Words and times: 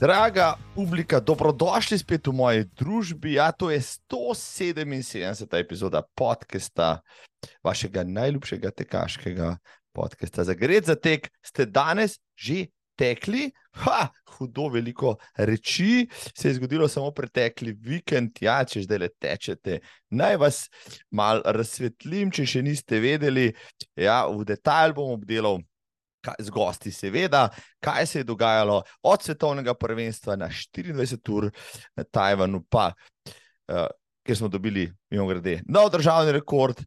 Draga 0.00 0.54
publika, 0.74 1.20
dobrodošli 1.20 1.96
spet 1.98 2.26
v 2.28 2.32
moji 2.36 2.64
družbi. 2.76 3.32
Ja, 3.38 3.48
to 3.48 3.70
je 3.72 3.80
177. 3.80 5.48
epizoda 5.56 6.02
podcasta, 6.14 7.00
vašega 7.64 8.04
najljubšega 8.04 8.70
tekaškega 8.76 9.54
podcasta. 9.96 10.44
Za 10.44 10.52
gre 10.52 10.82
za 10.84 10.98
tek 11.00 11.30
ste 11.40 11.64
danes 11.64 12.18
že 12.36 12.66
tekli, 12.96 13.48
ha, 13.72 14.10
hudo 14.36 14.68
veliko 14.68 15.14
reči 15.36 16.08
se 16.12 16.48
je 16.48 16.54
zgodilo 16.54 16.88
samo 16.88 17.10
pretekli 17.10 17.72
vikend. 17.72 18.36
Ja, 18.44 18.58
če 18.68 18.82
zdaj 18.84 19.00
le 19.00 19.08
tečete, 19.08 19.78
naj 20.12 20.36
vas 20.36 20.58
mal 21.08 21.40
razsvetlim, 21.40 22.28
če 22.36 22.44
še 22.44 22.62
niste 22.68 23.00
vedeli. 23.00 23.48
Ja, 23.96 24.26
v 24.28 24.44
detalj 24.44 24.92
bom 25.00 25.16
obdelal 25.16 25.62
z 26.38 26.50
gosti, 26.50 26.92
seveda, 26.92 27.48
kaj 27.80 28.06
se 28.06 28.20
je 28.20 28.24
dogajalo 28.24 28.82
od 29.02 29.22
svetovnega 29.22 29.74
prvenstva 29.74 30.36
na 30.36 30.48
24 30.48 31.32
ur 31.32 31.50
na 31.96 32.04
Tajvanu, 32.04 32.64
pa 32.70 32.92
uh, 32.92 33.86
kjer 34.26 34.38
smo 34.38 34.48
dobili, 34.48 34.92
mimo 35.10 35.26
grede, 35.26 35.60
nov 35.68 35.90
državni 35.90 36.32
rekord, 36.32 36.82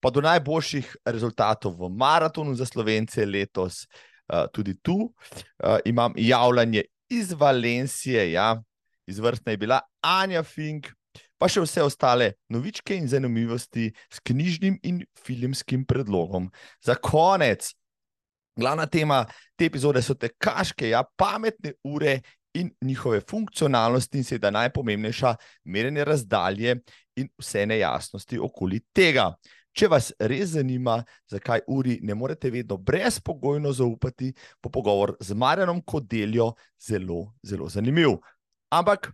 pa 0.00 0.10
do 0.10 0.20
najboljših 0.20 0.96
rezultatov 1.04 1.74
v 1.80 1.90
maratonu 1.90 2.54
za 2.54 2.66
slovence 2.66 3.26
letos. 3.26 3.86
Uh, 4.26 4.46
tudi 4.52 4.74
tu 4.82 4.96
uh, 4.96 5.78
imam 5.84 6.12
javljanje 6.16 6.82
iz 7.08 7.32
Valencije, 7.32 8.32
ja, 8.32 8.62
izvrstna 9.06 9.52
je 9.52 9.56
bila 9.56 9.80
Anja 10.02 10.42
Fink, 10.42 10.88
pa 11.38 11.48
še 11.48 11.62
vse 11.64 11.84
ostale 11.84 12.32
novičke 12.52 12.96
in 12.96 13.08
zanimivosti 13.08 13.90
s 14.10 14.20
knjižnim 14.24 14.78
in 14.82 15.02
filmskim 15.24 15.84
predlogom. 15.86 16.48
Za 16.84 16.96
konec 16.96 17.70
Glavna 18.56 18.86
tema 18.86 19.24
te 19.56 19.66
epizode 19.68 20.00
so 20.02 20.14
tekaške, 20.16 20.88
ja, 20.88 21.02
pametne 21.16 21.74
ure 21.84 22.20
in 22.56 22.70
njihove 22.80 23.20
funkcionalnosti, 23.30 24.18
in 24.18 24.24
seveda 24.24 24.50
najpomembnejša, 24.50 25.34
merjenje 25.64 26.04
razdalje 26.04 26.76
in 27.20 27.28
vse 27.38 27.66
nejasnosti 27.66 28.38
okoli 28.40 28.80
tega. 28.96 29.34
Če 29.76 29.90
vas 29.92 30.08
res 30.16 30.54
zanima, 30.54 31.02
zakaj 31.28 31.66
uri 31.68 31.98
ne 32.02 32.14
morete 32.16 32.48
vedno 32.50 32.78
brezpogojno 32.80 33.74
zaupati, 33.76 34.30
bo 34.62 34.72
pogovor 34.72 35.12
z 35.20 35.36
Marjanom 35.36 35.82
Kodeljo 35.84 36.54
zelo, 36.80 37.34
zelo 37.44 37.68
zanimiv. 37.68 38.16
Ampak 38.72 39.10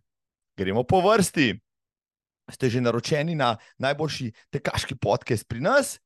gremo 0.57 0.85
po 0.87 1.03
vrsti. 1.03 1.51
Ste 2.53 2.71
že 2.71 2.81
naročeni 2.81 3.35
na 3.35 3.57
najboljši 3.79 4.31
tekaški 4.55 4.95
podcast 5.03 5.49
pri 5.49 5.61
nas? 5.67 5.97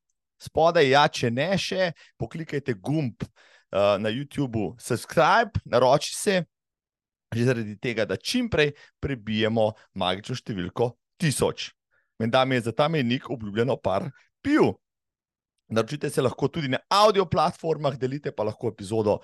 Spodaj, 0.42 0.88
ja, 0.90 1.06
če 1.08 1.30
ne 1.30 1.52
še, 1.58 1.92
poklikajte 2.20 2.74
gumb 2.74 3.22
uh, 3.22 3.96
na 4.00 4.12
YouTubu, 4.12 4.74
subscribe, 4.82 5.62
naroči 5.64 6.14
se, 6.16 6.42
že 7.34 7.48
zaradi 7.48 7.76
tega, 7.82 8.06
da 8.08 8.16
čim 8.16 8.50
prej 8.50 8.72
prebijemo 9.02 9.72
magično 9.98 10.36
številko 10.38 10.94
tisoč. 11.20 11.70
Menda 12.20 12.44
mi 12.44 12.56
je 12.56 12.68
za 12.68 12.72
ta 12.72 12.88
menik 12.88 13.28
obljubljeno 13.30 13.76
par 13.76 14.08
pil. 14.42 14.72
Naročite 15.68 16.10
se 16.10 16.22
lahko 16.22 16.48
tudi 16.48 16.68
na 16.68 16.78
audio 16.88 17.26
platformah, 17.26 17.96
delite 17.98 18.32
pa 18.32 18.46
lahko 18.46 18.70
epizodo 18.70 19.18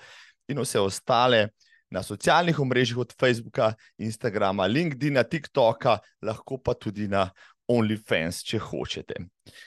in 0.49 0.61
vse 0.61 0.81
ostale. 0.81 1.53
Na 1.93 2.01
socialnih 2.01 2.57
omrežjih 2.57 3.03
od 3.03 3.11
Facebooka, 3.21 3.75
Instagrama, 4.01 4.65
LinkedIn, 4.65 5.19
TikToka, 5.29 5.99
lahko 6.25 6.57
pa 6.57 6.73
tudi 6.73 7.05
na 7.05 7.27
OnlyFans, 7.73 8.43
če 8.47 8.61
hočete. 8.61 9.19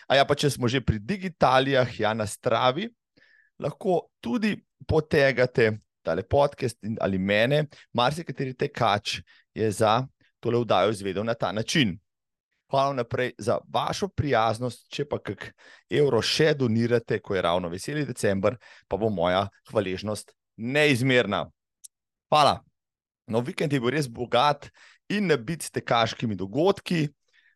A 0.10 0.20
ja, 0.20 0.26
pa 0.28 0.38
če 0.38 0.52
smo 0.54 0.70
že 0.72 0.84
pri 0.86 1.02
digitalijah, 1.02 1.90
ja, 2.00 2.14
na 2.14 2.28
stravi, 2.30 2.88
lahko 3.60 4.06
tudi 4.22 4.56
potegate 4.88 5.72
tale 6.06 6.24
podcast 6.24 6.78
ali 7.02 7.18
mene, 7.18 7.66
marsikateri 7.94 8.54
tekač 8.54 9.20
je 9.56 9.70
za 9.72 10.04
tole 10.40 10.62
vdajo 10.62 10.94
izvedel 10.94 11.26
na 11.26 11.34
ta 11.34 11.52
način. 11.52 11.96
Hvala 12.70 12.94
naprej 12.94 13.32
za 13.38 13.58
vašo 13.74 14.08
prijaznost, 14.08 14.88
če 14.90 15.06
pa 15.10 15.20
kak 15.22 15.52
evro 15.90 16.22
še 16.22 16.54
donirate, 16.58 17.20
ko 17.22 17.36
je 17.36 17.44
ravno 17.46 17.70
veseli 17.70 18.06
decembr, 18.06 18.58
pa 18.88 18.98
bo 18.98 19.10
moja 19.14 19.46
hvaležnost 19.70 20.34
neizmerna. 20.58 21.46
Hvala. 22.30 22.60
No, 23.30 23.42
vikend 23.42 23.74
je 23.74 23.82
bil 23.82 23.94
res 23.94 24.10
bogat 24.10 24.70
in 25.10 25.30
nabit 25.30 25.66
s 25.66 25.74
tekaškimi 25.74 26.38
dogodki 26.38 27.08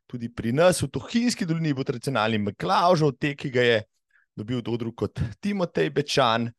tudi 0.09 0.29
pri 0.33 0.49
nas 0.51 0.81
v 0.81 0.89
Tohinski 0.89 1.45
dolini 1.45 1.73
bo 1.77 1.85
tradicionalni 1.85 2.41
Meklaužov 2.41 3.13
tek, 3.21 3.37
ki 3.45 3.53
ga 3.53 3.61
je 3.61 3.77
dobil 4.33 4.63
Dodru 4.65 4.89
kot 4.97 5.21
Timotej 5.37 5.93
Bečan, 5.93 6.49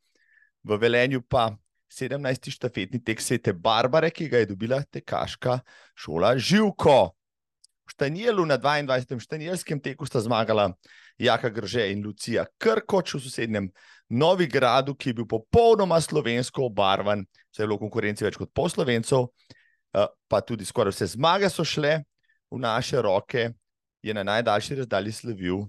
v 0.63 0.77
Velenju 0.79 1.25
pa 1.27 1.51
17. 1.91 2.53
štafetni 2.55 3.01
tek 3.03 3.19
svete 3.19 3.53
Barbare, 3.53 4.13
ki 4.15 4.29
ga 4.31 4.39
je 4.39 4.51
dobila 4.53 4.79
tekaška 4.87 5.59
šola 5.99 6.37
Živko. 6.39 7.11
V 7.89 7.91
Štanjelu 7.91 8.45
na 8.47 8.55
22. 8.55 9.19
štanjelskem 9.19 9.81
teku 9.83 10.07
sta 10.07 10.23
zmagala 10.23 10.71
Jaka 11.19 11.51
Grže 11.51 11.91
in 11.91 12.05
Lucija 12.07 12.47
Krkoč 12.55 13.17
v 13.19 13.21
sosednjem 13.25 13.67
Novi 14.15 14.47
Gradu, 14.47 14.95
ki 14.95 15.11
je 15.11 15.15
bil 15.19 15.27
popolnoma 15.27 15.99
slovensko 15.99 16.69
obarvan, 16.71 17.27
saj 17.51 17.65
je 17.65 17.67
bilo 17.67 17.81
konkurence 17.83 18.23
več 18.23 18.39
kot 18.39 18.55
pol 18.55 18.71
slovencov, 18.71 19.35
eh, 19.91 20.07
pa 20.31 20.39
tudi 20.47 20.63
skoraj 20.63 20.95
vse 20.95 21.11
zmage 21.19 21.51
so 21.51 21.67
šle 21.67 21.99
v 22.51 22.59
naše 22.59 23.03
roke, 23.03 23.51
je 24.03 24.15
na 24.15 24.23
najdaljši 24.23 24.83
razdalji 24.83 25.13
slavil 25.13 25.65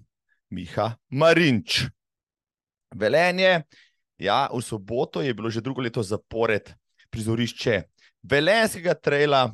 Miha 0.49 0.95
Marinč. 1.09 1.85
Velenje, 2.95 3.63
ja, 4.17 4.49
v 4.51 4.61
soboto 4.61 5.21
je 5.21 5.33
bilo 5.33 5.49
že 5.49 5.61
drugo 5.61 5.81
leto 5.81 6.03
zapored 6.03 6.73
prizorišče 7.09 7.83
Velenskega 8.23 8.93
trela. 8.93 9.49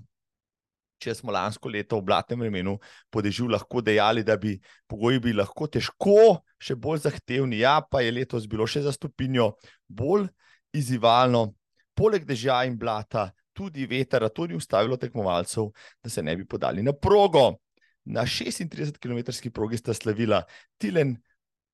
Če 0.98 1.14
smo 1.14 1.30
lansko 1.30 1.70
leto 1.70 2.00
v 2.00 2.08
blatnem 2.10 2.42
vremenu 2.42 2.74
podežju 3.14 3.46
lahko 3.54 3.84
dejali, 3.86 4.24
da 4.26 4.34
bi 4.34 4.56
pogoji 4.90 5.22
bili 5.22 5.38
lahko 5.38 5.68
težko, 5.70 6.42
še 6.58 6.74
bolj 6.74 7.04
zahtevni, 7.06 7.60
ja, 7.62 7.78
pa 7.86 8.02
je 8.02 8.16
letos 8.16 8.48
bilo 8.50 8.66
še 8.66 8.82
za 8.82 8.90
stopinjo 8.96 9.52
bolj 9.86 10.26
izzivalno, 10.74 11.54
poleg 11.94 12.26
dežja 12.26 12.64
in 12.66 12.80
blata, 12.82 13.30
tudi 13.58 13.88
veter, 13.90 14.28
to 14.30 14.46
ni 14.48 14.58
ustavilo 14.58 14.98
tekmovalcev, 15.02 15.72
da 16.04 16.12
se 16.14 16.24
ne 16.24 16.36
bi 16.38 16.46
podali 16.46 16.84
na 16.86 16.94
progo. 16.94 17.58
Na 18.08 18.24
36 18.24 19.02
km 19.02 19.50
progi 19.52 19.78
sta 19.78 19.94
slavila 19.94 20.44
Tilen 20.78 21.18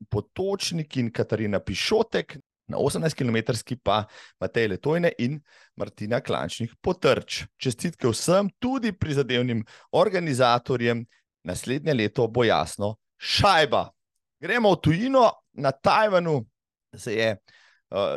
Potočnik 0.10 0.98
in 0.98 1.12
Katarina 1.14 1.60
Pišotek, 1.60 2.38
na 2.68 2.80
18 2.80 3.14
km 3.14 3.54
pa 3.84 4.06
Matej 4.40 4.68
Letojne 4.68 5.12
in 5.20 5.42
Martina 5.76 6.22
Klančnik 6.22 6.74
Potrč. 6.82 7.44
Čestitke 7.58 8.08
vsem, 8.08 8.50
tudi 8.60 8.94
prizadevnim 8.96 9.66
organizatorjem, 9.92 11.06
naslednje 11.44 11.94
leto 11.94 12.28
bo 12.28 12.44
jasno 12.44 12.96
šajba. 13.18 13.90
Gremo 14.40 14.74
v 14.74 14.82
tujino, 14.82 15.30
na 15.54 15.72
Tajvanu 15.72 16.46
se 16.98 17.14
je 17.16 17.38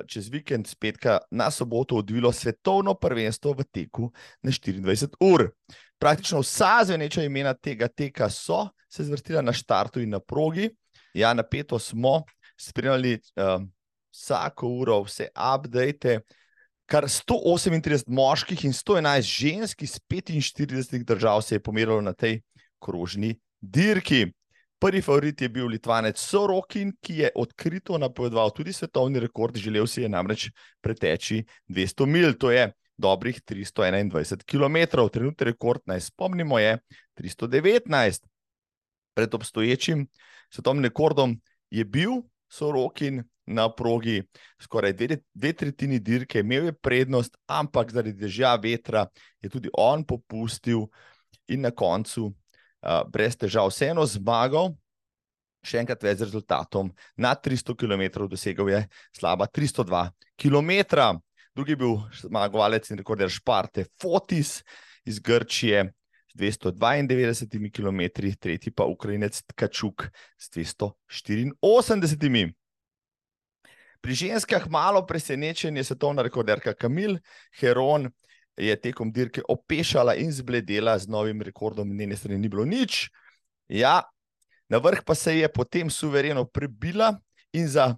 čez 0.06 0.28
vikend 0.32 0.68
spetka 0.68 1.18
na 1.30 1.50
soboto 1.50 1.96
odvilo 1.96 2.32
svetovno 2.32 2.94
prvenstvo 2.94 3.52
v 3.52 3.64
teku 3.72 4.10
na 4.42 4.50
24 4.50 5.08
ur. 5.20 5.50
Praktično 5.98 6.40
vsa 6.40 6.84
zveneča 6.84 7.24
imena 7.24 7.54
tega 7.54 7.88
teka 7.88 8.30
so 8.30 8.68
se 8.88 9.04
zvrstila 9.04 9.42
na 9.42 9.52
štartu 9.52 10.00
in 10.00 10.10
na 10.10 10.20
progi. 10.20 10.70
Ja, 11.14 11.34
na 11.34 11.42
peto 11.42 11.78
smo 11.78 12.22
spremljali 12.60 13.18
um, 13.36 13.70
vsako 14.12 14.68
uro, 14.68 15.02
vse 15.02 15.28
update. 15.54 16.20
Kar 16.86 17.04
138 17.04 18.04
moških 18.06 18.64
in 18.64 18.72
111 18.72 19.20
žensk 19.20 19.82
iz 19.82 19.98
45 20.10 21.04
držav 21.04 21.42
se 21.42 21.54
je 21.54 21.62
pomerilo 21.62 22.00
na 22.00 22.12
tej 22.12 22.40
krožni 22.78 23.34
dirki. 23.60 24.26
Prvi 24.78 25.00
favorit 25.02 25.40
je 25.40 25.48
bil 25.48 25.70
Litvanec 25.72 26.18
Sorokin, 26.20 26.90
ki 27.00 27.14
je 27.22 27.30
odkrito 27.34 27.96
napovedoval 27.98 28.50
tudi 28.52 28.72
svetovni 28.76 29.20
rekord, 29.20 29.56
želel 29.56 29.86
si 29.88 30.02
je 30.02 30.08
namreč 30.08 30.50
preteči 30.84 31.44
200 31.68 32.06
mil, 32.06 32.34
to 32.36 32.50
je 32.52 32.68
dobrih 32.96 33.40
321 33.40 34.44
km. 34.44 35.08
Trenutni 35.08 35.44
rekord, 35.48 35.80
naj 35.86 36.00
spomnimo, 36.00 36.58
je 36.58 36.78
319. 37.16 38.28
Pred 39.16 39.34
obstoječim 39.34 40.06
svetovnim 40.50 40.84
rekordom 40.84 41.40
je 41.70 41.84
bil 41.84 42.10
Sorokin 42.48 43.24
na 43.46 43.70
progi 43.72 44.22
skoraj 44.60 44.92
dve, 44.92 45.18
dve 45.34 45.52
tretjini 45.52 45.98
dirke, 45.98 46.40
imel 46.40 46.64
je 46.64 46.72
prednost, 46.72 47.36
ampak 47.46 47.92
zaradi 47.92 48.12
dežja 48.12 48.56
vetra 48.56 49.06
je 49.40 49.48
tudi 49.48 49.70
on 49.72 50.04
popustil 50.04 50.86
in 51.48 51.60
na 51.60 51.70
koncu 51.70 52.34
brez 53.12 53.36
težav 53.36 53.70
vseeno 53.70 54.04
zmagal, 54.06 54.74
še 55.66 55.80
enkrat 55.82 56.04
več 56.06 56.20
z 56.20 56.28
rezultatom. 56.28 56.92
Na 57.18 57.34
300 57.34 57.74
km 57.74 58.26
dosegel 58.30 58.70
je 58.70 58.80
slaba 59.16 59.48
302 59.50 60.10
km. 60.38 60.72
Drugi 61.56 61.72
je 61.72 61.80
bil 61.80 61.96
zmagovalec 62.20 62.90
in 62.90 63.00
rekorder 63.00 63.32
Šparte 63.32 63.86
Fotis 64.00 64.60
iz 65.08 65.18
Grčije 65.18 65.88
z 66.28 66.36
292 66.36 67.72
km, 67.72 68.00
tretji 68.36 68.70
pa 68.70 68.84
Ukrajinec 68.84 69.40
Tkačuk 69.48 70.04
s 70.36 70.52
284. 70.52 72.52
Pri 74.04 74.14
ženskah 74.14 74.68
malo 74.70 75.02
presenečen 75.02 75.76
je 75.76 75.84
svetovna 75.84 76.22
rekorderka 76.22 76.76
Kamil 76.76 77.18
Heron 77.58 78.12
je 78.56 78.76
tekom 78.80 79.12
dirke 79.12 79.42
opešala 79.48 80.14
in 80.14 80.32
zbledela 80.32 80.98
z 80.98 81.08
novim 81.08 81.42
rekordom, 81.42 81.96
njene 81.96 82.16
strani 82.16 82.38
ni 82.38 82.48
bilo 82.48 82.64
nič. 82.64 83.10
Ja, 83.68 84.02
na 84.68 84.78
vrh 84.78 85.02
pa 85.04 85.14
se 85.14 85.38
je 85.38 85.48
potem 85.52 85.90
suvereno 85.90 86.44
prebila 86.44 87.14
in 87.52 87.68
za 87.68 87.94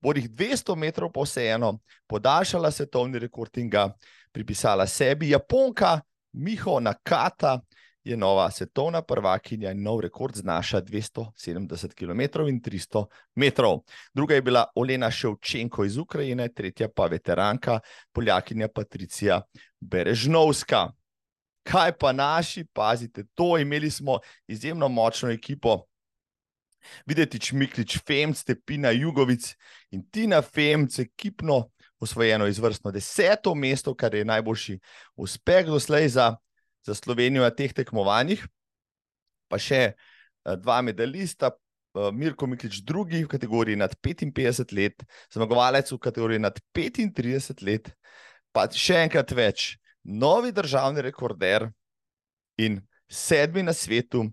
bodih 0.00 0.30
200 0.30 0.76
metrov 0.76 1.12
po 1.12 1.24
vseeno 1.24 1.78
podaljšala 2.06 2.70
svetovni 2.70 3.18
rekord 3.18 3.58
in 3.58 3.70
ga 3.70 3.88
pripisala 4.32 4.86
sebi. 4.86 5.30
Japonka 5.30 6.00
Miho 6.32 6.80
Nakata 6.80 7.60
je 8.06 8.16
nova 8.16 8.50
svetovna 8.50 9.02
prvakinja 9.02 9.70
in 9.70 9.82
nov 9.82 10.00
rekord 10.00 10.36
znaša 10.36 10.80
270 10.80 11.94
km 11.94 12.20
in 12.48 12.60
300 12.62 13.04
metrov. 13.34 13.80
Druga 14.14 14.34
je 14.34 14.42
bila 14.42 14.64
Olena 14.74 15.10
Ševčenko 15.10 15.84
iz 15.84 15.96
Ukrajine, 15.96 16.48
tretja 16.48 16.88
pa 16.88 17.06
veteranka, 17.06 17.80
poljakinja 18.12 18.68
Patricija 18.68 19.40
Berežnovska. 19.80 20.86
Kaj 21.66 21.92
pa 21.98 22.12
naši, 22.12 22.64
pazite, 22.72 23.24
to 23.34 23.58
imeli 23.58 23.90
smo 23.90 24.18
izjemno 24.46 24.88
močno 24.88 25.30
ekipo. 25.30 25.82
Videti, 27.06 27.40
Čmiklič, 27.40 27.98
Femc, 28.06 28.38
Stepina, 28.38 28.90
Jugovic 28.90 29.56
in 29.90 30.06
Tina 30.10 30.42
Femc, 30.42 30.98
ekipno 30.98 31.70
osvojeno 31.98 32.46
izvrstno 32.46 32.90
deseto 32.90 33.54
mesto, 33.54 33.94
kar 33.94 34.14
je 34.14 34.24
najboljši 34.24 34.78
uspeh 35.16 35.66
doslej 35.66 36.08
za 36.08 36.36
za 36.86 36.94
Slovenijo 36.94 37.42
na 37.42 37.50
teh 37.50 37.72
tekmovanjih, 37.74 38.44
pa 39.50 39.58
še 39.58 39.82
eh, 39.92 40.56
dva 40.62 40.80
medalista, 40.86 41.50
eh, 41.50 42.10
Mirko 42.14 42.46
Miklič, 42.46 42.80
drugi 42.86 43.24
v 43.24 43.30
kategoriji 43.30 43.80
nad 43.80 43.96
55 43.98 44.72
let, 44.76 45.02
zmagovalec 45.34 45.90
v 45.92 45.98
kategoriji 45.98 46.44
nad 46.46 46.60
35 46.76 47.62
let, 47.66 47.90
pa 48.54 48.68
še 48.70 49.02
enkrat 49.06 49.34
več, 49.34 49.74
novi 50.06 50.54
državni 50.54 51.02
rekorder 51.02 51.68
in 52.62 52.80
sedmi 53.10 53.66
na 53.66 53.74
svetu. 53.74 54.28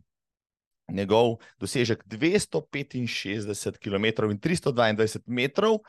Njegov 0.93 1.37
dosežek 1.63 2.03
265 2.11 3.79
km 3.79 4.27
in 4.29 4.37
322 4.37 5.23
metrov, 5.31 5.79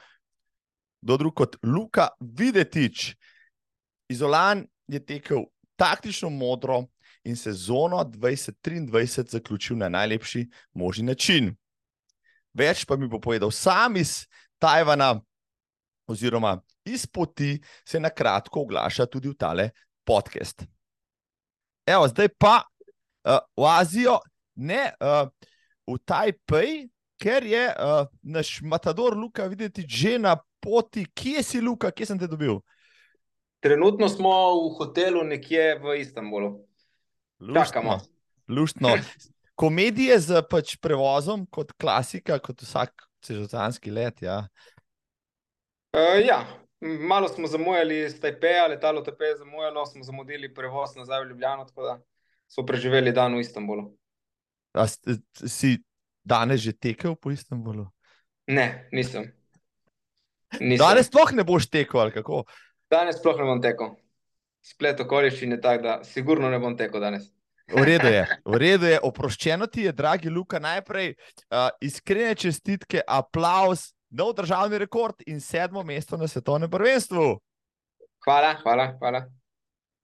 do 1.02 1.18
drug 1.20 1.34
kot 1.34 1.58
Luka 1.66 2.08
Videtič. 2.22 3.12
Izolan 4.08 4.64
je 4.88 5.00
tekel 5.02 5.44
taktično 5.76 6.30
modro 6.30 6.84
in 7.24 7.36
sezono 7.36 8.04
2023 8.04 9.30
zaključil 9.30 9.76
na 9.76 9.88
najlepši 9.88 10.48
možni 10.72 11.04
način. 11.04 11.54
Več 12.54 12.84
pa 12.84 12.96
mi 12.96 13.08
bo 13.08 13.20
povedal 13.20 13.50
sam 13.50 13.96
iz 13.96 14.26
Tajvana, 14.58 15.20
oziroma 16.06 16.60
iz 16.84 17.06
poti 17.06 17.60
se 17.88 18.00
na 18.00 18.10
kratko 18.10 18.60
oglaša 18.60 19.06
tudi 19.06 19.28
v 19.28 19.34
tale 19.34 19.70
podcast. 20.04 20.64
Evo, 21.86 22.08
zdaj 22.08 22.28
pa 22.38 22.62
uh, 22.62 23.38
v 23.56 23.68
Azijo, 23.68 24.18
ne 24.54 24.92
uh, 25.00 25.28
v 25.86 25.98
Tajpej, 26.04 26.88
ker 27.20 27.44
je 27.44 27.64
uh, 27.68 28.06
naš 28.22 28.60
matador 28.62 29.16
Luka 29.16 29.46
videti 29.46 29.84
že 29.88 30.18
na 30.18 30.36
poti. 30.60 31.04
Kje 31.14 31.42
si, 31.42 31.60
Luka, 31.60 31.90
kje 31.90 32.06
sem 32.06 32.18
te 32.18 32.28
dobil? 32.28 32.60
Trenutno 33.64 34.08
smo 34.08 34.30
v 34.60 34.76
hotelu 34.76 35.22
nekje 35.24 35.78
v 35.80 36.00
Istanbulu. 36.00 36.66
Čakamo. 37.54 38.00
Luštno. 38.48 38.90
Komedije 39.56 40.18
z 40.20 40.42
pač 40.50 40.74
prevozom, 40.76 41.46
kot 41.48 41.72
klasika, 41.80 42.36
kot 42.44 42.60
vsak 42.60 43.06
sezonski 43.24 43.88
let. 43.88 44.20
Ja. 44.20 44.42
Uh, 45.96 46.20
ja, 46.20 46.42
malo 46.80 47.28
smo 47.28 47.48
zamujali 47.48 48.02
iz 48.04 48.18
Tajpeja, 48.20 48.66
letalo 48.66 49.00
Tajpeja 49.00 49.30
je 49.30 49.40
zamujalo, 49.46 49.86
smo 49.86 50.04
zamudili 50.04 50.52
prevoz 50.54 50.92
nazaj 50.96 51.24
v 51.24 51.30
Ljubljano, 51.32 51.64
tako 51.64 51.88
da 51.88 51.96
smo 52.52 52.66
preživeli 52.66 53.16
dan 53.16 53.32
v 53.32 53.40
Istanbulu. 53.40 53.86
A 54.76 54.84
si 55.48 55.78
danes 56.20 56.60
že 56.60 56.76
tekel 56.76 57.16
po 57.16 57.32
Istanbulu? 57.32 57.88
Ne, 58.46 58.88
nisem. 58.92 59.32
nisem. 60.60 60.84
Danes 60.84 61.08
sploh 61.08 61.32
ne 61.32 61.48
boš 61.48 61.72
tekel, 61.72 62.04
ali 62.04 62.12
kako? 62.12 62.44
Danes 62.94 63.18
sploh 63.18 63.38
ne 63.40 63.46
bom 63.48 63.62
tekel. 63.62 63.96
Splet 64.64 65.00
okoliščin 65.02 65.56
je 65.56 65.60
tak, 65.60 65.82
da 65.82 65.98
sigurno 66.06 66.48
ne 66.50 66.60
bom 66.62 66.76
tekel 66.78 67.02
danes. 67.02 67.26
V 67.72 67.80
redu 67.80 68.10
je, 68.12 68.22
v 68.44 68.58
redu 68.60 68.86
je, 68.86 68.98
oproščeno 69.08 69.66
ti 69.72 69.86
je, 69.86 69.92
dragi 69.96 70.30
Luka, 70.30 70.60
najprej 70.60 71.14
uh, 71.14 71.70
iskrene 71.82 72.34
čestitke, 72.36 73.00
aplaus, 73.08 73.88
nov 74.14 74.34
državni 74.36 74.78
rekord 74.78 75.24
in 75.26 75.40
sedmo 75.40 75.82
mesto 75.82 76.18
na 76.20 76.28
svetovnem 76.28 76.70
prvenstvu. 76.70 77.24
Hvala, 78.24 78.52
hvala, 78.60 78.86
hvala. 79.00 79.24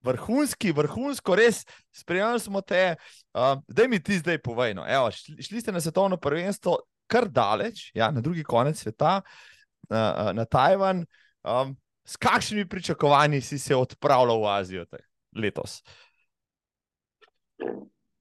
Vrhunski, 0.04 0.72
vrhunsko, 0.72 1.36
res 1.36 1.60
spremljali 1.92 2.40
smo 2.40 2.64
te. 2.64 2.96
Uh, 3.36 3.60
da 3.68 3.86
mi 3.88 4.00
ti 4.02 4.18
zdaj 4.18 4.40
povej. 4.40 4.74
No. 4.74 4.88
Evo, 4.88 5.12
šli, 5.12 5.36
šli 5.44 5.60
ste 5.60 5.76
na 5.76 5.84
svetovno 5.84 6.16
prvenstvo 6.16 6.78
kar 7.10 7.28
daleč, 7.28 7.90
ja, 7.94 8.08
na 8.10 8.24
drugi 8.24 8.42
konec 8.46 8.80
sveta, 8.80 9.20
uh, 9.20 10.32
na 10.32 10.48
Tajvan. 10.48 11.04
Um, 11.44 11.76
s 12.04 12.16
kakšnimi 12.16 12.68
pričakovanji 12.68 13.40
si 13.40 13.58
se 13.58 13.76
odpravljal 13.76 14.42
v 14.42 14.48
Azijo 14.48 14.84
letos? 15.36 15.82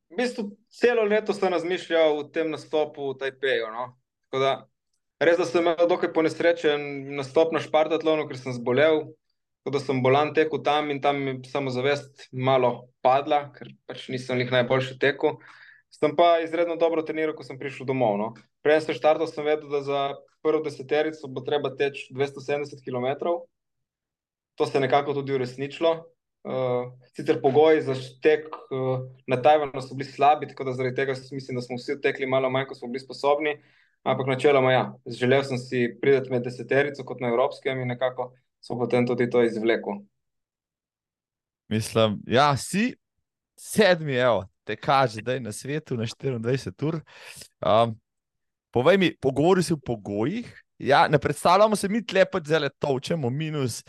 V 0.10 0.18
bistvu 0.18 0.58
celo 0.70 1.04
leto 1.04 1.34
sem 1.34 1.54
razmišljal 1.54 2.18
o 2.18 2.24
tem 2.24 2.52
nastopu 2.52 3.12
v 3.14 3.18
Tajpeju. 3.22 3.70
No? 3.72 3.86
Da, 4.34 4.68
res 5.22 5.38
da 5.40 5.46
sem 5.46 5.64
imel 5.64 5.88
dokaj 5.88 6.12
ponesrečen 6.14 6.82
nastop 7.16 7.54
na 7.56 7.62
Špartatlonu, 7.64 8.28
ker 8.28 8.38
sem 8.38 8.56
zbolel. 8.58 9.08
Tako 9.60 9.76
da 9.76 9.80
sem 9.84 9.98
bolan 10.04 10.32
tekel 10.34 10.62
tam 10.64 10.90
in 10.92 11.02
tam 11.04 11.18
mi 11.20 11.34
samozavest 11.44 12.30
malo 12.32 12.90
padla, 13.04 13.50
ker 13.56 13.74
pač 13.90 14.08
nisem 14.10 14.40
jih 14.40 14.54
najboljši 14.56 14.96
tekel. 15.02 15.36
Sem 15.92 16.16
pa 16.16 16.38
izredno 16.44 16.78
dobro 16.80 17.04
treniral, 17.04 17.36
ko 17.36 17.44
sem 17.44 17.60
prišel 17.60 17.90
domov. 17.90 18.16
No. 18.22 18.30
Prej 18.64 18.86
sem 18.86 18.98
štartal, 18.98 19.28
sem 19.28 19.46
vedel, 19.46 19.68
da 19.72 19.82
za 19.84 20.02
prvo 20.46 20.64
deseterico 20.64 21.28
bo 21.28 21.44
treba 21.44 21.74
teči 21.76 22.14
270 22.16 22.80
km, 22.86 23.36
to 24.60 24.66
se 24.66 24.78
je 24.78 24.82
nekako 24.82 25.14
tudi 25.14 25.34
uresničilo. 25.34 25.92
Uh, 26.44 26.92
sicer 27.16 27.42
pogoji 27.42 27.82
za 27.82 27.94
tek 28.22 28.46
uh, 28.56 29.00
na 29.28 29.42
Tajvanu 29.42 29.82
so 29.82 29.96
bili 29.96 30.12
slabi, 30.12 30.48
tako 30.48 30.64
da 30.64 30.74
zaradi 30.74 30.96
tega 30.96 31.14
mislim, 31.32 31.56
da 31.56 31.62
smo 31.62 31.76
vsi 31.76 32.02
tekli 32.02 32.28
malo 32.28 32.50
manj, 32.50 32.66
kot 32.68 32.78
smo 32.78 32.88
bili 32.88 33.00
sposobni. 33.00 33.56
Ampak 34.04 34.28
načeloma, 34.28 34.72
ja, 34.72 34.84
želel 35.06 35.44
sem 35.44 35.58
si 35.58 35.86
priti 36.02 36.32
med 36.32 36.44
deseterico, 36.44 37.04
kot 37.04 37.24
na 37.24 37.28
evropskem, 37.28 37.80
in 37.80 37.88
nekako 37.88 38.34
smo 38.60 38.78
potem 38.80 39.08
tudi 39.08 39.30
to 39.30 39.44
izvlekli. 39.44 39.96
Mislim, 41.68 42.20
da 42.26 42.36
ja, 42.36 42.58
si 42.58 42.94
sedmi, 43.56 44.16
evo, 44.16 44.44
te 44.64 44.76
kaže, 44.76 45.22
da 45.22 45.34
je 45.34 45.40
na 45.40 45.52
svetu 45.52 45.96
na 45.96 46.04
24 46.04 46.88
ur. 46.88 47.00
Um, 47.64 48.00
povej 48.72 48.98
mi, 48.98 49.16
pogovori 49.22 49.64
se 49.64 49.74
o 49.74 49.80
pogojih. 49.86 50.64
Ja, 50.78 51.08
ne 51.08 51.20
predstavljamo 51.20 51.76
se 51.76 51.90
mi 51.90 52.06
tlepo, 52.06 52.40
da 52.40 52.60
le 52.60 52.70
točemo, 52.70 53.30
minus 53.30 53.84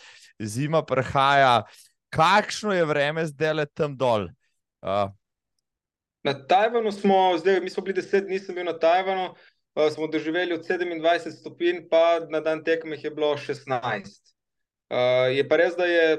zima 0.47 0.83
prihaja. 0.83 1.63
Kakšno 2.11 2.75
je 2.75 2.85
vreme 2.85 3.27
zdaj 3.27 3.55
le 3.55 3.67
tam 3.67 3.97
dol? 3.97 4.29
Uh. 4.83 5.13
Na 6.25 6.35
Tajvanu 6.35 6.93
smo, 6.93 7.39
zdaj, 7.39 7.61
mi 7.61 7.71
smo 7.71 7.85
bili 7.85 8.01
deset 8.01 8.27
dni, 8.27 8.39
sem 8.39 8.55
bil 8.55 8.65
na 8.65 8.75
Tajvanu, 8.79 9.31
uh, 9.31 9.87
smo 9.93 10.09
doživeli 10.11 10.55
od 10.55 10.67
27 10.67 11.31
stopinj, 11.41 11.87
pa 11.91 12.21
na 12.29 12.41
dan 12.41 12.65
tekme 12.65 12.99
je 13.01 13.11
bilo 13.11 13.37
16. 13.37 14.11
Uh, 14.91 15.31
je 15.31 15.47
pa 15.49 15.57
res, 15.57 15.77
da 15.79 15.87
je 15.87 16.19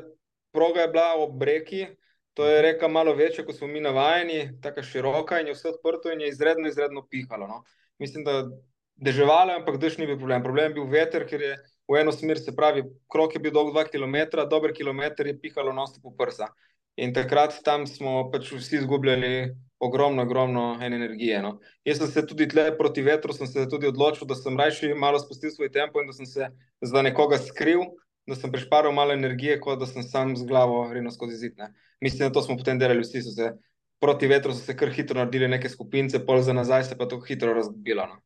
proga 0.52 0.82
je 0.82 0.88
bila 0.88 1.14
ob 1.18 1.44
reki, 1.44 1.88
to 2.34 2.48
je 2.48 2.62
reka 2.62 2.88
malo 2.88 3.14
večja, 3.16 3.46
kot 3.46 3.56
smo 3.56 3.68
mi 3.68 3.82
navajeni, 3.82 4.62
tako 4.62 4.84
široka 4.84 5.40
in 5.40 5.48
je 5.48 5.54
vse 5.54 5.70
odprto 5.70 6.12
in 6.12 6.22
je 6.22 6.30
izredno, 6.30 6.68
izredno 6.68 7.08
pihalo. 7.08 7.48
No. 7.48 7.64
Mislim, 8.00 8.24
da 8.24 8.48
deževalo, 8.96 9.54
ampak 9.60 9.78
dež 9.78 9.98
ni 9.98 10.08
bil 10.08 10.18
problem. 10.18 10.44
Problem 10.44 10.72
je 10.72 10.74
bil 10.80 10.88
veter, 10.90 11.28
ker 11.28 11.42
je 11.42 11.58
v 11.92 12.02
eno 12.02 12.12
smer, 12.12 12.40
se 12.40 12.56
pravi, 12.56 12.84
krok 13.12 13.36
je 13.36 13.42
bil 13.44 13.52
dolg 13.52 13.74
2 13.76 13.90
km, 13.92 14.46
dober 14.50 14.74
kilometr 14.74 15.28
je 15.28 15.40
pihalo 15.40 15.74
nosto 15.74 16.00
po 16.04 16.14
prsa. 16.16 16.48
In 16.96 17.14
takrat 17.16 17.62
tam 17.64 17.88
smo 17.88 18.30
pač 18.32 18.52
vsi 18.52 18.82
izgubljali 18.82 19.52
ogromno, 19.80 20.24
ogromno 20.24 20.66
energije. 20.82 21.42
No. 21.42 21.58
Jaz 21.88 22.02
sem 22.02 22.12
se 22.12 22.26
tudi 22.28 22.48
tle 22.48 22.70
proti 22.78 23.02
vetru, 23.02 23.34
sem 23.34 23.48
se 23.48 23.66
tudi 23.70 23.90
odločil, 23.90 24.28
da 24.28 24.36
sem 24.36 24.58
rajši 24.60 24.94
malo 24.94 25.20
spustil 25.20 25.52
svoj 25.52 25.72
tempo 25.72 26.02
in 26.02 26.12
da 26.12 26.14
sem 26.14 26.28
se 26.30 26.50
za 26.82 27.02
nekoga 27.02 27.40
skril, 27.42 27.88
da 28.28 28.38
sem 28.38 28.52
prešparil 28.52 28.94
malo 28.94 29.16
energije, 29.16 29.58
kot 29.60 29.80
da 29.80 29.88
sem 29.90 30.04
sam 30.04 30.36
z 30.38 30.46
glavo 30.48 30.84
rinil 30.94 31.12
skozi 31.12 31.40
zid. 31.40 31.58
Ne. 31.58 31.72
Mislim, 32.02 32.28
da 32.28 32.36
to 32.36 32.44
smo 32.46 32.60
potem 32.60 32.80
delali 32.80 33.02
vsi, 33.02 33.24
so 33.26 33.34
se 33.36 33.54
proti 34.02 34.28
vetru 34.28 34.54
so 34.54 34.66
se 34.66 34.76
kar 34.78 34.90
hitro 34.94 35.20
naredili 35.20 35.48
neke 35.48 35.70
skupince, 35.70 36.24
pol 36.26 36.42
za 36.42 36.54
nazaj 36.54 36.90
se 36.90 36.98
pa 36.98 37.08
to 37.08 37.20
hitro 37.26 37.54
razbilo. 37.54 38.08
No. 38.10 38.22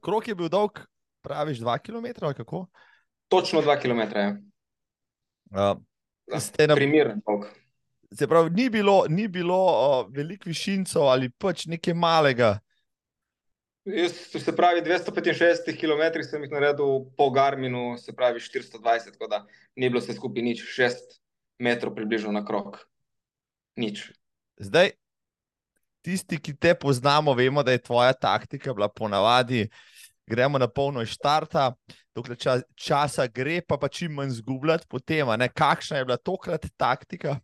Krok 0.00 0.28
je 0.28 0.34
bil 0.36 0.50
dolg, 0.52 0.82
praviš, 1.22 1.58
2 1.58 1.78
km 1.78 2.24
ali 2.24 2.34
kako? 2.34 2.66
Točno 3.28 3.62
2 3.62 3.80
km. 3.82 4.00
Uh, 5.50 5.76
ste 6.40 6.66
na 6.66 6.74
primer. 6.74 7.14
Se 8.12 8.28
pravi, 8.28 8.50
ni 8.50 8.70
bilo, 8.70 9.04
ni 9.08 9.28
bilo 9.28 9.64
uh, 9.64 10.14
veliko 10.14 10.48
višincev 10.48 11.02
ali 11.02 11.30
pač 11.30 11.66
nekaj 11.66 11.94
malega. 11.94 12.58
Jaz, 13.84 14.12
se 14.44 14.56
pravi, 14.56 14.82
265 14.82 15.74
km 15.80 16.22
sem 16.22 16.44
jih 16.44 16.52
naredil 16.52 17.08
po 17.18 17.30
Garminu, 17.34 17.96
se 17.98 18.14
pravi 18.14 18.40
420, 18.40 19.16
tako 19.16 19.26
da 19.26 19.46
ni 19.76 19.88
bilo 19.88 20.00
vse 20.00 20.14
skupaj 20.14 20.42
nič, 20.42 20.62
6 20.78 21.18
metrov 21.58 21.94
približno 21.94 22.30
na 22.32 22.44
krok. 22.46 22.78
Nič. 23.76 24.12
Zdaj, 24.62 24.92
tisti, 26.02 26.38
ki 26.38 26.54
te 26.54 26.74
poznamo, 26.78 27.34
vemo, 27.34 27.62
da 27.62 27.72
je 27.72 27.82
tvoja 27.82 28.12
taktika 28.12 28.74
bila 28.74 28.88
ponavadi. 28.88 29.66
Gremo 30.30 30.58
na 30.58 30.68
polno 30.68 31.02
iz 31.02 31.14
štarta, 31.16 31.72
dokler 32.14 32.38
čas, 32.38 32.62
časa 32.78 33.26
gre, 33.26 33.60
pa, 33.66 33.78
pa 33.78 33.88
čim 33.88 34.14
manj 34.14 34.36
zgubljati, 34.38 34.86
potem, 34.88 35.28
ne, 35.38 35.48
kakšna 35.48 35.98
je 35.98 36.06
bila 36.06 36.16
tokrat 36.16 36.68
taktika? 36.76 37.40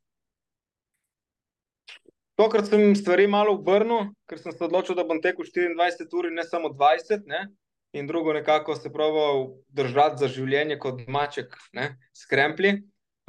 Tokrat 2.39 2.69
sem 2.71 2.95
stvari 2.95 3.27
malo 3.27 3.57
obrnil, 3.57 4.13
ker 4.31 4.39
sem 4.39 4.55
se 4.55 4.63
odločil, 4.63 4.95
da 4.95 5.03
bom 5.03 5.19
tekel 5.19 5.43
24 5.43 6.21
ur, 6.21 6.29
ne 6.31 6.45
samo 6.47 6.71
20. 6.71 7.27
Ne? 7.27 7.49
In 7.99 8.07
drugo, 8.07 8.33
nekako 8.33 8.77
se 8.79 8.93
pravi 8.95 9.49
držati 9.75 10.23
za 10.23 10.29
življenje 10.31 10.77
kot 10.79 11.03
maček, 11.11 11.57
ne? 11.75 11.97
skrempli. 12.15 12.77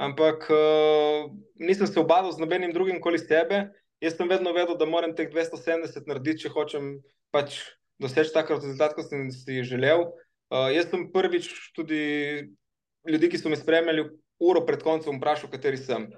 Ampak 0.00 0.46
uh, 0.54 1.26
nisem 1.58 1.90
se 1.90 1.98
obadal 2.00 2.30
z 2.32 2.40
nobenim 2.40 2.70
drugim 2.72 3.02
koli 3.02 3.18
sebe. 3.18 3.64
Jaz 4.00 4.14
sem 4.16 4.30
vedno 4.30 4.54
vedel, 4.54 4.78
da 4.78 4.86
moram 4.86 5.10
teh 5.16 5.28
270 5.28 6.06
narediti, 6.06 6.46
če 6.46 6.54
hočem 6.54 6.94
pač 7.34 7.58
doseči 8.00 8.32
tak 8.32 8.50
rezultat, 8.50 8.96
kot 8.96 9.08
sem 9.08 9.28
si 9.34 9.62
želel. 9.66 10.08
Uh, 10.50 10.70
jaz 10.74 10.88
sem 10.90 11.06
prvič 11.12 11.50
tudi 11.76 12.00
ljudi, 13.08 13.30
ki 13.30 13.38
so 13.38 13.52
me 13.52 13.56
spremljali, 13.56 14.08
uro 14.40 14.64
pred 14.66 14.82
koncem 14.82 15.18
vprašal, 15.18 15.50
kateri 15.52 15.78
sem 15.78 16.08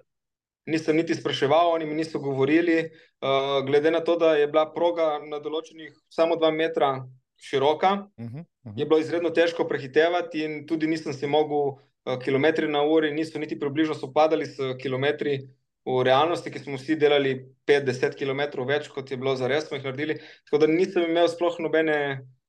nisem 0.66 0.96
niti 0.96 1.14
spraševal, 1.14 1.72
oni 1.74 1.86
mi 1.86 1.94
niso 1.94 2.18
govorili. 2.18 2.90
Uh, 3.20 3.66
glede 3.66 3.90
na 3.90 4.00
to, 4.00 4.16
da 4.16 4.34
je 4.34 4.46
bila 4.46 4.66
proga 4.74 5.18
na 5.26 5.38
določenih 5.42 5.94
samo 6.10 6.36
dva 6.36 6.50
metra 6.50 7.02
široka, 7.42 7.92
uh 7.92 8.24
-huh, 8.24 8.40
uh 8.40 8.72
-huh. 8.72 8.78
je 8.78 8.86
bilo 8.86 8.98
izredno 8.98 9.30
težko 9.30 9.68
prehitevati, 9.68 10.44
in 10.44 10.66
tudi 10.66 10.86
nisem 10.86 11.12
si 11.12 11.26
mogel 11.26 11.58
uh, 11.58 12.18
kilometri 12.24 12.68
na 12.68 12.82
uri, 12.82 13.12
niso 13.12 13.38
niti 13.38 13.58
približno 13.58 13.94
sopadali 13.94 14.46
s 14.46 14.56
kilometri. 14.82 15.48
V 15.84 16.02
realnosti, 16.06 16.50
ki 16.50 16.60
smo 16.62 16.76
vsi 16.78 16.94
delali 16.94 17.32
5-10 17.66 18.14
km 18.18 18.62
več, 18.68 18.86
kot 18.92 19.10
je 19.10 19.18
bilo 19.18 19.34
za 19.36 19.48
res, 19.50 19.66
smo 19.66 19.78
jih 19.78 19.88
naredili. 19.88 20.20
Tako 20.46 20.62
da 20.62 20.68
nisem 20.70 21.08
imel 21.08 21.26
sploh 21.30 21.58
nobene 21.58 21.96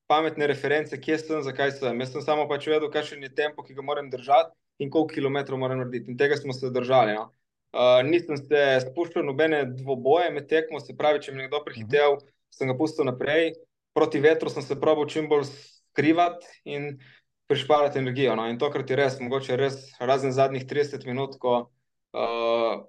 pametne 0.07 0.47
reference, 0.47 0.99
kje 1.01 1.17
sem, 1.17 1.41
zakaj 1.45 1.71
sem. 1.79 2.03
Jaz 2.03 2.11
sem 2.13 2.21
samo 2.21 2.45
pač 2.49 2.67
vedel, 2.69 2.91
kakšen 2.93 3.23
je 3.25 3.31
tempo, 3.33 3.65
ki 3.65 3.73
ga 3.73 3.85
moram 3.85 4.11
držati 4.13 4.53
in 4.83 4.91
koliko 4.93 5.15
kilometrov 5.15 5.59
moram 5.59 5.81
narediti. 5.81 6.11
In 6.11 6.19
tega 6.19 6.37
smo 6.37 6.53
se 6.53 6.69
držali. 6.73 7.17
No. 7.17 7.31
Uh, 7.73 8.03
nisem 8.05 8.37
se 8.37 8.61
spuščal 8.83 9.25
nobene 9.25 9.63
dvoboje 9.65 10.29
med 10.35 10.45
tekmo, 10.49 10.81
se 10.83 10.93
pravi, 10.97 11.23
če 11.25 11.33
mi 11.33 11.45
je 11.45 11.49
kdo 11.49 11.63
prehitev, 11.65 12.17
uh 12.17 12.19
-huh. 12.19 12.33
sem 12.53 12.69
ga 12.69 12.77
pustil 12.77 13.09
naprej. 13.09 13.55
Proti 13.97 14.19
vetru 14.19 14.49
sem 14.49 14.61
se 14.61 14.79
pravil 14.81 15.09
čim 15.09 15.29
bolj 15.29 15.45
skrivati 15.49 16.45
in 16.65 16.99
prišparati 17.47 17.99
energijo. 17.99 18.35
No. 18.35 18.47
In 18.49 18.59
tokrat 18.59 18.89
je 18.89 18.95
res, 18.95 19.19
mogoče 19.19 19.57
res 19.57 19.89
razen 19.99 20.31
zadnjih 20.31 20.65
30 20.65 21.05
minut, 21.05 21.37
ko 21.39 21.69
uh, 22.13 22.85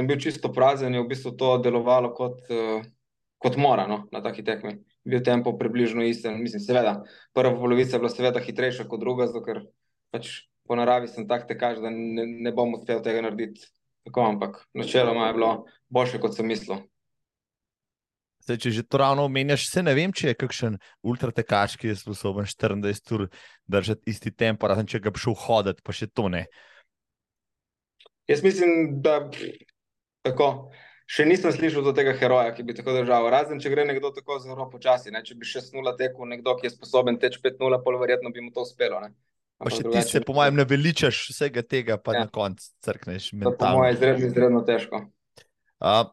sem 0.00 0.08
bil 0.08 0.20
čisto 0.20 0.48
prazen, 0.52 0.96
je 0.96 1.02
v 1.04 1.10
bistvu 1.12 1.34
to 1.36 1.58
delovalo 1.60 2.14
kot, 2.16 2.40
uh, 2.48 2.80
kot 3.36 3.58
mora 3.60 3.84
no, 3.90 4.06
na 4.14 4.24
taki 4.24 4.44
tekmi. 4.46 4.78
Bil 5.04 5.20
tempo 5.24 5.52
približno 5.60 6.04
isten, 6.08 6.40
mislim, 6.40 6.64
seveda. 6.64 7.02
Prva 7.36 7.52
polovica 7.56 7.96
je 7.96 8.00
bila 8.00 8.12
seveda 8.12 8.40
hitrejša 8.40 8.88
kot 8.88 9.04
druga, 9.04 9.28
zato 9.28 9.44
ker 9.44 9.64
pač 10.08 10.48
po 10.64 10.78
naravi 10.80 11.08
sem 11.12 11.28
tak 11.28 11.44
tekaš, 11.48 11.82
da 11.84 11.92
ne, 11.92 12.24
ne 12.48 12.52
bom 12.56 12.72
uspel 12.78 13.04
tega 13.04 13.20
narediti 13.26 13.68
Tako, 14.04 14.20
ampak 14.20 14.66
načeloma 14.74 15.26
je 15.26 15.32
bilo 15.32 15.50
boljše, 15.88 16.20
kot 16.20 16.36
sem 16.36 16.48
mislil. 16.48 16.80
Zdaj, 18.40 18.56
če 18.56 18.70
že 18.72 18.82
to 18.88 18.98
ravno 18.98 19.26
omenjaš, 19.28 19.66
se 19.68 19.82
ne 19.84 19.92
vem, 19.94 20.12
če 20.16 20.32
je 20.32 20.38
kakšen 20.40 20.78
ultratekač, 21.04 21.76
ki 21.76 21.92
je 21.92 21.98
sposoben 22.00 22.48
24 22.48 23.14
ur 23.14 23.26
držati 23.68 24.10
isti 24.10 24.32
tempo, 24.32 24.70
razen 24.70 24.88
če 24.88 25.02
ga 25.04 25.12
bi 25.12 25.20
šel 25.20 25.36
hoditi, 25.36 25.84
pa 25.84 25.92
še 25.92 26.08
to 26.08 26.30
ne. 26.32 26.46
Jaz 28.30 28.42
mislim, 28.46 29.02
da 29.04 29.20
tako, 30.26 30.70
še 31.10 31.26
nisem 31.28 31.52
slišal 31.54 31.84
do 31.86 31.94
tega 31.96 32.14
heroja, 32.18 32.52
ki 32.54 32.66
bi 32.66 32.76
tako 32.76 32.94
držal. 33.00 33.28
Razen 33.32 33.62
če 33.62 33.72
gre 33.72 33.86
nekdo 33.88 34.12
tako 34.14 34.38
zelo 34.42 34.68
počasi. 34.70 35.12
Ne? 35.14 35.24
Če 35.26 35.38
bi 35.40 35.48
6-0 35.48 35.96
tekel 35.98 36.30
nekdo, 36.30 36.56
ki 36.60 36.68
je 36.68 36.76
sposoben 36.76 37.18
teči 37.20 37.42
5-0, 37.42 37.82
pol 37.84 37.98
verjetno 38.02 38.32
bi 38.34 38.44
mu 38.44 38.54
to 38.54 38.66
uspelo. 38.66 39.02
Ne? 39.02 39.12
Pa 39.60 39.72
še 39.72 39.84
ti 39.84 40.04
se, 40.06 40.22
po 40.24 40.32
mojem, 40.36 40.56
ne 40.56 40.64
veličaš 40.64 41.26
vsega 41.34 41.64
tega, 41.66 41.98
pa 42.00 42.16
ja. 42.16 42.24
na 42.24 42.32
koncu 42.32 42.64
crkneš. 42.80 43.34
To 43.36 43.52
je 43.52 43.74
moje 43.76 43.92
izredno, 43.98 44.30
izredno 44.30 44.62
težko. 44.64 45.02
Uh, 45.80 46.08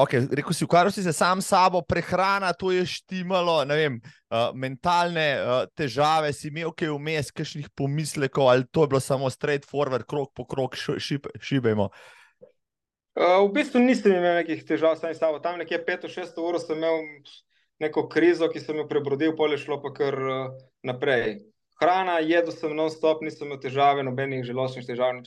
okay, 0.00 0.24
rekel 0.32 0.56
si, 0.56 0.64
ukvarjal 0.64 0.94
si 0.94 1.04
se 1.04 1.12
sam 1.12 1.42
s 1.44 1.52
sabo, 1.52 1.82
prehrana, 1.84 2.54
to 2.56 2.72
je 2.72 2.86
štimalo, 2.88 3.58
vem, 3.68 3.98
uh, 4.32 4.48
mentalne 4.56 5.26
uh, 5.36 5.58
težave, 5.76 6.32
si 6.32 6.48
imel 6.48 6.72
kaj 6.72 6.94
vmes, 6.94 7.28
kakšnih 7.36 7.68
pomislekov, 7.76 8.48
ali 8.48 8.64
to 8.72 8.86
je 8.86 8.92
bilo 8.94 9.02
samo 9.04 9.28
straight 9.32 9.68
forward, 9.68 10.08
krok 10.08 10.32
po 10.32 10.48
krok, 10.48 10.76
šibajmo. 10.76 11.90
Uh, 13.18 13.42
v 13.48 13.50
bistvu 13.56 13.82
nisem 13.82 14.14
imel 14.14 14.36
nekih 14.38 14.60
težav 14.62 14.94
s 14.94 15.02
sabo. 15.18 15.40
Tam 15.42 15.58
nekje 15.58 15.80
5-6 15.82 16.36
ur 16.38 16.58
sem 16.62 16.78
imel 16.78 17.02
neko 17.82 18.06
krizo, 18.06 18.46
ki 18.46 18.62
sem 18.62 18.78
jo 18.78 18.86
prebrodil, 18.86 19.34
pol 19.34 19.54
je 19.54 19.58
šlo 19.58 19.80
pa 19.82 19.90
kar 19.90 20.14
uh, 20.14 20.54
naprej 20.86 21.40
hrana, 21.80 22.18
jedel 22.22 22.54
sem 22.54 22.74
non-stop, 22.74 23.22
nisem 23.22 23.48
imel 23.48 23.58
težave, 23.62 24.04
nobenih 24.06 24.44
želodčnih 24.46 24.86
težav. 24.86 25.18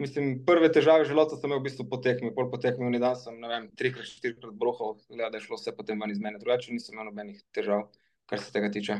Mislim, 0.00 0.38
prve 0.48 0.70
težave 0.72 1.04
želodca 1.04 1.36
sem 1.36 1.50
imel 1.50 1.60
v 1.60 1.66
bistvu 1.68 1.84
po 1.90 2.00
tekmi, 2.00 2.32
pol 2.36 2.48
po 2.52 2.60
tekmi, 2.60 2.88
in 2.88 3.00
dan 3.02 3.16
sem, 3.20 3.36
ne 3.40 3.48
vem, 3.52 3.68
trikrat, 3.76 4.08
štirikrat 4.08 4.56
bruhal, 4.56 4.96
da 5.12 5.28
je 5.34 5.44
šlo 5.44 5.60
vse 5.60 5.76
potem 5.76 6.00
ven 6.00 6.12
iz 6.12 6.20
mene. 6.20 6.40
Drugače 6.40 6.72
nisem 6.72 6.96
imel 6.96 7.10
nobenih 7.10 7.40
težav, 7.52 7.88
kar 8.28 8.40
se 8.40 8.52
tega 8.52 8.72
tiče. 8.72 8.96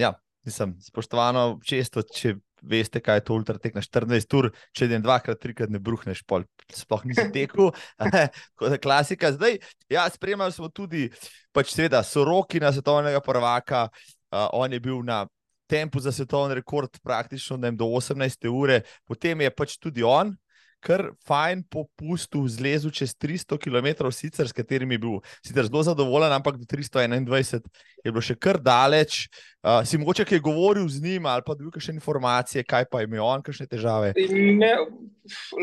Ja, 0.00 0.14
nisem 0.48 0.76
spoštovano 0.80 1.58
često, 1.64 2.00
če 2.00 2.38
veste, 2.70 3.00
kaj 3.04 3.20
je 3.20 3.24
to 3.28 3.36
ultratek 3.38 3.76
na 3.76 3.82
14 3.84 4.36
ur, 4.38 4.50
če 4.74 4.88
en 4.88 5.04
dvakrat, 5.04 5.40
trikrat 5.40 5.72
ne 5.72 5.80
bruhneš, 5.82 6.24
pol 6.28 6.46
sploh 6.72 7.04
nisi 7.08 7.26
tekel, 7.34 7.70
kot 8.58 8.74
je 8.74 8.80
klasika. 8.82 9.32
Zdaj, 9.36 9.58
ja, 9.92 10.06
spremljali 10.10 10.54
smo 10.54 10.70
tudi, 10.72 11.06
pač 11.54 11.74
seveda, 11.74 12.02
so 12.06 12.24
roki 12.26 12.62
na 12.62 12.72
svetovnega 12.74 13.22
prvaka, 13.24 13.86
uh, 13.88 14.48
on 14.58 14.72
je 14.72 14.80
bil 14.84 15.02
na 15.06 15.24
tempu 15.70 16.00
za 16.00 16.12
svetovni 16.12 16.54
rekord, 16.54 16.98
praktično 17.02 17.56
vem, 17.56 17.76
do 17.76 17.88
18 17.88 18.48
ure, 18.50 18.82
potem 19.08 19.40
je 19.40 19.50
pač 19.50 19.78
tudi 19.80 20.04
on. 20.04 20.34
Ker 20.84 21.06
fajn 21.24 21.64
popustil, 21.72 22.44
zlezel 22.52 22.92
čez 22.92 23.14
300 23.16 23.56
km, 23.56 24.10
sicer, 24.12 24.48
s 24.48 24.52
katerim 24.52 24.92
je 24.92 25.00
bil 25.00 25.14
sicer 25.40 25.64
zelo 25.64 25.82
zadovoljen, 25.86 26.34
ampak 26.36 26.58
do 26.60 26.68
321 26.68 27.64
je 28.04 28.12
bilo 28.12 28.22
še 28.24 28.36
kar 28.36 28.60
daleč. 28.60 29.24
Uh, 29.64 29.80
si 29.88 29.96
mogoče 29.96 30.26
kaj 30.28 30.42
govoril 30.44 30.84
z 30.92 31.00
njim 31.00 31.26
ali 31.26 31.44
pa 31.46 31.56
dobil 31.56 31.72
kakšne 31.72 31.96
informacije, 31.96 32.66
kaj 32.68 32.84
pa 32.92 33.00
imel 33.06 33.24
on, 33.24 33.40
kakšne 33.42 33.66
težave? 33.70 34.12
Ne, 34.60 34.74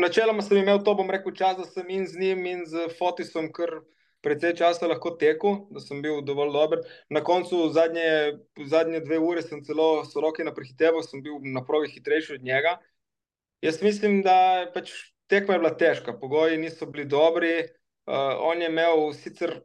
načeloma 0.02 0.42
sem 0.42 0.58
imel 0.58 0.82
to, 0.82 0.96
bom 0.98 1.10
rekel, 1.10 1.34
čas, 1.38 1.54
da 1.60 1.68
sem 1.70 1.86
in 1.94 2.06
z 2.10 2.18
njim 2.18 2.46
in 2.50 2.66
z 2.66 2.90
Fotisom 2.98 3.52
kar 3.54 3.78
precej 4.22 4.54
časa 4.54 4.86
lahko 4.86 5.14
tekel, 5.18 5.66
da 5.74 5.82
sem 5.82 6.02
bil 6.02 6.22
dovolj 6.26 6.54
dober. 6.54 6.82
Na 7.10 7.22
koncu 7.26 7.66
zadnje, 7.74 8.38
zadnje 8.70 9.02
dve 9.02 9.18
ure 9.18 9.42
sem 9.42 9.62
celo 9.66 10.04
s 10.06 10.14
roke 10.16 10.46
na 10.46 10.54
prehitevo, 10.54 11.02
sem 11.02 11.22
bil 11.22 11.42
na 11.42 11.64
progi 11.66 11.90
hitrejši 11.96 12.38
od 12.38 12.46
njega. 12.46 12.78
Jaz 13.62 13.82
mislim, 13.82 14.22
da 14.22 14.66
pač 14.74 14.90
tekma 15.32 15.56
je 15.56 15.62
bila 15.64 15.72
težka, 15.80 16.14
pogoji 16.20 16.60
niso 16.60 16.86
bili 16.86 17.08
dobri. 17.08 17.56
Uh, 18.06 18.36
on 18.50 18.62
je 18.62 18.68
imel 18.68 19.08
sicer 19.16 19.56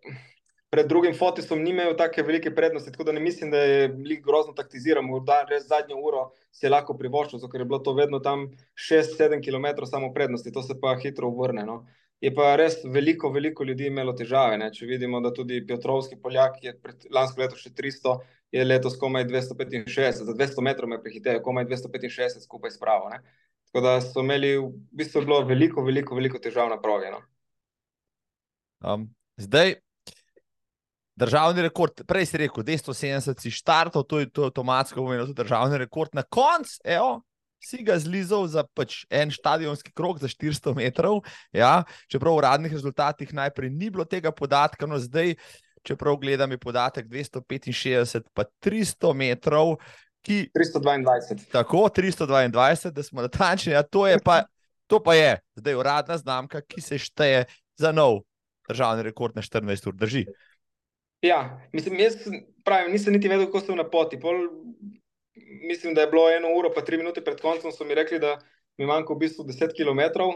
pred 0.69 0.87
drugim 0.87 1.15
fotosom, 1.17 1.63
ni 1.63 1.71
imel 1.73 1.95
tako 1.97 2.23
velike 2.27 2.51
prednosti, 2.55 2.91
tako 2.91 3.07
da 3.07 3.15
ne 3.15 3.23
mislim, 3.23 3.51
da 3.51 3.61
je 3.63 3.87
bil 3.89 4.17
grozno 4.23 4.53
taktiziran, 4.53 5.05
morda 5.05 5.41
res 5.49 5.65
zadnjo 5.67 5.97
uro 5.97 6.27
si 6.51 6.65
je 6.67 6.71
lahko 6.71 6.95
privoščil, 6.99 7.43
ker 7.51 7.63
je 7.63 7.69
bilo 7.69 7.79
to 7.83 7.93
vedno 7.97 8.19
tam 8.19 8.49
6-7 8.89 9.41
km 9.43 9.87
samo 9.89 10.11
prednosti, 10.13 10.53
to 10.53 10.63
se 10.63 10.77
pa 10.81 10.95
hitro 11.01 11.31
vrne. 11.39 11.65
No. 11.65 11.81
Uh, 11.81 12.07
Je 12.21 12.31
pa 12.33 12.55
res 12.57 12.79
veliko, 12.83 13.29
veliko 13.29 13.65
ljudi 13.67 13.91
imelo 13.91 14.13
težave. 14.17 14.57
Ne? 14.57 14.71
Če 14.73 14.87
vidimo, 14.89 15.19
da 15.21 15.29
tudi 15.33 15.59
Piotrovski 15.67 16.17
Poljak 16.21 16.63
je 16.63 16.73
lansko 17.13 17.43
leto 17.43 17.59
še 17.59 17.69
300, 17.77 18.15
je 18.57 18.63
letos 18.65 18.95
komaj 18.97 19.27
265, 19.29 20.23
za 20.25 20.33
200 20.33 20.63
metrov 20.65 20.89
me 20.89 20.97
prehitejo, 21.03 21.43
komaj 21.45 21.67
265 21.69 22.41
skupaj 22.47 22.73
s 22.73 22.81
pravo. 22.81 23.11
Ne? 23.13 23.21
Tako 23.67 23.83
da 23.83 23.97
so 24.01 24.23
imeli 24.23 24.55
v 24.57 24.71
bistvu 24.95 25.25
veliko, 25.45 25.83
veliko, 25.83 26.15
veliko 26.15 26.39
težav 26.39 26.69
na 26.71 26.79
progi. 26.81 27.11
No? 27.11 27.21
Um, 28.81 29.09
zdaj, 29.37 29.75
državni 31.17 31.65
rekord, 31.65 32.03
prej 32.07 32.29
si 32.29 32.41
rekel, 32.41 32.63
270 32.63 33.41
si 33.41 33.51
štartov, 33.51 34.05
to 34.07 34.21
je 34.21 34.29
to 34.29 34.47
avtomatsko 34.47 35.01
pomenilo, 35.01 35.33
državni 35.33 35.79
rekord 35.81 36.13
na 36.15 36.23
koncu, 36.23 36.77
evo, 36.85 37.21
si 37.63 37.81
ga 37.83 37.97
zlizal 37.99 38.45
za 38.47 38.63
pač 38.77 39.01
en 39.09 39.31
stadionski 39.33 39.91
krog 39.97 40.21
za 40.21 40.29
400 40.29 40.75
metrov. 40.77 41.23
Ja, 41.55 41.83
čeprav 42.11 42.37
v 42.37 42.43
uradnih 42.43 42.73
rezultatih 42.73 43.33
najprej 43.33 43.73
ni 43.73 43.89
bilo 43.89 44.05
tega 44.05 44.31
podatka, 44.31 44.85
no 44.85 45.01
zdaj, 45.01 45.35
čeprav 45.87 46.19
gledam, 46.21 46.53
je 46.53 46.61
podatek 46.61 47.07
265, 47.09 48.29
pa 48.33 48.45
300 48.61 49.13
metrov. 49.17 49.77
Ki, 50.27 50.49
322. 50.51 51.47
Tako, 51.51 51.87
322, 51.95 52.91
da 52.91 53.03
smo 53.03 53.23
natančni. 53.23 53.73
Ja, 53.73 53.83
to, 53.83 54.03
to 54.87 54.99
pa 55.03 55.15
je 55.15 55.37
zdaj 55.55 55.75
uradna 55.79 56.17
znamka, 56.17 56.61
ki 56.61 56.81
se 56.83 56.99
šteje 56.99 57.45
za 57.79 57.91
nov 57.95 58.25
državni 58.67 59.07
rekord 59.07 59.35
na 59.35 59.41
14 59.41 59.87
ur. 59.87 59.95
Drži. 59.95 60.25
Ja, 61.23 61.61
mislim, 61.73 61.99
jaz 61.99 62.17
pravim, 62.65 62.91
nisem 62.91 63.13
niti 63.13 63.31
vedel, 63.31 63.47
kako 63.47 63.59
sem 63.59 63.79
na 63.79 63.87
poti. 63.89 64.19
Pol 64.19 64.35
mislim, 65.69 65.93
da 65.93 66.01
je 66.01 66.11
bilo 66.11 66.29
eno 66.31 66.51
uro, 66.59 66.73
pa 66.75 66.81
tri 66.81 66.97
minute 66.97 67.23
pred 67.23 67.39
koncem, 67.41 67.71
so 67.71 67.87
mi 67.87 67.95
rekli, 67.95 68.19
da 68.19 68.37
mi 68.77 68.85
manjka 68.85 69.13
v 69.13 69.23
bistvu 69.23 69.45
10 69.47 69.73
km. 69.77 70.27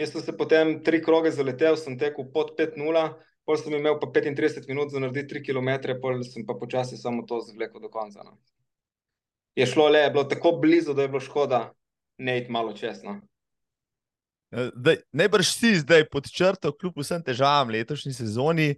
Jaz 0.00 0.14
sem 0.14 0.24
se 0.24 0.36
potem 0.36 0.78
tri 0.84 1.02
kroge 1.04 1.30
zaletel, 1.30 1.76
sem 1.76 1.98
tekel 1.98 2.24
pod 2.32 2.54
5-0, 2.58 3.04
pol 3.44 3.60
sem 3.60 3.76
imel 3.76 3.98
pa 4.00 4.08
35 4.08 4.64
minut 4.68 4.88
za 4.90 5.02
narediti 5.02 5.42
3 5.42 5.44
km, 5.44 5.98
pol 6.00 6.22
sem 6.24 6.46
pa 6.46 6.56
počasi 6.56 6.96
samo 6.96 7.26
to 7.28 7.42
zvlekel 7.44 7.84
do 7.84 7.92
konca. 7.92 8.24
No. 8.24 8.38
Je 9.60 9.66
šlo 9.66 9.88
le, 9.92 9.98
je 9.98 10.10
bilo 10.10 10.24
tako 10.24 10.52
blizu, 10.52 10.94
da 10.96 11.02
je 11.02 11.08
bilo 11.08 11.20
škoda 11.20 11.72
ne 12.18 12.38
iti 12.38 12.52
malo 12.52 12.72
česno. 12.72 13.20
Najbrž 15.12 15.46
si 15.52 15.74
zdaj 15.78 16.06
pod 16.08 16.30
črto, 16.32 16.72
kljub 16.72 16.96
vsem 16.96 17.22
težavam 17.22 17.68
letošnji 17.70 18.12
sezoni, 18.12 18.70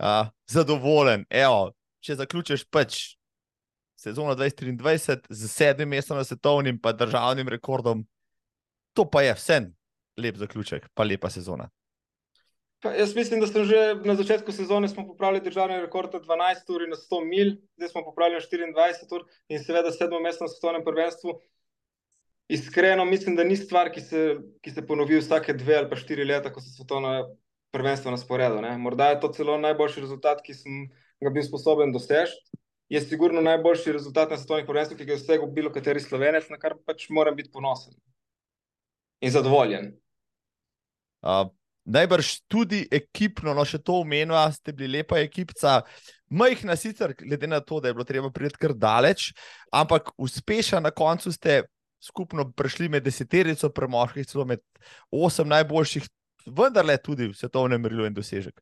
uh, 0.00 0.30
zadovoljen. 0.48 1.26
Evo, 1.30 1.72
če 2.00 2.16
zaključiš 2.22 2.64
pač 2.72 3.02
sezono 4.00 4.34
2023 4.34 5.28
z 5.28 5.50
sedmim 5.52 5.92
mestom 5.92 6.16
na 6.16 6.24
svetovnim 6.24 6.80
in 6.80 6.96
državnim 6.96 7.48
rekordom, 7.48 8.06
to 8.96 9.04
pa 9.04 9.22
je 9.22 9.34
vse 9.34 9.60
lep 10.16 10.36
zaključek, 10.36 10.88
pa 10.94 11.04
lepa 11.04 11.30
sezona. 11.30 11.68
Pa 12.82 12.90
jaz 12.98 13.14
mislim, 13.14 13.40
da 13.40 13.46
smo 13.46 13.62
že 13.64 13.94
na 14.04 14.14
začetku 14.18 14.52
sezone 14.52 14.88
popravili 14.94 15.40
državni 15.40 15.76
rekord 15.80 16.14
12 16.14 16.72
ur 16.74 16.82
na 16.90 16.96
100 16.96 17.20
mil, 17.24 17.52
zdaj 17.76 17.88
smo 17.88 18.02
popravili 18.04 18.40
24 18.40 19.14
ur 19.14 19.26
in 19.48 19.62
seveda 19.62 19.92
sedmo 19.94 20.18
mesto 20.20 20.44
na 20.44 20.48
svetovnem 20.48 20.82
prvenstvu. 20.84 21.36
Iskreno 22.48 23.04
mislim, 23.04 23.36
da 23.36 23.44
ni 23.44 23.56
stvar, 23.56 23.92
ki 23.92 24.00
se, 24.00 24.34
ki 24.60 24.70
se 24.70 24.86
ponovi 24.86 25.20
vsake 25.20 25.54
dve 25.54 25.76
ali 25.76 25.90
pa 25.90 25.96
štiri 25.96 26.24
leta, 26.24 26.52
ko 26.52 26.60
se 26.60 26.74
svetovno 26.74 27.36
prvenstvo 27.70 28.10
na 28.10 28.18
sporedu. 28.18 28.60
Ne? 28.60 28.74
Morda 28.78 29.12
je 29.12 29.20
to 29.20 29.30
celo 29.32 29.56
najboljši 29.58 30.00
rezultat, 30.00 30.42
ki 30.42 30.54
sem 30.54 30.82
ga 31.22 31.30
bil 31.30 31.46
sposoben 31.46 31.94
doseči. 31.94 32.34
Je 32.92 33.00
sigurno 33.00 33.40
najboljši 33.40 33.92
rezultat 33.92 34.30
na 34.30 34.36
svetovnih 34.36 34.66
prvenstvih, 34.66 34.98
ki 34.98 35.06
ga 35.06 35.14
je 35.14 35.22
dosegel 35.22 35.54
bilo 35.54 35.70
kateri 35.72 36.02
slovenec, 36.02 36.50
na 36.50 36.58
kar 36.58 36.74
pač 36.86 37.06
moram 37.08 37.38
biti 37.38 37.54
ponosen 37.54 37.94
in 39.22 39.30
zadovoljen. 39.30 39.92
Uh, 41.22 41.46
najbrž 41.84 42.32
tudi 42.50 42.84
ekipno, 42.90 43.54
no 43.54 43.64
še 43.66 43.80
to 43.82 44.00
omenila, 44.02 44.46
ste 44.54 44.74
bili 44.76 44.98
lepa 44.98 45.18
ekipica. 45.22 45.80
Majhna 46.32 46.76
sicer, 46.78 47.14
glede 47.18 47.48
na 47.50 47.60
to, 47.60 47.80
da 47.80 47.90
je 47.90 47.96
bilo 47.96 48.06
treba 48.08 48.30
priti 48.32 48.60
kar 48.60 48.74
daleč, 48.74 49.32
ampak 49.72 50.14
uspešna 50.16 50.80
na 50.80 50.90
koncu 50.90 51.32
ste 51.32 51.62
skupno 52.02 52.48
prišli 52.56 52.88
med 52.88 53.04
deseterico, 53.04 53.70
premoških, 53.70 54.26
celo 54.26 54.46
med 54.48 54.62
osem 55.10 55.48
najboljših, 55.52 56.08
vendar 56.46 56.86
le 56.86 56.96
tudi 56.98 57.28
v 57.30 57.36
svetovnem 57.38 57.82
merilu 57.82 58.08
in 58.08 58.16
dosežek. 58.16 58.58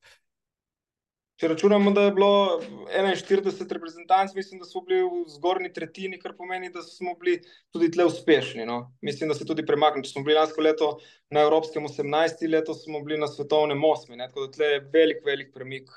Če 1.41 1.49
računamo, 1.49 1.91
da 1.97 2.03
je 2.05 2.13
bilo 2.13 2.61
41 2.93 3.73
reprezentantov, 3.73 4.37
mislim, 4.37 4.59
da 4.61 4.67
smo 4.69 4.83
bili 4.85 5.01
v 5.01 5.23
zgornji 5.33 5.71
tretjini, 5.73 6.19
kar 6.21 6.35
pomeni, 6.37 6.69
da 6.75 6.83
smo 6.85 7.15
bili 7.21 7.39
tudi 7.73 7.89
tle 7.95 8.05
uspešni. 8.11 8.67
No? 8.69 8.91
Mislim, 9.01 9.33
da 9.33 9.39
se 9.39 9.47
tudi 9.49 9.65
premaknemo. 9.65 10.05
Če 10.05 10.13
smo 10.13 10.25
bili 10.27 10.37
lansko 10.37 10.61
leto 10.61 10.91
na 11.33 11.47
Evropskem 11.47 11.89
18, 11.89 12.45
leto 12.53 12.77
smo 12.77 13.01
bili 13.07 13.17
na 13.23 13.29
svetovnem 13.31 13.81
8. 13.89 14.21
Tako 14.27 14.45
da 14.45 14.53
tle 14.59 14.69
je 14.75 14.83
velik, 14.93 15.25
velik 15.25 15.55
premik. 15.57 15.89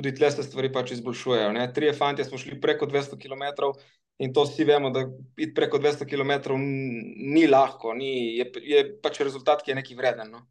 Tudi 0.00 0.14
tle 0.16 0.30
se 0.32 0.46
stvari 0.48 0.72
pač 0.72 0.94
izboljšujejo. 0.96 1.52
Trije 1.76 1.92
fanti 2.00 2.24
smo 2.24 2.40
šli 2.40 2.56
preko 2.60 2.88
200 2.88 3.20
km, 3.20 3.74
In 4.20 4.34
to 4.36 4.42
vsi 4.44 4.64
vemo, 4.68 4.90
da 4.92 5.00
iti 5.40 5.54
preko 5.56 5.78
200 5.80 6.04
km 6.04 6.56
ni 7.32 7.46
lahko, 7.48 7.94
ni, 7.96 8.36
je, 8.36 8.44
je 8.68 8.82
pač 9.00 9.22
rezultat, 9.24 9.62
ki 9.64 9.72
je 9.72 9.76
neki 9.78 9.96
vreden. 9.96 10.28
No? 10.34 10.42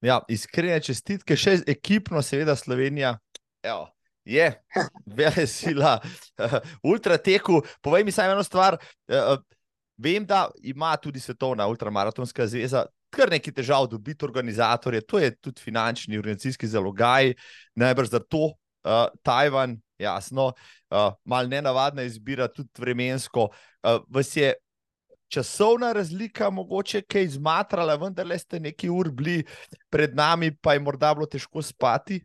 Ja, 0.00 0.20
iskrene 0.28 0.80
čestitke, 0.80 1.36
še 1.36 1.58
ekipno, 1.68 2.22
seveda 2.22 2.56
Slovenija. 2.56 3.16
Evo. 3.62 3.88
Je, 4.24 4.46
vele 5.16 5.46
sila, 5.48 5.94
ultra 6.92 7.16
teku. 7.18 7.62
Povej 7.82 8.04
mi 8.04 8.12
samo 8.12 8.34
eno 8.36 8.44
stvar. 8.44 8.76
Eh, 9.08 9.30
vem, 9.96 10.26
da 10.28 10.44
ima 10.62 10.92
tudi 11.00 11.20
Svetovna 11.20 11.66
ultramaratonska 11.66 12.46
zveza 12.46 12.84
kar 13.10 13.30
nekaj 13.30 13.54
težav 13.54 13.88
dobiti 13.90 14.24
organizatorje, 14.24 15.02
to 15.06 15.18
je 15.18 15.34
tudi 15.36 15.62
finančni, 15.62 16.18
organizacijski 16.18 16.68
zalogaj, 16.70 17.34
najbrž 17.74 18.10
za 18.10 18.20
to 18.20 18.44
uh, 18.46 19.06
Tajvan 19.22 19.80
jasno, 19.98 20.52
uh, 20.90 21.12
malo 21.24 21.48
ne 21.48 21.62
navadna 21.62 22.02
izbira, 22.02 22.48
tudi 22.48 22.70
vremensko. 22.78 23.48
Uh, 23.82 24.00
vas 24.08 24.36
je 24.36 24.54
časovna 25.30 25.92
razlika 25.92 26.50
mogoče 26.50 27.02
kaj 27.02 27.28
izmatrala, 27.28 27.94
vendar 27.96 28.26
le 28.26 28.38
ste 28.38 28.60
neki 28.60 28.90
ur 28.90 29.10
bili 29.14 29.44
pred 29.90 30.16
nami, 30.16 30.50
pa 30.56 30.74
je 30.74 30.82
morda 30.82 31.14
bilo 31.14 31.26
težko 31.30 31.62
spati. 31.62 32.20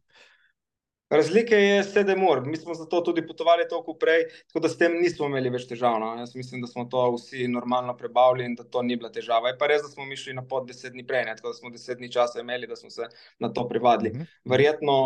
Razlike 1.09 1.55
je 1.55 1.83
sedem 1.83 2.23
ur, 2.27 2.39
mi 2.45 2.57
smo 2.57 2.73
zato 2.73 3.01
tudi 3.01 3.21
potovali 3.27 3.67
toliko 3.69 3.93
prej, 3.93 4.23
tako 4.47 4.59
da 4.59 4.69
s 4.69 4.77
tem 4.77 4.95
nismo 5.01 5.27
imeli 5.29 5.51
več 5.53 5.67
težav. 5.69 5.99
No. 6.01 6.07
Jaz 6.17 6.33
mislim, 6.35 6.63
da 6.63 6.67
smo 6.67 6.87
to 6.89 7.03
vsi 7.13 7.45
normalno 7.47 7.93
prebavili 7.97 8.47
in 8.49 8.55
da 8.57 8.63
to 8.63 8.81
ni 8.81 8.97
bila 8.97 9.11
težava. 9.13 9.51
Je 9.51 9.57
pa 9.59 9.69
res, 9.69 9.83
da 9.85 9.91
smo 9.91 10.05
mi 10.05 10.17
šli 10.17 10.33
na 10.33 10.41
pot 10.41 10.65
deset 10.67 10.95
dni 10.95 11.05
prej, 11.05 11.27
ne. 11.29 11.35
tako 11.37 11.53
da 11.53 11.59
smo 11.59 11.69
deset 11.69 12.01
dni 12.01 12.09
časa 12.11 12.41
imeli, 12.41 12.67
da 12.67 12.75
smo 12.75 12.89
se 12.89 13.05
na 13.39 13.51
to 13.53 13.67
privadili. 13.69 14.11
-hmm. 14.15 14.25
Verjetno, 14.49 14.97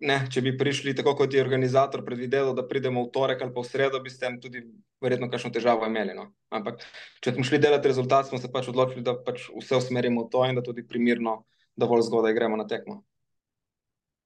ne, 0.00 0.20
če 0.32 0.40
bi 0.40 0.56
prišli 0.58 0.94
tako, 0.94 1.16
kot 1.16 1.34
je 1.34 1.42
organizator 1.42 2.04
predvideval, 2.04 2.54
da 2.54 2.68
pridemo 2.68 3.02
v 3.04 3.10
torek 3.10 3.42
ali 3.42 3.54
pa 3.54 3.60
v 3.60 3.64
sredo, 3.64 4.00
bi 4.00 4.10
s 4.10 4.18
tem 4.18 4.40
tudi 4.40 4.62
verjetno 5.00 5.30
kakšno 5.30 5.50
težavo 5.50 5.86
imeli. 5.86 6.14
No. 6.14 6.30
Ampak, 6.48 6.84
če 7.20 7.32
smo 7.32 7.44
šli 7.44 7.58
delati 7.58 7.88
rezultat, 7.88 8.28
smo 8.28 8.38
se 8.38 8.52
pač 8.52 8.68
odločili, 8.68 9.02
da 9.02 9.18
pač 9.18 9.50
vse 9.50 9.76
usmerimo 9.76 10.24
v 10.24 10.30
to 10.30 10.46
in 10.46 10.54
da 10.54 10.62
tudi 10.62 10.86
primirno, 10.86 11.44
dovolj 11.76 12.02
zgodaj 12.02 12.34
gremo 12.34 12.56
na 12.56 12.66
tekmo. 12.66 13.02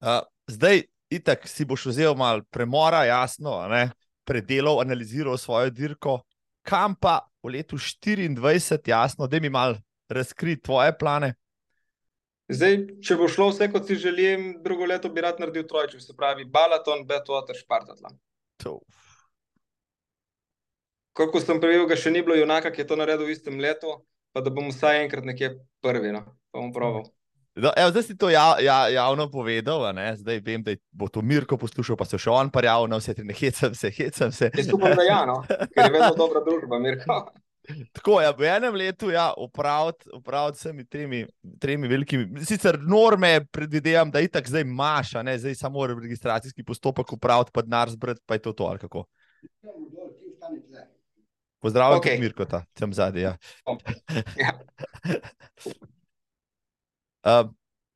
Uh, 0.04 0.20
zdaj, 0.46 0.82
itak 1.16 1.48
si 1.48 1.64
boš 1.64 1.86
vzel 1.92 2.16
malo 2.18 2.44
premora, 2.50 3.04
jasno, 3.08 3.60
predelal, 4.24 4.80
analiziral 4.80 5.38
svojo 5.38 5.70
dirko, 5.70 6.18
kam 6.64 6.96
pa 6.96 7.20
v 7.44 7.56
letu 7.56 7.76
24, 7.76 8.80
jasno, 8.88 9.26
da 9.26 9.40
mi 9.40 9.50
malo 9.50 9.76
razkri 10.08 10.56
tvoje 10.62 10.94
plane. 10.98 11.34
Zdaj, 12.52 12.74
če 13.00 13.16
bo 13.16 13.28
šlo 13.28 13.48
vse, 13.48 13.70
kot 13.72 13.88
si 13.88 13.96
želim, 13.96 14.50
drugo 14.64 14.84
leto 14.84 15.08
bi 15.08 15.22
rad 15.24 15.38
naredil 15.40 15.64
trojček, 15.68 16.02
se 16.04 16.16
pravi 16.16 16.44
Balaton, 16.44 17.06
Betwater, 17.08 17.56
Spartatlan. 17.56 18.18
Koliko 21.14 21.40
sem 21.40 21.60
prejel, 21.60 21.86
ga 21.88 21.96
še 21.96 22.12
ni 22.12 22.20
bilo 22.26 22.36
junaka, 22.36 22.72
ki 22.74 22.82
je 22.82 22.88
to 22.90 22.98
naredil 23.00 23.28
v 23.28 23.36
istem 23.36 23.56
letu, 23.62 23.96
pa 24.34 24.42
da 24.44 24.52
bom 24.52 24.68
vsaj 24.68 25.04
enkrat 25.06 25.24
nekje 25.24 25.54
prvi, 25.84 26.12
no, 26.12 26.24
pa 26.52 26.60
bom 26.60 26.72
proval. 26.74 27.06
No, 27.54 27.70
evo, 27.76 27.90
zdaj 27.90 28.02
si 28.02 28.16
to 28.18 28.30
ja, 28.30 28.56
ja, 28.58 28.88
javno 28.88 29.28
povedal, 29.30 29.84
zdaj 30.16 30.40
vem, 30.42 30.62
da 30.62 30.74
bo 30.90 31.06
to 31.08 31.22
Mirko 31.22 31.56
poslušal, 31.56 31.96
pa 31.96 32.04
se 32.04 32.18
še 32.18 32.30
on 32.30 32.50
parjal, 32.50 32.88
no 32.90 32.98
vse 32.98 33.14
tri 33.14 33.26
ne 33.28 33.36
hecam 33.38 33.74
se, 33.78 33.92
hecam 33.94 34.32
se. 34.34 34.50
Jaz 34.58 34.72
upam, 34.74 34.96
da 34.98 35.06
ja, 35.06 35.20
no, 35.28 35.36
ker 35.46 35.86
je 35.86 35.92
vedno 35.94 36.10
dobra 36.18 36.42
družba, 36.42 36.80
Mirko. 36.82 37.20
Tako 37.94 38.18
je, 38.20 38.24
ja, 38.26 38.32
v 38.36 38.48
enem 38.50 38.74
letu 38.76 39.12
ja, 39.14 39.28
upraviti 39.38 40.10
upravit 40.12 40.58
vsemi 40.58 40.84
tremi, 40.84 41.22
tremi 41.62 41.88
velikimi. 41.88 42.42
Sicer 42.44 42.80
norme 42.82 43.46
predvidevam, 43.46 44.10
da 44.10 44.20
itak 44.20 44.50
zdaj 44.50 44.66
maša, 44.66 45.22
ne, 45.22 45.38
zdaj 45.38 45.54
samo 45.62 45.86
registracijski 45.86 46.66
postopek 46.66 47.14
upraviti, 47.14 47.54
pa 47.54 47.62
denar 47.62 47.94
zbrati, 47.94 48.20
pa 48.26 48.34
je 48.34 48.44
to 48.48 48.52
to 48.52 48.66
ali 48.66 48.82
kako. 48.82 49.06
Pozdravljam, 51.62 52.02
okay. 52.02 52.20
Mirko, 52.20 52.44
ta, 52.44 52.64
sem 52.78 52.92
zadnji. 52.92 53.30
Ja. 53.30 53.36
ja. 54.42 54.58
Uh, 57.24 57.50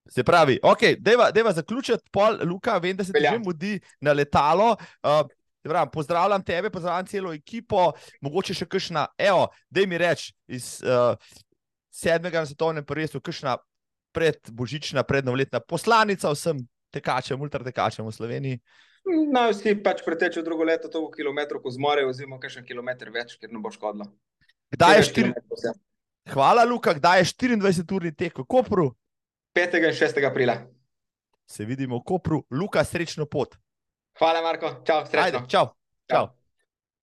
se 0.09 0.25
pravi, 0.25 0.59
okay, 0.63 0.97
da 0.99 1.41
je 1.41 1.53
zaključiti, 1.53 2.11
pol, 2.11 2.39
Luka, 2.49 2.79
vem, 2.79 2.97
da 2.97 3.05
se 3.05 3.13
ti 3.13 3.25
že 3.31 3.39
mudi 3.39 3.81
na 4.01 4.13
letalo. 4.13 4.77
Uh, 5.03 5.29
Pravim, 5.63 5.91
pozdravljam 5.93 6.43
tebe, 6.43 6.71
pozdravljam 6.71 7.07
celo 7.07 7.33
ekipo, 7.35 7.91
mogoče 8.25 8.55
še 8.55 8.67
kakšna, 8.71 9.07
evo, 9.19 9.49
da 9.69 9.85
mi 9.87 9.99
reč 9.99 10.31
iz 10.49 10.79
uh, 10.81 11.19
sedmega 11.93 12.41
na 12.41 12.49
svetovnem 12.49 12.87
prvenstvu, 12.87 13.21
kakšna 13.21 13.57
predbožična, 14.17 15.03
prednovletna 15.05 15.61
poslanica 15.61 16.31
vsem 16.33 16.63
tekačem, 16.95 17.41
ultratekačem 17.41 18.07
v 18.07 18.15
Sloveniji. 18.15 18.61
No, 19.09 19.49
vsi 19.51 19.75
pač 19.83 20.01
pretečejo 20.07 20.45
drugo 20.47 20.65
leto, 20.69 20.89
toliko 20.93 21.13
kilometrov, 21.17 21.63
ko 21.65 21.73
zmorejo, 21.75 22.11
oziroma 22.13 22.41
kakšen 22.41 22.65
kilometr 22.69 23.13
več, 23.13 23.37
ker 23.41 23.53
ne 23.53 23.61
bo 23.61 23.73
škodilo. 23.73 24.09
Kdaj 24.75 24.99
je 24.99 25.05
24? 25.11 25.75
Hvala, 26.33 26.65
Luka, 26.69 26.93
kdaj 26.97 27.23
je 27.23 27.31
24-urni 27.33 28.13
tek 28.13 28.41
v 28.41 28.45
Kopru? 28.45 28.91
5. 29.59 29.75
in 29.75 29.93
6. 29.93 30.25
aprila. 30.25 30.67
Se 31.47 31.65
vidimo 31.65 31.99
v 31.99 32.03
Kopru, 32.05 32.47
Luka, 32.51 32.85
srečno 32.85 33.27
pot. 33.27 33.57
Hvala, 34.19 34.43
Marko. 34.43 34.85
Čau, 34.87 35.03
srečno. 35.07 35.25
Ajde, 35.25 35.39
čau. 35.49 35.67
Čau. 36.07 36.29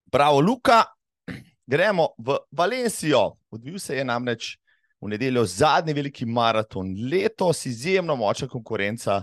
Bravo, 0.05 0.39
Luka. 0.39 0.85
Gremo 1.71 2.15
v 2.17 2.37
Valencijo. 2.51 3.35
Odvil 3.51 3.75
se 3.79 3.97
je 3.97 4.05
namreč 4.05 4.55
v 5.01 5.11
nedeljo 5.11 5.43
zadnji 5.45 5.93
veliki 5.93 6.25
maraton. 6.25 6.95
Letos 7.11 7.65
izjemno 7.65 8.15
močna 8.15 8.47
konkurenca, 8.47 9.19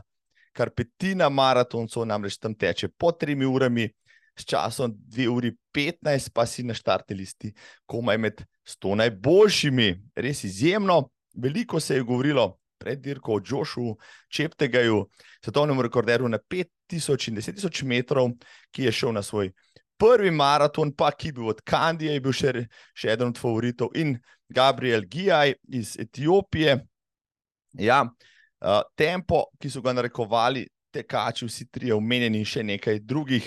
kar 0.53 0.71
petina 0.77 1.33
maratoncov 1.33 2.05
namreč 2.05 2.37
tam 2.37 2.53
teče 2.53 2.93
po 2.93 3.17
tremi 3.17 3.49
urami, 3.49 3.89
s 4.37 4.45
časom 4.45 4.93
2 4.93 5.29
uri 5.33 5.57
15, 5.73 6.35
pa 6.35 6.45
si 6.45 6.69
na 6.69 6.77
štartni 6.77 7.17
listi, 7.17 7.55
komaj 7.89 8.19
med 8.19 8.45
100 8.77 8.97
najboljšimi. 9.07 9.95
Res 10.17 10.45
izjemno. 10.45 11.07
Veliko 11.33 11.81
se 11.81 11.97
je 11.97 12.05
govorilo 12.05 12.59
pred 12.83 12.99
dirko 13.01 13.37
o 13.39 13.43
Jošu 13.47 13.95
Čeptegaju, 14.29 15.05
svetovnemu 15.45 15.87
rekorderju 15.87 16.29
na 16.29 16.39
5000 16.39 17.31
in 17.31 17.39
10000 17.39 17.87
metrov, 17.87 18.35
ki 18.75 18.89
je 18.89 18.93
šel 18.93 19.15
na 19.15 19.23
svoj 19.23 19.53
prvi 20.03 20.31
maraton, 20.35 20.91
pa 20.91 21.13
ki 21.15 21.31
je 21.31 21.33
bil 21.33 21.49
od 21.53 21.61
Kandije, 21.63 22.17
je 22.17 22.23
bil 22.23 22.35
še, 22.35 22.53
še 22.99 23.13
eden 23.15 23.31
od 23.31 23.39
favoritov 23.39 23.93
in 23.95 24.17
Gabriel 24.51 25.07
Gijaj 25.07 25.55
iz 25.79 25.95
Etiopije. 26.01 26.81
Ja, 27.79 28.03
uh, 28.05 28.81
tempo, 28.99 29.45
ki 29.63 29.71
so 29.71 29.81
ga 29.85 29.95
narekovali, 29.95 30.67
tekači, 30.93 31.47
vsi 31.47 31.69
trije 31.71 31.95
omenjeni, 31.95 32.43
in 32.43 32.49
še 32.49 32.65
nekaj 32.67 32.99
drugih, 33.07 33.47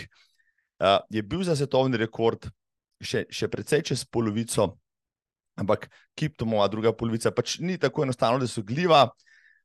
uh, 0.80 1.02
je 1.12 1.21
bil 1.28 1.43
za 1.45 1.58
svetovni 1.60 2.00
rekord 2.02 2.48
še, 3.04 3.26
še 3.30 3.52
precej 3.52 3.84
čez 3.91 4.06
polovico, 4.08 4.71
ampak 5.60 5.89
Kiptomova 6.15 6.69
druga 6.71 6.95
polovica 6.95 7.36
pač 7.36 7.60
ni 7.60 7.76
tako 7.78 8.08
enostavno, 8.08 8.39
da 8.39 8.48
so 8.48 8.63
gljiva. 8.63 9.06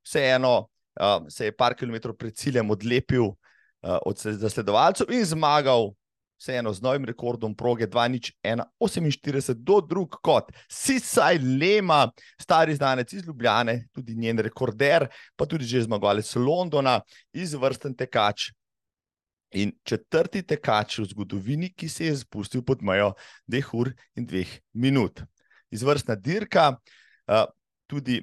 Vseeno 0.06 0.54
uh, 1.00 1.28
se 1.28 1.50
je 1.50 1.56
par 1.56 1.74
kilometrov 1.74 2.16
pred 2.16 2.36
ciljem 2.36 2.70
odlepil 2.70 3.30
uh, 3.30 3.98
od 4.06 4.18
zasledovalcev 4.18 5.10
in 5.12 5.24
zmagal 5.24 5.92
vseeno 6.40 6.72
z 6.72 6.80
novim 6.80 7.04
rekordom 7.04 7.54
proge 7.54 7.86
2-1-48 7.86 9.54
do 9.54 9.80
drug 9.80 10.16
kot 10.22 10.48
Sisaj 10.68 11.38
Lema, 11.38 12.08
stari 12.40 12.74
znanec 12.74 13.12
iz 13.12 13.26
Ljubljane, 13.26 13.88
tudi 13.92 14.16
njen 14.16 14.38
rekorder, 14.38 15.08
pa 15.36 15.46
tudi 15.46 15.64
že 15.64 15.82
zmagovalec 15.82 16.34
Londona, 16.36 17.00
izvrsten 17.32 17.94
tekač. 17.94 18.50
In 19.50 19.72
četrti 19.84 20.42
tekač 20.46 21.00
v 21.02 21.04
zgodovini, 21.10 21.72
ki 21.74 21.88
se 21.88 22.06
je 22.06 22.16
spustil 22.16 22.62
pod 22.62 22.82
mejo 22.86 23.12
dveh 23.50 23.74
ur 23.74 23.90
in 24.16 24.26
dveh 24.26 24.48
minut. 24.72 25.24
Izvrstna 25.74 26.14
dirka, 26.14 26.76
uh, 27.26 27.44
tudi 27.90 28.22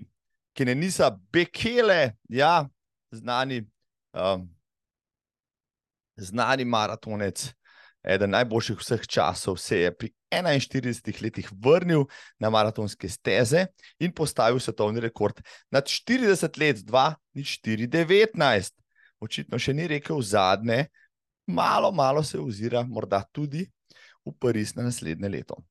Kenenisa 0.57 1.11
Bekele, 1.33 2.17
ja, 2.29 2.65
znani, 3.11 3.61
uh, 4.17 4.41
znani 6.17 6.65
maratonec, 6.65 7.43
eden 8.07 8.33
najboljših 8.33 8.79
vseh 8.81 9.03
časov, 9.07 9.59
se 9.61 9.83
je 9.83 9.91
pri 9.93 10.09
41 10.33 11.21
letih 11.23 11.51
vrnil 11.51 12.07
na 12.39 12.49
maratonske 12.49 13.09
steze 13.09 13.67
in 13.99 14.11
postavil 14.11 14.59
svetovni 14.59 14.99
rekord 15.03 15.41
nad 15.71 15.85
40 15.85 16.59
let, 16.59 16.81
2-4-19. 16.87 18.73
Očitno 19.19 19.59
še 19.59 19.73
ni 19.73 19.87
rekel 19.87 20.21
zadnje, 20.21 20.87
malo, 21.47 21.91
malo 21.91 22.23
se 22.23 22.39
ozira, 22.39 22.83
morda 22.83 23.23
tudi 23.31 23.65
v 24.25 24.33
Pariz 24.39 24.75
na 24.75 24.89
naslednje 24.89 25.29
leto. 25.29 25.61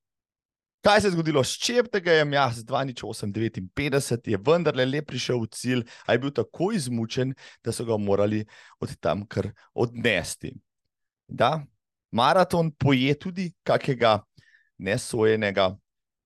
Kaj 0.86 1.00
se 1.00 1.06
je 1.06 1.10
zgodilo 1.10 1.44
s 1.44 1.58
čep 1.58 1.88
tega 1.92 2.12
je 2.12 2.26
jaz, 2.32 2.58
2859, 2.64 4.28
je 4.30 4.38
vendarle 4.38 4.84
le 4.86 5.00
prišel 5.02 5.40
v 5.42 5.48
cilj, 5.50 5.82
a 6.06 6.12
je 6.14 6.18
bil 6.22 6.30
tako 6.30 6.70
izmučen, 6.72 7.32
da 7.64 7.72
so 7.72 7.84
ga 7.84 7.96
morali 7.98 8.44
od 8.78 8.94
tam 9.02 9.24
kar 9.26 9.48
odnesti. 9.74 10.52
Da, 11.26 11.64
maraton 12.10 12.70
poje 12.70 13.18
tudi 13.18 13.48
kakega 13.66 14.20
nesojenega 14.78 15.72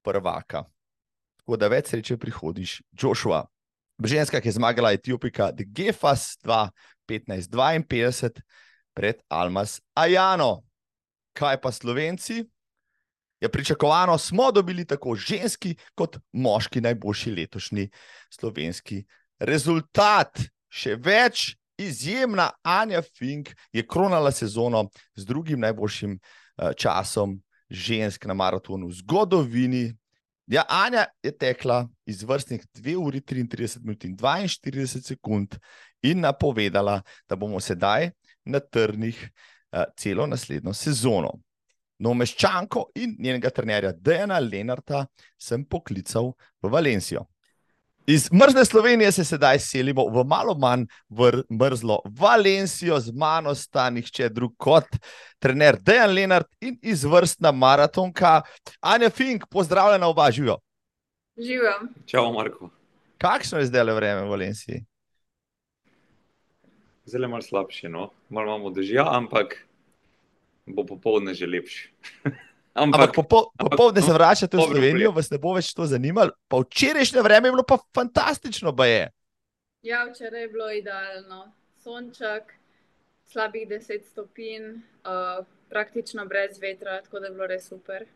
prvaka. 0.04 0.66
Tako 1.40 1.56
da 1.56 1.72
več 1.72 1.94
sreče 1.94 2.20
prihodiš, 2.20 2.82
Joshua. 2.92 3.46
Ženska, 4.04 4.44
ki 4.44 4.52
je 4.52 4.58
zmagala 4.60 4.92
Etiopika, 4.92 5.54
The 5.56 5.64
Gefas 5.64 6.36
2-15-52 7.08 8.44
pred 8.92 9.24
Almas 9.28 9.80
Ajano. 9.96 10.58
Kaj 11.32 11.62
pa 11.64 11.72
Slovenci? 11.72 12.44
Je 13.40 13.48
pričakovano, 13.48 14.18
smo 14.18 14.52
dobili 14.52 14.84
tako 14.84 15.14
ženski 15.14 15.74
kot 15.94 16.18
moški 16.32 16.80
najboljši 16.80 17.30
letošnji 17.30 17.88
slovenski 18.30 19.04
rezultat. 19.38 20.40
Še 20.68 20.94
več, 21.00 21.56
izjemna 21.80 22.50
Anja 22.62 23.02
Fink 23.02 23.54
je 23.72 23.86
kronala 23.86 24.30
sezono 24.32 24.90
z 25.16 25.24
drugim 25.24 25.60
najboljšim 25.60 26.18
uh, 26.18 26.70
časom 26.76 27.40
žensk 27.70 28.26
na 28.26 28.34
maratonu 28.34 28.90
v 28.90 28.98
zgodovini. 29.00 29.84
Ja, 30.50 30.66
Anja 30.68 31.06
je 31.22 31.32
tekla 31.32 31.86
iz 32.06 32.22
vrstnih 32.22 32.62
2 32.76 32.96
uri 32.98 33.20
33 33.20 33.80
minut 33.82 34.04
in 34.04 34.16
42 34.16 35.00
sekund 35.06 35.56
in 36.02 36.20
napovedala, 36.20 37.00
da 37.28 37.36
bomo 37.36 37.60
sedaj 37.60 38.10
na 38.44 38.60
trnih 38.60 39.30
uh, 39.72 39.84
celo 39.96 40.26
naslednjo 40.26 40.74
sezono. 40.74 41.38
No, 42.00 42.14
meščanko 42.16 42.86
in 42.96 43.12
njenega 43.20 43.50
trenerja 43.52 43.92
Dejana 43.92 44.38
Lenarta 44.40 45.04
sem 45.38 45.64
poklical 45.68 46.32
v 46.62 46.72
Valencijo. 46.72 47.26
Iz 48.08 48.32
mrzne 48.32 48.64
Slovenije 48.64 49.12
se 49.12 49.24
sedaj 49.24 49.58
selimo 49.58 50.06
v 50.08 50.24
malo 50.24 50.54
manj 50.58 50.86
mrzlo 51.50 52.00
Valencijo, 52.04 52.98
z 53.00 53.12
mano 53.12 53.54
sta 53.54 53.90
nihče 53.90 54.28
drug 54.28 54.56
kot 54.56 54.88
trener 55.38 55.76
Dejan 55.76 56.14
Lenart 56.14 56.48
in 56.60 56.78
izvrstna 56.82 57.52
maratonka 57.52 58.42
Anja 58.80 59.10
Fink. 59.10 59.44
Pozdravljena, 59.50 60.08
oba 60.08 60.30
živijo. 60.30 60.56
Živijo. 61.36 61.78
Čau, 62.06 62.32
Marko. 62.32 62.70
Kakšno 63.18 63.58
je 63.58 63.66
zdaj 63.66 63.84
le 63.84 63.94
vreme 63.94 64.24
v 64.24 64.30
Valenciji? 64.30 64.84
Zelo 67.04 67.28
malo 67.28 67.42
slabše, 67.42 67.88
no. 67.88 68.10
malo 68.28 68.46
imamo 68.46 68.70
dežja, 68.70 69.04
ampak 69.06 69.66
bo 70.74 70.86
popoldne 70.86 71.34
že 71.34 71.46
lepše. 71.46 71.90
Ampak, 72.70 73.10
ampak 73.18 73.50
popoldne 73.58 73.98
se 73.98 74.12
vračate 74.14 74.54
v 74.54 74.62
Slovenijo, 74.62 75.10
vas 75.10 75.26
ne 75.30 75.38
bo 75.42 75.56
več 75.56 75.72
to 75.74 75.84
zanimalo. 75.90 76.30
Pa 76.46 76.62
včerajšnje 76.62 77.22
vreme 77.26 77.50
je 77.50 77.54
bilo 77.58 77.64
pa 77.66 77.80
fantastično, 77.90 78.70
pa 78.70 78.86
je. 78.86 79.02
Ja, 79.82 80.06
včeraj 80.06 80.46
je 80.46 80.50
bilo 80.54 80.70
idealno. 80.70 81.50
Sonček, 81.82 82.54
slabih 83.26 83.66
10 83.68 84.06
stopinj, 84.06 84.78
uh, 85.02 85.42
praktično 85.68 86.24
brez 86.30 86.62
vetra, 86.62 87.00
tako 87.02 87.20
da 87.20 87.26
je 87.26 87.34
bilo 87.34 87.50
res 87.50 87.66
super. 87.66 88.06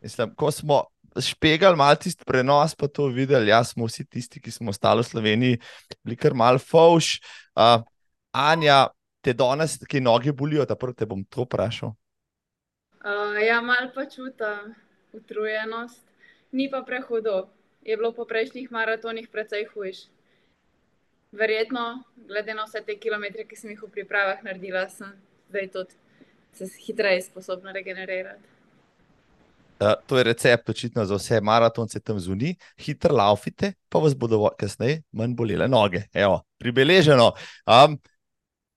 Mislim, 0.00 0.32
ko 0.34 0.50
smo 0.50 0.84
špegali 1.20 1.76
malo 1.76 1.96
tisti 2.00 2.24
prenos, 2.24 2.74
pa 2.74 2.88
to 2.88 3.08
videli, 3.12 3.50
jaz 3.50 3.74
smo 3.74 3.88
vsi 3.88 4.04
tisti, 4.04 4.40
ki 4.40 4.50
smo 4.50 4.72
ostali 4.72 5.04
v 5.04 5.10
Sloveniji, 5.10 5.60
bili 6.04 6.16
kar 6.16 6.34
mal 6.34 6.60
fauš. 6.62 7.18
Uh, 7.52 7.84
Anja, 8.32 8.86
te 9.26 9.34
danes, 9.34 9.78
ki 9.90 10.00
noge 10.00 10.32
bolijo, 10.32 10.64
da 10.66 10.78
prvo 10.78 10.94
te 10.94 11.06
bom 11.06 11.24
to 11.24 11.42
vprašal. 11.42 11.94
Uh, 13.02 13.34
ja, 13.42 13.60
malo 13.60 13.90
pa 13.94 14.06
čutim 14.10 14.74
utrujenost, 15.16 16.02
ni 16.52 16.70
pa 16.70 16.84
prehudo. 16.86 17.48
Je 17.86 17.96
bilo 17.96 18.12
po 18.14 18.26
prejšnjih 18.26 18.70
maratonih 18.74 19.28
precej 19.30 19.66
hujš. 19.74 20.06
Verjetno, 21.36 22.02
glede 22.28 22.54
na 22.54 22.64
vse 22.66 22.82
te 22.86 22.96
kilometre, 22.98 23.44
ki 23.46 23.58
sem 23.58 23.70
jih 23.74 23.82
v 23.82 23.92
pripravah 23.98 24.42
naredila, 24.46 24.86
sem 24.90 25.14
zdaj 25.50 25.70
tudi 25.74 25.98
se 26.56 26.70
hitreje 26.86 27.26
sposobna 27.26 27.74
regenerirati. 27.74 28.54
Uh, 29.76 29.92
to 30.08 30.18
je 30.18 30.24
recept 30.24 30.70
očitno 30.70 31.04
za 31.04 31.18
vse 31.18 31.40
maratonce 31.44 32.00
tam 32.00 32.18
zunaj, 32.22 32.54
hitro 32.80 33.14
laufite, 33.14 33.74
pa 33.92 34.00
vas 34.00 34.14
bodo 34.16 34.48
kasneje 34.58 35.02
manj 35.12 35.34
bolele 35.36 35.68
noge. 35.68 36.06
Evo, 36.14 36.40
pribeleženo. 36.58 37.32
Um, 37.66 37.98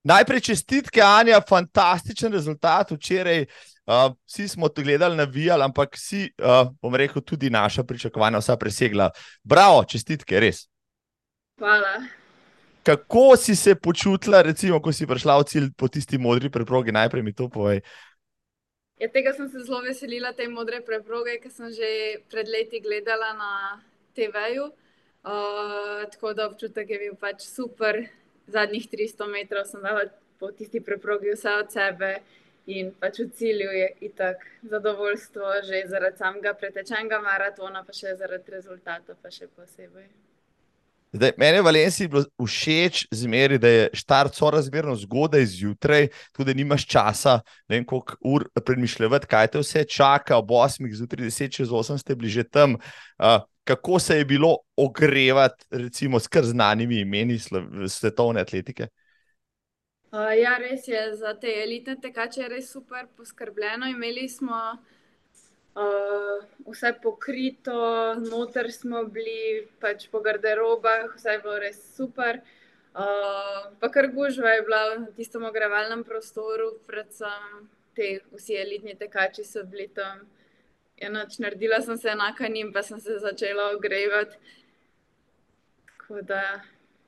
najprej 0.04 0.42
čestitke, 0.42 1.02
Anja, 1.02 1.42
fantastičen 1.42 2.34
rezultat 2.34 2.92
včeraj. 2.92 3.46
Uh, 3.90 4.14
vsi 4.28 4.48
smo 4.48 4.70
to 4.70 4.84
gledali, 4.86 5.18
navijali, 5.18 5.64
ampak 5.64 5.96
vsi, 5.98 6.30
uh, 6.38 6.70
bom 6.82 6.96
rekel, 6.96 7.22
tudi 7.22 7.50
naša 7.50 7.84
pričakovanja, 7.84 8.38
vsa 8.38 8.58
presegla. 8.58 9.10
Bravo, 9.44 9.84
čestitke, 9.84 10.40
res. 10.40 10.68
Hvala. 11.58 11.98
Kako 12.84 13.38
si 13.38 13.56
se 13.56 13.76
počutila, 13.76 14.42
recimo, 14.42 14.80
ko 14.82 14.94
si 14.94 15.08
prišla 15.08 15.40
v 15.40 15.48
cilj 15.50 15.72
po 15.78 15.88
tisti 15.88 16.18
modri 16.18 16.50
preprogi? 16.50 16.92
Najprej 16.92 17.24
mi 17.24 17.34
to 17.34 17.50
povej. 17.50 17.82
Ja, 19.00 19.08
tega 19.08 19.34
sem 19.34 19.50
se 19.50 19.64
zelo 19.64 19.82
veselila, 19.82 20.32
te 20.36 20.48
modre 20.52 20.82
preproge, 20.84 21.38
ki 21.40 21.50
sem 21.50 21.72
že 21.72 21.90
pred 22.32 22.48
leti 22.48 22.82
gledala 22.84 23.34
na 23.34 23.52
TV-ju. 24.16 24.70
Uh, 25.20 26.08
tako 26.12 26.34
da 26.34 26.48
občutek 26.48 26.90
je 26.90 27.00
bil 27.00 27.16
pač 27.20 27.44
super. 27.44 28.00
Zadnjih 28.50 28.88
300 28.92 29.30
metrov 29.32 29.66
sem 29.70 29.82
dala 29.82 30.08
po 30.40 30.52
tisti 30.52 30.82
preprogi 30.82 31.34
vse 31.36 31.56
od 31.64 31.74
sebe. 31.74 32.14
In 32.70 32.92
pač 33.02 33.20
v 33.24 33.30
cilju 33.34 33.70
je 33.74 33.88
itak 34.06 34.44
zadovoljstvo, 34.70 35.54
že 35.66 35.88
zaradi 35.90 36.22
samega 36.22 36.54
pretečenega 36.54 37.18
maratona, 37.24 37.82
pa 37.86 37.96
še 37.96 38.14
zaradi 38.20 38.54
rezultata, 38.54 39.16
pa 39.18 39.32
še 39.34 39.48
posebej. 39.56 40.10
Zdaj, 41.10 41.32
meni 41.42 41.58
je 41.58 41.62
v 41.62 41.66
Valenciji 41.66 42.08
bilo 42.08 42.46
všeč 42.46 43.08
zmeri, 43.10 43.58
da 43.58 43.70
je 43.74 43.86
štart 43.98 44.36
so 44.38 44.52
razmerno 44.54 44.94
zgodaj 44.96 45.48
zjutraj, 45.56 46.12
tudi 46.38 46.54
nimaš 46.54 46.86
časa, 46.86 47.40
ne 47.66 47.80
vem 47.80 47.86
koliko 47.90 48.20
ur 48.22 48.46
premišljati, 48.54 49.26
kaj 49.26 49.48
te 49.50 49.64
vse 49.64 49.84
čaka, 49.90 50.38
ob 50.38 50.54
8, 50.54 50.86
zjutraj 50.86 51.26
10, 51.26 51.56
čez 51.58 51.74
8 51.74 51.98
ste 51.98 52.14
bili 52.16 52.30
že 52.30 52.46
tam. 52.46 52.78
Uh, 53.18 53.42
kako 53.70 54.00
se 54.00 54.18
je 54.18 54.26
bilo 54.26 54.58
ogrevati, 54.76 55.66
recimo, 55.72 56.20
s 56.20 56.28
kar 56.28 56.44
znanimi 56.44 57.00
imeni 57.00 57.38
svetovne 57.88 58.42
atletike? 58.42 58.88
Uh, 60.12 60.32
ja, 60.34 60.56
res 60.58 60.88
je, 60.90 61.02
za 61.14 61.36
te 61.38 61.52
elitne 61.64 61.94
tekače 62.02 62.48
res 62.50 62.72
super 62.74 63.06
poskrbljeno. 63.18 63.86
Imeli 63.94 64.26
smo 64.30 64.58
uh, 64.74 66.48
vse 66.66 66.96
pokrito, 67.04 67.76
noter 68.24 68.72
smo 68.74 69.04
bili, 69.06 69.68
pač 69.78 70.08
po 70.10 70.24
garderobah, 70.26 71.14
vse 71.14 71.38
je 71.38 71.44
bilo 71.46 71.60
res 71.62 71.78
super. 71.94 72.42
Uh, 72.90 73.70
pa 73.78 73.92
kar 73.94 74.10
gužva 74.16 74.58
je 74.58 74.66
bila 74.66 74.82
v 74.96 75.14
tistem 75.22 75.46
ogrevalnem 75.46 76.02
prostoru, 76.04 76.72
predvsem 76.90 77.70
te 77.94 78.16
vsi 78.34 78.58
elitni 78.66 78.98
tekači 78.98 79.46
so 79.46 79.62
bili 79.70 79.92
tam. 79.94 80.26
Enoč 81.02 81.38
naredila 81.40 81.82
sem 81.82 81.98
se 81.98 82.10
enaka 82.10 82.48
njim, 82.48 82.74
pa 82.74 82.84
sem 82.84 83.00
se 83.00 83.20
začela 83.20 83.72
ogrevati. 83.76 84.36
Tako 85.98 86.22
da, 86.22 86.42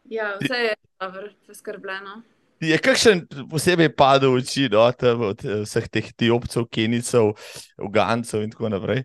ja, 0.06 0.38
vse 0.41 0.58
je 0.58 0.75
dobro, 0.99 1.30
poskrbljeno. 1.47 2.21
Je 2.62 2.77
kakšen 2.77 3.23
posebej 3.49 3.89
padel 3.97 4.36
v 4.36 4.41
oči 4.43 4.67
no, 4.69 4.86
tam 4.93 5.23
od 5.32 5.41
eh, 5.45 5.63
vseh 5.65 5.88
teh 5.89 6.12
tiopcev, 6.13 6.67
kenicov, 6.69 7.34
ugancev 7.82 8.43
in 8.45 8.51
tako 8.54 8.69
naprej? 8.69 9.01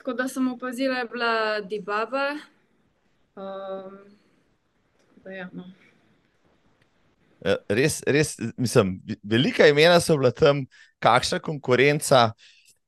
Tako 0.00 0.14
da 0.16 0.28
sem 0.28 0.48
opazila, 0.48 1.02
je 1.02 1.10
bila 1.12 1.60
Dibaba. 1.60 2.30
Um, 3.36 3.98
da, 5.24 5.30
ja, 5.30 5.50
no. 5.52 5.68
Eh, 7.44 7.58
Res, 7.68 8.00
res, 8.06 8.34
mislim, 8.56 8.96
ve- 9.04 9.20
velika 9.22 9.68
imena 9.68 10.00
so 10.00 10.16
bila 10.16 10.32
tam, 10.32 10.64
kakšna 11.04 11.38
konkurenca. 11.44 12.32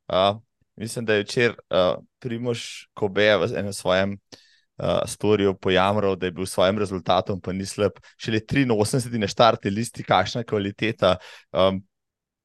Uh, 0.09 0.41
mislim, 0.77 1.05
da 1.05 1.15
je 1.15 1.23
včeraj 1.23 1.57
uh, 1.71 2.05
Primož 2.19 2.61
Kobe 2.95 3.37
v 3.37 3.51
enem 3.57 3.73
svojem 3.73 4.15
uh, 4.15 5.01
storju 5.07 5.55
pojamral, 5.55 6.17
da 6.17 6.27
je 6.27 6.33
bil 6.33 6.47
s 6.47 6.53
svojim 6.53 6.79
rezultatom, 6.79 7.41
pa 7.41 7.53
ni 7.53 7.67
slab, 7.67 7.99
šele 8.17 8.41
83 8.41 9.19
na 9.19 9.29
štarti 9.29 9.71
listi, 9.71 10.05
kakšna 10.05 10.45
kvaliteta. 10.45 11.17
Um, 11.53 11.83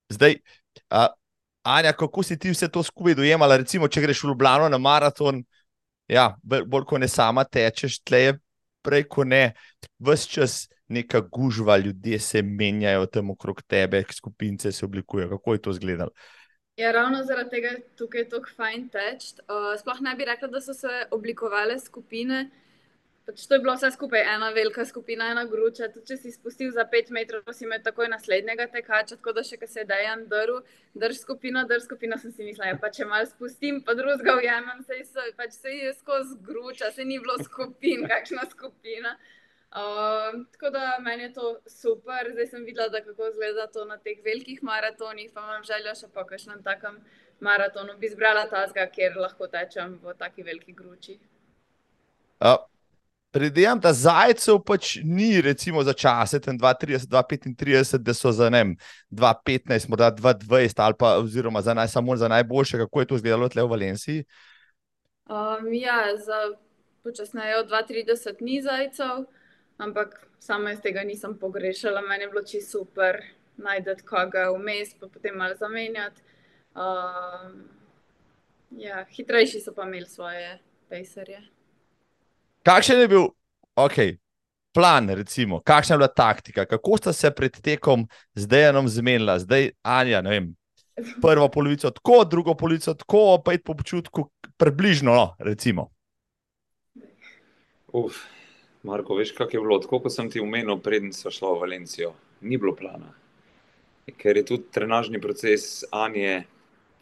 zdaj, 0.09 0.39
uh, 0.91 1.07
Anja, 1.65 1.93
kako 1.93 2.23
si 2.23 2.38
ti 2.38 2.51
vse 2.53 2.67
to 2.69 2.83
skupaj 2.83 3.15
dojemala? 3.17 3.57
Recimo, 3.57 3.88
če 3.88 4.01
greš 4.01 4.23
v 4.23 4.27
Ljubljano 4.27 4.69
na 4.69 4.77
maraton, 4.77 5.41
ja, 6.07 6.35
bolj, 6.43 6.67
bolj 6.69 6.85
ko 6.85 6.99
ne 7.01 7.07
sama 7.09 7.43
tečeš, 7.43 8.03
tle 8.05 8.19
je 8.21 8.35
prej, 8.85 9.07
ko 9.09 9.25
ne, 9.25 9.55
vse 9.97 10.29
čas 10.29 10.59
neka 10.93 11.23
gužva, 11.33 11.77
ljudje 11.77 12.19
se 12.19 12.41
menjajo 12.41 13.05
tam 13.05 13.31
okrog 13.33 13.61
tebe, 13.67 14.03
skupince 14.13 14.71
se 14.71 14.85
oblikujejo. 14.85 15.29
Kako 15.29 15.53
je 15.53 15.61
to 15.61 15.71
izgledalo? 15.71 16.11
Ja, 16.77 16.91
ravno 16.91 17.23
zaradi 17.23 17.49
tega 17.49 17.67
je 17.67 17.81
tukaj 17.95 18.25
tako 18.29 18.51
fajn 18.55 18.89
teč. 18.91 19.29
Uh, 19.47 19.71
sploh 19.79 20.01
ne 20.03 20.11
bi 20.15 20.25
rekla, 20.27 20.49
da 20.51 20.59
so 20.61 20.73
se 20.75 21.05
oblikovale 21.11 21.77
skupine. 21.79 22.49
Pač 23.25 23.45
to 23.47 23.55
je 23.55 23.61
bilo 23.63 23.73
vse 23.73 23.89
skupaj 23.95 24.21
ena 24.33 24.49
velika 24.53 24.83
skupina, 24.85 25.29
ena 25.31 25.45
gruča. 25.49 25.88
Tudi 25.93 26.11
če 26.11 26.17
si 26.19 26.33
spustil 26.33 26.73
za 26.75 26.83
pet 26.91 27.07
metrov, 27.15 27.47
si 27.55 27.63
imel 27.65 27.79
takoj 27.85 28.09
naslednjega 28.11 28.67
tekača, 28.75 29.15
tako 29.15 29.33
da 29.38 29.45
še 29.47 29.57
ko 29.61 29.69
se 29.71 29.79
je 29.81 29.88
dejan 29.89 30.27
drl, 30.29 30.59
drž 30.99 31.21
skupino, 31.23 31.63
drž 31.69 31.88
skupino, 31.88 32.19
sem 32.21 32.35
si 32.35 32.43
mislila, 32.43 32.73
ja, 32.73 32.81
pa 32.83 32.91
če 32.93 33.07
mal 33.09 33.23
spustim, 33.31 33.79
pa 33.88 33.95
drugega 33.97 34.35
ujamem, 34.41 34.83
se 34.83 34.99
je 34.99 35.31
pač 35.39 35.55
se 35.55 35.73
je 35.73 35.95
skozi 35.95 36.38
gruča, 36.43 36.91
se 36.91 37.07
ni 37.07 37.17
bilo 37.23 37.39
skupin, 37.47 38.03
kakšna 38.11 38.45
skupina. 38.51 39.15
Uh, 39.75 40.45
tako 40.51 40.69
da 40.71 40.97
meni 41.03 41.23
je 41.23 41.33
to 41.33 41.57
super, 41.67 42.29
zdaj 42.31 42.47
sem 42.47 42.63
videla, 42.63 42.88
da 42.89 43.01
kako 43.03 43.27
izgleda 43.27 43.67
to 43.67 43.85
na 43.85 43.97
teh 43.97 44.21
velikih 44.25 44.63
maratonih, 44.63 45.31
pa 45.33 45.41
imam 45.41 45.63
željo 45.67 45.95
še 45.99 46.07
po 46.13 46.23
kakšnem 46.23 46.61
takem 46.63 47.01
maratonu. 47.39 47.97
Bi 47.99 48.07
izbrala 48.07 48.45
tazga, 48.47 48.85
kjer 48.88 49.17
lahko 49.19 49.47
tečem 49.51 49.99
v 50.03 50.15
taki 50.19 50.47
veliki 50.47 50.73
gruči. 50.73 51.19
Uh, 52.39 52.55
Predvidevam, 53.35 53.81
da 53.83 53.91
zajcev 53.91 54.61
pač 54.63 54.93
ni, 55.03 55.41
recimo, 55.43 55.83
za 55.83 55.91
čase, 55.93 56.39
tam 56.39 56.55
2,30, 56.55 57.09
2,35, 57.11 57.97
da 57.99 58.13
so 58.15 58.31
za 58.31 58.47
ne 58.49 58.61
vem, 58.63 58.69
2,15, 59.11 59.89
morda 59.91 60.07
2,20 60.15 60.79
ali 60.79 60.95
pa 60.99 61.17
oziroma 61.19 61.61
za 61.61 61.73
naj, 61.75 61.89
samo 61.91 62.15
za 62.15 62.29
najboljše, 62.31 62.77
kako 62.77 62.99
je 62.99 63.07
to 63.09 63.15
izgledalo 63.19 63.49
tle 63.49 63.63
v 63.63 63.73
Valenciji. 63.75 64.23
Um, 65.27 65.67
ja, 65.73 66.15
za 66.15 66.55
počasneje 67.03 67.57
od 67.59 67.67
2,30 67.67 68.39
ni 68.39 68.61
zajcev, 68.61 69.25
ampak 69.77 70.27
sama 70.39 70.71
iz 70.71 70.81
tega 70.81 71.03
nisem 71.03 71.38
pogrešala. 71.39 72.01
Meni 72.01 72.23
je 72.23 72.29
bilo 72.29 72.43
čisto 72.43 72.79
super 72.79 73.21
najti 73.57 74.03
koga 74.05 74.49
vmes, 74.51 74.93
pa 74.99 75.07
potem 75.07 75.38
malo 75.38 75.55
zamenjati. 75.55 76.21
Um, 76.75 77.63
ja, 78.71 79.05
hitrejši 79.09 79.59
so 79.59 79.73
pa 79.73 79.83
imeli 79.83 80.05
svoje 80.05 80.59
pejserje. 80.89 81.41
Kakšen 82.63 82.99
je 82.99 83.07
bil, 83.07 83.27
ok, 83.75 83.97
plan, 84.73 85.09
recimo, 85.09 85.61
kakšna 85.61 85.93
je 85.93 85.97
bila 85.97 86.07
taktika, 86.07 86.65
kako 86.65 86.97
sta 86.97 87.13
se 87.13 87.31
pred 87.31 87.61
tekom 87.61 88.07
z 88.33 88.47
Dejanom 88.47 88.89
zmenila, 88.89 89.39
zdaj 89.39 89.69
Anja, 89.83 90.21
ne 90.21 90.29
vem, 90.29 90.47
prvo 91.21 91.47
polovico 91.49 91.91
tako, 91.91 92.23
drugo 92.25 92.55
polovico 92.55 92.93
tako, 92.93 93.41
pa 93.45 93.51
je 93.51 93.63
po 93.63 93.71
občutku 93.71 94.29
približno, 94.57 95.15
no, 95.15 95.35
recimo. 95.39 95.91
Uf, 97.93 98.17
Marko, 98.86 99.15
veš, 99.15 99.32
kako 99.32 99.58
je 99.58 99.62
bilo? 99.62 99.80
Tako 99.80 100.00
kot 100.00 100.13
sem 100.13 100.28
ti 100.30 100.39
omenil, 100.39 100.78
preden 100.78 101.13
smo 101.13 101.32
šli 101.34 101.48
v 101.50 101.62
Valencijo, 101.62 102.12
ni 102.41 102.58
bilo 102.62 102.76
plana. 102.78 103.15
Ker 104.21 104.38
je 104.38 104.43
tudi 104.45 104.67
trenažni 104.71 105.17
proces 105.21 105.84
Anje, 105.89 106.43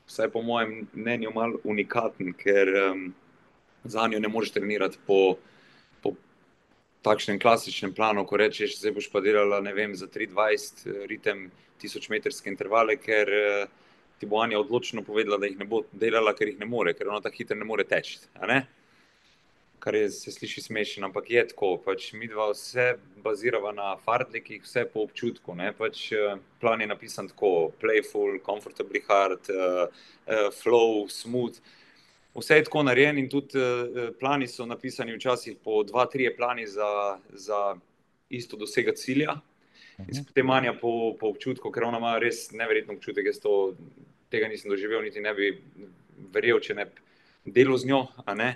vsaj 0.07 0.29
po 0.31 0.41
mojem 0.41 0.85
mnenju, 0.93 1.33
malo 1.35 1.59
unikaten, 1.67 2.31
ker 2.39 2.71
um, 2.79 3.01
za 3.83 4.07
njo 4.07 4.21
ne 4.23 4.31
moreš 4.31 4.53
trenirati 4.55 5.01
po, 5.07 5.35
po 5.99 6.13
takšnem 7.03 7.41
klasičnem 7.43 7.91
planu, 7.93 8.23
ko 8.25 8.39
rečeš, 8.39 8.77
zdaj 8.79 8.93
boš 8.99 9.09
pa 9.11 9.19
delala, 9.25 9.59
vem, 9.75 9.95
za 9.99 10.07
3,20 10.07 10.85
ritem, 11.11 11.49
1000 11.83 12.07
metrske 12.15 12.47
intervale, 12.47 12.95
ker 12.95 13.33
uh, 13.41 13.67
ti 14.19 14.29
bo 14.29 14.39
Anja 14.39 14.61
odločno 14.63 15.03
povedala, 15.03 15.41
da 15.41 15.51
jih 15.51 15.59
ne 15.59 15.67
bo 15.67 15.83
delala, 15.91 16.31
ker 16.31 16.47
jih 16.47 16.63
ne 16.63 16.69
more, 16.77 16.95
ker 16.95 17.11
ona 17.11 17.19
tako 17.19 17.41
hitro 17.41 17.59
ne 17.59 17.67
more 17.67 17.83
teči. 17.83 18.21
ne? 18.47 18.61
Kar 19.83 19.95
je, 19.95 20.09
se 20.09 20.31
sliši 20.31 20.61
smešno, 20.61 21.07
ampak 21.07 21.29
je 21.31 21.41
tako. 21.47 21.75
Pač 21.85 22.13
mi 22.15 22.27
dva 22.31 22.47
vse 22.53 22.93
baziramo 23.23 23.71
na 23.75 23.97
fartlikih, 24.05 24.61
vse 24.63 24.85
po 24.93 25.03
občutku. 25.03 25.55
Ne? 25.59 25.73
Pač, 25.75 26.05
eh, 26.15 26.37
plan 26.61 26.81
je 26.81 26.87
napisan 26.87 27.27
tako: 27.27 27.71
playful, 27.81 28.39
comfortably 28.45 29.03
hard, 29.09 29.51
uh, 29.51 29.83
uh, 30.27 30.47
flow, 30.55 31.09
smooth. 31.11 31.59
Vse 32.33 32.61
je 32.61 32.67
tako 32.69 32.85
narejeno, 32.87 33.19
in 33.19 33.29
tudi 33.29 33.59
uh, 33.59 34.15
plani 34.19 34.47
so 34.47 34.65
napisani 34.65 35.17
včasih 35.17 35.59
po 35.63 35.83
dva, 35.83 36.07
tri 36.07 36.31
plani 36.37 36.67
za, 36.67 37.19
za 37.33 37.75
isto 38.29 38.57
dosega 38.57 38.95
cilja. 38.95 39.35
In 40.07 40.13
se 40.15 40.23
potem 40.25 40.45
manja 40.47 40.73
po, 40.73 41.13
po 41.19 41.27
občutku, 41.35 41.71
ker 41.71 41.83
ona 41.83 41.99
ima 41.99 42.17
res 42.23 42.47
neverjeten 42.55 42.95
občutek. 42.95 43.27
Jaz 43.29 43.43
to, 43.43 43.75
tega 44.31 44.47
nisem 44.47 44.71
doživel, 44.71 45.03
niti 45.03 45.21
ne 45.21 45.33
bi 45.35 45.57
verjel, 46.33 46.63
če 46.63 46.79
ne 46.79 46.87
bi 46.87 47.51
delal 47.59 47.77
z 47.77 47.91
njo. 47.91 48.07
ne. 48.31 48.55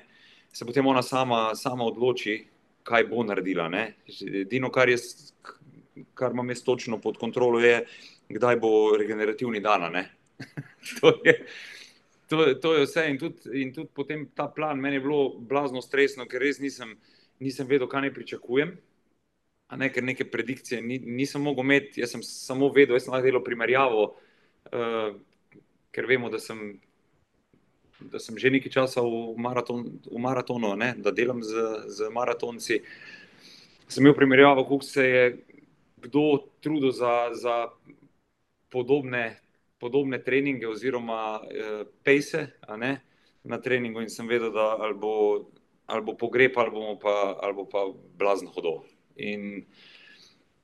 Se 0.57 0.65
potem 0.65 0.87
ona 0.87 1.03
sama, 1.05 1.55
sama 1.55 1.85
odloči, 1.85 2.39
kaj 2.83 3.03
bo 3.05 3.21
naredila. 3.23 3.67
ne. 3.69 3.83
Edino, 4.41 4.71
kar, 4.73 4.89
jaz, 4.89 5.33
kar 6.17 6.33
imam 6.33 6.49
jaz 6.49 6.63
točno 6.65 6.97
pod 7.01 7.19
kontrolo, 7.21 7.59
je, 7.61 7.83
kdaj 8.29 8.57
bo 8.57 8.71
regenerativni 8.97 9.61
dan. 9.61 9.85
to, 11.01 11.11
je, 11.25 11.35
to, 12.29 12.47
to 12.61 12.73
je 12.73 12.87
vse. 12.87 13.05
In 13.11 13.19
tudi, 13.21 13.61
in 13.61 13.73
tudi 13.75 13.93
potem 13.93 14.25
ta 14.33 14.47
plan, 14.47 14.81
meni 14.81 14.97
je 14.97 15.03
bilo 15.05 15.37
blazno 15.37 15.81
stresno, 15.81 16.25
ker 16.25 16.41
res 16.41 16.57
nisem, 16.59 16.95
nisem 17.37 17.69
vedel, 17.69 17.85
kaj 17.91 18.07
ne 18.07 18.13
pričakujem. 18.17 18.73
A 19.67 19.77
ne, 19.77 19.91
ker 19.93 20.09
neke 20.09 20.25
predikcije 20.25 20.81
ni, 20.81 20.97
nisem 20.97 21.45
mogel 21.45 21.69
imeti, 21.69 22.01
jaz 22.01 22.15
sem 22.15 22.25
samo 22.25 22.71
vedel, 22.73 22.97
jaz 22.97 23.05
sem 23.05 23.13
lahko 23.13 23.29
delal 23.29 23.45
primerjavo, 23.45 24.09
uh, 24.73 25.09
ker 25.93 26.09
vemo, 26.09 26.33
da 26.33 26.41
sem, 26.41 26.79
da 27.99 28.19
sem 28.19 28.37
že 28.37 28.51
nekaj 28.53 28.71
časa 28.71 29.01
v, 29.01 29.33
maraton, 29.37 29.99
v 30.05 30.19
maratonu, 30.21 30.75
ne, 30.75 30.93
da 30.97 31.11
delam 31.11 31.43
z, 31.43 31.53
z 31.89 32.09
maratonci. 32.13 32.81
Sem 33.87 34.03
imel 34.03 34.15
primerjavo, 34.15 34.63
kako 34.63 34.83
se 34.83 35.03
je 35.03 35.23
kdo 35.97 36.45
trudil 36.61 36.91
za, 36.91 37.29
za 37.33 37.67
podobne, 38.69 39.39
podobne 39.79 40.21
treninge 40.23 40.67
oziroma 40.67 41.41
eh, 41.41 41.83
pejse 42.03 42.47
na 43.43 43.57
treningu 43.57 44.01
in 44.01 44.09
sem 44.09 44.27
vedel, 44.27 44.51
da 44.51 44.77
ali 44.79 44.93
bo, 44.93 45.47
ali 45.85 46.03
bo 46.03 46.17
pogreb 46.17 46.57
ali 46.57 46.71
bomo 46.71 46.99
pa, 46.99 47.37
ali 47.41 47.53
bo 47.53 47.65
pa 47.65 47.87
blazno 48.17 48.51
hodil. 48.51 48.83
In 49.15 49.65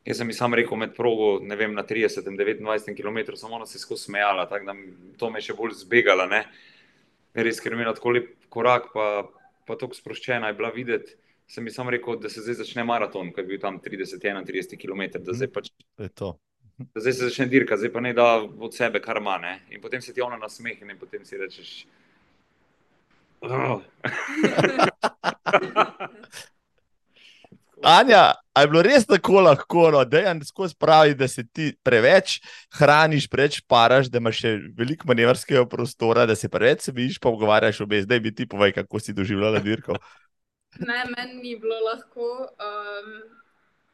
jaz 0.06 0.20
sem 0.20 0.30
ji 0.30 0.36
sam 0.38 0.54
rekel 0.54 0.78
med 0.78 0.94
progo, 0.96 1.40
ne 1.42 1.56
vem, 1.56 1.74
na 1.74 1.84
30, 1.84 2.28
29 2.28 2.94
km, 2.94 3.36
samo 3.36 3.56
ona 3.56 3.66
se 3.66 3.78
je 3.78 3.82
skozi 3.82 4.04
smejala, 4.04 4.46
tako 4.50 4.66
da 4.66 4.76
to 5.18 5.30
me 5.30 5.40
je 5.40 5.50
še 5.50 5.58
bolj 5.58 5.80
zbegala. 5.80 6.28
Ne? 6.28 6.44
Res, 7.34 7.58
ker 7.60 7.74
je 7.74 7.78
imela 7.80 7.94
tako 7.98 8.12
lep 8.14 8.28
korak, 8.54 8.92
pa, 8.94 9.24
pa 9.66 9.76
tako 9.76 9.96
sproščena 9.98 10.48
je 10.52 10.58
bila 10.60 10.70
videti. 10.70 11.16
Sem 11.50 11.66
ji 11.68 11.74
sam 11.76 11.90
rekel, 11.90 12.16
da 12.22 12.30
se 12.30 12.42
zdaj 12.42 12.56
začne 12.62 12.84
maraton, 12.88 13.32
ko 13.34 13.42
je 13.42 13.48
bil 13.48 13.60
tam 13.60 13.80
30, 13.84 14.22
31 14.22 14.78
km, 14.80 15.02
da 15.24 15.34
zdaj 15.34 15.48
pač 15.52 15.70
To 15.98 16.04
je 16.04 16.10
to. 16.10 16.30
da 16.94 17.02
zdaj 17.02 17.14
se 17.14 17.26
začne 17.30 17.46
dirka, 17.52 17.78
zdaj 17.78 17.92
pa 17.94 18.00
ne 18.02 18.14
da 18.14 18.28
od 18.42 18.74
sebe 18.74 19.02
kar 19.02 19.18
ima. 19.18 19.38
ne. 19.38 19.60
In 19.70 19.82
potem 19.82 20.02
se 20.02 20.14
ti 20.14 20.22
ona 20.22 20.38
nasmehne 20.38 20.92
in 20.94 21.00
potem 21.00 21.26
si 21.26 21.38
rečeš. 21.38 21.86
"Oh." 23.42 23.82
Anja, 27.84 28.34
je 28.62 28.68
bilo 28.72 28.82
res 28.86 29.04
tako 29.04 29.42
lahko, 29.44 29.90
no, 29.92 30.04
da 30.08 30.22
je 30.24 30.34
skozi 30.48 30.76
pravi, 30.80 31.16
da 31.20 31.28
se 31.28 31.44
ti 31.44 31.74
preveč 31.84 32.38
hraniš, 32.80 33.28
preveč 33.28 33.60
paraš, 33.68 34.08
da 34.08 34.22
imaš 34.22 34.40
še 34.40 34.52
veliko 34.78 35.10
manevrskega 35.10 35.66
prostora, 35.70 36.24
da 36.30 36.36
se 36.40 36.50
preveč 36.50 36.88
sebiš, 36.88 37.20
pa 37.20 37.28
pogovarjaš 37.28 37.82
obe. 37.84 38.00
Zdaj 38.06 38.22
bi 38.24 38.32
ti 38.36 38.48
povej, 38.48 38.72
kako 38.78 39.04
si 39.04 39.16
doživljala 39.18 39.60
dirko. 39.60 39.98
Ne, 40.80 41.04
meni 41.12 41.42
ni 41.42 41.56
bilo 41.60 41.76
lahko. 41.84 42.30
Um, 42.56 43.18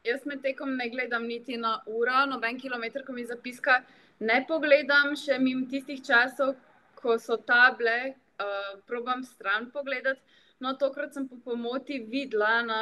jaz 0.06 0.22
med 0.30 0.44
tekom 0.46 0.76
ne 0.78 0.90
gledam 0.94 1.26
niti 1.26 1.58
na 1.58 1.80
uro, 1.90 2.26
noben 2.30 2.60
kilometr, 2.62 3.02
ko 3.08 3.18
mi 3.18 3.26
zapiska, 3.26 3.82
ne 4.20 4.44
pogledam 4.48 5.16
še 5.18 5.40
mimo 5.42 5.66
tistih 5.72 6.04
časov, 6.06 6.54
ko 7.00 7.18
so 7.18 7.40
table, 7.42 8.14
uh, 8.38 8.76
probam 8.86 9.26
stran 9.26 9.72
pogledati. 9.74 10.22
No, 10.60 10.74
tokrat 10.76 11.14
sem 11.16 11.24
po 11.28 11.38
pomoti 11.44 12.02
videla 12.04 12.62
na 12.62 12.80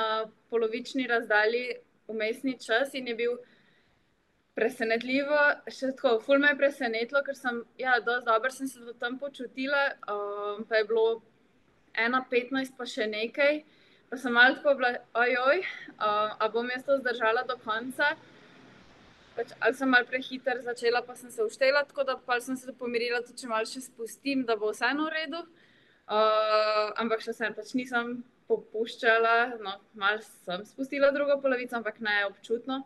polovični 0.50 1.06
razdalji 1.08 1.76
umestni 2.08 2.56
čas 2.60 2.94
in 2.94 3.08
je 3.08 3.14
bil 3.16 3.36
presenetljivo, 4.58 5.42
še 5.70 5.92
tako, 5.94 6.16
ful 6.26 6.42
me 6.42 6.50
je 6.50 6.58
presenetilo, 6.58 7.22
ker 7.28 7.38
sem, 7.38 7.60
ja, 7.78 8.00
dosti 8.02 8.26
dobro 8.26 8.50
sem 8.56 8.72
se 8.72 8.96
tam 8.98 9.20
počutila, 9.22 9.84
um, 10.10 10.64
pa 10.66 10.80
je 10.80 10.88
bilo 10.90 11.04
1,15 11.94 12.74
pa 12.80 12.88
še 12.90 13.06
nekaj, 13.12 13.62
pa 14.10 14.18
sem 14.18 14.34
malo 14.34 14.58
tako 14.58 14.74
bila, 14.82 14.92
ojoj, 15.26 15.62
uh, 16.00 16.34
a 16.34 16.50
bom 16.56 16.74
jaz 16.74 16.88
to 16.88 16.98
zdržala 17.04 17.46
do 17.46 17.60
konca. 17.62 18.10
Pač, 19.38 19.54
ali 19.62 19.78
sem 19.78 19.94
malo 19.94 20.10
prehiter 20.10 20.66
začela, 20.66 21.06
pa 21.06 21.14
sem 21.14 21.30
se 21.30 21.46
uštela, 21.46 21.86
tako 21.86 22.10
da 22.10 22.18
pa 22.18 22.42
sem 22.42 22.58
se 22.58 22.74
pomirila, 22.74 23.22
da 23.22 23.38
če 23.38 23.54
malo 23.54 23.70
še 23.70 23.86
spustim, 23.86 24.48
da 24.50 24.58
bo 24.58 24.74
vseeno 24.74 25.06
v 25.12 25.18
redu. 25.20 25.46
Uh, 25.46 25.67
ampak 26.08 27.24
še 27.24 27.36
sem 27.36 27.56
pač 27.56 27.74
nisem 27.76 28.24
popuščala, 28.48 29.60
no, 29.60 29.76
malo 30.00 30.24
sem 30.24 30.64
spustila 30.66 31.12
drugo 31.12 31.36
polovico, 31.44 31.76
ampak 31.76 32.00
ne 32.00 32.24
občutno. 32.30 32.86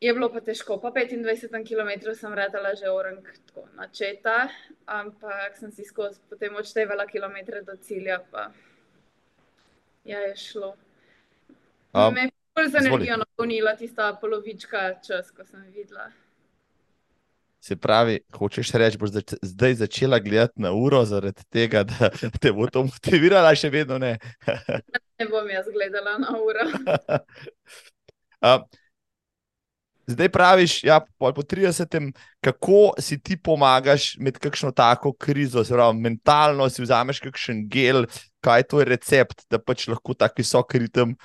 Je 0.00 0.12
bilo 0.16 0.30
pa 0.32 0.40
težko, 0.40 0.78
pa 0.80 0.94
25 0.94 1.66
km 1.66 2.14
sem 2.16 2.32
radila 2.32 2.72
že 2.78 2.88
orang 2.88 3.20
tako 3.20 3.66
načeta, 3.76 4.48
ampak 4.86 5.58
sem 5.60 5.74
si 5.74 5.84
skozi 5.84 6.22
potem 6.30 6.54
odštevala 6.56 7.04
kilometre 7.10 7.60
do 7.66 7.76
cilja, 7.76 8.22
pa 8.30 8.48
ja, 10.04 10.22
je 10.30 10.36
šlo. 10.36 10.76
Um, 11.92 12.14
Me 12.14 12.30
je 12.30 12.32
bolj 12.54 12.70
z 12.70 12.86
energijo 12.86 13.16
napolnila 13.20 13.76
tista 13.76 14.14
polovička 14.14 15.02
čas, 15.04 15.30
ko 15.30 15.44
sem 15.44 15.68
videla. 15.74 16.08
Se 17.60 17.76
pravi, 17.76 18.20
hočeš 18.32 18.70
reči, 18.80 18.96
da 18.96 19.04
boš 19.04 19.10
zdaj 19.42 19.74
začela 19.82 20.18
gledati 20.18 20.62
na 20.64 20.72
uro, 20.72 21.04
zaradi 21.04 21.44
tega, 21.52 21.82
da 21.84 22.08
te 22.40 22.52
bo 22.56 22.66
to 22.72 22.86
motivirala, 22.88 23.52
še 23.54 23.68
vedno 23.70 23.98
ne. 24.00 24.14
ne 25.20 25.26
bom 25.28 25.48
jaz 25.50 25.68
gledala 25.68 26.16
na 26.22 26.38
uro. 26.40 26.64
zdaj 30.10 30.28
praviš, 30.32 30.84
ja, 30.84 31.00
po 31.18 31.30
30. 31.30 32.12
kako 32.40 32.94
si 32.98 33.20
ti 33.20 33.36
pomagaš 33.36 34.16
med 34.18 34.38
kakšno 34.38 34.72
tako 34.72 35.12
krizo, 35.12 35.64
zelo 35.64 35.92
mentalno 35.92 36.68
si 36.70 36.82
vzameš 36.82 37.20
kakšen 37.20 37.66
gel, 37.68 38.06
kaj 38.40 38.60
je 38.60 38.68
to 38.72 38.84
recept, 38.84 39.44
da 39.50 39.60
pač 39.60 39.84
lahko 39.88 40.14
tako 40.14 40.40
visok 40.40 40.74
ritem 40.74 41.16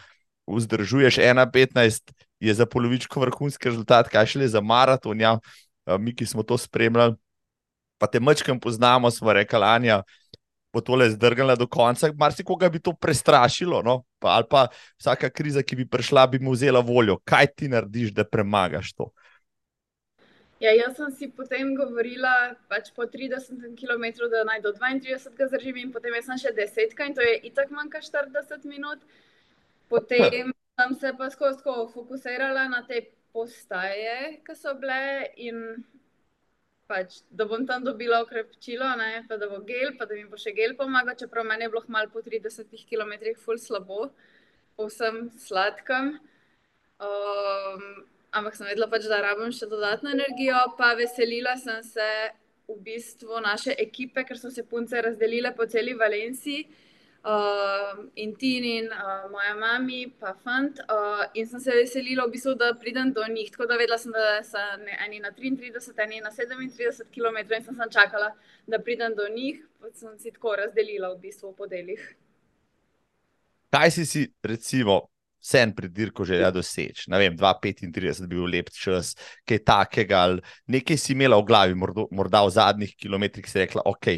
vzdržuješ. 0.48 1.18
1,15 1.18 2.12
je 2.40 2.54
za 2.54 2.66
polovičko 2.66 3.24
vrhunski 3.24 3.72
rezultat, 3.72 4.10
kaj 4.12 4.36
šele 4.36 4.48
za 4.52 4.62
maraton. 4.62 5.22
Ja 5.22 5.40
mi, 6.00 6.16
ki 6.16 6.26
smo 6.26 6.44
to 6.44 6.58
spremljali, 6.58 7.16
pa 7.98 8.08
te 8.08 8.20
mečkam 8.20 8.60
poznamo, 8.60 9.12
smo 9.12 9.34
rekli, 9.34 9.64
Anja, 9.64 10.02
bo 10.74 10.82
tole 10.82 11.08
zdrgala 11.10 11.56
do 11.56 11.68
konca. 11.72 12.10
Marsikoga 12.20 12.70
bi 12.70 12.82
to 12.84 12.94
prestrašilo, 12.94 13.82
no? 13.82 14.04
pa, 14.20 14.36
ali 14.36 14.50
pa 14.50 14.68
vsaka 15.00 15.30
kriza, 15.30 15.64
ki 15.64 15.76
bi 15.80 15.86
prišla, 15.88 16.28
bi 16.28 16.42
mu 16.44 16.52
vzela 16.52 16.82
voljo. 16.84 17.20
Kaj 17.24 17.54
ti 17.56 17.72
narediš, 17.72 18.12
da 18.18 18.28
premagaš 18.28 18.92
to? 18.94 19.12
Ja, 20.60 20.72
jaz 20.72 20.96
sem 20.98 21.12
si 21.12 21.28
potem 21.36 21.74
govorila, 21.76 22.56
pač 22.72 22.90
po 22.96 23.06
30 23.12 23.76
km, 23.80 24.06
da 24.32 24.44
naj 24.48 24.62
do 24.64 24.72
32 24.76 25.48
zdržim, 25.52 25.80
in 25.84 25.92
potem 25.96 26.16
sem 26.24 26.40
še 26.42 26.54
10, 26.56 26.96
in 27.08 27.16
to 27.16 27.24
je 27.24 27.36
itak 27.52 27.72
manjka 27.76 28.02
40 28.04 28.68
minut. 28.68 29.04
Potem 29.92 30.52
sem 30.80 30.96
se 31.00 31.12
pa 31.18 31.30
skozi 31.32 31.62
fokusirala 31.94 32.68
na 32.72 32.82
te 32.88 33.04
postaje, 33.36 34.40
ki 34.48 34.56
so 34.56 34.74
bile, 34.80 35.28
in 35.44 35.62
pač, 36.88 37.20
da 37.34 37.48
bom 37.50 37.66
tam 37.68 37.84
dobila 37.86 38.22
okrepčilo, 38.24 38.88
ne, 39.00 39.26
pa 39.30 39.38
da 39.42 39.50
bo 39.52 39.60
gel, 39.68 39.92
pa 40.00 40.08
da 40.08 40.16
mi 40.16 40.26
bo 40.30 40.40
še 40.40 40.54
gel 40.56 40.78
pomagal, 40.80 41.18
čeprav 41.20 41.48
meni 41.48 41.68
je 41.68 41.74
bilo 41.74 41.84
malo 41.92 42.12
po 42.14 42.24
30 42.24 42.72
km, 42.88 43.14
ful 43.42 43.60
slabo, 43.62 44.10
povsem 44.80 45.26
sladkem. 45.42 46.16
Um, 47.04 47.86
ampak 48.32 48.56
sem 48.56 48.70
vedela, 48.70 48.88
pač, 48.92 49.10
da 49.12 49.20
rabim 49.26 49.52
še 49.56 49.68
dodatno 49.72 50.14
energijo, 50.16 50.62
pa 50.80 50.94
veselila 50.96 51.58
sem 51.60 51.84
se 51.84 52.10
v 52.70 52.80
bistvu 52.88 53.44
naše 53.44 53.76
ekipe, 53.82 54.24
ker 54.26 54.40
so 54.42 54.50
se 54.54 54.64
punce 54.66 55.02
razdelile 55.02 55.52
po 55.58 55.68
celi 55.70 55.94
Valenciji 55.98 56.66
uh, 57.26 58.06
in 58.16 58.36
Tinin, 58.36 58.86
uh, 58.94 59.32
moja 59.32 59.56
mama, 59.56 60.02
pa 60.20 60.34
fant. 60.44 60.80
Uh, 60.90 61.26
in 61.34 61.48
sem 61.50 61.60
se 61.60 61.74
veselila, 61.74 62.28
v 62.28 62.36
bistvu, 62.36 62.56
da 62.60 62.74
pridem 62.80 63.12
do 63.14 63.26
njih. 63.28 63.50
Tako 63.52 63.68
da 63.70 63.80
vedela 63.82 63.98
sem, 63.98 64.14
da 64.14 64.44
so 64.46 64.62
eni 65.06 65.20
na 65.24 65.32
33, 65.32 65.96
eni 66.06 66.22
na 66.22 66.32
37 66.32 67.10
km 67.16 67.42
in 67.42 67.66
sem, 67.66 67.74
sem 67.74 67.90
čakala, 67.92 68.32
da 68.68 68.80
pridem 68.80 69.16
do 69.18 69.28
njih. 69.34 69.64
Pa 69.82 69.92
sem 69.94 70.14
si 70.20 70.32
tako 70.36 70.56
razdelila 70.62 71.14
v 71.16 71.20
bistvu 71.26 71.56
po 71.58 71.68
delih. 71.68 72.06
Kaj 73.74 73.92
si 73.92 74.06
si, 74.08 74.22
recimo, 74.44 75.02
vsem 75.44 75.74
pri 75.76 75.90
dirku 75.90 76.26
želela 76.26 76.54
doseči? 76.54 77.10
Ne 77.12 77.20
vem, 77.20 77.36
2,35 77.38 78.22
bi 78.30 78.38
bil 78.38 78.46
lep 78.54 78.70
čas, 78.72 79.16
kaj 79.46 79.64
takega. 79.66 80.22
Nekaj 80.72 81.02
si 81.02 81.12
imela 81.18 81.42
v 81.42 81.50
glavi, 81.50 81.76
morda, 81.76 82.06
morda 82.12 82.46
v 82.46 82.54
zadnjih 82.56 82.96
kilometrih 82.96 83.50
si 83.50 83.60
rekla, 83.66 83.84
ok, 83.86 84.14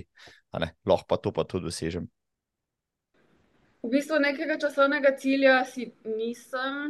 ne, 0.62 0.72
lahko 0.86 1.08
pa 1.10 1.18
to 1.18 1.34
pa 1.34 1.48
tudi 1.48 1.72
dosežem. 1.72 2.06
V 3.88 3.92
bistvu 3.92 4.18
nekega 4.20 4.58
časovnega 4.60 5.14
cilja 5.16 5.62
si 5.64 5.86
nisem 6.04 6.90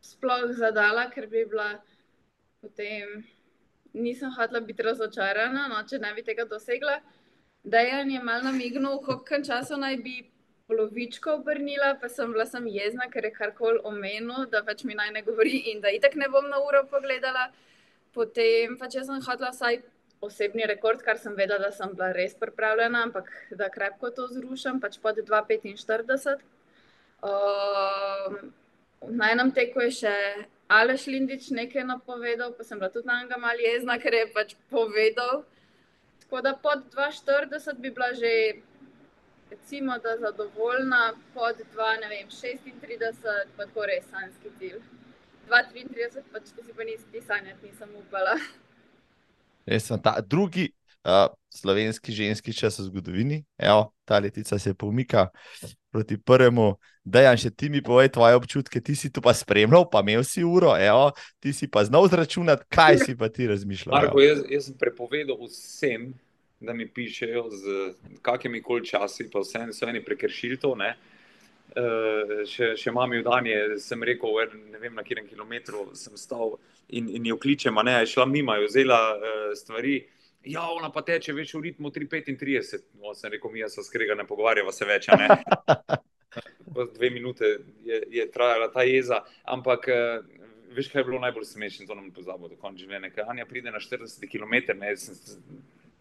sploh 0.00 0.46
zadala, 0.56 1.02
ker 1.12 1.26
bi 1.28 1.42
bila 1.44 1.66
potem, 2.64 3.18
nisem 3.92 4.32
hotela 4.32 4.62
biti 4.64 4.86
razočarana, 4.86 5.66
no, 5.68 5.82
če 5.84 6.00
ne 6.00 6.14
bi 6.16 6.24
tega 6.24 6.46
dosegla. 6.48 6.94
Dejan 7.74 8.08
je 8.08 8.22
mal 8.24 8.40
namignil, 8.40 9.02
koliko 9.04 9.42
časa 9.44 9.76
naj 9.76 9.98
bi 10.00 10.14
polovičko 10.64 11.36
obrnila, 11.42 11.92
pa 12.00 12.08
sem 12.08 12.32
bila 12.32 12.48
sem 12.48 12.72
jezna, 12.72 13.10
ker 13.12 13.28
je 13.28 13.34
karkoli 13.36 13.84
omenil, 13.84 14.46
da 14.48 14.64
pač 14.64 14.86
mi 14.88 14.96
naj 14.96 15.12
ne 15.12 15.26
govori 15.28 15.60
in 15.74 15.84
da 15.84 15.92
itek 15.92 16.16
ne 16.16 16.32
bom 16.32 16.48
na 16.48 16.62
uro 16.70 16.86
pogledala. 16.88 17.50
Potem 18.16 18.80
pač 18.80 18.96
jaz 18.96 19.12
sem 19.12 19.20
hotela 19.28 19.52
vsaj 19.52 19.82
osebni 20.22 20.66
rekord, 20.66 21.02
kar 21.02 21.18
sem 21.18 21.34
vedela, 21.36 21.66
da 21.66 21.72
sem 21.74 21.90
bila 21.96 22.12
res 22.14 22.34
pripravljena, 22.38 23.02
ampak 23.08 23.30
da 23.58 23.68
krepko 23.74 24.12
to 24.14 24.28
zrušam, 24.30 24.80
pač 24.80 24.98
pod 25.02 25.18
2,45. 25.18 26.44
Um, 27.22 28.52
na 29.18 29.30
enem 29.34 29.50
teku 29.54 29.82
je 29.86 29.90
še 30.02 30.14
Aleš 30.72 31.08
Lindič 31.10 31.50
nekaj 31.54 31.84
napovedal, 31.88 32.54
pa 32.56 32.64
sem 32.64 32.78
bila 32.78 32.90
tudi 32.94 33.10
na 33.10 33.18
njega 33.22 33.38
malo 33.42 33.66
jezna, 33.66 33.98
ker 33.98 34.14
je 34.14 34.30
pač 34.34 34.54
povedal. 34.70 35.42
Tako 36.22 36.40
da 36.46 36.54
pod 36.56 36.86
2,40 36.94 37.82
bi 37.82 37.90
bila 37.90 38.12
že, 38.14 38.32
recimo, 39.50 39.98
da 39.98 40.16
zadovoljna, 40.22 41.04
pod 41.34 41.60
2,36, 41.74 43.54
pa 43.56 43.66
tako 43.66 43.90
res 43.90 44.06
sanski 44.10 44.54
cilj. 44.58 44.82
2,33, 45.50 46.28
pač 46.32 46.54
to 46.56 46.64
si 46.64 46.72
pa 46.72 46.86
nisi 46.86 47.26
sanjati, 47.26 47.66
nisem 47.66 47.90
upala. 47.98 48.38
Jaz 49.66 49.88
sem 49.88 50.00
ta 50.02 50.16
drugi 50.20 50.70
uh, 51.04 51.30
slovenski 51.54 52.12
ženski 52.12 52.52
čas 52.52 52.78
v 52.78 52.88
zgodovini, 52.88 53.44
Evo, 53.58 53.92
ta 54.04 54.18
letica 54.18 54.58
se 54.58 54.74
pomika 54.74 55.28
proti 55.90 56.18
prvemu. 56.18 56.74
Da, 57.04 57.20
Jan, 57.20 57.36
še 57.36 57.50
ti 57.50 57.68
mi 57.68 57.82
povej 57.82 58.12
tvoje 58.14 58.36
občutke, 58.38 58.80
ti 58.80 58.94
si 58.94 59.10
tu 59.10 59.20
pa 59.22 59.34
spremljal, 59.34 59.88
pa 59.90 60.04
imel 60.04 60.22
si 60.24 60.44
uro, 60.46 60.76
evo, 60.78 61.10
ti 61.42 61.52
si 61.52 61.66
pa 61.66 61.82
znal 61.84 62.06
zračunati, 62.08 62.68
kaj 62.70 62.98
si 63.02 63.16
pa 63.18 63.28
ti 63.28 63.48
razmišljal. 63.50 63.96
Marko, 63.96 64.22
jaz, 64.22 64.44
jaz 64.50 64.68
sem 64.70 64.76
prepovedal 64.78 65.40
vsem, 65.48 66.12
da 66.62 66.72
mi 66.78 66.86
pišejo 66.86 67.42
z 67.50 67.80
kakimi 68.22 68.62
koli 68.62 68.86
časi, 68.86 69.26
pa 69.32 69.42
vsem 69.42 69.72
so 69.74 69.88
eni 69.90 70.04
prekršili 70.04 70.60
to. 70.62 70.76
Ne? 70.78 70.94
Uh, 71.72 72.42
še, 72.44 72.74
še 72.76 72.92
mami 72.92 73.22
v 73.22 73.24
Dani, 73.24 73.52
sem 73.80 74.02
rekel, 74.04 74.34
ne 74.68 74.80
vem 74.80 74.92
na 74.92 75.04
katerem 75.04 75.24
kilometru 75.24 75.86
sem 75.96 76.16
stal 76.20 76.58
in, 76.92 77.08
in 77.08 77.28
jo 77.30 77.38
kličem, 77.40 77.78
ne, 77.86 77.94
je 78.02 78.10
šla 78.12 78.26
mimo, 78.28 78.52
je 78.60 78.66
vzela 78.66 78.98
uh, 79.14 79.46
stvari. 79.56 80.02
Ja, 80.52 80.66
ona 80.74 80.90
pa 80.92 81.04
teče 81.06 81.32
več 81.32 81.54
v 81.54 81.62
ritmu 81.68 81.92
3,35. 81.94 82.82
No, 83.00 83.14
sem 83.16 83.32
rekel, 83.32 83.54
mi 83.54 83.64
smo 83.70 83.84
skrega, 83.86 84.18
ne 84.18 84.26
pogovarjava 84.28 84.74
se 84.74 84.88
več. 84.88 85.08
Dve 86.96 87.10
minute 87.12 87.48
je, 87.86 88.02
je 88.10 88.24
trajala 88.32 88.68
ta 88.72 88.84
jeza, 88.84 89.22
ampak 89.56 89.88
uh, 89.92 90.42
veš, 90.76 90.90
kaj 90.92 91.00
je 91.00 91.08
bilo 91.08 91.20
najbolj 91.22 91.46
smešno, 91.54 91.86
to 91.86 91.96
nam 91.96 92.10
pozabo 92.12 92.48
do 92.48 92.56
konca 92.60 92.82
življenja. 92.82 93.12
Ker 93.14 93.30
Anja 93.32 93.46
pride 93.48 93.72
na 93.72 93.80
40 93.80 94.28
km, 94.28 94.76
ne, 94.80 94.92
sem 95.00 95.16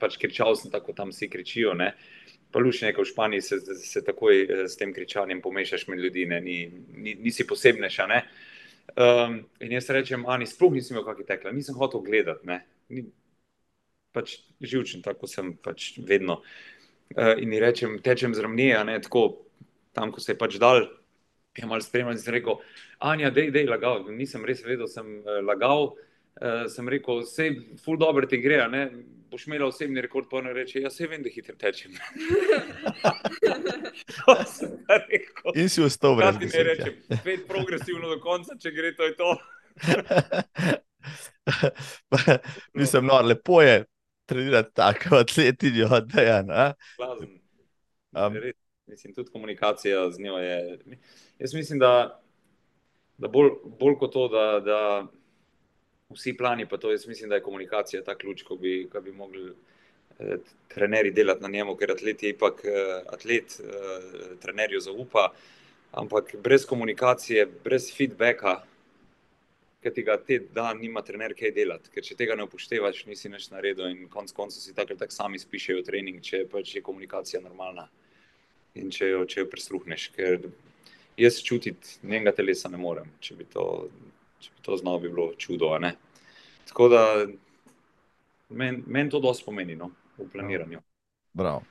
pač 0.01 0.17
kričal, 0.19 0.55
sem 0.57 0.73
tako 0.73 0.95
tam 0.97 1.13
vsi 1.13 1.29
kričijo. 1.29 1.75
Ne. 1.77 1.93
Pa 2.51 2.59
lušne, 2.59 2.91
v 2.97 3.05
Španiji 3.05 3.41
se, 3.41 3.59
se 3.79 4.03
takoj 4.03 4.43
eh, 4.43 4.67
s 4.67 4.77
tem 4.77 4.93
kričanjem 4.93 5.41
pomešaš 5.41 5.87
med 5.87 5.99
ljudi, 5.99 6.25
ni, 6.25 6.57
ni, 6.93 7.15
nisi 7.15 7.47
posebnejša. 7.47 8.07
Um, 8.91 9.37
in 9.63 9.71
jaz 9.71 9.89
rečem, 9.89 10.25
Ani, 10.27 10.47
sploh 10.47 10.73
nisem 10.75 10.97
imel 10.97 11.05
kakšne 11.07 11.25
tekle, 11.29 11.53
nisem 11.55 11.77
hotel 11.79 12.03
gledati. 12.03 12.59
Ni, 12.91 13.05
pač 14.11 14.41
živčen, 14.59 15.03
tako 15.05 15.29
sem 15.31 15.53
pač 15.55 15.93
vedno. 16.03 16.41
Uh, 17.15 17.37
in 17.39 17.55
rečem, 17.59 17.99
tečem 18.03 18.35
z 18.35 18.43
ravnijo, 18.43 18.83
tako 19.07 19.25
tam, 19.95 20.11
ko 20.11 20.23
se 20.23 20.33
je 20.33 20.39
pač 20.39 20.59
dal, 20.59 20.85
je 21.55 21.67
malo 21.67 21.83
spremljal 21.83 22.15
in 22.15 22.19
sem 22.19 22.35
rekel, 22.35 22.59
Anja, 22.99 23.31
dej, 23.31 23.51
dej, 23.51 23.67
lagal. 23.67 24.05
Nisem 24.11 24.43
res 24.47 24.63
vedel, 24.63 24.87
sem 24.91 25.19
uh, 25.23 25.39
lagal. 25.43 25.91
uh, 25.91 26.10
sem 26.69 26.89
rekel, 26.89 27.23
vse 27.25 27.45
je 27.45 27.79
ful 27.83 27.97
dobro 27.99 28.27
ti 28.27 28.37
gre, 28.41 28.67
ne? 28.71 28.85
boš 29.31 29.47
imela 29.47 29.67
osebni 29.67 30.01
rekord, 30.01 30.27
pa 30.31 30.41
ne 30.41 30.53
reče, 30.53 30.81
jaz 30.81 30.95
se 30.95 31.07
vem, 31.07 31.23
da 31.23 31.29
hitro 31.31 31.55
tečem. 31.55 31.91
Rekel. 35.11 35.51
In 35.55 35.69
si 35.69 35.83
ostal 35.83 36.17
Kaj 36.19 36.31
brez 36.35 36.51
ti 36.51 36.57
ne 36.57 36.63
rečem, 36.67 36.97
spet 37.21 37.45
progresivno 37.47 38.09
do 38.11 38.17
konca, 38.23 38.57
če 38.59 38.73
gre, 38.75 38.91
to 38.97 39.07
je 39.07 39.15
to. 39.15 39.29
Mislim, 42.79 43.07
no, 43.07 43.21
lepo 43.23 43.61
je 43.61 43.85
trenirati 44.25 44.73
tako 44.75 45.15
atletinjo, 45.23 46.01
da 46.11 46.21
je. 46.21 46.43
Ne? 46.43 46.65
Blazen. 46.97 47.31
Um. 48.11 48.35
Res, 48.35 48.55
mislim, 48.91 49.15
tudi 49.15 49.31
komunikacija 49.31 50.11
z 50.11 50.19
njo 50.19 50.37
je. 50.43 50.79
Jaz 51.39 51.53
mislim, 51.53 51.79
da, 51.79 52.19
da 53.17 53.27
bolj, 53.31 53.49
bolj 53.79 53.95
kot 54.03 54.13
to, 54.13 54.27
da, 54.27 54.59
da 54.59 54.79
vsi 56.13 56.33
plani, 56.37 56.65
pa 56.69 56.77
to 56.77 56.91
jaz 56.91 57.07
mislim, 57.07 57.29
da 57.29 57.39
je 57.39 57.45
komunikacija 57.45 58.03
ta 58.03 58.15
ključ, 58.17 58.43
ko 58.43 58.55
bi, 58.55 58.87
ko 58.91 59.01
bi 59.01 59.11
mogli 59.11 59.51
eh, 60.19 60.37
trenerji 60.73 61.11
delati 61.11 61.43
na 61.43 61.49
njemu, 61.49 61.75
ker 61.75 61.91
atlet 61.91 62.23
je 62.23 62.33
ipak 62.35 62.65
eh, 62.65 63.03
atlet, 63.13 63.59
eh, 63.59 64.35
trenerju 64.41 64.79
zaupa, 64.79 65.31
ampak 65.91 66.35
brez 66.43 66.65
komunikacije, 66.65 67.47
brez 67.63 67.91
feedbacka, 67.97 68.61
ki 69.81 69.89
ti 69.93 70.03
ga 70.05 70.17
te 70.21 70.37
dan 70.53 70.77
nima 70.77 71.01
trener 71.01 71.33
kaj 71.37 71.51
delati, 71.55 71.89
ker 71.93 72.05
če 72.05 72.15
tega 72.19 72.35
ne 72.37 72.45
upoštevaš, 72.45 73.05
nisi 73.09 73.31
nič 73.33 73.49
naredil 73.49 73.89
in 73.89 74.05
konc 74.13 74.29
koncev 74.37 74.61
si 74.61 74.75
tako 74.77 74.93
ali 74.93 75.01
tako 75.01 75.15
sami 75.15 75.41
spišejo 75.41 75.81
trening, 75.87 76.21
če 76.21 76.43
pač 76.51 76.75
je 76.75 76.83
komunikacija 76.85 77.41
normalna 77.41 77.87
in 78.77 78.91
če 78.93 79.09
jo, 79.09 79.23
če 79.25 79.41
jo 79.41 79.47
prisluhneš, 79.49 80.11
ker 80.15 80.45
jaz 81.17 81.41
čutiti 81.43 81.97
njenega 82.03 82.35
telesa 82.37 82.69
ne 82.69 82.77
morem, 82.77 83.09
če 83.25 83.35
bi 83.39 83.47
to, 83.49 83.65
če 84.41 84.53
bi 84.55 84.65
to 84.65 84.77
znal, 84.77 84.99
bi 84.99 85.09
bilo 85.09 85.31
čudo. 85.37 85.71
Tako 86.67 86.89
da 86.89 87.03
meni 88.49 88.83
men 88.87 89.09
to 89.09 89.21
dosti 89.23 89.45
pomeni, 89.45 89.75
no, 89.75 89.91
v 90.17 90.27
planiranju. 90.31 90.81
Bravo. 91.33 91.63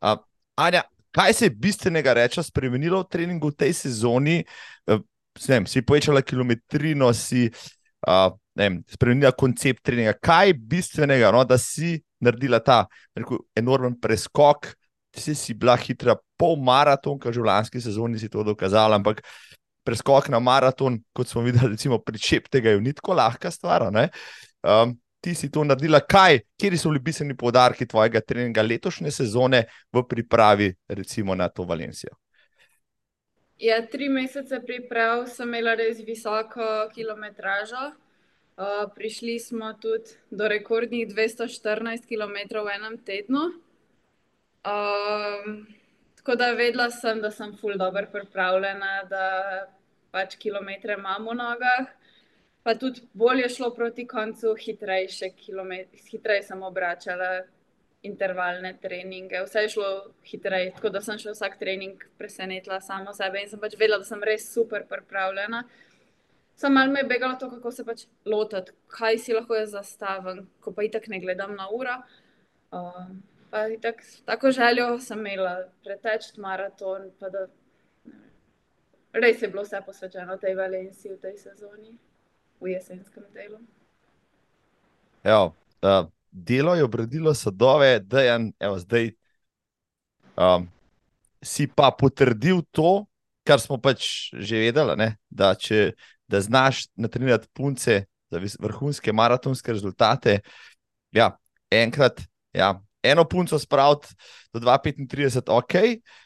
A, 0.00 0.16
Anja, 0.58 0.82
kaj 1.14 1.32
se 1.32 1.46
je 1.46 1.54
bistvenega 1.54 2.12
reče 2.18 2.42
spremenilo 2.42 3.02
v 3.04 3.08
treningu 3.10 3.52
v 3.52 3.60
tej 3.64 3.76
sezoni? 3.84 4.42
Ne 4.88 4.98
Vem, 5.46 5.66
si 5.70 5.82
povečala 5.86 6.22
kilometrino, 6.22 7.12
si 7.14 7.46
uh, 7.46 8.34
vem, 8.58 8.82
spremenila 8.90 9.30
koncept 9.36 9.84
treninga. 9.86 10.16
Kaj 10.18 10.50
je 10.50 10.58
bistvenega, 10.58 11.30
no, 11.34 11.44
da 11.46 11.58
si 11.60 11.98
naredila 12.24 12.58
ta 12.64 12.82
rekel, 13.16 13.44
enormen 13.54 13.94
preskok? 14.00 14.72
Si, 15.14 15.34
si 15.38 15.54
bila 15.54 15.76
hitra 15.78 16.18
pol 16.38 16.58
maratonka, 16.62 17.30
v 17.30 17.46
lanski 17.46 17.80
sezoni 17.82 18.18
si 18.18 18.28
to 18.30 18.42
dokazala, 18.46 18.98
ampak 18.98 19.22
preskok 19.84 20.28
na 20.28 20.38
maraton, 20.38 20.98
kot 21.12 21.28
smo 21.28 21.42
videli, 21.42 21.72
recimo 21.72 21.98
pri 21.98 22.18
Čeptega, 22.18 22.70
je 22.70 22.80
ni 22.80 22.92
tako 22.92 23.16
lahka 23.18 23.50
stvar. 23.50 23.88
Um, 23.88 24.96
ti 25.20 25.34
si 25.34 25.50
to 25.50 25.64
naredila, 25.64 26.00
kaj, 26.00 26.40
kje 26.60 26.78
so 26.78 26.92
bili 26.92 27.02
bistveni 27.10 27.36
poudarki 27.36 27.86
tvojega 27.86 28.20
treninga 28.20 28.62
letošnje 28.62 29.10
sezone 29.10 29.64
v 29.92 30.02
pripravi, 30.08 30.72
recimo 30.88 31.34
na 31.34 31.48
to 31.48 31.64
Valencijo? 31.64 32.14
Ja, 33.58 33.80
tri 33.86 34.08
mesece 34.08 34.60
priprav 34.62 35.24
sem 35.26 35.48
imela 35.48 35.74
res 35.74 35.98
visoko 36.06 36.86
kilometražo. 36.94 37.88
Uh, 38.58 38.84
prišli 38.94 39.38
smo 39.38 39.72
tudi 39.78 40.14
do 40.30 40.48
rekordnih 40.50 41.08
214 41.10 42.06
km 42.06 42.62
v 42.66 42.74
enem 42.74 42.98
tednu. 43.06 43.42
Um, 44.66 45.66
tako 46.28 46.36
da 46.36 46.52
vedela 46.52 46.90
sem, 46.90 47.20
da 47.20 47.30
sem 47.30 47.54
ful 47.56 47.78
dobro 47.80 48.06
pripravljena, 48.12 49.04
da 49.08 49.66
pač 50.12 50.34
kilometre 50.36 50.98
imam 50.98 51.24
v 51.24 51.34
nogah. 51.38 51.86
Pa 52.62 52.74
tudi 52.76 53.00
bolje 53.16 53.46
je 53.46 53.54
šlo 53.54 53.70
proti 53.74 54.04
koncu, 54.06 54.52
hitrejše 54.60 55.30
kilometre, 55.36 55.96
hitreje 56.10 56.42
sem 56.50 56.62
obračala 56.62 57.30
intervalne 58.04 58.74
treninge, 58.82 59.40
vse 59.46 59.62
je 59.64 59.70
šlo 59.72 59.88
hitreje, 60.28 60.74
tako 60.76 60.92
da 60.92 61.00
sem 61.00 61.16
še 61.16 61.32
vsak 61.32 61.56
trening 61.62 62.04
presenetila 62.20 62.82
samo 62.84 63.16
sebe 63.16 63.40
in 63.40 63.48
sem 63.48 63.64
pač 63.64 63.78
vedela, 63.80 64.02
da 64.04 64.10
sem 64.10 64.20
res 64.20 64.50
super 64.52 64.84
pripravljena. 64.90 65.62
Sam 66.60 66.76
malo 66.76 66.92
me 66.92 67.06
je 67.06 67.08
begalo 67.08 67.40
to, 67.40 67.48
kako 67.54 67.72
se 67.72 67.86
pač 67.88 68.04
lotiti, 68.28 68.76
kaj 68.98 69.18
si 69.24 69.32
lahko 69.32 69.56
jaz 69.56 69.72
zastavim, 69.72 70.44
ko 70.60 70.76
pa 70.76 70.84
itak 70.84 71.08
ne 71.08 71.24
gledam 71.24 71.56
na 71.56 71.72
uro. 71.72 71.96
Um, 72.68 73.22
pa 73.50 73.68
itak, 73.68 74.02
tako 74.24 74.50
željo 74.50 74.98
sem 75.00 75.18
imela 75.18 75.68
preteči 75.84 76.40
maraton, 76.40 77.10
da 77.20 77.46
res 79.12 79.42
je 79.42 79.48
bilo 79.48 79.62
vse 79.62 79.80
posvečeno 79.86 80.36
tej 80.36 80.54
Valenciji 80.54 81.12
v 81.12 81.20
tej 81.20 81.36
sezoni, 81.38 81.94
v 82.60 82.72
jesenskem 82.74 83.24
delu. 83.34 83.58
Evo, 85.24 85.54
uh, 85.82 86.08
delo 86.30 86.74
je 86.74 86.84
obredilo 86.84 87.34
sadove, 87.34 87.98
da 88.00 88.20
je 88.22 88.38
zdaj 88.78 89.10
um, 90.36 90.68
si 91.42 91.66
pa 91.66 91.90
potrdil 91.90 92.62
to, 92.70 93.06
kar 93.46 93.60
smo 93.60 93.78
pač 93.80 94.30
že 94.36 94.60
vedeli, 94.68 94.96
ne? 94.96 95.16
da 95.30 95.54
če 95.54 95.92
da 96.28 96.40
znaš 96.44 96.86
natrenirati 96.96 97.48
punce 97.56 98.04
za 98.28 98.40
vrhunske 98.60 99.12
maratonske 99.12 99.72
rezultate. 99.72 100.40
Ja, 101.16 101.30
enkrat, 101.72 102.20
ja, 102.52 102.74
eno 103.02 103.24
punco 103.24 103.58
spraviti 103.58 104.14
do 104.52 104.60
2,35, 104.60 105.42
ok, 105.46 105.74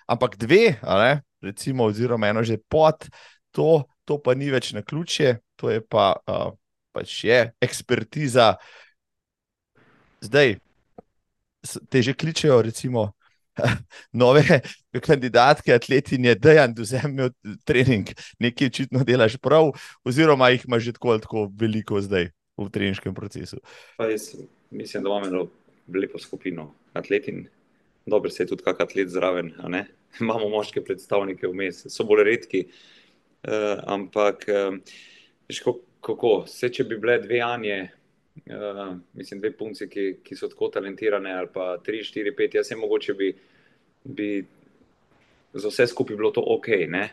ampak 0.07 0.37
dve, 0.37 0.79
ne, 0.83 1.23
recimo, 1.43 1.85
oziroma 1.85 2.29
eno 2.29 2.43
že 2.43 2.59
pod, 2.69 3.09
to, 3.51 3.85
to 4.05 4.19
pa 4.23 4.35
ni 4.35 4.51
več 4.51 4.73
na 4.73 4.83
ključje, 4.83 5.39
to 5.57 5.71
je 5.71 5.83
pa 5.85 6.15
uh, 6.27 6.53
pač 6.93 7.25
je 7.25 7.41
ekspertiza. 7.61 8.57
Zdaj, 10.23 10.57
te 11.91 12.03
že 12.03 12.15
kličejo, 12.15 12.63
recimo, 12.63 13.13
nove 14.23 14.61
kandidatke, 15.03 15.75
atletinje, 15.75 16.35
da 16.35 16.53
je 16.53 16.69
vzemel 16.79 17.33
trening, 17.69 18.09
nekaj 18.41 18.71
očitno 18.73 19.05
delaš 19.05 19.37
prav, 19.43 19.73
oziroma 20.05 20.53
jih 20.55 20.65
imaš 20.69 20.89
že 20.89 20.95
tako 20.97 21.19
tako 21.19 21.49
veliko 21.53 22.01
zdaj 22.01 22.31
v 22.57 22.69
treniškem 22.71 23.15
procesu. 23.15 23.61
Pa 23.97 24.09
jaz 24.09 24.35
mislim, 24.71 25.03
da 25.03 25.11
imamo 25.11 25.49
lepo 25.89 26.19
skupino 26.19 26.75
atletin, 26.93 27.47
dobro 28.07 28.31
se 28.31 28.43
je 28.43 28.47
tudi 28.47 28.63
kak 28.63 28.81
atlet 28.81 29.09
zraven. 29.09 29.53
Imamo 30.21 30.49
moške 30.49 30.85
predstavnike 30.85 31.49
vmes, 31.49 31.87
so 31.89 32.05
bolj 32.05 32.25
redki, 32.29 32.67
uh, 33.49 33.81
ampak 33.89 34.45
uh, 34.49 34.77
veš, 35.49 35.63
kako, 36.05 36.33
vse 36.47 36.69
če 36.69 36.85
bi 36.85 36.99
bile 37.01 37.17
dve 37.23 37.41
Anje, 37.41 37.79
uh, 38.53 38.83
mislim, 39.17 39.41
dve 39.41 39.55
punci, 39.57 39.89
ki, 39.89 40.05
ki 40.25 40.37
so 40.37 40.51
tako 40.53 40.69
talentirane, 40.75 41.33
ali 41.33 41.49
pa 41.55 41.79
tri, 41.85 42.03
štiri, 42.05 42.35
pet, 42.37 42.59
jaz 42.59 42.69
se 42.69 42.77
mogoče 42.77 43.17
bi, 43.17 43.33
bi 44.05 44.29
za 45.55 45.73
vse 45.73 45.89
skupaj 45.95 46.19
bilo 46.21 46.33
to 46.35 46.45
ok, 46.45 46.69
ne. 46.93 47.07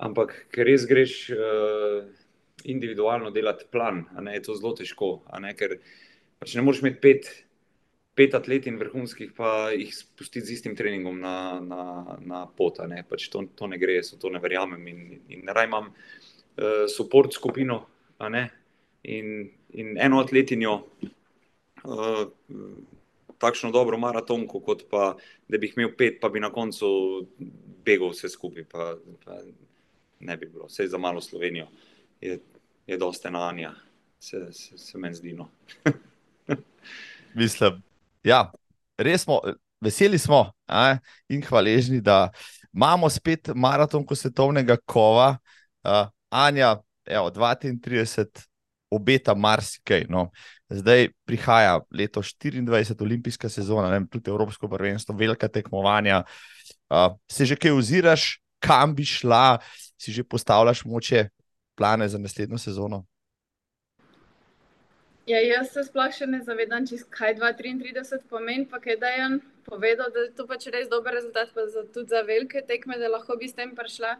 Ampak 0.00 0.36
ker 0.54 0.70
res 0.70 0.86
greš 0.88 1.16
uh, 1.34 2.06
individualno 2.64 3.34
delati 3.34 3.66
plan, 3.70 4.04
ne, 4.20 4.38
je 4.38 4.46
to 4.46 4.56
zelo 4.56 4.72
težko, 4.78 5.16
ne, 5.42 5.52
ker 5.58 5.80
pač 6.40 6.54
ne 6.54 6.62
moreš 6.62 6.84
imeti 6.84 7.02
pet, 7.02 7.30
pet 8.20 8.34
atletin 8.36 8.76
vrhunskih, 8.76 9.32
pa 9.36 9.70
jih 9.72 9.94
spustiti 9.96 10.44
z 10.44 10.58
istim 10.58 10.74
treningom 10.76 11.16
na, 11.22 11.34
na, 11.64 11.84
na 12.20 12.42
pot, 12.56 12.82
ne, 12.88 13.00
pač 13.08 13.30
to, 13.32 13.46
to 13.56 13.68
ne 13.70 13.78
gre, 13.80 13.96
jaz 13.96 14.12
to 14.20 14.28
ne 14.32 14.42
verjamem 14.42 14.84
in, 14.92 15.00
in 15.32 15.48
raj 15.48 15.70
imam 15.70 15.88
uh, 15.88 16.84
support 16.92 17.32
skupino, 17.32 17.80
a 18.20 18.28
ne, 18.28 18.44
in, 19.08 19.48
in 19.72 19.96
eno 19.96 20.20
atletinjo, 20.20 20.74
uh, 21.88 22.22
takšno 23.40 23.72
dobro 23.72 23.96
maratonko, 23.96 24.60
kot 24.68 24.84
pa, 24.92 25.14
da 25.48 25.56
bi 25.56 25.70
jih 25.70 25.80
imel 25.80 25.96
pet, 25.96 26.20
pa 26.20 26.28
bi 26.28 26.44
na 26.44 26.52
koncu 26.52 26.90
begal 27.86 28.12
vse 28.12 28.28
skupaj, 28.28 28.68
pa, 28.68 28.92
pa 29.24 29.40
ne 30.28 30.36
bi 30.36 30.50
bilo, 30.50 30.68
vse 30.68 30.90
za 30.92 31.00
malo 31.00 31.24
Slovenijo 31.24 31.70
je, 32.20 32.36
je 32.84 33.00
dosta 33.00 33.32
enanja, 33.32 33.72
se, 34.20 34.50
se, 34.52 34.76
se 34.78 34.98
meni 34.98 35.16
zdi. 35.16 35.32
No. 35.32 35.48
Mislim, 37.40 37.80
ja, 38.24 38.44
res 38.98 39.24
smo, 39.24 39.40
veseli 39.80 40.18
smo 40.18 40.44
a, 40.66 40.96
in 41.28 41.42
hvaležni, 41.42 42.00
da 42.00 42.28
imamo 42.72 43.10
spet 43.10 43.50
maratonko 43.54 44.14
svetovnega 44.14 44.76
kova. 44.86 45.36
Uh, 45.82 46.06
Anja, 46.30 46.76
evo, 47.06 47.30
32, 47.30 48.46
obeta 48.90 49.34
marsikaj. 49.34 50.06
No. 50.08 50.28
Zdaj 50.70 51.08
prihaja 51.26 51.80
leto 51.90 52.22
24, 52.22 53.02
olimpijska 53.02 53.48
sezona, 53.48 53.90
vem, 53.90 54.06
tudi 54.06 54.30
Evropsko 54.30 54.68
prvenstvo, 54.68 55.16
velika 55.16 55.48
tekmovanja. 55.48 56.22
Uh, 56.90 57.16
se 57.30 57.46
že 57.46 57.56
kaj 57.56 57.74
oziraš, 57.74 58.40
kam 58.60 58.94
bi 58.94 59.04
šla, 59.04 59.58
si 59.98 60.12
že 60.12 60.24
postavljaš 60.24 60.84
moče 60.84 61.28
plane 61.74 62.08
za 62.08 62.18
naslednjo 62.18 62.58
sezono? 62.58 63.06
Ja, 65.30 65.38
jaz 65.38 65.68
se 65.70 65.82
sploh 65.86 66.10
še 66.10 66.26
ne 66.26 66.40
zavedam, 66.42 66.86
čist, 66.90 67.06
kaj 67.14 67.36
2,33 67.38 68.24
pomeni, 68.30 68.64
pa 68.66 68.80
kaj 68.82 68.96
da 68.98 69.10
je 69.14 69.26
on 69.28 69.34
povedal, 69.66 70.08
da 70.10 70.24
je 70.24 70.30
to 70.34 70.46
pač 70.48 70.66
res 70.74 70.88
dober 70.90 71.14
rezultat, 71.14 71.52
pa 71.54 71.66
za, 71.70 71.84
tudi 71.94 72.10
za 72.10 72.22
velike 72.26 72.62
tekme, 72.66 72.96
da 72.98 73.10
lahko 73.12 73.36
bi 73.38 73.50
s 73.50 73.54
tem 73.58 73.76
prišla. 73.78 74.16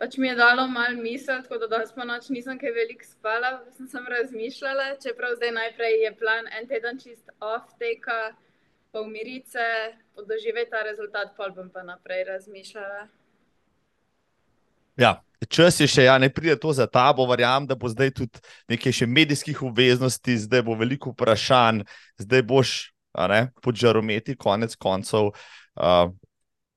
pač 0.00 0.16
mi 0.16 0.28
je 0.28 0.34
dalo 0.34 0.66
malo 0.66 0.96
misel, 0.96 1.42
tako 1.44 1.58
da 1.62 1.66
danes 1.72 1.92
po 1.92 2.04
noč 2.08 2.28
nisem 2.32 2.58
kaj 2.60 2.72
veliko 2.72 3.04
spala, 3.04 3.50
sem 3.76 3.88
samo 3.88 4.12
razmišljala, 4.12 4.86
čeprav 5.04 5.36
zdaj 5.36 5.52
najprej 5.56 5.96
je 6.04 6.12
plan 6.20 6.48
en 6.58 6.68
teden 6.68 7.00
čist 7.00 7.32
off 7.40 7.72
teka, 7.78 8.20
pa 8.92 9.00
umiriti 9.00 9.56
se, 9.56 9.66
doživeti 10.28 10.72
ta 10.72 10.82
rezultat, 10.88 11.36
pol 11.36 11.52
bom 11.56 11.68
pa 11.70 11.84
naprej 11.84 12.24
razmišljala. 12.32 13.08
Ja, 15.00 15.14
čas 15.48 15.80
je 15.80 15.88
še, 15.88 16.04
ja, 16.04 16.18
ne 16.20 16.28
pride 16.32 16.58
to 16.60 16.72
za 16.76 16.84
tabo, 16.86 17.24
verjamem, 17.30 17.68
da 17.70 17.76
bo 17.78 17.88
zdaj 17.88 18.12
tudi 18.18 18.42
nekaj 18.68 18.92
še 19.00 19.06
medijskih 19.08 19.62
obveznosti, 19.64 20.36
zdaj 20.44 20.64
bo 20.66 20.76
veliko 20.76 21.14
vprašanj, 21.14 21.86
zdaj 22.20 22.42
boš 22.44 22.74
pod 23.64 23.80
žarometi, 23.80 24.36
konec 24.38 24.76
koncev. 24.78 25.32
Uh, 25.74 26.12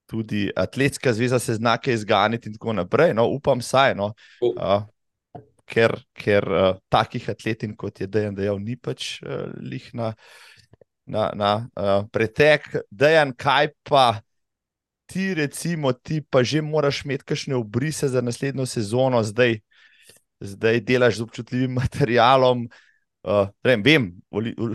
tudi 0.10 0.48
atletska 0.56 1.14
zveza 1.14 1.40
se 1.40 1.58
znake 1.60 1.94
izganiti 1.94 2.50
in 2.50 2.56
tako 2.56 2.74
naprej. 2.74 3.14
No, 3.18 3.28
upam, 3.28 3.62
saj. 3.62 3.96
No, 4.00 4.14
uh, 4.42 4.84
ker 5.68 5.98
ker 6.14 6.48
uh, 6.48 6.76
takih 6.90 7.30
atletin, 7.30 7.76
kot 7.76 8.02
je 8.02 8.08
Dejan 8.08 8.36
dejal, 8.36 8.60
ni 8.60 8.78
pač 8.78 9.18
uh, 9.24 9.50
lih 9.60 9.90
na, 9.98 10.14
na, 11.06 11.30
na 11.36 11.52
uh, 11.76 12.06
pretek. 12.12 12.70
Dejan, 12.92 13.36
kaj 13.36 13.74
pa 13.84 14.24
ti, 15.06 15.34
recimo, 15.34 15.94
ti 15.94 16.22
pa 16.22 16.44
že 16.44 16.62
moraš 16.62 17.04
imeti 17.06 17.24
kakšne 17.24 17.56
obrise 17.56 18.08
za 18.08 18.22
naslednjo 18.22 18.66
sezono, 18.66 19.24
zdaj, 19.24 19.60
zdaj 20.40 20.82
delaš 20.82 21.18
z 21.18 21.22
občutljivim 21.22 21.74
materialom. 21.82 22.68
Uh, 23.24 23.48
vem, 23.64 24.12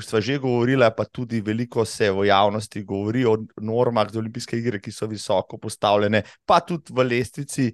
smo 0.00 0.20
že 0.20 0.38
govorili, 0.38 0.86
pa 0.96 1.04
tudi 1.04 1.40
veliko 1.40 1.84
se 1.84 2.10
v 2.10 2.24
javnosti 2.26 2.82
govori 2.82 3.24
o 3.24 3.36
normah 3.60 4.08
za 4.08 4.18
olimpijske 4.18 4.56
igre, 4.56 4.80
ki 4.80 4.92
so 4.92 5.06
visoko 5.06 5.58
postavljene, 5.58 6.22
pa 6.46 6.60
tudi 6.60 6.92
v 6.92 7.04
lestvici, 7.04 7.72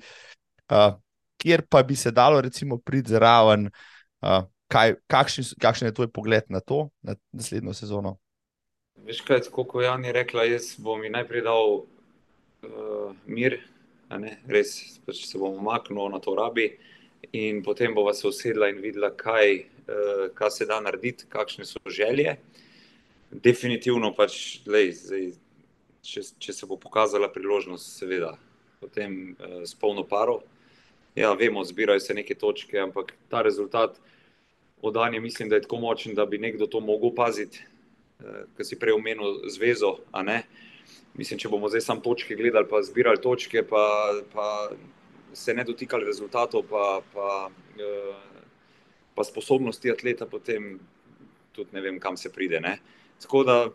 uh, 0.73 0.99
kjer 1.39 1.63
pa 1.71 1.83
bi 1.83 1.95
se 1.97 2.11
dalo, 2.11 2.41
recimo, 2.41 2.79
priti 2.79 3.15
zraven. 3.15 3.71
Uh, 4.21 4.43
kaj, 4.67 4.97
kakšen, 5.07 5.45
kakšen 5.61 5.89
je 5.89 5.95
tvoj 5.95 6.11
pogled 6.11 6.51
na 6.51 6.61
to, 6.61 6.89
na 7.03 7.15
naslednjo 7.33 7.75
sezono? 7.75 8.19
Veš 9.07 9.21
kaj, 9.27 9.47
kot 9.55 9.79
je 9.79 9.87
Jan 9.87 10.05
rekla, 10.05 10.49
jaz 10.49 10.75
bom 10.79 11.01
mi 11.01 11.11
najprej 11.11 11.45
dal 11.47 11.85
uh, 12.65 13.13
mir, 13.27 13.61
res 14.49 14.99
pač 15.07 15.25
se 15.27 15.39
bom 15.39 15.57
umaknil 15.61 16.11
na 16.13 16.21
to 16.23 16.35
rabi, 16.39 16.73
in 17.33 17.63
potem 17.65 17.95
bova 17.95 18.13
se 18.15 18.29
usedla 18.29 18.69
in 18.73 18.83
videla, 18.85 19.11
kaj. 19.11 19.75
Eh, 19.89 20.29
kaj 20.35 20.51
se 20.51 20.67
da 20.67 20.81
narediti, 20.81 21.27
kakšne 21.29 21.65
so 21.65 21.79
želje. 21.87 22.37
Definitivno 23.31 24.15
pač, 24.17 24.63
lej, 24.67 24.95
zdaj, 24.97 25.27
če, 26.01 26.23
če 26.41 26.53
se 26.57 26.67
bo 26.67 26.79
pokazala 26.81 27.29
priložnost, 27.33 27.99
seveda, 27.99 28.31
potem 28.81 29.35
uh, 29.35 29.61
s 29.67 29.75
polno 29.77 30.07
paro. 30.09 30.39
Ja, 31.19 31.35
vemo, 31.37 31.65
zbirajo 31.65 32.01
se 32.01 32.15
neke 32.17 32.37
točke, 32.39 32.79
ampak 32.81 33.13
ta 33.29 33.43
rezultat 33.43 33.99
odanje, 34.81 35.21
mislim, 35.21 35.51
da 35.53 35.59
je 35.59 35.67
tako 35.67 35.83
močen, 35.85 36.15
da 36.15 36.25
bi 36.27 36.41
nekdo 36.41 36.69
to 36.71 36.81
mogel 36.81 37.13
paziti, 37.17 37.61
uh, 37.61 38.25
eh, 38.25 38.41
ker 38.57 38.69
si 38.69 38.81
prej 38.81 38.97
omenil 38.97 39.43
zvezo. 39.53 39.99
Mislim, 41.15 41.39
če 41.39 41.49
bomo 41.49 41.69
zdaj 41.71 41.85
samo 41.85 42.03
točke 42.03 42.35
gledali, 42.35 42.67
pa 42.71 42.83
zbirali 42.83 43.21
točke, 43.23 43.63
pa, 43.63 43.85
pa 44.33 44.47
se 45.33 45.55
ne 45.55 45.65
dotikali 45.65 46.07
rezultatov, 46.07 46.65
pa, 46.71 47.01
pa 47.15 47.29
uh, 47.51 48.35
pa 49.15 49.25
sposobnosti 49.25 49.91
atleta, 49.91 50.27
potem 50.27 50.79
tudi 51.53 51.71
ne 51.73 51.81
vem, 51.81 52.01
kam 52.01 52.17
se 52.17 52.33
pride. 52.33 52.61
Ne? 52.61 52.79
Tako 53.23 53.45
da 53.45 53.69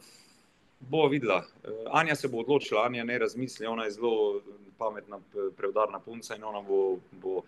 bo 0.80 1.08
videla. 1.08 1.46
Eh, 1.64 1.70
Anja 1.92 2.16
se 2.16 2.28
bo 2.28 2.44
odločila, 2.44 2.86
Anja 2.86 3.04
ne 3.04 3.20
razmisli, 3.20 3.68
ona 3.68 3.86
je 3.86 3.92
zelo 3.92 4.42
pametna, 4.78 5.20
preudarna 5.58 6.00
punca 6.00 6.36
in 6.36 6.44
ona 6.44 6.62
bo, 6.62 7.00
bo 7.12 7.42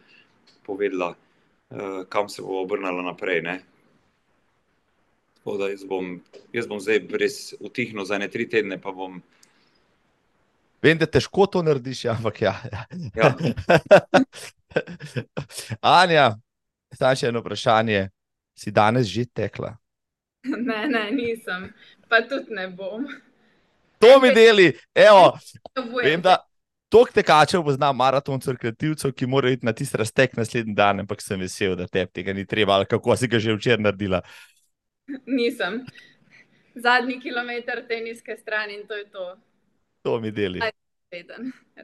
povedala, 0.66 1.16
eh, 1.72 2.04
kam 2.10 2.30
se 2.30 2.42
bo 2.42 2.62
obrnila 2.62 3.04
naprej. 3.04 3.42
Ne? 3.42 3.60
Tako 5.36 5.58
da 5.58 5.70
jaz 5.70 5.84
bom, 5.84 6.20
jaz 6.54 6.68
bom 6.68 6.80
zdaj 6.80 7.04
res 7.20 7.54
utihnil 7.60 8.06
za 8.06 8.18
ne 8.18 8.30
tri 8.30 8.48
tedne, 8.50 8.80
pa 8.82 8.92
bom. 8.92 9.22
Vem, 10.82 10.98
da 10.98 11.06
težko 11.06 11.46
to 11.46 11.62
narediš, 11.64 12.06
ja, 12.06 12.16
ampak 12.18 12.42
ja. 12.42 12.56
ja. 13.16 13.36
Anja, 15.82 16.32
Zdaj 16.96 17.22
še 17.22 17.32
eno 17.32 17.42
vprašanje. 17.44 18.10
Si 18.58 18.72
danes 18.72 19.10
že 19.10 19.26
tekla? 19.26 19.78
Ne, 20.72 20.88
ne, 20.90 21.04
nisem, 21.14 21.68
pa 22.10 22.18
tudi 22.26 22.56
ne 22.58 22.64
bom. 22.74 23.04
To 24.02 24.16
mi 24.18 24.32
deli, 24.34 24.72
evo. 24.98 25.36
Vem, 26.02 26.18
da 26.18 26.40
toliko 26.90 27.14
tekačev 27.14 27.62
poznam, 27.62 27.94
maratoncev, 28.00 28.58
kreativcev, 28.58 29.14
ki 29.14 29.30
morajo 29.30 29.60
iti 29.60 29.70
na 29.70 29.76
tisti 29.78 30.00
raztek 30.02 30.34
naslednji 30.40 30.74
dan, 30.74 31.04
ampak 31.04 31.22
sem 31.22 31.38
vesel, 31.38 31.76
da 31.78 31.86
te 31.86 32.08
tega 32.10 32.34
ni 32.34 32.48
treba, 32.50 32.80
ali 32.80 32.90
kako 32.90 33.20
si 33.22 33.30
ga 33.30 33.38
že 33.38 33.54
včeraj 33.54 33.86
naredila. 33.86 34.24
Nisem. 35.30 35.84
Zadnji 36.74 37.20
kilometr 37.22 37.84
teniske 37.86 38.34
stran 38.42 38.74
in 38.74 38.88
to 38.90 38.98
je 38.98 39.06
to. 39.14 39.28
To 40.02 40.20
mi 40.20 40.32
deli. 40.32 40.62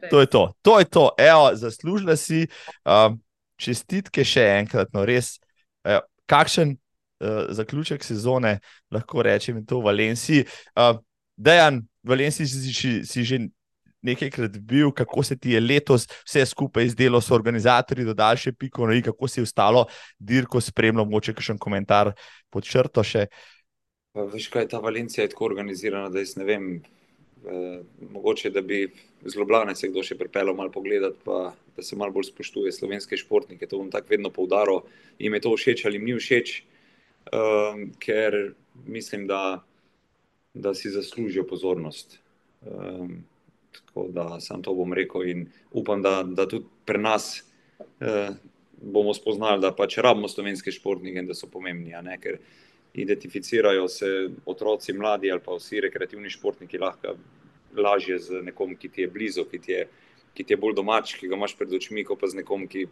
To 0.10 0.20
je 0.20 0.28
to, 0.28 0.44
to 0.62 0.80
je 0.80 0.86
to, 0.86 1.12
evo, 1.18 1.52
zaslužila 1.56 2.16
si. 2.16 2.48
Um, 2.86 3.20
čestitke 3.58 4.26
še 4.26 4.46
enkrat, 4.62 4.94
no 4.96 5.04
res, 5.08 5.38
eh, 5.86 6.00
kakšen 6.30 6.76
uh, 6.78 7.50
zaključek 7.58 8.06
sezone 8.06 8.58
lahko 8.94 9.26
rečem 9.26 9.64
to 9.66 9.82
v 9.82 9.90
Valenciji. 9.90 10.48
Uh, 10.78 10.98
Dejan, 11.38 11.82
v 12.04 12.14
Valenciji 12.14 12.48
si, 12.50 12.74
si, 12.74 12.92
si 13.06 13.26
že 13.26 13.42
nekajkrat 14.06 14.60
bil, 14.62 14.92
kako 14.94 15.24
se 15.26 15.36
ti 15.36 15.56
je 15.56 15.62
letos 15.62 16.06
vse 16.22 16.46
skupaj 16.46 16.86
izdelo, 16.92 17.22
so 17.22 17.36
organizatori 17.36 18.06
dodali 18.08 18.40
še 18.40 18.54
piko, 18.54 18.86
no 18.88 18.96
in 18.96 19.04
kako 19.06 19.28
si 19.28 19.44
ostalo 19.44 19.88
dirko 20.20 20.62
spremljalo, 20.62 21.08
moče 21.10 21.34
kakšen 21.36 21.58
komentar 21.60 22.14
pod 22.54 22.68
črto 22.68 23.04
še. 23.04 23.26
Veš, 24.18 24.48
kaj 24.54 24.66
je 24.66 24.70
ta 24.72 24.80
Valencija 24.82 25.26
je 25.26 25.34
tako 25.34 25.50
organizirana, 25.50 26.10
da 26.14 26.22
jaz 26.22 26.38
ne 26.38 26.46
vem. 26.46 26.70
Eh, 27.46 27.82
mogoče 28.12 28.50
da 28.50 28.62
bi 28.62 28.90
z 29.26 29.38
Ljubljana 29.38 29.76
se 29.76 29.88
kdo 29.88 30.04
še 30.04 30.18
pripeljal 30.18 30.56
malo 30.56 30.72
pogledati, 30.72 31.20
pa 31.24 31.54
da 31.76 31.84
se 31.84 31.96
malo 31.96 32.12
bolj 32.12 32.32
spoštuje 32.32 32.72
slovenske 32.74 33.18
športnike. 33.18 33.68
To 33.68 33.78
bom 33.78 33.92
tako 33.92 34.10
vedno 34.10 34.32
poudaril, 34.34 34.82
jim 35.20 35.34
je 35.38 35.42
to 35.46 35.54
všeč 35.56 35.86
ali 35.86 36.00
jim 36.00 36.06
ni 36.10 36.18
všeč, 36.18 36.54
um, 37.32 37.84
ker 38.04 38.38
mislim, 38.86 39.28
da, 39.30 39.64
da 40.54 40.74
si 40.74 40.90
zaslužijo 40.90 41.46
pozornost. 41.48 42.20
Um, 42.66 43.22
tako 43.72 44.08
da 44.12 44.40
sam 44.42 44.64
to 44.66 44.74
bom 44.74 44.94
rekel 44.94 45.30
in 45.30 45.48
upam, 45.72 46.02
da, 46.02 46.24
da 46.24 46.48
tudi 46.50 46.66
pri 46.86 47.00
nas 47.00 47.46
uh, 47.78 48.34
bomo 48.82 49.14
spoznali, 49.14 49.62
da 49.62 49.76
pač 49.76 50.00
rabimo 50.02 50.28
slovenske 50.28 50.74
športnike 50.74 51.22
in 51.22 51.30
da 51.30 51.38
so 51.38 51.48
pomembni. 51.48 51.94
Ker 52.22 52.42
identificirajo 52.98 53.88
se 53.88 54.30
otroci, 54.46 54.94
mladi 54.94 55.32
ali 55.32 55.42
pa 55.46 55.56
vsi 55.56 55.82
rekreativni 55.82 56.30
športniki 56.30 56.80
lahko 56.82 57.14
lažje 57.78 58.20
z 58.20 58.42
nekom, 58.44 58.76
ki 58.76 58.90
ti 58.90 59.02
je 59.02 59.08
blizu, 59.08 59.46
ki 59.46 59.60
ti 59.60 59.72
je, 59.72 59.88
ki 60.34 60.44
ti 60.44 60.54
je 60.54 60.58
bolj 60.58 60.74
domač, 60.80 61.14
ki 61.20 61.30
ga 61.30 61.38
imaš 61.38 61.54
pred 61.58 61.74
očmi, 61.74 62.06
kot 62.08 62.20
pa 62.20 62.30
z 62.32 62.42
nekom, 62.42 62.66
ki 62.68 62.88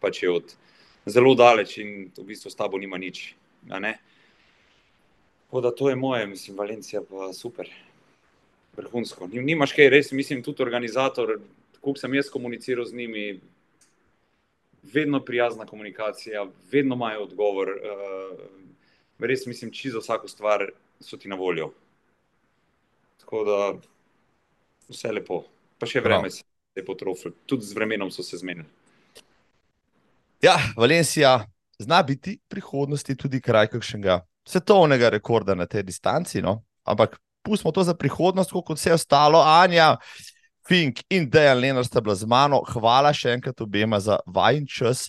pač 0.00 0.22
je 0.22 0.30
od 0.32 0.56
zelo 1.08 1.34
daleč 1.34 1.78
in 1.80 2.10
v 2.16 2.26
bistvu 2.32 2.52
s 2.52 2.58
tabo 2.58 2.78
nima 2.78 3.00
nič. 3.00 3.34
Tako 5.50 5.60
da 5.64 5.72
to 5.74 5.88
je 5.88 5.96
moje, 5.96 6.26
mislim, 6.26 6.56
Valencija 6.56 7.00
pa 7.02 7.32
super, 7.32 7.70
vrhunsko. 8.76 9.28
Nimaš 9.32 9.72
kaj, 9.72 9.88
res 9.90 10.12
mislim, 10.12 10.44
tudi 10.44 10.62
organizator, 10.62 11.38
kako 11.80 11.96
sem 11.96 12.14
jaz 12.14 12.30
komuniciral 12.30 12.84
z 12.84 12.94
njimi. 12.94 13.40
Vedno 14.80 15.18
prijazna 15.20 15.66
komunikacija, 15.66 16.46
vedno 16.72 16.96
imajo 16.96 17.26
odgovor. 17.26 17.68
Uh, 17.68 18.60
res 19.20 19.46
mislim, 19.46 19.72
čisto 19.72 20.00
vsako 20.00 20.28
stvar 20.28 20.66
so 21.00 21.16
ti 21.16 21.28
na 21.28 21.36
voljo. 21.36 21.70
Tako 23.20 23.44
da 23.44 23.58
vse 24.88 25.12
lepo. 25.12 25.44
Pa 25.78 25.88
še 25.88 26.02
vreme 26.04 26.28
no. 26.28 26.30
se 26.30 26.44
je 26.76 26.84
potrofilo, 26.84 27.34
tudi 27.46 27.64
z 27.64 27.76
vremenom 27.76 28.10
so 28.12 28.22
se 28.22 28.36
zmenili. 28.36 28.68
Ja, 30.44 30.56
Valencija 30.76 31.38
zna 31.80 32.02
biti 32.02 32.36
v 32.36 32.48
prihodnosti 32.48 33.16
tudi 33.16 33.40
kraj 33.40 33.70
kakšnega 33.72 34.20
svetovnega 34.48 35.08
rekorda 35.08 35.54
na 35.54 35.66
tej 35.66 35.82
distanci. 35.88 36.42
No? 36.42 36.62
Ampak 36.84 37.18
pustimo 37.42 37.72
to 37.72 37.84
za 37.84 37.94
prihodnost, 37.94 38.52
kot 38.52 38.78
vse 38.78 38.92
ostalo. 38.96 39.40
Anja, 39.40 39.96
Fink 40.68 41.00
in 41.10 41.30
Dejan 41.30 41.58
Lenar 41.58 41.84
sta 41.84 42.00
bila 42.00 42.14
z 42.14 42.28
mano. 42.28 42.60
Hvala 42.68 43.12
še 43.16 43.34
enkrat 43.34 43.60
obema 43.60 44.00
za 44.00 44.20
vajen 44.26 44.68
čas. 44.68 45.08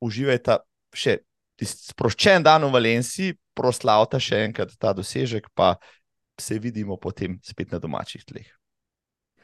Uživajte 0.00 0.60
še 0.94 1.20
sproščen 1.64 2.44
dan 2.44 2.64
v 2.66 2.72
Valenciji, 2.74 3.36
proslavite 3.56 4.20
še 4.20 4.42
enkrat 4.48 4.74
ta 4.78 4.92
dosežek, 4.92 5.48
pa 5.54 5.76
se 6.40 6.58
vidimo 6.60 6.98
potem 7.00 7.38
spet 7.44 7.72
na 7.72 7.80
domačih 7.80 8.24
tleh. 8.28 8.48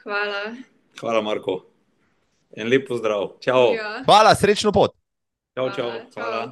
Hvala. 0.03 0.53
Hvala, 0.99 1.21
Marko. 1.25 1.63
En 2.53 2.69
lep 2.69 2.85
pozdrav. 2.87 3.39
Ja. 3.45 4.03
Hvala, 4.05 4.35
srečno 4.37 4.71
pot. 4.75 4.93
Čau, 5.57 5.71
čau. 5.73 5.89
Hvala. 6.13 6.43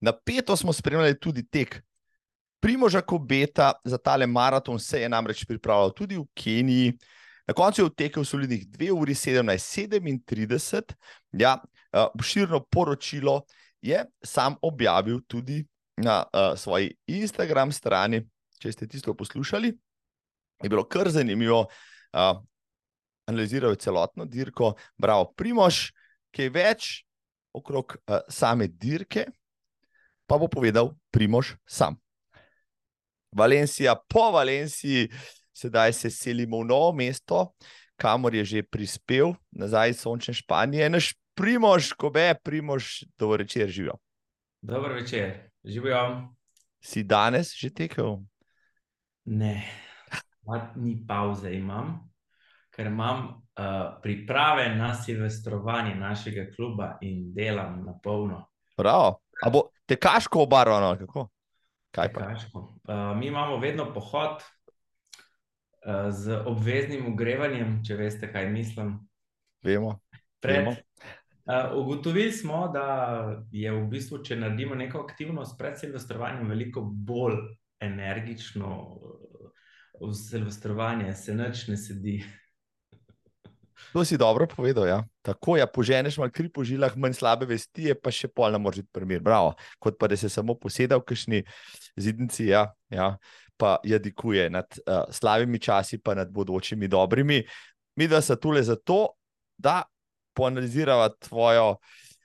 Na 0.00 0.12
peto 0.12 0.56
smo 0.56 0.72
spremljali 0.72 1.18
tudi 1.20 1.44
tek. 1.44 1.82
Primoža 2.60 3.00
Kobeta 3.00 3.72
za 3.84 3.98
tale 3.98 4.26
maraton 4.26 4.78
se 4.80 5.00
je 5.00 5.08
namreč 5.08 5.44
pripravljal 5.44 5.92
tudi 5.92 6.16
v 6.16 6.24
Keniji. 6.34 6.94
Na 7.46 7.54
koncu 7.54 7.82
je 7.82 7.88
vtekel 7.90 8.24
solidnih 8.24 8.66
2 8.66 8.90
uri 8.92 9.14
17:37. 9.14 10.94
Ja, 11.32 11.58
uh, 11.92 12.22
širno 12.22 12.60
poročilo 12.60 13.42
je 13.84 14.04
sam 14.24 14.56
objavil 14.62 15.20
tudi 15.28 15.64
na 15.96 16.24
uh, 16.24 16.58
svoji 16.58 16.94
Instagram 17.06 17.72
strani. 17.72 18.22
Če 18.58 18.72
ste 18.72 18.86
tisto 18.88 19.12
poslušali, 19.14 19.68
je 20.62 20.68
bilo 20.68 20.86
kar 20.88 21.10
zanimivo. 21.12 21.66
Uh, 22.14 22.40
analiziral 23.28 23.74
je 23.74 23.82
celotno 23.84 24.24
dirko, 24.24 24.74
bral 24.96 25.26
Primož, 25.36 25.90
ki 26.32 26.48
je 26.48 26.54
več 26.54 26.88
okrog 27.52 27.96
uh, 27.96 28.22
same 28.28 28.68
dirke, 28.68 29.26
pa 30.26 30.38
bo 30.40 30.48
povedal 30.48 30.94
Primož 31.12 31.54
sam. 31.66 31.98
Valencija, 33.34 33.96
po 34.08 34.30
Valenciji, 34.32 35.10
sedaj 35.52 35.92
se 35.92 36.10
selimo 36.10 36.62
v 36.62 36.70
novo 36.70 36.92
mesto, 36.94 37.50
kamor 38.00 38.34
je 38.34 38.44
že 38.44 38.62
prispel, 38.62 39.34
nazaj 39.52 39.90
iz 39.90 40.00
sončne 40.00 40.34
Španije, 40.34 40.88
naš 40.88 41.12
Primož, 41.34 41.92
ko 41.98 42.10
be, 42.10 42.34
Primož, 42.42 43.02
dobro 43.18 43.42
večer 43.42 43.68
živijo. 43.68 43.94
Dobro 44.62 44.94
večer, 44.94 45.50
živijo. 45.64 46.34
Si 46.80 47.02
danes 47.02 47.54
že 47.56 47.70
tekel? 47.70 48.16
Ne, 49.24 49.64
ni 50.76 51.06
pauze 51.08 51.52
imam, 51.52 52.10
ker 52.70 52.86
imam 52.86 53.26
uh, 53.26 54.00
priprave 54.02 54.68
na 54.76 54.94
silvestrovanje 54.94 55.94
našega 55.94 56.46
kluba 56.56 56.98
in 57.00 57.32
delam 57.34 57.82
na 57.86 57.98
polno. 58.02 58.48
Prav. 58.76 59.14
A 59.42 59.50
bo 59.50 59.68
tekaško 59.86 60.42
obarvano, 60.42 60.96
kako? 60.98 61.28
Tekaško. 61.90 62.58
Uh, 62.58 63.16
mi 63.18 63.26
imamo 63.26 63.56
vedno 63.56 63.94
pohod 63.94 64.42
uh, 64.42 66.10
z 66.10 66.42
obveznim 66.46 67.12
ogrevanjem, 67.12 67.80
če 67.86 67.96
veste, 67.96 68.32
kaj 68.32 68.50
mislim. 68.50 68.98
Vemo. 69.62 70.00
Pred, 70.40 70.56
Vemo. 70.56 70.74
Uh, 71.44 71.76
ugotovili 71.76 72.32
smo, 72.32 72.68
da 72.72 72.84
je 73.52 73.72
v 73.72 73.82
bistvu, 73.92 74.22
če 74.24 74.38
naredimo 74.40 74.74
neko 74.74 75.02
aktivnost 75.04 75.58
pred 75.58 75.76
silvestrovanjem, 75.76 76.48
veliko 76.48 76.80
bolj 76.80 77.36
energično. 77.84 78.70
V 80.00 80.08
silvestrovanje 80.16 81.12
se 81.14 81.34
nič 81.36 81.68
ne 81.68 81.76
sedi. 81.76 82.16
To 83.92 84.02
si 84.04 84.18
dobro 84.18 84.46
povedal. 84.50 84.88
Ja. 84.88 84.98
Tako 85.22 85.56
je, 85.56 85.60
ja, 85.60 85.66
poženeš 85.66 86.16
malo 86.18 86.32
kri 86.34 86.48
po 86.50 86.64
žilah, 86.64 86.96
manj 86.96 87.14
slabe 87.20 87.46
vesti, 87.46 87.90
je 87.92 87.94
pa 87.94 88.10
še 88.10 88.26
polno 88.26 88.58
može 88.58 88.82
biti 88.82 88.90
primer. 88.96 89.20
Bravo. 89.22 89.52
Kot 89.78 90.00
pa 90.00 90.08
da 90.10 90.16
se 90.16 90.28
samo 90.28 90.56
posedal 90.58 91.04
v 91.04 91.06
kakšni 91.12 91.44
zidnici, 91.94 92.48
ja, 92.50 92.66
ja, 92.90 93.14
pa 93.60 93.76
jadikuje 93.84 94.48
nad 94.50 94.66
uh, 94.82 95.04
slabimi 95.14 95.60
časi, 95.62 96.00
pa 96.02 96.16
nad 96.18 96.32
bodočimi 96.32 96.88
dobrimi. 96.88 97.44
Mi 97.94 98.08
da 98.10 98.18
so 98.18 98.34
tule 98.34 98.64
zato, 98.66 99.14
da 99.54 99.84
poanalizirava 100.34 101.12
tvojo. 101.28 101.76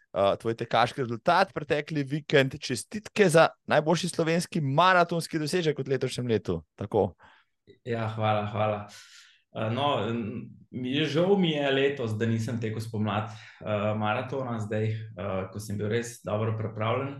Uh, 0.09 0.33
tvoj 0.41 0.55
tekaški 0.57 1.03
rezultat, 1.03 1.51
pretekli 1.53 2.01
vikend, 2.01 2.55
čestitke 2.57 3.27
za 3.29 3.43
najboljši 3.69 4.07
slovenski 4.09 4.61
maratonski 4.61 5.37
dosežek 5.37 5.77
v 5.77 5.93
letošnjem 5.93 6.31
letu. 6.31 6.55
Tako. 6.81 7.11
Ja, 7.85 8.07
hvala, 8.15 8.47
hvala. 8.49 8.79
No, 9.53 10.05
žal 11.05 11.37
mi 11.37 11.51
je 11.51 11.71
letos, 11.71 12.11
da 12.17 12.25
nisem 12.25 12.59
tekel 12.61 12.81
spomladi 12.81 13.33
uh, 13.33 13.97
maratona, 13.97 14.59
zdaj, 14.61 14.91
uh, 14.93 15.47
ko 15.49 15.61
sem 15.61 15.77
bil 15.77 15.89
res 15.89 16.19
dobro 16.25 16.53
pripravljen. 16.57 17.15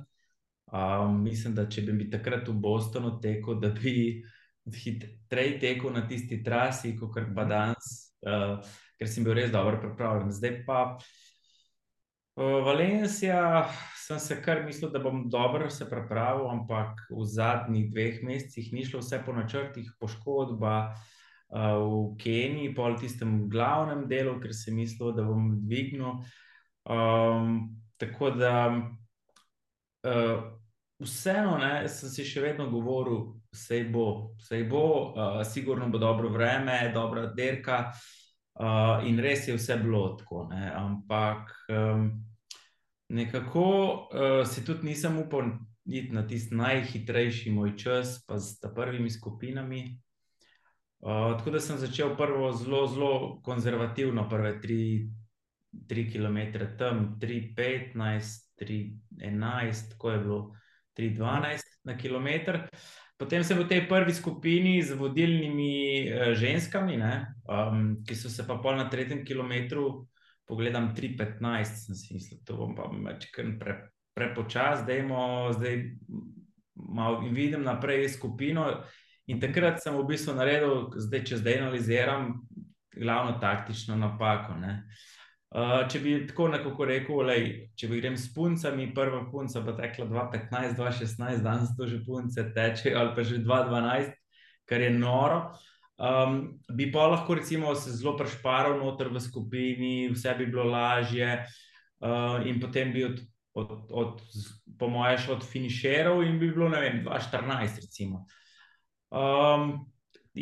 Uh, 0.69 1.07
mislim, 1.09 1.55
da 1.57 1.65
če 1.69 1.81
bi 1.87 1.95
mi 1.97 2.09
takrat 2.09 2.47
v 2.47 2.53
Bostonu 2.61 3.15
tekel, 3.21 3.57
da 3.61 3.71
bi 3.73 4.21
hitreje 4.69 5.57
tekel 5.59 5.93
na 5.95 6.05
tisti 6.07 6.43
trasi, 6.45 6.93
kot 6.99 7.17
pa 7.35 7.47
danes, 7.49 7.89
uh, 8.29 8.61
ker 8.99 9.07
sem 9.07 9.23
bil 9.23 9.37
res 9.37 9.51
dobro 9.51 9.79
pripravljen. 9.79 10.31
Zdaj 10.35 10.55
pa 10.67 10.79
uh, 10.97 12.59
Valencija, 12.65 13.69
sem 13.97 14.19
se 14.19 14.41
kar 14.43 14.65
mislil, 14.65 14.91
da 14.91 14.99
bom 14.99 15.23
dobro 15.29 15.69
se 15.69 15.87
pripravil, 15.89 16.49
ampak 16.49 17.05
v 17.09 17.25
zadnjih 17.25 17.87
dveh 17.93 18.19
mesecih 18.27 18.73
ni 18.73 18.85
šlo 18.85 18.99
vse 19.03 19.21
po 19.25 19.35
načrtih, 19.35 19.91
poškodba 19.99 20.75
v 21.49 22.15
Keniji, 22.21 22.75
pol 22.77 22.93
tistem 22.99 23.49
glavnem 23.49 24.03
delu, 24.07 24.35
ker 24.41 24.53
sem 24.53 24.75
mislil, 24.77 25.15
da 25.17 25.23
bom 25.25 25.49
dvignil. 25.65 26.19
Um, 26.85 27.73
tako 27.97 28.29
da 28.37 28.53
uh, 30.05 30.37
vseeno, 31.01 31.57
ne, 31.57 31.87
sem 31.89 32.13
si 32.13 32.27
še 32.27 32.43
vedno 32.43 32.69
govoril, 32.69 33.33
vse 33.55 33.81
bo, 33.89 34.35
vse 34.43 34.61
bo, 34.69 34.85
uh, 35.09 35.41
sigurno 35.41 35.89
bo 35.89 35.97
dobro 35.97 36.29
vreme, 36.29 36.91
dobra 36.93 37.25
derka. 37.33 37.89
Uh, 37.89 38.18
in 39.07 39.19
res 39.19 39.47
je 39.47 39.55
vse 39.55 39.77
bilo 39.77 40.17
tako. 40.19 40.47
Ne, 40.51 40.71
ampak 40.75 41.51
um, 41.69 42.11
nekako 43.09 43.63
uh, 43.91 44.47
se 44.47 44.65
tudi 44.65 44.87
nisem 44.87 45.17
upal 45.19 45.43
iti 45.85 46.13
na 46.13 46.27
tisti 46.27 46.55
najhitrejši 46.55 47.51
moj 47.51 47.77
čas, 47.77 48.25
pa 48.27 48.39
s 48.39 48.59
prvimi 48.75 49.09
skupinami. 49.09 49.99
Uh, 50.99 51.37
tako 51.37 51.51
da 51.55 51.59
sem 51.59 51.77
začel 51.77 52.17
prvo 52.17 52.51
zelo, 52.51 52.87
zelo 52.87 53.41
konzervativno, 53.43 54.29
prve 54.29 54.61
tri, 54.61 55.09
tri 55.87 56.11
km 56.11 56.37
tam, 56.77 57.15
3,15, 57.21 57.95
3,11, 58.61 59.91
tako 59.91 60.11
je 60.11 60.19
bilo 60.19 60.55
3,12 60.97 61.59
na 61.83 61.97
km. 61.97 62.27
Potem 63.19 63.43
sem 63.43 63.59
v 63.59 63.67
tej 63.67 63.83
prvi 63.83 64.15
skupini 64.15 64.79
z 64.79 64.95
vodilnimi 64.95 66.07
uh, 66.07 66.31
ženskami, 66.39 66.95
ne, 66.95 67.35
um, 67.43 67.99
ki 68.07 68.15
so 68.15 68.31
se 68.31 68.47
pa 68.47 68.55
pol 68.63 68.79
na 68.79 68.87
tretjem 68.87 69.25
kilometru, 69.27 70.07
pogledam 70.47 70.95
3,15, 70.95 71.83
sem 71.83 71.95
si 71.99 72.15
mislil, 72.15 72.39
da 72.47 72.55
bom 72.55 72.71
pa 72.73 72.87
večkrat 72.87 73.59
pre, 73.59 73.75
prepočas, 74.15 74.87
da 74.87 74.95
imamo 74.95 75.51
zdaj 75.53 75.83
malo 76.73 77.21
in 77.27 77.35
vidim 77.35 77.67
naprej 77.67 78.07
skupino. 78.09 78.65
In 79.27 79.37
takrat 79.43 79.83
sem 79.83 79.93
v 79.93 80.07
bistvu 80.09 80.33
naredil, 80.33 80.87
zdaj, 80.95 81.21
če 81.27 81.43
zdaj 81.43 81.59
analiziram, 81.59 82.31
glavno 82.95 83.35
taktično 83.43 83.99
napako. 83.99 84.55
Uh, 85.49 85.79
če 85.89 85.99
bi 86.03 86.11
tako 86.29 86.51
nekako 86.53 86.85
rekel, 86.85 87.23
lej, 87.25 87.45
če 87.73 87.87
bi 87.89 87.97
grem 88.03 88.13
s 88.21 88.27
puncami, 88.35 88.91
prva 88.93 89.23
punca 89.31 89.63
bo 89.65 89.73
tekla 89.73 90.05
2-15, 90.05 90.75
2-16, 90.77 91.41
danes 91.41 91.71
to 91.73 91.87
že 91.89 92.03
punce 92.05 92.43
tečejo, 92.53 92.99
ali 93.01 93.15
pa 93.15 93.25
že 93.25 93.39
2-12, 93.41 94.13
kar 94.69 94.85
je 94.85 94.91
noro. 94.93 95.39
Um, 95.97 96.61
bi 96.69 96.91
pa 96.93 97.07
lahko 97.09 97.33
recimo 97.35 97.73
se 97.75 97.95
zelo 97.97 98.13
prešparal 98.15 98.77
noter 98.77 99.09
v 99.09 99.19
skupini, 99.19 100.11
vse 100.13 100.37
bi 100.37 100.45
bilo 100.45 100.69
lažje, 100.69 101.41
uh, 102.05 102.45
in 102.45 102.61
potem 102.61 102.93
bi 102.93 103.03
od, 103.09 103.17
od, 103.57 103.89
od 103.89 104.21
po 104.77 104.87
mojem, 104.87 105.17
šel 105.17 105.39
od 105.39 105.49
finišerov 105.49 106.21
in 106.29 106.37
bi 106.37 106.53
bilo, 106.53 106.69
ne 106.69 106.85
vem, 106.85 107.01
2-14, 107.03 107.81
recimo. 107.89 108.27
Um, 109.09 109.89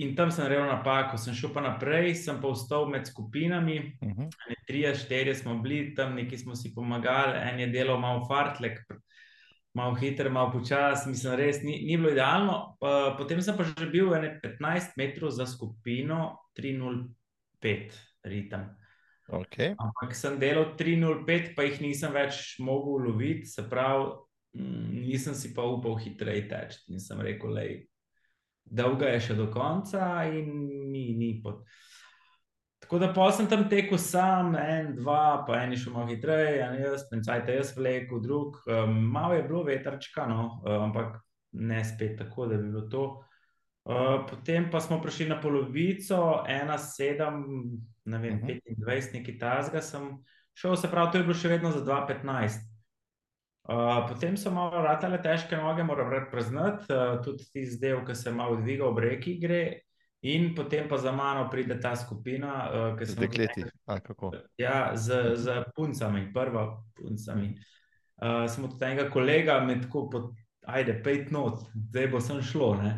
in 0.03 0.15
tam 0.15 0.31
sem 0.31 0.43
naredil 0.45 0.65
napako, 0.69 1.17
sem 1.17 1.33
šel 1.33 1.53
pa 1.53 1.61
naprej, 1.61 2.15
sem 2.15 2.39
pa 2.41 2.51
vstal 2.53 2.87
med 2.89 3.07
skupinami. 3.07 3.77
Uh 4.01 4.07
Mhm. 4.07 4.23
-huh. 4.23 4.55
Tri, 4.67 4.83
štiri 4.95 5.35
smo 5.35 5.59
bili 5.63 5.95
tam, 5.95 6.15
neki 6.15 6.37
smo 6.37 6.55
si 6.55 6.73
pomagali, 6.75 7.37
en 7.51 7.59
je 7.59 7.67
delal 7.67 7.99
malo 7.99 8.25
fartlek, 8.27 8.79
malo 9.73 9.95
hiter, 9.95 10.29
malo 10.29 10.51
počas, 10.51 11.05
mislim, 11.05 11.35
res 11.35 11.63
ni, 11.63 11.83
ni 11.85 11.97
bilo 11.97 12.09
idealno. 12.11 12.77
Pa, 12.79 13.15
potem 13.17 13.41
sem 13.41 13.57
pa 13.57 13.63
že 13.63 13.85
bil 13.91 14.09
15 14.09 14.97
metrov 14.97 15.29
za 15.31 15.45
skupino 15.45 16.37
305 16.55 17.91
ritem. 18.23 18.75
Okay. 19.27 19.75
Ampak 19.77 20.15
sem 20.15 20.39
delal 20.39 20.75
305, 20.77 21.55
pa 21.55 21.63
jih 21.63 21.81
nisem 21.81 22.13
več 22.13 22.55
mogel 22.59 23.11
loviti, 23.11 23.45
se 23.45 23.69
pravi, 23.69 24.11
nisem 25.03 25.35
si 25.35 25.53
pa 25.53 25.61
upal 25.67 25.97
hitreje 25.99 26.47
teči. 26.47 26.79
In 26.87 26.99
sem 26.99 27.19
rekel, 27.21 27.51
lej, 27.53 27.87
dolga 28.71 29.11
je 29.13 29.19
še 29.29 29.35
do 29.37 29.49
konca, 29.53 30.23
in 30.29 30.51
ni, 30.91 31.11
ni 31.17 31.35
pot. 31.43 31.63
Tako 32.83 32.99
da 32.99 33.31
sem 33.35 33.47
tam 33.49 33.65
tekel 33.69 33.97
sam, 33.97 34.55
en, 34.55 34.93
dva, 34.95 35.43
pa 35.47 35.61
en 35.63 35.73
je 35.73 35.81
šel 35.81 35.93
malo 35.93 36.07
hitreje, 36.07 36.61
en 36.63 36.77
jaz, 36.79 37.07
pencajte 37.09 37.55
jaz 37.55 37.73
vlekel, 37.75 38.21
drug. 38.23 38.61
Um, 38.67 39.01
malo 39.11 39.33
je 39.33 39.43
bilo 39.43 39.63
vetrčka, 39.63 40.27
no, 40.29 40.61
um, 40.63 40.83
ampak 40.89 41.17
ne 41.51 41.81
spet 41.85 42.17
tako, 42.19 42.47
da 42.47 42.57
bi 42.57 42.69
bilo 42.69 42.85
to. 42.91 43.05
Uh, 43.87 44.23
potem 44.29 44.69
pa 44.71 44.79
smo 44.79 45.01
prišli 45.01 45.29
na 45.29 45.39
polovico, 45.41 46.43
ena, 46.47 46.77
sedem, 46.77 47.43
ne 48.05 48.17
vem, 48.19 48.39
uh 48.43 48.47
-huh. 48.47 48.61
25, 48.77 49.13
nekaj 49.13 49.37
tazga 49.39 49.81
sem 49.81 50.23
šel, 50.53 50.75
se 50.75 50.91
pravi, 50.91 51.11
to 51.11 51.17
je 51.17 51.23
bilo 51.23 51.33
še 51.33 51.47
vedno 51.47 51.71
za 51.71 51.85
2,15. 51.85 52.76
Uh, 53.67 54.07
potem 54.07 54.37
so 54.39 54.51
malo 54.51 54.79
ratale 54.79 55.17
težke 55.19 55.57
noge, 55.59 55.83
moram 55.83 56.13
priznati, 56.31 56.87
uh, 56.87 57.17
tudi 57.23 57.43
tisti 57.51 57.81
del, 57.81 57.99
ki 58.07 58.15
se 58.15 58.31
malo 58.31 58.55
dviga 58.61 58.85
ob 58.87 59.01
reki, 59.03 59.35
gre. 59.41 59.63
In 60.23 60.53
potem 60.55 60.87
pa 60.87 60.97
za 60.97 61.11
mano 61.11 61.49
pride 61.51 61.75
ta 61.79 61.91
skupina, 61.95 62.53
uh, 62.71 62.95
ki 62.97 63.05
se 63.05 63.19
lahko 63.19 63.41
reče: 63.43 63.67
Ja, 64.57 64.95
z, 64.95 65.35
z 65.35 65.59
puncami, 65.75 66.29
prva 66.33 66.63
puncami. 66.95 67.51
Uh, 68.17 68.47
smo 68.47 68.71
tudi 68.71 68.87
enega 68.87 69.09
kolega, 69.11 69.59
med 69.59 69.83
tako, 69.83 70.07
pod, 70.09 70.31
ajde, 70.63 71.01
pet 71.03 71.31
not, 71.31 71.67
zdaj 71.91 72.07
bo 72.15 72.23
sem 72.23 72.41
šlo. 72.41 72.73
Ne? 72.79 72.95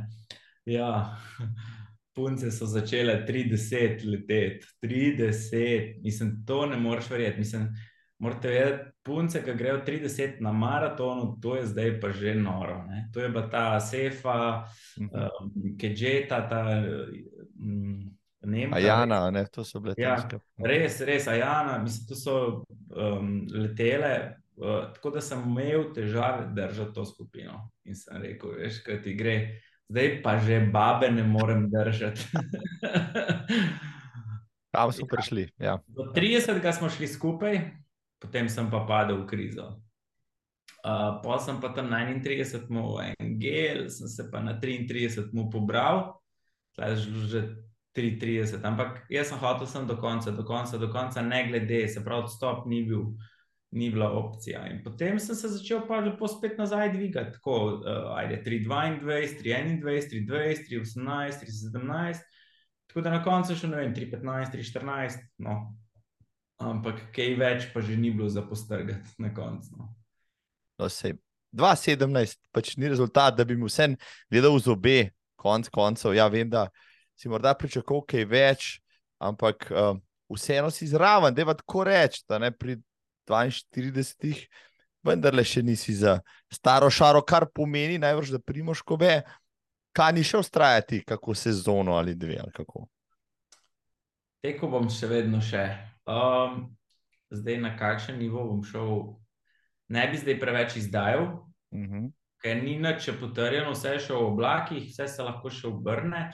Ja, 0.69 1.17
punce 2.15 2.53
so 2.53 2.69
začele 2.69 3.23
30 3.25 4.05
leteti, 4.05 4.69
30, 4.85 6.03
mislim, 6.05 6.43
to 6.45 6.65
ne 6.69 6.77
moreš 6.77 7.09
verjeti. 7.09 7.39
Mislim, 7.39 7.71
morate 8.19 8.49
vedeti, 8.51 8.91
punce, 9.03 9.41
ki 9.43 9.53
grejo 9.57 9.79
30 9.87 10.41
na 10.43 10.51
maratonu, 10.51 11.37
to 11.41 11.55
je 11.55 11.65
zdaj 11.65 11.99
pa 12.01 12.11
že 12.11 12.35
noro. 12.35 12.83
Ne? 12.87 13.07
To 13.13 13.23
je 13.23 13.29
bila 13.29 13.49
ta 13.49 13.79
Sefa, 13.79 14.67
uh 14.99 15.07
-huh. 15.07 15.29
um, 15.41 15.77
Kedžeta, 15.77 16.49
ta. 16.49 16.83
Um, 17.59 18.19
Nemka, 18.41 18.77
Ajana, 18.77 19.31
ne, 19.31 19.45
to 19.51 19.63
so 19.63 19.79
bile 19.79 19.93
Ja, 19.97 20.15
težke. 20.15 20.39
res, 20.63 21.01
res, 21.01 21.27
Ajana, 21.27 21.77
mislim, 21.83 22.07
to 22.07 22.15
so 22.15 22.63
um, 22.95 23.47
letele. 23.51 24.35
Uh, 24.55 24.93
tako 24.93 25.09
da 25.09 25.21
sem 25.21 25.39
imel 25.39 25.93
težave 25.93 26.45
držati 26.55 26.93
to 26.93 27.05
skupino. 27.05 27.71
In 27.83 27.95
sem 27.95 28.21
rekel, 28.21 28.49
veš, 28.59 28.83
kaj 28.83 29.01
ti 29.01 29.13
gre, 29.13 29.59
zdaj 29.89 30.21
pa 30.23 30.39
že 30.39 30.59
babe 30.73 31.11
ne 31.11 31.23
morem 31.23 31.69
držati. 31.71 32.21
Kam 34.75 34.91
smo 34.91 35.07
prišli? 35.07 35.49
Ja. 35.57 35.79
Do 35.87 36.11
30. 36.15 36.71
smo 36.71 36.89
šli 36.89 37.07
skupaj, 37.07 37.71
potem 38.19 38.49
sem 38.49 38.69
pa 38.69 38.83
padel 38.85 39.23
v 39.23 39.27
krizo. 39.27 39.79
Uh, 40.79 41.19
pa 41.19 41.39
sem 41.43 41.59
pa 41.59 41.73
tam 41.75 41.89
na 41.91 42.07
31. 42.07 42.69
mu 42.71 42.99
en 43.03 43.39
gel, 43.39 43.89
sem 43.91 44.07
se 44.07 44.23
pa 44.31 44.39
na 44.39 44.55
33. 44.59 45.27
mu 45.35 45.49
pobral, 45.51 46.15
zdaj 46.75 46.95
že 47.27 47.41
33. 47.95 48.63
Ampak 48.63 49.03
jaz 49.11 49.27
sem 49.27 49.39
hotel 49.39 49.67
sem 49.67 49.87
do 49.87 49.97
konca, 49.99 50.31
do 50.31 50.43
konca, 50.47 50.77
do 50.79 50.87
konca, 50.87 51.21
ne 51.21 51.43
glede, 51.47 51.87
se 51.87 52.03
pravi, 52.03 52.23
odstop 52.23 52.67
ni 52.67 52.83
bil. 52.87 53.15
Ni 53.69 53.91
bila 53.93 54.07
opcija. 54.17 54.63
In 54.65 54.79
potem 54.81 55.19
sem 55.21 55.35
se 55.37 55.45
začel 55.53 55.83
pa 55.85 55.99
lepo 56.01 56.25
spet 56.25 56.55
nazaj 56.57 56.89
dvigati, 56.89 57.35
tako, 57.35 57.83
uh, 57.85 58.15
ajde, 58.17 58.39
322, 58.41 59.37
321, 59.43 59.77
320, 60.25 60.63
318, 60.65 61.43
317. 61.45 62.23
Tako 62.89 63.03
da 63.05 63.13
na 63.13 63.19
koncu 63.21 63.53
še 63.53 63.69
ne 63.69 63.77
vem, 63.77 63.93
315, 63.93 64.55
314, 64.57 65.21
no. 65.45 65.59
Ampak 66.59 67.05
kaj 67.15 67.33
več 67.39 67.69
pa 67.73 67.81
že 67.81 67.95
ni 67.95 68.11
bilo 68.11 68.27
za 68.29 68.43
postrgati 68.43 69.15
na 69.17 69.31
koncu. 69.33 69.77
No. 69.79 69.87
No, 70.79 70.89
sej, 70.91 71.15
2017 71.55 72.37
pač 72.51 72.75
ni 72.77 72.91
rezultat, 72.91 73.35
da 73.35 73.45
bi 73.47 73.57
mu 73.57 73.67
vse 73.67 73.93
gledal 74.31 74.55
v 74.55 74.63
zobe, 74.63 74.99
konc 75.39 75.69
koncev. 75.71 76.13
Ja, 76.15 76.27
vem, 76.27 76.49
da 76.51 76.67
si 77.19 77.31
morda 77.31 77.55
pričakoval 77.57 78.03
kaj 78.07 78.25
več, 78.27 78.67
ampak 79.19 79.67
uh, 79.71 79.95
vseeno 80.35 80.71
si 80.71 80.87
zraven, 80.87 81.33
da 81.33 81.41
je 81.41 81.57
tako 81.63 81.83
reči, 81.87 82.23
da 82.29 82.39
ne 82.39 82.51
pri 82.51 82.77
42, 83.29 84.47
vendarle 85.05 85.43
še 85.45 85.63
nisi 85.63 85.95
za 85.95 86.19
staro 86.51 86.89
šaro, 86.91 87.21
kar 87.23 87.47
pomeni 87.53 87.99
najbrž, 88.01 88.35
da 88.35 88.39
primoš 88.39 88.83
kobe. 88.83 89.21
Kaj 89.95 90.13
ni 90.13 90.23
še 90.23 90.37
ustrajati, 90.37 91.01
kako 91.07 91.33
sezono 91.35 91.95
ali 91.97 92.13
dve 92.15 92.37
ali 92.39 92.53
kako. 92.53 92.85
Teko 94.45 94.69
bom 94.71 94.85
še 94.87 95.09
vedno 95.09 95.41
še. 95.43 95.88
Um, 96.09 96.69
zdaj 97.29 97.59
na 97.61 97.75
kakšen 97.77 98.17
nivo 98.17 98.47
bom 98.49 98.63
šel, 98.65 99.13
ne 99.93 100.07
bi 100.09 100.17
zdaj 100.17 100.39
preveč 100.41 100.75
izdajal, 100.81 101.45
Uh 101.71 101.79
-huh. 101.79 102.11
ker 102.41 102.63
ni 102.63 102.79
nič 102.79 103.09
potrjeno, 103.19 103.71
vse 103.71 103.89
je 103.93 103.99
še 103.99 104.13
v 104.13 104.25
oblakih, 104.25 104.89
vse 104.89 105.07
se 105.07 105.23
lahko 105.23 105.49
še 105.49 105.67
obrne. 105.67 106.31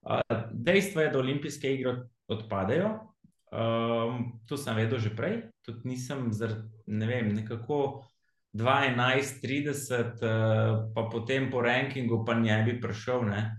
Uh, 0.00 0.46
dejstvo 0.52 1.00
je, 1.00 1.10
da 1.10 1.18
olimpijske 1.18 1.74
igre 1.74 1.96
odpadejo. 2.28 3.10
Um, 3.50 4.40
to 4.46 4.56
sem 4.56 4.76
vedel 4.76 4.98
že 4.98 5.10
prej, 5.10 5.42
tudi 5.66 5.88
nisem, 5.88 6.32
zar, 6.32 6.54
ne 6.86 7.06
vem, 7.06 7.34
nekako 7.34 8.06
2-11, 8.54 9.40
30, 9.42 10.22
uh, 10.22 10.92
pa 10.94 11.02
potem 11.10 11.50
po 11.50 11.60
rankingu 11.60 12.24
pa 12.24 12.34
ne 12.34 12.62
bi 12.62 12.80
prišel. 12.80 13.24
Ne. 13.24 13.56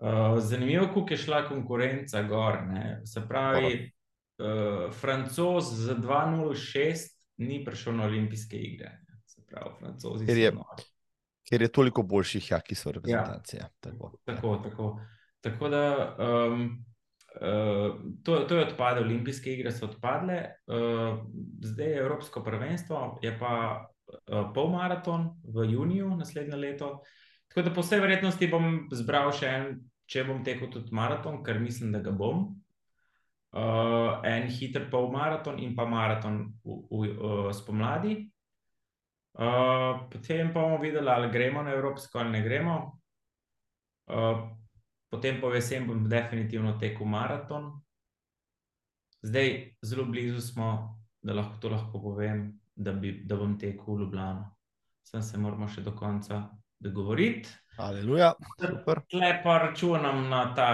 Uh, 0.00 0.36
zanimivo, 0.38 0.86
kako 0.86 1.06
je 1.10 1.16
šla 1.16 1.48
konkurenca 1.48 2.22
gor. 2.22 2.66
Ne. 2.66 3.00
Se 3.06 3.24
pravi, 3.28 3.92
uh, 4.38 4.92
Francoz 4.92 5.64
z 5.76 5.94
2-0-6 5.96 7.06
ni 7.38 7.64
prišel 7.64 7.96
na 7.96 8.04
olimpijske 8.04 8.56
igre. 8.56 8.98
Se 9.26 9.42
pravi, 9.46 9.74
Francozi 9.78 10.26
Ker 10.26 10.36
je- 10.36 10.50
so 10.50 10.56
nori. 10.56 10.84
Ker 11.46 11.62
je 11.62 11.68
toliko 11.68 12.02
boljših, 12.02 12.50
ja, 12.50 12.60
ki 12.60 12.74
so 12.74 12.90
reprezentacije. 12.90 13.60
Ja. 13.60 13.68
Tako, 13.80 14.12
Tako, 14.24 14.56
tako. 14.56 15.00
tako 15.40 15.68
da 15.68 15.82
um, 16.18 16.84
uh, 17.36 17.94
to, 18.24 18.36
to 18.38 18.56
je 18.56 18.64
odpadlo, 18.64 19.02
olimpijske 19.02 19.52
igre 19.52 19.72
so 19.72 19.86
odpadle, 19.86 20.40
uh, 20.66 21.20
zdaj 21.62 21.86
je 21.86 21.98
Evropsko 21.98 22.42
prvenstvo, 22.42 23.18
je 23.22 23.38
pa 23.38 23.52
uh, 24.08 24.50
polmaraton 24.54 25.28
v 25.44 25.70
juniju 25.70 26.16
naslednje 26.16 26.56
leto. 26.56 27.00
Tako 27.48 27.62
da 27.62 27.74
po 27.74 27.80
vsej 27.80 28.00
verjetnosti 28.00 28.48
bom 28.48 28.88
zbral 28.92 29.30
še 29.32 29.46
en, 29.48 29.68
če 30.06 30.24
bom 30.24 30.42
tekel 30.44 30.66
tudi 30.70 30.90
maraton, 30.90 31.44
ker 31.44 31.60
mislim, 31.60 31.92
da 31.92 31.98
ga 32.00 32.10
bom. 32.10 32.56
Uh, 33.56 34.20
en 34.28 34.50
hiter 34.52 34.90
polmaraton 34.90 35.56
in 35.58 35.72
pa 35.72 35.86
maraton 35.88 36.42
v, 36.60 36.74
v, 36.90 37.06
uh, 37.16 37.52
spomladi. 37.56 38.18
Uh, 39.32 40.04
potem 40.12 40.52
pa 40.52 40.60
bomo 40.60 40.76
videli, 40.82 41.08
ali 41.08 41.30
gremo 41.32 41.62
na 41.62 41.72
Evropsko 41.72 42.18
ali 42.18 42.30
ne 42.36 42.42
gremo. 42.44 42.74
Uh, 44.12 44.44
potem 45.08 45.40
po 45.40 45.54
jesen 45.54 45.86
bom 45.88 46.04
definitivno 46.04 46.76
tekel 46.76 47.08
maraton. 47.08 47.72
Zdaj, 49.24 49.48
zelo 49.82 50.04
blizu 50.04 50.40
smo, 50.40 51.00
da 51.22 51.32
lahko 51.32 51.56
to 51.60 51.72
lahko 51.72 52.02
povem, 52.02 52.60
da, 52.74 52.92
bi, 52.92 53.22
da 53.24 53.40
bom 53.40 53.56
tekel 53.58 53.94
v 53.94 54.00
Ljubljano. 54.04 54.50
Sem 55.02 55.22
se 55.22 55.38
moramo 55.38 55.68
še 55.68 55.80
do 55.80 55.96
konca 55.96 56.44
dogovoriti. 56.78 57.48
Aleluja. 57.80 58.34
Tle 59.08 59.32
pa 59.44 59.58
računam 59.64 60.28
na 60.28 60.44
ta 60.54 60.70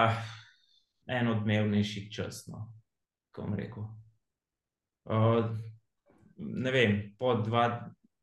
enodnevnejši 1.21 2.07
čas, 2.13 2.47
no, 2.49 2.67
bom 3.37 3.55
rekel. 3.55 3.85
Uh, 5.05 5.53
ne 6.37 6.71
vem, 6.71 6.97
po 7.19 7.35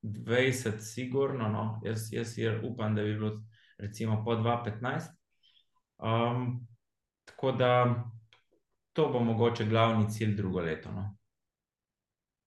20, 0.01 0.79
sigurno, 0.79 1.49
no, 1.49 1.81
jaz, 1.85 2.09
jaz 2.13 2.35
upam, 2.63 2.95
da 2.95 3.03
bi 3.03 3.13
bilo 3.13 3.41
recimo 3.77 4.23
po 4.25 4.35
2-15. 4.35 5.09
Um, 5.97 6.67
tako 7.25 7.51
da 7.51 8.03
to 8.93 9.09
bo 9.09 9.19
mogoče 9.19 9.65
glavni 9.65 10.11
cilj 10.11 10.35
drugo 10.35 10.59
leto. 10.59 10.91
No. 10.91 11.15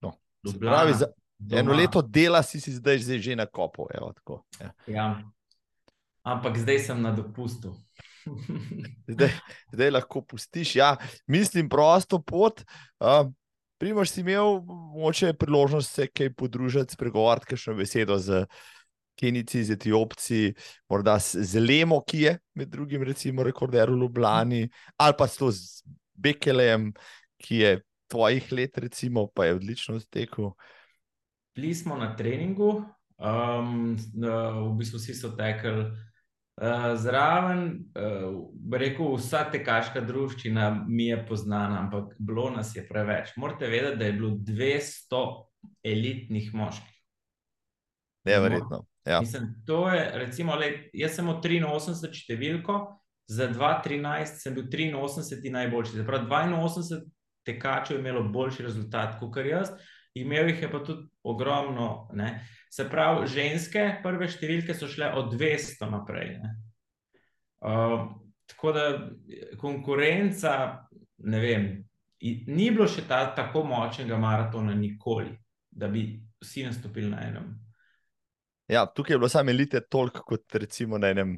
No, 0.01 0.13
Ljubljana, 0.45 0.77
pravi, 0.77 0.93
za 0.95 1.07
doma. 1.39 1.61
Eno 1.61 1.73
leto 1.73 2.03
dela 2.03 2.43
si, 2.43 2.61
si 2.61 2.73
zdaj 2.73 2.99
že 2.99 3.37
na 3.37 3.47
kopu. 3.47 3.87
Evo, 3.95 4.13
tako, 4.13 4.45
ja. 4.61 4.73
Ja. 4.87 5.23
Ampak 6.23 6.59
zdaj 6.59 6.79
sem 6.79 7.03
na 7.03 7.11
dopustu. 7.13 7.75
Zdaj, 9.15 9.31
zdaj 9.73 9.91
lahko 9.91 10.23
pustiš. 10.23 10.77
Ja, 10.77 10.97
mislim, 11.27 11.69
prosto 11.69 12.23
pot. 12.23 12.65
Uh, 13.01 13.31
Primož 13.83 14.13
si 14.13 14.21
imel 14.23 14.61
moče 14.95 15.33
priložnost 15.35 15.91
se 15.91 16.07
kaj 16.07 16.29
podružiti, 16.39 16.95
spregovoriti 16.95 17.49
kakšno 17.51 17.75
besedo 17.75 18.19
z 18.19 18.45
Kenici, 19.19 19.65
z 19.65 19.75
Etiopci, 19.75 20.53
morda 20.89 21.17
z 21.19 21.59
Lemo, 21.59 21.99
ki 22.07 22.21
je 22.21 22.37
med 22.55 22.71
drugim, 22.71 23.03
recimo, 23.03 23.43
rekorder 23.43 23.91
v 23.91 23.99
Ljubljani, 24.05 24.69
ali 24.97 25.17
pa 25.19 25.27
celo 25.27 25.51
z 25.51 25.83
Bekelejem, 26.15 26.93
ki 27.43 27.57
je 27.57 27.73
tvojih 28.07 28.53
let, 28.53 28.79
recimo, 28.79 29.27
pa 29.35 29.51
je 29.51 29.59
odlično 29.59 29.99
stekel. 30.01 30.53
Bili 31.55 31.75
smo 31.75 31.99
na 31.99 32.13
treningu, 32.17 32.85
um, 33.19 33.97
v 34.15 34.73
bistvu 34.79 35.03
vsi 35.03 35.19
so 35.19 35.35
tekli 35.37 35.91
uh, 36.61 36.93
zraven. 37.01 37.65
Uh, 37.97 38.79
rekel, 38.79 39.15
vsa 39.17 39.45
tekaška 39.53 40.03
družščina 40.07 40.85
mi 40.89 41.09
je 41.11 41.19
poznana, 41.27 41.81
ampak 41.85 42.15
bilo 42.19 42.51
nas 42.51 42.75
je 42.77 42.85
preveč. 42.89 43.35
Morate 43.37 43.71
vedeti, 43.73 43.99
da 43.99 44.09
je 44.09 44.17
bilo 44.19 44.31
200 44.37 45.23
elitnih 45.85 46.55
moških. 46.55 46.99
Neverjetno. 48.29 48.85
Ja. 49.07 49.21
Mislim, 49.21 49.49
to 49.67 49.89
je, 49.91 50.11
recimo, 50.15 50.55
let, 50.55 50.91
jaz 50.95 51.17
sem 51.19 51.29
od 51.29 51.43
83 51.43 52.13
številko, 52.15 52.77
za 53.27 53.49
2013 53.51 54.39
sem 54.43 54.55
bil 54.55 54.69
83 54.71 55.51
najboljši. 55.51 55.97
Se 55.97 56.07
pravi, 56.07 56.29
82 56.29 57.01
tekačev 57.47 57.97
je 57.97 58.01
imelo 58.01 58.23
boljši 58.23 58.63
rezultat 58.63 59.19
kot 59.21 59.37
jaz, 59.47 59.73
imel 60.15 60.53
jih 60.53 60.63
je 60.63 60.71
pa 60.71 60.83
tudi 60.85 61.09
ogromno. 61.23 62.09
Ne. 62.13 62.47
Se 62.73 62.87
pravi, 62.89 63.29
ženske 63.29 63.83
prve 64.03 64.31
številke 64.33 64.75
so 64.75 64.89
šle 64.89 65.11
od 65.21 65.35
200 65.37 65.91
naprej. 65.93 66.37
Ne. 66.41 66.53
Uh, 67.63 68.07
tako 68.49 68.73
da 68.73 68.85
konkurenca, 69.61 70.55
ne 71.29 71.41
vem, 71.43 71.67
ni 72.23 72.71
bilo 72.71 72.89
še 72.89 73.05
ta, 73.09 73.27
tako 73.37 73.65
močnega 73.69 74.17
maratona 74.19 74.75
nikoli, 74.79 75.35
da 75.69 75.91
bi 75.93 76.07
vsi 76.43 76.65
nastopili 76.67 77.11
na 77.13 77.21
enem. 77.29 77.53
Ja, 78.73 78.87
tukaj 78.87 79.15
je 79.15 79.19
bilo 79.19 79.29
samo 79.29 79.51
elite 79.51 79.81
toliko 79.81 80.25
kot 80.27 80.55
recimo 80.55 80.99
na 80.99 81.13
enem 81.13 81.37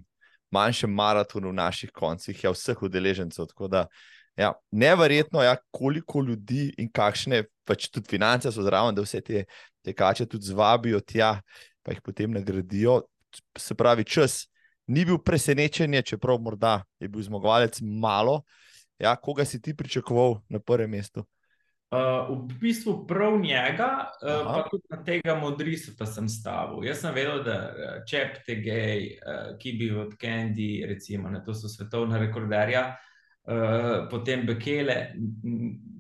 manjšem 0.55 0.93
maratonu 0.95 1.51
v 1.51 1.59
naših 1.59 1.91
koncih, 1.91 2.45
ja, 2.45 2.53
vseh 2.55 2.83
udeležencev. 2.83 3.49
Tako 3.51 3.69
da, 3.69 3.87
ja, 4.39 4.53
neverjetno 4.71 5.43
je, 5.43 5.51
ja, 5.51 5.57
koliko 5.71 6.23
ljudi 6.23 6.69
in 6.79 6.93
kakšne 6.93 7.43
pač 7.65 7.89
tudi 7.93 8.11
finance 8.17 8.53
so 8.53 8.65
zraven, 8.65 8.95
da 8.95 9.05
vse 9.05 9.21
te 9.25 9.45
tekače 9.85 10.27
tudi 10.31 10.53
zvabijo 10.53 11.01
tja, 11.01 11.37
pa 11.83 11.93
jih 11.93 12.03
potem 12.05 12.33
nagradijo. 12.33 13.03
Se 13.59 13.75
pravi, 13.75 14.05
čas 14.05 14.45
ni 14.87 15.05
bil 15.05 15.19
presenečenje, 15.19 16.03
čeprav 16.15 16.41
morda 16.41 16.83
je 17.01 17.09
bil 17.09 17.23
zmagovalec 17.23 17.81
malo. 17.83 18.43
Ja, 18.99 19.17
koga 19.17 19.45
si 19.45 19.61
ti 19.63 19.75
pričakoval 19.77 20.39
na 20.49 20.61
prvem 20.61 20.91
mestu? 20.91 21.25
Uh, 21.95 22.31
v 22.51 22.59
bistvu 22.59 23.07
prav 23.07 23.37
njega, 23.39 24.11
uh, 24.23 24.47
pa 24.47 24.63
tudi 24.71 24.83
na 24.91 24.99
tega 25.05 25.35
modrisa 25.39 26.07
sem 26.07 26.29
stavil. 26.29 26.83
Jaz 26.89 27.05
sem 27.05 27.15
vedel, 27.15 27.43
da 27.45 27.57
Čep 28.09 28.41
te 28.47 28.57
gej, 28.59 29.13
uh, 29.21 29.53
ki 29.61 29.75
bi 29.79 29.91
v 29.93 30.09
Kendi, 30.19 30.83
recimo, 30.89 31.31
ne, 31.31 31.43
to 31.45 31.55
so 31.55 31.71
svetovna 31.71 32.19
rekorderja, 32.19 32.87
uh, 33.47 34.09
potem 34.11 34.47
Bekele. 34.47 35.15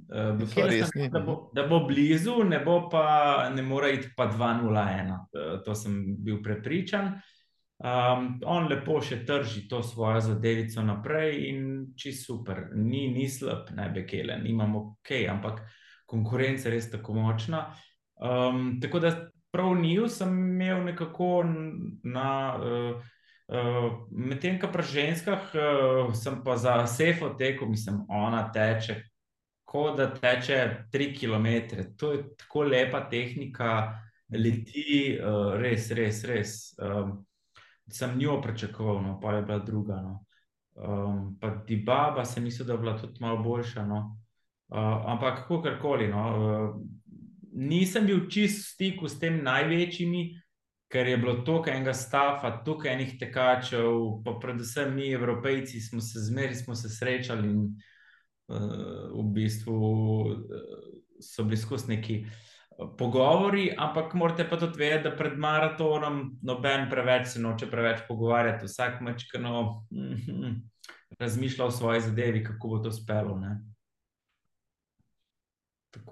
Uh, 0.08 0.34
Bekele 0.38 0.84
sem, 0.84 1.10
da, 1.10 1.20
bo, 1.20 1.50
da 1.54 1.66
bo 1.66 1.84
blizu, 1.88 2.42
ne 2.44 2.58
bo 2.64 2.88
pa, 2.88 3.48
ne 3.54 3.62
more 3.62 3.92
iti 3.94 4.10
pa 4.16 4.26
2-0-1. 4.28 5.10
Uh, 5.10 5.62
to 5.64 5.74
sem 5.74 6.16
bil 6.24 6.42
prepričan. 6.42 7.14
Um, 7.84 8.28
on 8.46 8.68
lepo 8.70 9.00
še 9.02 9.24
drži 9.26 9.64
to 9.68 9.82
svojo 9.82 10.20
zadevico 10.22 10.82
naprej 10.84 11.40
in 11.50 11.64
čisto 11.98 12.34
super. 12.34 12.68
Ni, 12.74 13.08
ni 13.12 13.26
slab, 13.28 13.72
ne 13.74 13.88
Bekele, 13.92 14.38
nimamo 14.42 14.84
ok, 14.84 15.14
ampak 15.28 15.64
konkurenca 16.06 16.70
res 16.70 16.90
tako 16.92 17.16
močna. 17.18 17.66
Um, 18.20 18.78
tako 18.82 19.02
da 19.02 19.16
prav 19.52 19.74
njiju 19.80 20.08
sem 20.08 20.38
imel 20.54 20.84
nekako 20.92 21.42
na. 22.04 22.30
Uh, 22.60 23.10
Uh, 23.44 24.08
Medtem, 24.08 24.56
ko 24.56 24.70
pri 24.72 24.82
ženskah 24.88 25.52
uh, 25.52 26.14
sem 26.16 26.38
pa 26.40 26.56
za 26.56 26.78
sefo 26.88 27.28
tekel, 27.36 27.68
mislim, 27.68 28.00
ona 28.08 28.46
teče, 28.48 29.02
kot 29.74 29.96
da 29.96 30.06
teče 30.14 30.86
3 30.92 31.18
km. 31.18 31.46
To 31.96 32.12
je 32.12 32.36
tako 32.36 32.62
lepa 32.62 33.08
tehnika, 33.10 34.00
leti, 34.30 35.18
uh, 35.18 35.56
res, 35.58 35.90
res, 35.90 36.20
res. 36.24 36.52
Um, 36.78 37.24
sem 37.90 38.14
njo 38.18 38.38
pričakoval, 38.42 39.02
no, 39.02 39.16
pa 39.20 39.34
je 39.34 39.42
bila 39.42 39.58
druga. 39.58 39.96
No. 40.02 40.20
Um, 40.74 41.38
pa 41.40 41.50
Dibaba 41.66 42.24
se 42.24 42.40
mi 42.40 42.50
zdi, 42.50 42.64
da 42.64 42.72
je 42.72 42.78
bila 42.78 42.98
tudi 42.98 43.18
malo 43.20 43.42
boljša. 43.42 43.86
No. 43.86 43.98
Uh, 44.68 44.78
ampak 45.10 45.42
kako 45.42 45.62
koli. 45.82 46.06
No, 46.08 46.22
uh, 46.38 46.76
nisem 47.52 48.06
bil 48.06 48.28
čist 48.30 48.60
v 48.62 48.68
stiku 48.68 49.10
s 49.10 49.18
tem 49.18 49.40
največjimi, 49.42 50.22
ker 50.86 51.10
je 51.10 51.16
bilo 51.18 51.34
toliko 51.42 51.70
enega 51.70 51.94
stafa, 51.94 52.60
toliko 52.62 52.88
enih 52.88 53.18
tekačev, 53.18 54.22
pa 54.24 54.36
predvsem 54.38 54.94
mi, 54.94 55.10
evropejci, 55.10 55.80
smo 55.80 56.00
se 56.00 56.22
zmeri 56.28 56.54
smo 56.54 56.74
se 56.74 56.88
srečali 56.88 57.50
in 57.50 57.58
uh, 57.58 57.90
v 58.48 59.22
bistvu 59.34 59.74
uh, 59.74 60.38
so 61.20 61.44
bili 61.44 61.56
skozi 61.56 61.96
neki. 61.96 62.24
Pogovori, 62.98 63.68
ampak 63.78 64.16
morate 64.18 64.48
pa 64.50 64.56
tudi 64.58 64.80
vedeti, 64.80 65.04
da 65.06 65.12
pred 65.14 65.36
maratonom 65.38 66.16
noben 66.42 66.88
preveč 66.90 67.28
se 67.30 67.40
noče 67.40 67.68
preveč 67.70 68.00
pogovarjati, 68.08 68.66
vsak 68.66 69.00
mačkano 69.00 69.86
mm 69.90 70.16
-hmm, 70.16 70.56
razmišlja 71.18 71.64
o 71.64 71.70
svoji 71.70 72.00
zadevi, 72.00 72.44
kako 72.44 72.68
bo 72.68 72.78
to 72.78 72.92
spelo. 72.92 73.38
Da... 73.38 73.56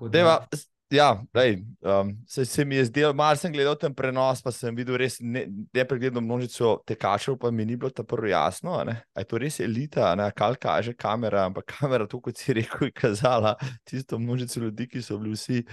Deva, 0.08 0.46
ja, 0.92 1.22
lej, 1.34 1.64
um, 1.80 2.12
se, 2.28 2.44
se 2.44 2.64
mi 2.64 2.76
je 2.76 2.84
zdelo, 2.84 3.14
malo 3.14 3.36
sem 3.36 3.52
gledal 3.52 3.76
ten 3.80 3.94
prenos, 3.94 4.42
pa 4.44 4.52
sem 4.52 4.76
videl 4.76 4.98
res 5.00 5.16
nepregledno 5.20 6.20
ne 6.20 6.26
množico 6.26 6.74
tekačev, 6.86 7.38
pa 7.40 7.50
mi 7.50 7.64
ni 7.64 7.76
bilo 7.76 7.90
ta 7.90 8.04
prvo 8.04 8.28
jasno. 8.28 8.76
Je 9.16 9.24
to 9.24 9.40
res 9.40 9.60
elita, 9.60 10.12
ne? 10.14 10.28
kaj 10.36 10.58
kaže 10.60 10.94
kamera, 10.94 11.46
ampak 11.48 11.72
kamera, 11.78 12.06
to 12.06 12.20
kot 12.20 12.36
si 12.36 12.52
rekel, 12.52 12.90
je 12.90 12.92
kazala 12.92 13.56
tisto 13.88 14.18
množico 14.18 14.60
ljudi, 14.60 14.88
ki 14.88 15.02
so 15.02 15.18
bili 15.18 15.32
vsi 15.32 15.64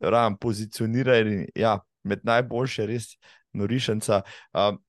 ram, 0.00 0.36
pozicionirani 0.36 1.48
ja, 1.56 1.78
med 2.04 2.20
najboljše, 2.24 2.86
res 2.86 3.14
norišenca. 3.56 4.22
Um, 4.52 4.82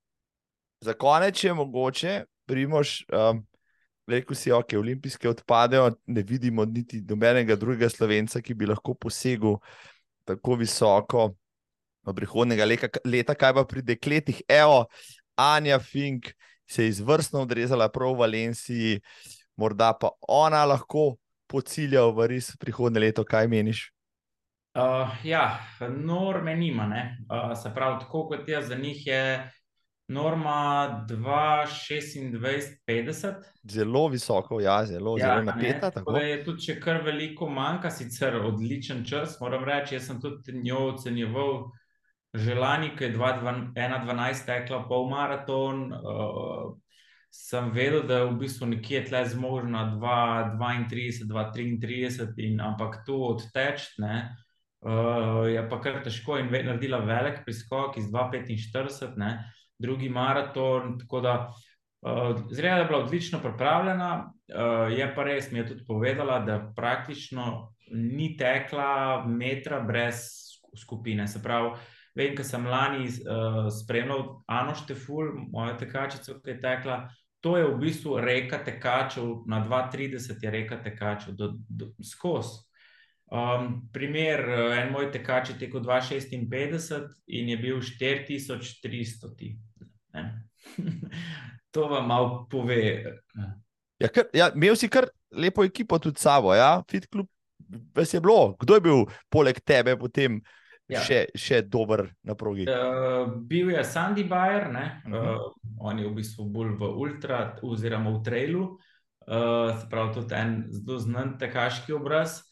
za 0.84 0.94
konec 0.94 1.44
je 1.44 1.54
mogoče, 1.54 2.24
primoš. 2.46 3.06
Um, 3.08 3.47
rekel 4.08 4.36
si, 4.36 4.52
ok, 4.52 4.78
olimpijske 4.80 5.30
odpadejo, 5.30 5.92
ne 6.08 6.24
vidimo 6.24 6.66
niti 6.66 7.02
nobenega 7.10 7.56
drugega 7.56 7.90
slovenca, 7.90 8.42
ki 8.42 8.56
bi 8.56 8.70
lahko 8.70 8.96
posegel 8.96 9.58
tako 10.28 10.56
visoko 10.62 11.28
v 12.08 12.16
prihodnega 12.16 12.66
leta, 12.66 12.90
leta 13.06 13.36
kaj 13.36 13.54
pa 13.60 13.66
pri 13.68 13.84
dekletih. 13.84 14.42
Evo, 14.48 14.86
Anja 15.36 15.80
Fink 15.80 16.32
se 16.68 16.84
je 16.84 16.96
izvrstno 16.96 17.44
odrezala 17.44 17.90
prav 17.92 18.16
v 18.16 18.24
Valenciji, 18.24 19.02
morda 19.60 19.94
pa 19.94 20.12
ona 20.28 20.64
lahko 20.66 21.18
pocilja 21.48 22.04
v 22.12 22.32
res 22.34 22.52
prihodne 22.60 23.00
leto, 23.00 23.24
kaj 23.28 23.48
meniš? 23.48 23.88
Uh, 24.78 25.10
ja, 25.26 25.58
norme 25.90 26.56
nima. 26.56 26.86
Uh, 27.28 27.56
se 27.58 27.72
pravi, 27.74 28.00
tako 28.04 28.28
kot 28.28 28.48
jaz, 28.48 28.68
za 28.68 28.76
njih 28.76 29.08
je 29.08 29.22
norma 30.08 31.06
2,26-50. 31.10 33.34
Zelo 33.64 34.08
visoko, 34.08 34.62
ja, 34.62 34.86
zelo, 34.86 35.18
ja, 35.18 35.28
zelo 35.28 35.42
napeta. 35.44 35.92
Tako 35.92 36.18
je 36.18 36.44
tudi, 36.46 36.62
če 36.64 36.80
kar 36.80 37.04
veliko 37.04 37.50
manjka, 37.50 37.92
sicer 37.92 38.36
odličen 38.40 39.06
čas. 39.06 39.40
Moram 39.42 39.64
reči, 39.68 39.96
jaz 39.98 40.06
sem 40.08 40.22
tudi 40.22 40.52
njo 40.64 40.88
ocenjeval. 40.94 41.72
Že 42.38 42.56
lani, 42.60 42.96
ko 42.96 43.04
je 43.04 43.14
1-12 43.16 44.46
tekla 44.46 44.88
pol 44.88 45.10
maraton, 45.10 45.94
uh, 45.96 46.76
sem 47.34 47.72
vedel, 47.74 48.08
da 48.08 48.14
je 48.20 48.26
v 48.28 48.38
bistvu 48.42 48.66
nekje 48.68 49.06
tle 49.08 49.26
zmožna 49.32 49.82
2-32-2-33, 49.96 52.62
ampak 52.62 53.06
to 53.08 53.16
odteč, 53.32 53.80
ne, 54.04 54.16
uh, 54.84 55.48
je 55.50 55.70
pa 55.72 55.78
kar 55.82 56.04
težko 56.04 56.38
in 56.38 56.52
naredila 56.52 57.00
velik 57.08 57.38
priskok 57.48 57.98
iz 57.98 58.06
2-45 58.12 59.57
drugi 59.80 60.10
maraton. 60.10 61.00
Tako 61.00 61.22
da 61.22 61.36
uh, 62.02 62.42
zrela 62.52 62.78
je 62.78 62.86
bila 62.86 63.00
odlično 63.00 63.40
pripravljena, 63.40 64.34
uh, 64.54 64.98
je 64.98 65.12
pa 65.16 65.24
res 65.24 65.52
mi 65.52 65.60
je 65.60 65.68
tudi 65.68 65.86
povedala, 65.88 66.40
da 66.40 66.74
praktično 66.76 67.74
ni 67.92 68.38
tekla 68.38 69.26
metra 69.28 69.80
brez 69.80 70.16
skupine. 70.78 71.28
Se 71.28 71.44
pravi, 71.44 71.76
vem, 72.16 72.36
ker 72.36 72.46
sem 72.46 72.66
lani 72.66 73.08
uh, 73.08 73.68
spremljal 73.72 74.44
Ano 74.48 74.76
Šteful, 74.76 75.34
mojo 75.52 75.78
tekačico, 75.80 76.40
ki 76.44 76.56
je 76.56 76.62
tekla. 76.62 77.08
To 77.46 77.58
je 77.58 77.68
v 77.68 77.78
bistvu 77.80 78.18
reka 78.20 78.58
tekačev, 78.66 79.44
na 79.48 79.62
2-30 79.66 80.42
je 80.44 80.52
reka 80.52 80.82
tekačev, 80.84 81.36
do, 81.38 81.54
do, 81.70 81.92
skozi. 82.04 82.66
Um, 83.28 83.90
primer, 83.92 84.40
en 84.80 84.92
moj 84.92 85.10
tekač 85.12 85.52
je 85.52 85.58
tekel 85.60 85.84
2,56 85.84 87.10
in 87.28 87.50
je 87.50 87.58
bil 87.60 87.82
4300. 87.84 89.67
to 91.74 91.88
vam 91.88 92.08
malo 92.08 92.46
pove. 92.52 92.82
Ja, 94.00 94.10
kar, 94.14 94.28
ja, 94.34 94.52
imel 94.56 94.78
si 94.78 94.90
kar 94.90 95.10
lepo 95.32 95.66
ekipo 95.66 96.00
tudi 96.00 96.22
sabo, 96.22 96.54
ja? 96.56 96.84
fit 96.90 97.08
klub, 97.12 97.28
ves 97.96 98.14
je 98.14 98.22
bilo. 98.22 98.56
Kdo 98.62 98.78
je 98.78 98.86
bil 98.86 99.06
poleg 99.34 99.60
tebe 99.66 99.98
potem 99.98 100.40
ja. 100.88 101.02
še, 101.04 101.26
še 101.36 101.62
dober 101.68 102.08
na 102.26 102.36
progi? 102.38 102.68
Uh, 102.70 103.38
bil 103.50 103.72
je 103.74 103.84
Sandy 103.84 104.24
Bayer, 104.24 104.68
uh 104.70 104.76
-huh. 104.76 105.38
uh, 105.38 105.54
on 105.80 106.00
je 106.00 106.08
v 106.08 106.14
bistvu 106.16 106.46
bolj 106.46 106.78
v 106.80 106.84
ultra, 106.84 107.56
oziroma 107.62 108.12
v 108.12 108.24
trailu, 108.24 108.64
uh, 109.28 109.88
prav 109.90 110.14
tudi 110.14 110.36
en 110.36 110.66
zelo 110.70 111.00
znan 111.00 111.38
tekaški 111.38 111.94
obraz. 111.94 112.47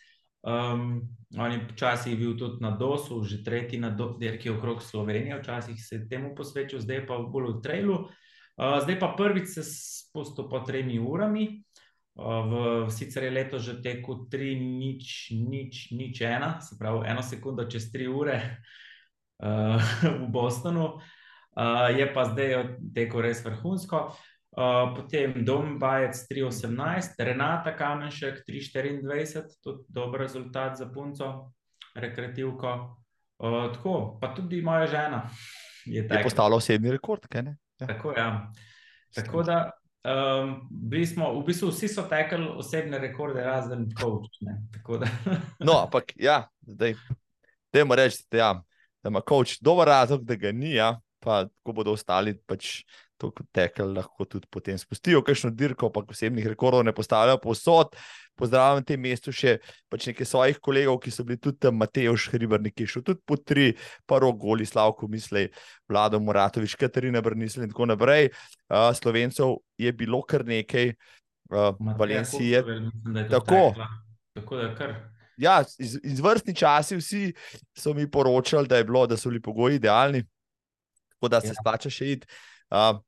Um, 0.45 1.01
on 1.37 1.51
je 1.51 1.67
včasih 1.71 2.17
bil 2.17 2.37
tudi 2.37 2.61
na 2.61 2.69
DOS-u, 2.71 3.23
že 3.23 3.43
tretji 3.43 3.79
na 3.81 3.89
dirki 3.89 4.49
okrog 4.53 4.83
Slovenije, 4.83 5.39
včasih 5.39 5.75
se 5.85 5.95
je 5.95 6.07
temu 6.09 6.35
posvečal, 6.35 6.79
zdaj 6.79 7.07
pa 7.09 7.17
bolj 7.17 7.57
v 7.57 7.61
trailu. 7.65 7.97
Uh, 8.55 8.77
zdaj 8.85 8.99
pa 8.99 9.15
prvič 9.17 9.57
se 9.57 9.63
spustil 9.65 10.45
po 10.49 10.59
tremi 10.59 10.99
urami. 10.99 11.65
Uh, 12.15 12.45
v, 12.47 12.53
sicer 12.93 13.27
je 13.27 13.31
leto 13.31 13.59
že 13.59 13.81
tekel 13.81 14.29
3, 14.31 14.55
nič, 14.55 15.33
nič, 15.35 15.91
nič, 15.91 16.21
ena, 16.21 16.61
se 16.61 16.77
pravi, 16.79 17.09
eno 17.09 17.19
sekundo 17.19 17.65
čez 17.67 17.89
3 17.91 18.07
ure 18.07 18.37
uh, 19.43 19.81
v 20.21 20.29
Bostonu, 20.31 20.95
uh, 20.95 21.89
je 21.91 22.05
pa 22.13 22.23
zdaj 22.31 22.79
tekel 22.93 23.19
res 23.19 23.43
vrhunsko. 23.43 24.13
Uh, 24.55 24.95
potem 24.95 25.43
Dom 25.45 25.75
Bajec 25.79 26.21
318, 26.29 27.19
Renata 27.19 27.73
Kamenšek 27.75 28.45
324, 28.47 29.59
tudi 29.63 29.83
dober 29.91 30.23
rezultat 30.23 30.77
za 30.79 30.87
punco, 30.87 31.51
rekreativko. 31.95 32.71
Uh, 33.35 33.67
tako, 33.73 34.15
pa 34.21 34.31
tudi 34.31 34.61
moja 34.63 34.87
žena 34.87 35.25
je, 35.85 36.07
je 36.11 36.23
postala 36.23 36.55
osebni 36.55 36.91
rekord. 36.91 37.21
Ja. 37.33 37.87
Tako, 37.87 38.13
ja. 38.17 38.51
tako 39.15 39.43
da 39.43 39.71
um, 40.03 40.69
smo, 41.13 41.39
v 41.39 41.45
bistvu 41.45 41.69
vsi 41.69 41.87
so 41.87 42.05
tekli 42.09 42.47
osebne 42.57 42.99
rekorde, 42.99 43.43
razen 43.43 43.89
coach. 43.99 44.41
no, 45.59 45.79
ampak 45.83 46.13
ja, 46.15 46.47
zdaj, 46.61 46.95
temu 47.71 47.95
reči, 47.95 48.23
da, 48.31 48.37
ja, 48.37 48.53
da 49.03 49.09
ima 49.09 49.21
coach 49.29 49.57
dober 49.61 49.87
razlog, 49.87 50.23
da 50.25 50.35
ga 50.35 50.51
ni. 50.51 50.75
Ja. 50.75 50.99
Pa, 51.19 51.47
ko 51.65 51.73
bodo 51.73 51.95
ostali, 51.97 52.35
pač 52.45 52.83
to 53.17 53.31
tekel, 53.55 53.93
lahko 53.95 54.25
tudi 54.27 54.47
potem 54.51 54.77
spustijo, 54.77 55.21
kakšno 55.23 55.51
dirko, 55.55 55.89
pa 55.93 56.03
posebnih 56.05 56.47
rekordov 56.51 56.83
ne 56.83 56.93
postavljajo 56.95 57.39
posod. 57.43 57.95
Pozdravljam 58.35 58.81
na 58.81 58.83
tem 58.83 58.99
mestu 58.99 59.31
še 59.31 59.55
pač 59.91 60.09
nekaj 60.09 60.27
svojih 60.27 60.59
kolegov, 60.59 60.97
ki 61.03 61.13
so 61.13 61.23
bili 61.23 61.39
tudi 61.39 61.61
tam, 61.63 61.77
Mateoš 61.79 62.27
Hriber, 62.33 62.59
ki 62.67 62.83
je 62.83 62.91
šel 62.91 63.05
tudi 63.07 63.23
po 63.23 63.37
tri, 63.39 63.69
pa 64.05 64.19
Rogoli, 64.19 64.67
Slavko, 64.67 65.07
misli, 65.07 65.47
Vlado 65.87 66.19
Moratovič, 66.19 66.75
Katarina 66.79 67.23
Brnisel 67.23 67.63
in 67.63 67.71
tako 67.71 67.87
naprej. 67.93 68.33
Uh, 68.67 68.91
Slovencev 68.97 69.55
je 69.79 69.93
bilo 69.95 70.19
kar 70.27 70.43
nekaj, 70.47 70.91
uh, 71.55 71.71
Valenciji 71.95 72.49
je. 72.57 72.63
Tako. 73.31 73.69
Tako 74.35 74.59
da 74.59 74.73
kar. 74.75 74.95
Ja, 75.39 75.61
iz, 75.79 75.95
izvrstni 76.03 76.55
časi, 76.55 76.97
vsi 76.99 77.23
so 77.77 77.93
mi 77.95 78.07
poročali, 78.11 78.67
da, 78.67 78.83
bilo, 78.83 79.05
da 79.07 79.17
so 79.19 79.31
bili 79.31 79.41
pogoji 79.43 79.79
idealni, 79.79 80.23
tako 81.15 81.31
da 81.31 81.41
se 81.41 81.51
ja. 81.51 81.57
splača 81.59 81.91
še 81.91 82.11
iti. 82.17 82.27
Uh, 82.69 82.99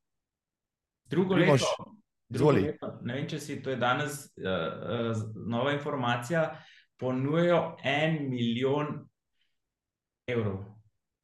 drugo 1.05 1.35
Primož, 1.35 1.61
leto. 1.61 1.91
Drugo 2.29 2.51
leto. 2.51 2.99
Ne 3.01 3.13
vem, 3.13 3.27
če 3.29 3.39
si 3.39 3.61
to 3.63 3.69
je 3.73 3.79
danes 3.81 4.27
uh, 4.37 4.47
uh, 4.47 5.23
nova 5.47 5.73
informacija. 5.73 6.49
Ponujajo 6.97 7.77
en 7.85 8.29
milijon 8.29 8.95
evrov. 10.27 10.63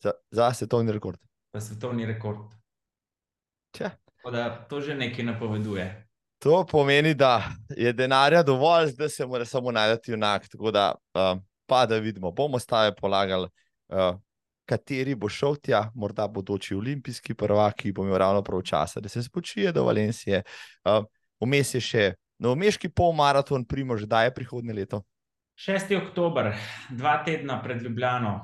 Za, 0.03 0.11
za 0.31 0.51
svetovni 0.53 0.91
rekord. 0.91 1.19
Za 1.53 1.61
svetovni 1.61 2.05
rekord. 2.05 2.53
Da, 4.31 4.65
to 4.69 4.81
že 4.81 4.95
nekaj 4.95 5.25
napoveduje. 5.25 5.85
To 6.43 6.65
pomeni, 6.65 7.13
da 7.13 7.43
je 7.69 7.93
denarja 7.93 8.43
dovolj, 8.43 8.91
da 8.97 9.09
se 9.09 9.25
mora 9.25 9.45
samo 9.45 9.71
najti 9.71 10.11
junak. 10.11 10.47
Tako 10.51 10.71
da, 10.71 10.93
uh, 11.13 11.39
pa 11.65 11.85
da 11.85 11.97
vidimo, 11.97 12.31
bomo 12.31 12.59
stave 12.59 12.95
polagali, 12.95 13.47
uh, 13.87 14.19
kateri 14.65 15.15
bo 15.15 15.29
šel 15.29 15.55
tja, 15.61 15.85
morda 15.95 16.27
bodoči 16.27 16.75
olimpijski 16.75 17.33
prvak, 17.33 17.75
ki 17.81 17.91
bo 17.91 18.05
imel 18.05 18.17
ravno 18.17 18.43
prav 18.43 18.61
časa, 18.61 18.99
da 18.99 19.09
se 19.09 19.23
spočije 19.23 19.71
do 19.71 19.83
Valencije. 19.83 20.43
Uh, 20.85 21.05
vmes 21.43 21.73
je 21.75 21.81
še 21.81 22.05
novomeški 22.39 22.89
polmaraton, 22.89 23.65
primo 23.65 23.97
že 23.97 24.07
daje 24.07 24.33
prihodnje 24.33 24.73
leto. 24.73 25.03
6. 25.59 25.93
oktober, 25.99 26.53
dva 26.89 27.19
tedna 27.25 27.59
pred 27.63 27.81
Ljubljano. 27.81 28.39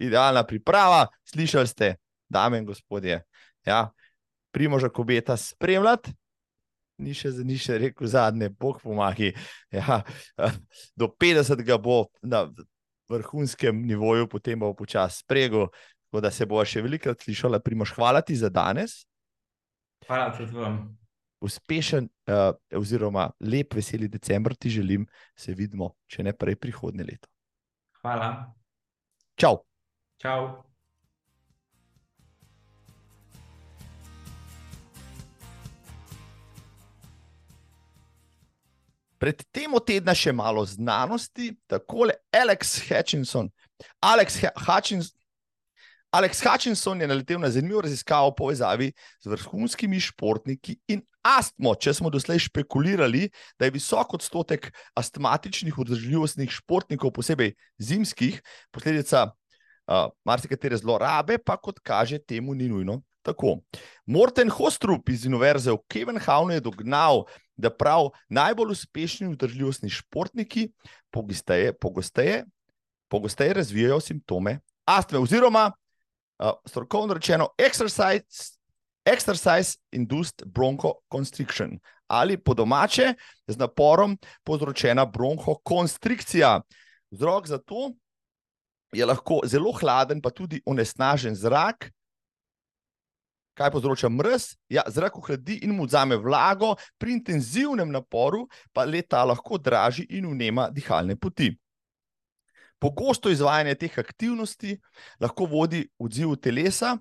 Idealna 0.00 0.42
priprava, 0.44 1.06
slišali 1.24 1.66
ste, 1.66 1.94
dame 2.28 2.58
in 2.58 2.66
gospodje. 2.66 3.20
Ja, 3.66 3.90
Primoža 4.50 4.88
Kobeta 4.88 5.36
spremljati, 5.36 6.10
ni 6.98 7.14
še 7.14 7.30
za 7.36 7.44
nič 7.46 7.68
rekel, 7.68 8.08
zadnje, 8.10 8.50
bog 8.50 8.80
pomahi. 8.82 9.32
Ja, 9.72 10.02
do 10.98 11.08
50 11.08 11.62
ga 11.64 11.78
bo 11.78 12.06
na 12.22 12.48
vrhunskem 13.10 13.82
nivoju, 13.86 14.28
potem 14.28 14.60
bo 14.60 14.72
počasi 14.74 15.24
sprego. 15.24 15.68
Tako 16.10 16.22
da 16.24 16.30
se 16.34 16.46
bo 16.46 16.62
še 16.66 16.82
velikokrat 16.82 17.22
slišala, 17.22 17.60
primoš, 17.62 17.94
hvala 17.94 18.22
ti 18.22 18.36
za 18.36 18.50
danes. 18.50 19.04
Hvala 20.08 20.32
tudi 20.34 20.56
vam. 20.56 20.80
Uspešen, 21.40 22.08
uh, 22.28 22.50
oziroma 22.76 23.30
lep, 23.40 23.76
veseli 23.78 24.10
decembr 24.12 24.54
ti 24.58 24.70
želim, 24.70 25.06
se 25.38 25.54
vidimo, 25.56 25.94
če 26.10 26.26
ne 26.26 26.34
prej 26.36 26.58
prihodnje 26.60 27.06
leto. 27.06 27.30
Hvala. 28.02 28.50
Čau. 29.38 29.62
Čau. 30.20 30.69
Pred 39.20 39.44
tem 39.52 39.72
tedna 39.84 40.14
še 40.16 40.32
malo 40.32 40.64
znanosti, 40.64 41.52
tako 41.68 42.08
je 42.08 42.16
Alex 42.32 42.78
Hutchinson. 42.88 43.50
Alex 44.00 44.40
Hutchinson, 44.56 45.12
Alex 46.10 46.40
Hutchinson 46.42 47.00
je 47.00 47.06
naletel 47.06 47.38
na 47.38 47.50
zanimivo 47.52 47.84
raziskavo 47.84 48.32
v 48.32 48.36
povezavi 48.40 48.88
z 49.22 49.30
vrhunskimi 49.30 50.00
športniki 50.00 50.74
in 50.90 51.04
astmo. 51.22 51.76
Če 51.76 51.94
smo 52.00 52.10
doslej 52.10 52.40
špekulirali, 52.48 53.28
da 53.60 53.68
je 53.68 53.76
visok 53.76 54.16
odstotek 54.18 54.72
astmatičnih 54.98 55.76
vzdržljivostnih 55.76 56.50
športnikov, 56.50 57.12
posebej 57.14 57.52
zimskih, 57.78 58.40
posledica 58.74 59.28
uh, 59.28 60.08
marsikatere 60.26 60.80
zlorabe, 60.80 61.38
pa 61.38 61.60
kot 61.60 61.78
kaže, 61.84 62.18
temu 62.18 62.56
ni 62.58 62.72
nujno. 62.72 63.02
Tako. 63.22 63.58
Morten 64.06 64.48
Hostrup 64.50 65.08
iz 65.08 65.26
Univerze 65.26 65.72
v 65.72 65.78
Kevenhavnu 65.88 66.54
je 66.54 66.60
dognal, 66.60 67.24
da 67.56 67.70
prav 67.70 68.08
najbolj 68.28 68.72
uspešni 68.72 69.28
vzdržljivostni 69.34 69.90
športniki 69.90 70.70
pogosteje, 71.10 71.72
pogosteje, 71.72 72.44
pogosteje 73.08 73.54
razvijajo 73.54 74.00
simptome 74.00 74.60
astme, 74.84 75.18
oziroma 75.18 75.70
uh, 75.70 76.50
strokovno 76.66 77.14
rečeno, 77.14 77.48
exercise, 77.58 78.56
exercise 79.04 79.78
bronchoconstriction 80.46 81.78
ali 82.06 82.36
po 82.36 82.54
domače 82.54 83.14
z 83.46 83.56
naporom 83.56 84.18
povzročena 84.44 85.06
bronhokonstrikcija. 85.06 86.60
Vzrok 87.10 87.46
za 87.46 87.58
to 87.58 87.92
je 88.92 89.06
lahko 89.06 89.40
zelo 89.44 89.72
hladen, 89.72 90.20
pa 90.20 90.30
tudi 90.30 90.58
onesnažen 90.66 91.34
zrak, 91.34 91.90
Kaj 93.60 93.70
povzroča 93.74 94.08
mrz? 94.08 94.44
Ja, 94.72 94.82
zrak 94.88 95.18
ohladi 95.20 95.58
in 95.66 95.74
mu 95.76 95.84
vzame 95.84 96.16
vlago, 96.16 96.74
pri 96.96 97.12
intenzivnem 97.18 97.90
naporu 97.92 98.46
pa 98.72 98.86
leta 98.88 99.20
lahko 99.24 99.58
draži 99.60 100.06
in 100.16 100.30
vnema 100.30 100.70
dihalne 100.72 101.16
poti. 101.20 101.50
Pogosto 102.80 103.28
izvajanje 103.28 103.74
teh 103.82 103.98
aktivnosti 104.00 104.78
lahko 105.20 105.44
vodi 105.44 105.82
odziv 106.00 106.38
telesa 106.40 106.94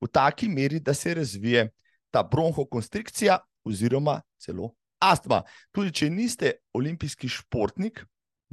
v 0.00 0.08
taki 0.08 0.48
meri, 0.48 0.80
da 0.80 0.94
se 0.94 1.14
razvije 1.14 1.68
ta 2.10 2.22
bronhokonstrikcija 2.22 3.36
oziroma 3.64 4.22
celo 4.40 4.72
astma. 4.98 5.42
Tudi 5.68 5.92
če 5.92 6.10
niste 6.10 6.52
olimpijski 6.72 7.28
športnik, 7.28 8.06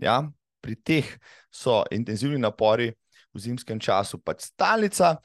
ja, 0.03 0.19
pri 0.59 0.75
teh 0.75 1.15
so 1.47 1.85
intenzivni 1.91 2.43
napori 2.43 2.91
v 3.31 3.39
zimskem 3.39 3.79
času 3.79 4.19
pač 4.19 4.49
stalnica. 4.51 5.15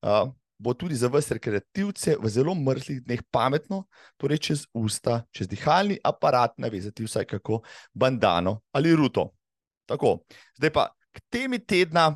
Uh, 0.00 0.30
bo 0.60 0.74
tudi 0.76 0.94
za 0.94 1.08
vas 1.08 1.30
rekreativce 1.32 2.16
v 2.20 2.28
zelo 2.28 2.54
mrzlih 2.54 3.00
dneh 3.06 3.22
pametno, 3.32 3.86
torej 4.20 4.38
čez 4.38 4.66
usta, 4.76 5.22
čez 5.32 5.48
dihalni 5.48 5.96
aparat 6.04 6.58
navezati 6.60 7.04
vsaj 7.04 7.24
kako 7.24 7.62
bandano 7.94 8.60
ali 8.72 8.92
ruto. 8.96 9.30
Tako, 9.88 10.20
zdaj 10.60 10.72
pa 10.72 10.90
k 11.12 11.24
temi 11.32 11.58
tedna 11.58 12.12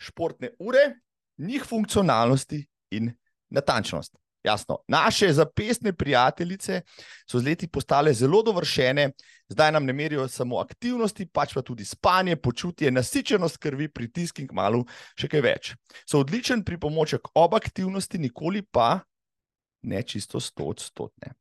športne 0.00 0.50
ure, 0.58 0.98
njih 1.38 1.62
funkcionalnosti 1.64 2.66
in 2.90 3.12
natančnost. 3.48 4.16
Jasno, 4.44 4.78
naše 4.88 5.32
zapestne 5.32 5.92
prijateljice 5.92 6.80
so 7.28 7.38
z 7.38 7.44
leti 7.44 7.68
postale 7.68 8.12
zelo 8.12 8.42
dovršene, 8.42 9.10
zdaj 9.48 9.72
nam 9.72 9.84
ne 9.84 9.92
merijo 9.92 10.28
samo 10.28 10.56
aktivnosti, 10.58 11.26
pač 11.26 11.52
pa 11.54 11.62
tudi 11.62 11.84
spanje, 11.84 12.36
počutje, 12.36 12.90
nasičenost 12.90 13.58
krvi, 13.60 13.88
pritisk 13.88 14.40
in 14.40 14.48
kmalo 14.48 14.86
še 15.20 15.28
kaj 15.28 15.44
več. 15.44 15.74
So 16.08 16.24
odličen 16.24 16.64
pripomoček 16.64 17.34
ob 17.34 17.54
aktivnosti, 17.54 18.18
nikoli 18.18 18.62
pa 18.62 19.02
ne 19.82 20.02
čisto 20.02 20.40
stotstotne. 20.40 21.34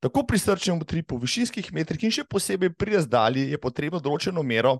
Tako 0.00 0.24
pri 0.26 0.38
srčnem 0.38 0.80
utripu, 0.80 1.20
višinskih 1.20 1.68
metrih 1.72 2.08
in 2.08 2.12
še 2.12 2.24
posebej 2.24 2.72
pri 2.72 2.96
razdalji 2.96 3.50
je 3.52 3.60
potrebno 3.60 4.00
določeno 4.00 4.42
mero 4.42 4.78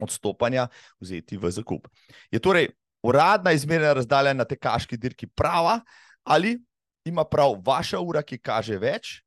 odstopanja 0.00 0.68
vzeti 1.00 1.36
v 1.40 1.50
zakup. 1.52 1.88
Je 2.32 2.40
torej 2.40 2.70
uradna 3.02 3.52
izmerna 3.56 3.94
razdalja 3.96 4.36
na 4.36 4.44
tekaški 4.44 5.00
dirki 5.00 5.26
prava 5.26 5.80
ali 6.24 6.58
ima 7.04 7.24
prav 7.24 7.56
vaša 7.66 8.00
ura, 8.00 8.22
ki 8.22 8.38
kaže 8.38 8.78
več. 8.78 9.20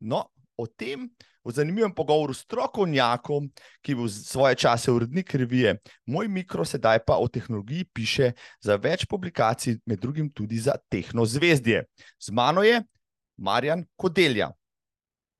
No, 0.00 0.24
o 0.56 0.66
tem, 0.66 1.08
v 1.44 1.54
zanimivem 1.54 1.94
pogovoru 1.94 2.34
s 2.34 2.42
strokovnjakom, 2.44 3.48
ki 3.80 3.92
je 3.92 3.96
bil 3.96 4.08
svoje 4.10 4.58
čase 4.58 4.92
urednik 4.92 5.34
revije, 5.34 5.78
moj 6.06 6.28
mikro, 6.28 6.64
sedaj 6.64 7.00
pa 7.06 7.16
o 7.16 7.28
tehnologiji 7.28 7.88
piše 7.94 8.32
za 8.60 8.76
več 8.76 9.06
publikacij, 9.08 9.78
med 9.86 10.00
drugim 10.02 10.28
tudi 10.28 10.58
za 10.58 10.76
Tehnozvezdje. 10.90 11.84
Z 12.20 12.34
mano 12.34 12.62
je 12.62 12.82
Marjan 13.36 13.86
Kodelja. 13.96 14.50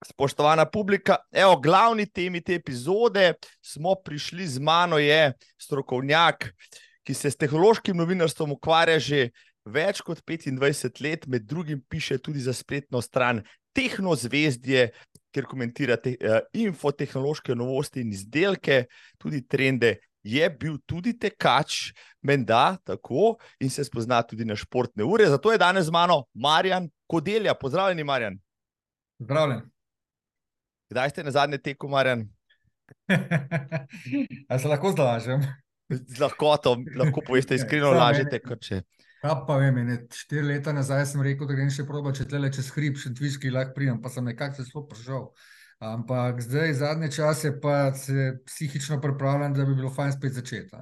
Spoštovana 0.06 0.64
publika, 0.70 1.16
evo, 1.34 1.56
glavni 1.58 2.06
temi 2.06 2.40
te 2.40 2.54
epizode 2.54 3.32
smo 3.60 3.96
prišli 3.98 4.46
z 4.46 4.62
mano, 4.62 4.98
je 5.02 5.32
strokovnjak, 5.58 6.52
ki 7.02 7.14
se 7.14 7.30
s 7.30 7.40
tehnološkim 7.40 7.96
novinarstvom 7.96 8.52
ukvarja 8.54 8.98
že 9.02 9.30
več 9.72 10.02
kot 10.04 10.22
25 10.26 11.02
let, 11.04 11.26
med 11.26 11.46
drugim 11.48 11.80
piše 11.88 12.18
tudi 12.18 12.40
za 12.40 12.52
spletno 12.56 13.02
stran 13.04 13.42
Tehnozvezdje, 13.76 14.88
kjer 15.30 15.46
komentirate 15.46 16.16
uh, 16.18 16.38
infotehnološke 16.56 17.54
novosti 17.54 18.02
in 18.02 18.12
izdelke, 18.16 18.86
tudi 19.20 19.44
trende. 19.46 19.98
Je 20.26 20.48
bil 20.50 20.80
tudi 20.88 21.14
tekač, 21.14 21.92
menda 22.26 22.76
tako, 22.84 23.36
in 23.62 23.70
se 23.70 23.84
spozna 23.86 24.18
tudi 24.26 24.44
na 24.44 24.56
športne 24.58 25.06
ure. 25.06 25.28
Zato 25.30 25.52
je 25.54 25.60
danes 25.62 25.86
z 25.86 25.94
mano 25.94 26.24
Marjan 26.34 26.88
Kodelja. 27.06 27.54
Pozdravljeni, 27.54 28.04
Marjan. 28.04 28.40
Pozdravljen. 29.22 29.62
Kdaj 30.90 31.10
ste 31.10 31.24
na 31.24 31.30
zadnje 31.30 31.58
teku, 31.62 31.88
Marjan? 31.88 32.26
Ali 34.48 34.60
se 34.60 34.68
lahko 34.68 34.92
zlažem? 34.92 35.46
Z 35.88 36.20
lahkoto, 36.20 36.76
lahko 36.96 37.22
poveste, 37.24 37.54
iskreno 37.54 37.92
lažete. 37.94 38.40
Ja, 39.22 39.34
pa 39.46 39.56
vem, 39.58 39.80
ne, 39.82 39.96
štiri 40.14 40.44
leta 40.46 40.72
nazaj 40.72 41.08
sem 41.10 41.22
rekel, 41.26 41.48
da 41.50 41.56
grem 41.58 41.70
še 41.74 41.82
proba, 41.86 42.12
če 42.14 42.28
tle 42.30 42.50
čez 42.54 42.68
hrib, 42.76 42.98
še 43.02 43.10
tviški 43.18 43.50
lahko 43.50 43.74
pridem, 43.74 43.98
pa 44.02 44.12
sem 44.14 44.26
nekako 44.28 44.60
se 44.60 44.68
zelo 44.68 44.84
prižal. 44.86 45.24
Ampak 45.82 46.40
zdaj, 46.42 46.74
zadnje 46.78 47.10
čase, 47.14 47.52
pa 47.62 47.94
se 47.94 48.32
psihično 48.46 49.00
pripravljam, 49.02 49.54
da 49.54 49.66
bi 49.66 49.74
bilo 49.78 49.90
fajn 49.94 50.14
spet 50.14 50.38
začeti. 50.38 50.78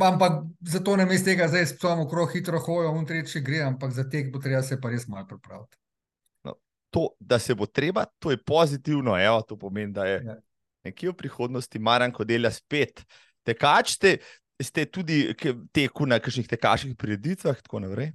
Ampak 0.00 0.42
zato 0.60 0.96
ne 0.96 1.06
mislim 1.08 1.34
tega, 1.34 1.48
da 1.48 1.52
zdaj 1.52 1.66
samo 1.66 2.08
okrog 2.08 2.32
hitro 2.32 2.60
hojo, 2.60 2.92
un 2.96 3.06
tretji 3.06 3.44
gre, 3.44 3.62
ampak 3.68 3.92
za 3.92 4.08
tek 4.08 4.32
bo 4.32 4.40
treba 4.40 4.62
se 4.62 4.80
pa 4.80 4.92
res 4.92 5.08
malo 5.08 5.26
pripraviti. 5.28 5.76
No, 6.44 6.56
to, 6.90 7.08
da 7.20 7.38
se 7.38 7.54
bo 7.54 7.66
treba, 7.66 8.04
to 8.18 8.30
je 8.30 8.40
pozitivno, 8.40 9.16
evo, 9.20 9.40
to 9.42 9.56
pomeni, 9.58 9.92
da 9.92 10.04
je 10.08 10.20
ja. 10.24 10.36
nekje 10.84 11.12
v 11.12 11.16
prihodnosti 11.24 11.78
maran, 11.78 12.12
ko 12.12 12.24
dela 12.24 12.52
spet. 12.52 13.04
Tekačite, 13.44 14.18
ste 14.62 14.86
tudi 14.86 15.34
teku 15.72 16.06
na 16.06 16.18
kakšnih 16.18 16.48
tekaških 16.48 16.96
prireditvah, 16.98 17.60
tako 17.62 17.80
naprej. 17.84 18.12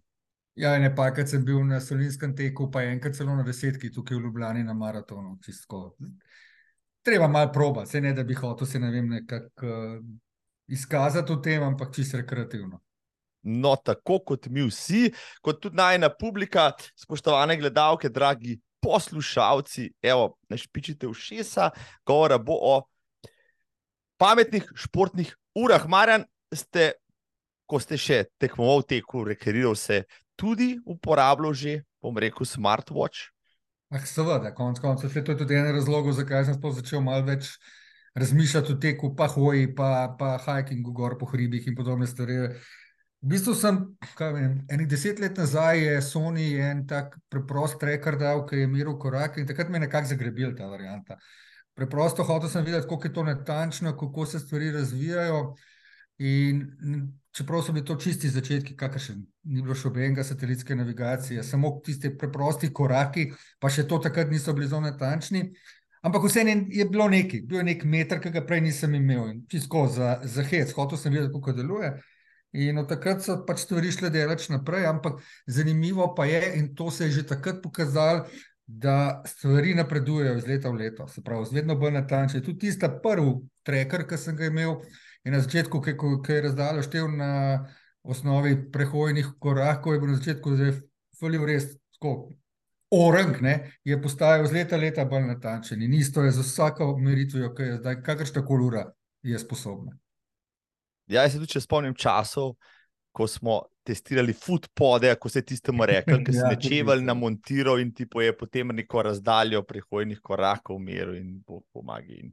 Ja, 0.55 0.75
ne 0.77 0.91
pa, 0.95 1.07
kad 1.13 1.29
sem 1.29 1.41
bil 1.45 1.63
na 1.65 1.79
solinskem 1.81 2.35
teku, 2.37 2.69
pa 2.71 2.83
enkrat 2.85 3.15
celo 3.17 3.33
na 3.35 3.43
desetki 3.43 3.89
tukaj 3.91 4.17
v 4.17 4.27
Ljubljani 4.27 4.63
na 4.63 4.73
maratonu. 4.77 5.39
Čisto. 5.41 5.95
Treba 7.03 7.27
malo 7.27 7.51
proba, 7.51 7.85
se 7.85 8.01
ne 8.01 8.13
da 8.13 8.23
bi 8.23 8.35
hotel 8.37 8.67
se 8.67 8.79
ne 8.79 8.91
vem 8.91 9.09
nekako 9.09 9.67
uh, 9.67 10.03
izkazati 10.67 11.33
v 11.33 11.41
tem, 11.41 11.63
ampak 11.63 11.95
čisto 11.95 12.17
rekreativno. 12.21 12.79
No, 13.43 13.73
tako 13.75 14.21
kot 14.23 14.47
mi 14.47 14.63
vsi, 14.63 15.09
kot 15.43 15.59
tudi 15.59 15.75
najna 15.75 16.09
publika, 16.09 16.69
spoštovane 16.95 17.57
gledalke, 17.59 18.09
dragi 18.09 18.59
poslušalci, 18.83 19.89
evo, 20.03 20.37
ne 20.49 20.59
špičite 20.59 21.07
v 21.07 21.17
šesa, 21.17 21.71
govora 22.07 22.37
bo 22.37 22.55
o 22.55 22.75
pametnih 24.21 24.69
športnih 24.75 25.33
urah. 25.55 25.87
Marjan, 25.87 26.25
ste, 26.53 26.93
ko 27.69 27.79
ste 27.81 27.97
še 27.97 28.23
tekmoval 28.41 28.83
v 28.83 28.89
teku, 28.97 29.23
rekreirali 29.27 29.79
se, 29.79 30.03
tudi 30.39 30.75
uporabljal 30.85 31.53
že, 31.57 31.79
bom 32.03 32.17
rekel, 32.17 32.45
smartwatch? 32.45 33.29
Ah, 33.93 34.01
seveda, 34.09 34.53
konec 34.57 34.81
koncev, 34.81 35.13
to 35.13 35.33
je 35.33 35.37
tudi 35.37 35.53
en 35.53 35.69
razlog, 35.69 36.09
zakaj 36.17 36.47
sem 36.47 36.57
začel 36.57 37.03
malo 37.05 37.27
več 37.27 37.53
razmišljati 38.17 38.73
o 38.73 38.77
teku, 38.81 39.11
pa 39.15 39.27
hoji, 39.29 39.67
pa, 39.75 40.15
pa 40.17 40.37
hikingu 40.41 40.93
gor 40.93 41.17
po 41.17 41.25
hribih 41.29 41.67
in 41.67 41.75
podobne 41.77 42.07
stvari. 42.09 42.57
V 43.23 43.29
bistvu 43.31 43.53
sem, 43.55 43.77
kaj 44.17 44.33
vem, 44.35 44.55
enih 44.73 44.87
deset 44.89 45.21
let 45.21 45.37
nazaj 45.39 45.79
je 45.79 46.01
Sony 46.01 46.47
en 46.59 46.83
tak 46.87 47.15
preprost 47.31 47.77
tracker 47.79 48.17
dal, 48.19 48.43
ki 48.49 48.65
je 48.65 48.67
meril 48.67 48.97
korak 48.99 49.37
in 49.37 49.47
takrat 49.47 49.69
me 49.69 49.79
je 49.79 49.85
nekako 49.85 50.11
zagrebil 50.11 50.57
ta 50.57 50.67
varianta. 50.67 51.17
Preprosto 51.73 52.23
hotel 52.23 52.49
sem 52.49 52.65
videti, 52.65 52.87
kako 52.89 53.07
je 53.07 53.13
to 53.13 53.23
natančno, 53.23 53.97
kako 53.97 54.25
se 54.25 54.39
stvari 54.39 54.71
razvijajo. 54.71 55.53
In 56.17 56.67
čeprav 57.33 57.63
so 57.65 57.73
bili 57.73 57.85
to 57.85 57.95
čisti 57.95 58.29
začetki, 58.29 58.75
kakršen 58.77 59.23
ni 59.43 59.61
bilo 59.61 59.75
še 59.75 59.87
obenega 59.89 60.23
satelitske 60.23 60.75
navigacije, 60.77 61.43
samo 61.43 61.79
tiste 61.85 62.11
preprosti 62.17 62.69
koraki, 62.73 63.31
pa 63.59 63.71
še 63.73 63.87
to 63.89 63.97
takrat 63.97 64.29
niso 64.29 64.53
bili 64.53 64.69
zelo 64.69 64.83
natančni. 64.85 65.47
Ampak 66.05 66.27
vseeno 66.27 66.67
je 66.69 66.85
bilo 66.85 67.07
nekaj, 67.09 67.41
bil 67.47 67.61
je 67.61 67.67
nek 67.71 67.85
meter, 67.89 68.19
ki 68.21 68.29
ga 68.35 68.43
prej 68.45 68.61
nisem 68.61 68.93
imel 68.99 69.29
in 69.31 69.43
čisto 69.49 69.87
za, 69.89 70.17
za 70.23 70.43
hec, 70.43 70.73
hotel 70.75 70.99
sem 70.99 71.15
videti, 71.15 71.31
kako 71.33 71.55
deluje. 71.57 71.93
In 72.53 72.77
od 72.77 72.89
takrat 72.91 73.23
so 73.25 73.39
pač 73.47 73.63
stvari 73.63 73.89
šle 73.91 74.11
delati 74.13 74.51
naprej, 74.53 74.85
ampak 74.85 75.23
zanimivo 75.49 76.11
pa 76.13 76.27
je, 76.29 76.41
in 76.59 76.73
to 76.77 76.91
se 76.91 77.07
je 77.07 77.17
že 77.17 77.27
takrat 77.33 77.63
pokazalo, 77.63 78.27
da 78.65 79.21
stvari 79.27 79.73
napredujejo 79.75 80.37
iz 80.37 80.45
leta 80.47 80.69
v 80.69 80.79
leto, 80.79 81.07
se 81.07 81.21
pravi, 81.21 81.45
vedno 81.51 81.75
bolj 81.75 81.91
natančne. 81.97 82.41
Tudi 82.41 82.67
tista 82.67 82.89
prvi 83.03 83.33
tracker, 83.63 84.07
ki 84.07 84.17
sem 84.17 84.37
ga 84.39 84.47
imel, 84.47 84.77
In 85.23 85.31
na 85.31 85.39
začetku, 85.39 85.79
ki 85.79 86.31
je 86.33 86.41
razdaljo 86.41 86.83
štev 86.83 87.07
na 87.07 87.63
osnovi 88.03 88.57
prehojnih 88.71 89.27
korakov, 89.39 89.93
je 89.93 89.99
bil 89.99 90.09
na 90.11 90.17
začetku 90.19 90.55
zelo 90.59 90.73
fulil 91.19 91.45
res 91.47 91.69
skok. 91.95 92.33
Orang 92.93 93.39
ne, 93.41 93.53
je 93.87 93.95
postajal 94.01 94.45
z 94.45 94.53
leta 94.53 94.77
leta 94.77 95.05
bolj 95.05 95.23
natančen 95.25 95.81
in 95.81 95.93
isto 95.93 96.21
je 96.21 96.31
z 96.31 96.43
vsako 96.43 96.97
meritvijo, 96.99 97.53
ki 97.55 97.63
je 97.63 97.77
zdaj 97.77 98.01
kakršna 98.03 98.43
koli 98.45 98.65
ura 98.65 98.83
je 99.23 99.39
sposobna. 99.39 99.95
Ja, 101.07 101.23
jaz 101.23 101.33
se 101.33 101.39
tudi 101.39 101.61
spomnim 101.61 101.95
časov, 101.95 102.53
ko 103.11 103.27
smo 103.27 103.61
testirali 103.83 104.33
footpode, 104.33 105.11
ko 105.19 105.29
se 105.29 105.41
tistemu 105.41 105.85
rekli, 105.85 106.21
ki 106.23 106.33
si 106.37 106.41
ja, 106.41 106.53
nečeval 106.53 107.03
na 107.03 107.15
montiral 107.17 107.81
in 107.83 107.91
ti 107.93 108.07
poje 108.09 108.35
potem 108.37 108.71
neko 108.75 109.03
razdaljo 109.09 109.63
prehojnih 109.67 110.21
korakov 110.23 110.79
v 110.79 110.87
miru 110.87 111.17
in 111.17 111.35
pomaga. 111.45 112.23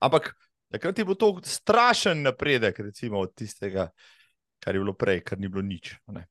Ampak 0.00 0.32
Takrat 0.70 0.98
je 0.98 1.04
bil 1.04 1.14
to 1.18 1.40
strašen 1.42 2.22
napredek, 2.22 2.78
recimo 2.78 3.18
od 3.18 3.34
tistega, 3.34 3.88
kar 4.62 4.74
je 4.74 4.80
bilo 4.80 4.94
prej, 4.94 5.24
kar 5.26 5.38
ni 5.38 5.48
bilo 5.48 5.62
nič. 5.62 5.96
Ne? 6.14 6.28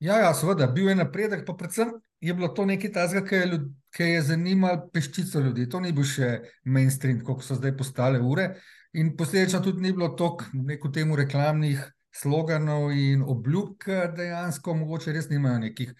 Ja, 0.00 0.16
ja, 0.18 0.32
seveda, 0.34 0.66
bil 0.66 0.88
je 0.88 0.96
napredek, 0.96 1.44
pa 1.46 1.54
predvsem 1.54 1.92
je 2.20 2.34
bilo 2.34 2.48
to 2.48 2.64
nekaj 2.66 2.92
tazga, 2.92 3.20
ki 3.26 3.34
je, 3.34 3.58
ki 3.92 4.08
je 4.14 4.22
zanimalo 4.30 4.88
peščico 4.94 5.42
ljudi. 5.44 5.68
To 5.68 5.80
ni 5.80 5.92
bil 5.92 6.08
še 6.08 6.30
mainstream, 6.64 7.20
kot 7.26 7.44
so 7.44 7.58
zdaj 7.58 7.76
postale 7.76 8.18
ure. 8.18 8.54
In 8.98 9.12
posledično 9.16 9.60
tudi 9.60 9.84
ni 9.84 9.92
bilo 9.92 10.08
toliko 10.16 10.88
temu 10.88 11.16
reklamnih 11.16 11.84
sloganov 12.12 12.92
in 12.92 13.22
obljub, 13.22 13.76
ki 13.80 13.98
dejansko 14.16 14.74
mogoče 14.82 15.14
res 15.16 15.30
nimajo 15.30 15.62
nekih, 15.64 15.94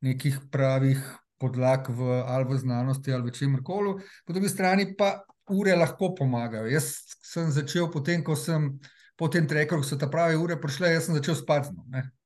nekih 0.00 0.38
pravih 0.52 1.02
podlag 1.42 1.88
v 1.90 2.22
ali 2.22 2.46
v 2.46 2.58
znanosti 2.58 3.12
ali 3.12 3.30
v 3.30 3.34
čemer 3.34 3.62
koli. 3.66 3.98
Po 4.26 4.32
drugi 4.32 4.48
strani 4.48 4.92
pa 4.96 5.24
ure 5.50 5.74
lahko 5.76 6.14
pomagajo. 6.14 6.70
Jaz 6.70 6.94
sem 7.26 7.50
začel 7.50 7.90
potem, 7.90 8.22
ko 8.24 8.36
sem 8.38 8.70
po 9.18 9.28
tem 9.28 9.46
treku, 9.46 9.78
ko 9.78 9.86
so 9.86 9.98
ta 9.98 10.08
pravi 10.10 10.38
ure 10.38 10.56
prišle, 10.60 10.94
jaz 10.94 11.08
sem 11.08 11.18
začel 11.18 11.36
spati. 11.38 11.74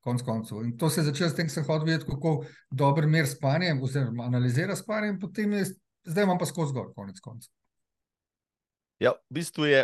Konc 0.06 0.22
koncev. 0.22 0.62
In 0.62 0.76
to 0.78 0.86
se 0.86 1.00
je 1.00 1.08
začelo 1.08 1.32
s 1.32 1.34
tem, 1.34 1.48
da 1.48 1.52
sem 1.56 1.64
hodil 1.66 1.88
videti, 1.88 2.06
kako 2.06 2.44
dobro 2.70 3.08
mer 3.10 3.26
spanje, 3.26 3.72
oziroma 3.82 4.28
analizira 4.28 4.76
spanje, 4.78 5.08
in 5.10 5.18
potem 5.18 5.56
je, 5.58 5.64
zdaj 6.06 6.28
imam 6.28 6.38
pa 6.38 6.46
skozi 6.46 6.76
gor, 6.76 6.92
konec 6.94 7.18
koncev. 7.20 7.50
Ja, 9.02 9.16
v 9.18 9.34
bistvu 9.40 9.66
je 9.66 9.82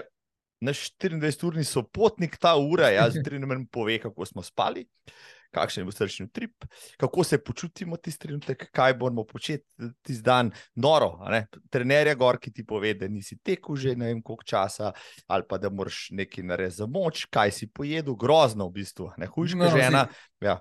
naš 0.63 0.87
24-urni 0.97 1.65
sopotnik 1.67 2.39
ta 2.41 2.55
ura, 2.57 2.93
jaz 2.95 3.19
tri 3.25 3.39
nam 3.43 3.67
pove, 3.67 3.99
kako 4.03 4.27
smo 4.27 4.43
spali. 4.43 4.87
Kakšen 5.53 5.83
je 5.83 5.85
bil 5.85 5.93
srčni 5.93 6.25
trip, 6.33 6.65
kako 6.97 7.25
se 7.29 7.37
počutimo 7.45 7.99
tisti 8.01 8.23
trenutek, 8.25 8.71
kaj 8.73 8.95
bomo 8.97 9.27
početi 9.29 9.67
tisti 10.01 10.23
dan, 10.25 10.49
noro. 10.75 11.19
Trener 11.71 12.09
je 12.09 12.15
gor, 12.17 12.39
ki 12.41 12.55
ti 12.57 12.65
pove, 12.65 12.95
da 12.97 13.09
nisi 13.09 13.37
tekel 13.45 13.77
že 13.77 13.93
ne 13.97 14.09
vem 14.09 14.23
koliko 14.23 14.49
časa, 14.49 14.95
ali 15.27 15.45
pa 15.49 15.59
da 15.61 15.69
moraš 15.71 16.07
nekaj 16.17 16.47
narediti 16.49 16.79
za 16.79 16.89
moč, 16.89 17.27
kaj 17.29 17.53
si 17.53 17.69
pojedel, 17.69 18.17
grozno 18.17 18.71
v 18.71 18.79
bistvu, 18.81 19.11
ne 19.21 19.29
hujš, 19.29 19.59
kot 19.59 19.67
no, 19.67 19.71
žena. 19.77 20.07
Ja. 20.41 20.57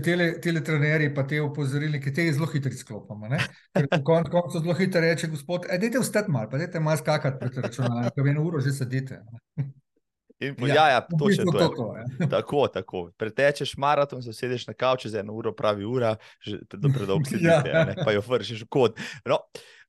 Tele, 0.00 0.40
tele 0.40 0.62
trenerji 0.64 1.10
pa 1.14 1.26
te 1.28 1.40
upozorili, 1.44 2.00
ki 2.00 2.12
te 2.16 2.24
zelo 2.32 2.46
hitro 2.48 2.72
sklopimo. 2.72 3.28
Ker 3.76 3.88
na 3.90 3.98
koncu 4.04 4.32
kon 4.32 4.48
zelo 4.54 4.76
hitro 4.78 5.02
reče, 5.04 5.28
gospod, 5.28 5.66
edite 5.70 6.00
vstati 6.00 6.32
malo, 6.32 6.48
pa 6.50 6.60
dajte 6.62 6.80
malo 6.80 6.96
skakati 6.96 7.40
pred 7.40 7.58
računalnikom, 7.66 8.28
eno 8.32 8.44
uro 8.48 8.60
že 8.60 8.72
sedite. 8.72 9.20
In 10.42 10.56
po, 10.56 10.66
ja, 10.66 10.74
ja, 10.74 10.88
ja 10.88 11.00
točno 11.18 11.52
to. 11.52 11.58
to, 11.58 11.68
to 11.76 11.88
ja. 11.96 12.28
Tako, 12.34 12.68
tako. 12.68 13.10
Pretečeš 13.16 13.76
maraton, 13.76 14.22
se 14.22 14.32
sediš 14.32 14.66
na 14.66 14.74
kavču 14.74 15.08
za 15.08 15.20
eno 15.20 15.32
uro, 15.32 15.52
pravi 15.54 15.84
ura, 15.84 16.16
že 16.40 16.58
predolgo 16.68 17.24
si 17.30 17.44
ja. 17.44 17.62
ne, 17.62 17.94
pa 18.04 18.12
jo 18.12 18.22
vršiš 18.26 18.64
v 18.64 18.68
kod. 18.68 18.98
No, 19.28 19.38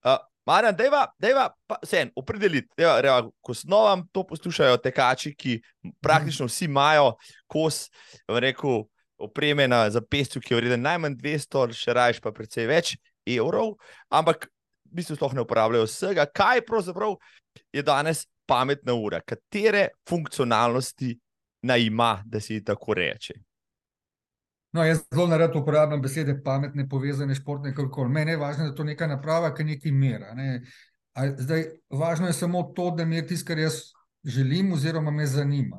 uh, 0.05 0.19
Marjan, 0.45 0.75
dejva, 0.75 1.07
dejva, 1.19 1.47
pa 1.67 1.77
se 1.87 2.01
en, 2.03 2.11
opredeliti, 2.19 2.67
dejva, 2.77 2.97
dejva, 3.01 3.29
ko 3.41 3.53
snovam 3.55 4.03
to 4.11 4.25
poslušajo 4.27 4.77
tekači, 4.83 5.31
ki 5.35 5.61
praktično 6.03 6.49
vsi 6.49 6.67
imajo 6.67 7.13
kos, 7.47 7.85
rekel, 8.27 8.83
opreme 9.17 9.67
na 9.67 9.85
zapestju, 9.89 10.41
ki 10.41 10.53
je 10.53 10.59
vreden 10.61 10.81
najmanj 10.81 11.15
200, 11.21 11.65
še 11.77 11.93
rajš 11.93 12.21
pa 12.23 12.33
precej 12.35 12.67
več 12.69 12.95
evrov, 13.25 13.75
ampak 14.11 14.49
v 14.89 14.99
bistvu 14.99 15.17
sploh 15.17 15.33
ne 15.37 15.45
uporabljajo 15.45 15.87
vsega. 15.87 16.27
Kaj 16.29 16.65
pravzaprav 16.67 17.15
je 17.73 17.83
danes 17.83 18.25
pametna 18.45 18.93
ura, 18.93 19.21
katere 19.21 19.89
funkcionalnosti 20.09 21.13
naj 21.63 21.85
ima, 21.87 22.17
da 22.25 22.39
si 22.43 22.63
tako 22.63 22.93
reče. 22.93 23.33
No, 24.73 24.83
jaz 24.83 25.03
zelo 25.13 25.37
rad 25.37 25.55
uporabljam 25.55 26.01
besede 26.01 26.33
pametne, 26.43 26.87
povezane 26.89 27.35
športne, 27.35 27.75
kako 27.75 28.07
meni 28.09 28.33
je 28.33 28.37
važno, 28.41 28.63
da 28.63 28.71
je 28.71 28.75
to 28.75 28.83
neka 28.83 29.07
naprava, 29.07 29.53
ki 29.53 29.63
nekaj 29.63 29.91
mera. 29.91 30.33
Ne. 30.33 30.63
Zdaj, 31.37 31.65
važno 31.93 32.27
je 32.27 32.33
samo 32.33 32.63
to, 32.75 32.89
da 32.97 33.05
mi 33.05 33.15
je 33.15 33.27
tisto, 33.27 33.47
kar 33.47 33.61
jaz 33.61 33.83
želim, 34.23 34.73
oziroma 34.73 35.11
me 35.11 35.25
zanima. 35.25 35.77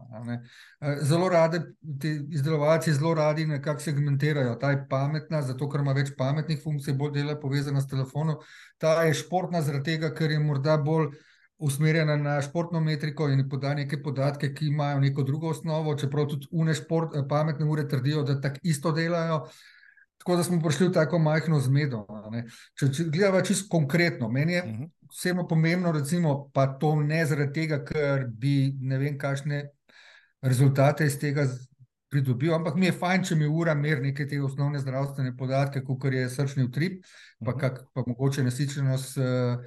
Zelo 1.03 1.29
radi, 1.29 1.61
ti 2.01 2.13
izdelovalci 2.31 2.93
zelo 2.93 3.15
radi 3.15 3.47
nekako 3.47 3.81
segmentirajo. 3.81 4.55
Ta 4.55 4.71
je 4.71 4.87
pametna, 4.91 5.43
zato 5.43 5.69
ker 5.71 5.81
ima 5.81 5.93
več 5.93 6.13
pametnih 6.19 6.61
funkcij, 6.63 6.95
bolj 6.95 7.13
dela 7.19 7.39
povezana 7.41 7.81
s 7.81 7.89
telefonom. 7.89 8.37
Ta 8.79 9.03
je 9.03 9.15
športna, 9.15 9.63
zaradi 9.63 9.95
tega, 9.95 10.13
ker 10.15 10.31
je 10.31 10.41
morda 10.41 10.77
bolj 10.77 11.15
usmerjena 11.59 12.17
na 12.17 12.43
športno 12.43 12.81
metriko 12.81 13.29
in 13.29 13.49
poda 13.49 13.75
neke 13.75 14.03
podatke, 14.03 14.53
ki 14.55 14.67
imajo 14.67 15.01
neko 15.01 15.23
drugo 15.23 15.49
osnovo, 15.55 15.95
čeprav 15.97 16.27
tudi 16.29 16.49
une 16.51 16.75
šport, 16.75 17.15
eh, 17.17 17.25
pametne 17.29 17.67
ure 17.67 17.89
trdijo, 17.89 18.23
da 18.23 18.41
tako 18.41 18.61
isto 18.63 18.93
delajo. 18.93 19.47
Tako 20.25 20.37
da 20.37 20.45
smo 20.45 20.57
prišli 20.61 20.89
v 20.89 20.93
tako 20.93 21.19
majhno 21.21 21.59
zmedo. 21.61 22.07
Če, 22.81 22.89
če 22.89 23.05
gledamo 23.13 23.43
čisto 23.45 23.69
konkretno, 23.69 24.31
meni 24.33 24.57
je 24.57 24.63
mhm. 24.65 24.87
vseeno 25.13 25.45
pomembno, 25.49 25.93
recimo, 25.93 26.49
pa 26.53 26.67
to 26.81 26.95
ne 26.97 27.27
zaradi 27.29 27.53
tega, 27.61 27.83
ker 27.85 28.25
bi 28.33 28.73
ne 28.81 28.99
vem, 28.99 29.19
kakšne 29.21 29.61
rezultate 30.45 31.05
iz 31.05 31.19
tega 31.21 31.45
pridobil, 32.09 32.55
ampak 32.55 32.79
mi 32.81 32.89
je 32.89 32.97
fajn, 32.97 33.27
če 33.29 33.37
mi 33.37 33.51
ura 33.51 33.75
meri 33.75 34.09
neke 34.09 34.25
te 34.31 34.41
osnovne 34.41 34.81
zdravstvene 34.81 35.35
podatke, 35.37 35.83
kot 35.85 36.09
je 36.13 36.25
srčni 36.31 36.65
utrip, 36.65 37.05
pa, 37.45 37.53
Mhm. 37.53 37.61
kak, 37.61 37.85
pa 37.93 38.05
mogoče 38.07 38.43
nasičenost 38.43 39.19
uh, 39.19 39.61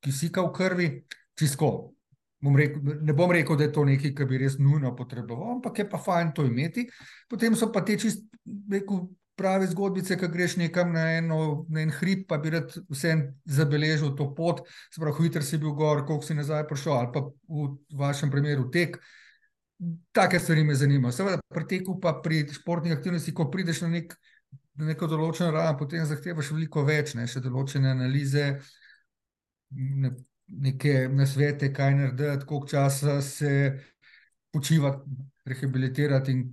kisika 0.00 0.42
v 0.42 0.52
krvi, 0.52 0.88
čisto. 1.34 1.92
Bom 2.40 2.56
rekel, 2.56 2.82
ne 3.02 3.12
bom 3.12 3.30
rekel, 3.32 3.56
da 3.56 3.64
je 3.64 3.72
to 3.72 3.84
nekaj, 3.84 4.14
kar 4.14 4.26
bi 4.28 4.38
res 4.38 4.58
nujno 4.58 4.94
potreboval, 4.96 5.56
ampak 5.56 5.78
je 5.78 5.88
pa 5.90 5.98
fajn 5.98 6.34
to 6.36 6.44
imeti. 6.44 6.86
Potem 7.28 7.56
so 7.56 7.72
pa 7.72 7.80
te 7.80 7.96
čist, 7.98 8.22
rekel, 8.70 9.08
prave 9.36 9.66
zgodbice, 9.70 10.16
ki 10.16 10.28
greš 10.32 10.56
nekam 10.56 10.92
na, 10.96 11.04
eno, 11.18 11.66
na 11.68 11.82
en 11.84 11.92
hrib, 11.98 12.24
pa 12.28 12.38
bi 12.40 12.54
rad 12.54 12.72
vsem 12.92 13.26
zabeležil 13.44 14.14
to 14.16 14.30
pot, 14.34 14.62
pravi, 14.96 15.26
hitro 15.26 15.44
si 15.44 15.60
bil 15.60 15.74
gor, 15.76 16.04
koliko 16.08 16.24
si 16.24 16.36
nazaj 16.38 16.64
prišel, 16.70 16.94
ali 16.96 17.12
pa 17.12 17.22
v 17.26 17.68
vašem 18.00 18.32
primeru 18.32 18.70
tek. 18.72 18.96
Take 20.16 20.40
stvari 20.40 20.64
me 20.64 20.74
zanimajo. 20.74 21.12
Seveda, 21.12 21.42
pri 21.52 21.66
teku, 21.68 21.98
pa 22.00 22.14
pri 22.24 22.46
športnih 22.48 22.96
aktivnostih, 22.96 23.34
ko 23.36 23.50
prideš 23.52 23.82
na, 23.84 23.92
nek, 23.98 24.16
na 24.80 24.88
neko 24.92 25.08
določeno 25.10 25.50
raven, 25.52 25.76
potem 25.80 26.06
zahtevaš 26.08 26.54
veliko 26.56 26.86
več, 26.88 27.12
ne, 27.18 27.28
še 27.28 27.44
določene 27.44 27.92
analize, 27.92 28.46
ne, 29.76 30.14
neke 30.64 31.10
nasvete, 31.12 31.74
kaj 31.76 31.98
narediti, 31.98 32.48
koliko 32.48 32.72
časa 32.72 33.20
se 33.20 33.52
počivati, 34.54 35.18
rehabilitirati. 35.44 36.32
In, 36.32 36.46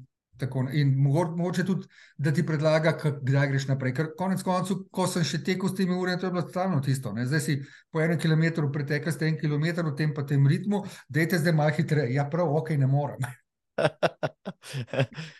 tako, 0.43 0.65
in 0.71 0.93
mogoče, 0.99 1.65
tudi, 1.67 1.87
da 2.17 2.33
ti 2.35 2.45
predlaga, 2.45 2.93
kdaj 3.01 3.47
greš 3.51 3.67
naprej. 3.71 3.95
Ker 3.97 4.11
konec 4.19 4.43
koncev, 4.45 4.85
ko 4.93 5.07
sem 5.09 5.25
še 5.27 5.41
tekel 5.43 5.71
s 5.71 5.77
temi 5.79 5.95
urami, 5.95 6.21
to 6.21 6.29
je 6.29 6.35
bilo 6.35 6.45
stalno 6.47 6.81
tisto. 6.85 7.13
Ne. 7.15 7.25
Zdaj 7.29 7.43
si 7.43 7.59
po 7.91 8.03
enem 8.03 8.19
kilometru 8.21 8.71
pretekel, 8.73 9.15
ste 9.15 9.31
en 9.31 9.39
kilometr 9.39 9.85
v 9.87 9.95
tem 9.99 10.13
pa 10.15 10.25
tem 10.27 10.43
ritmu, 10.47 10.83
dajte 11.09 11.41
zdaj 11.41 11.57
malo 11.57 11.75
hitreje. 11.77 12.13
Ja, 12.17 12.27
prav, 12.29 12.51
ok, 12.61 12.75
ne 12.79 12.89
morem. 12.91 13.25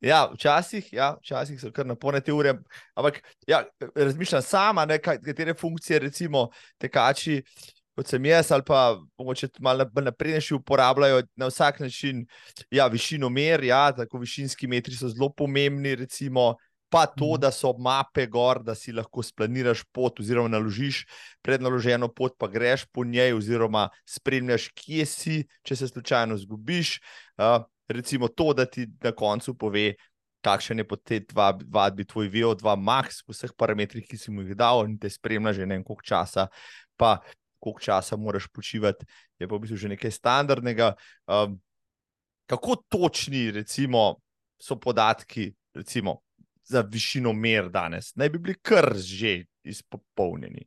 ja, 0.00 0.30
včasih, 0.32 0.92
ja, 0.92 1.12
včasih 1.20 1.60
so 1.60 1.70
kar 1.74 1.86
naporne 1.86 2.20
te 2.20 2.32
ure, 2.32 2.54
ampak 2.94 3.20
ja, 3.46 3.62
razmišljam 3.94 4.42
sama, 4.42 4.84
ne, 4.86 4.98
katere 5.02 5.54
funkcije, 5.54 5.98
recimo, 5.98 6.48
tekači, 6.78 7.42
kot 7.96 8.08
sem 8.08 8.24
jaz, 8.24 8.50
ali 8.52 8.64
pa 8.66 8.96
mogoče 9.18 9.48
malo 9.60 9.86
naprednejši 9.94 10.54
uporabljajo 10.54 11.22
na 11.36 11.48
vsak 11.50 11.80
način. 11.80 12.26
Ja, 12.70 12.86
višino 12.86 13.28
mer, 13.28 13.64
ja, 13.64 13.92
tako 13.96 14.22
višinski 14.22 14.66
metri 14.66 14.96
so 14.96 15.08
zelo 15.08 15.32
pomembni, 15.32 15.94
recimo. 15.94 16.54
Pa 16.92 17.06
to, 17.08 17.38
da 17.40 17.48
so 17.48 17.70
mape 17.80 18.26
gor, 18.28 18.58
da 18.60 18.74
si 18.76 18.92
lahko 18.92 19.22
splaniraš 19.24 19.80
pot, 19.96 20.18
oziroma 20.20 20.50
naložiš 20.52 21.06
prednaloženo 21.40 22.10
pot, 22.12 22.34
pa 22.36 22.50
greš 22.52 22.84
po 22.92 23.04
njej, 23.04 23.32
oziroma 23.32 23.86
spremljaš, 24.04 24.66
kje 24.76 25.06
si, 25.08 25.38
če 25.64 25.76
se 25.76 25.88
slučajno 25.88 26.36
zgubiš. 26.36 26.98
Uh, 27.40 27.64
recimo 27.88 28.28
to, 28.28 28.52
da 28.52 28.66
ti 28.68 28.84
na 29.00 29.14
koncu 29.16 29.54
pove, 29.56 29.94
kakšen 30.44 30.82
je 30.82 30.88
po 30.88 30.98
tej 31.00 31.22
vadbi 31.70 32.04
tvoj 32.04 32.28
VO2 32.28 32.76
max, 32.76 33.22
v 33.24 33.32
vseh 33.32 33.56
parametrih, 33.56 34.04
ki 34.04 34.18
si 34.18 34.34
mu 34.34 34.44
jih 34.44 34.56
dal, 34.58 34.84
in 34.84 34.98
te 35.00 35.08
spremlja 35.08 35.62
že 35.62 35.66
ne 35.66 35.78
vem 35.78 35.84
koliko 35.86 36.04
časa. 36.04 36.48
Pa 37.00 37.22
koliko 37.62 37.80
časa 37.80 38.16
moraš 38.18 38.48
počivati, 38.50 39.06
je 39.38 39.48
pa 39.48 39.54
v 39.54 39.62
bistvu 39.62 39.78
že 39.84 39.92
nekaj 39.94 40.10
standardnega. 40.10 40.92
Um, 41.30 41.60
kako 42.50 42.76
točni, 42.90 43.50
recimo, 43.54 44.16
so 44.58 44.76
podatki, 44.80 45.52
recimo, 45.74 46.18
za 46.66 46.82
višino 46.82 47.32
mer 47.32 47.70
danes? 47.70 48.14
Naj 48.18 48.32
bi 48.34 48.38
bili 48.38 48.56
kar 48.62 48.94
že 48.98 49.44
izpopolnjeni. 49.64 50.66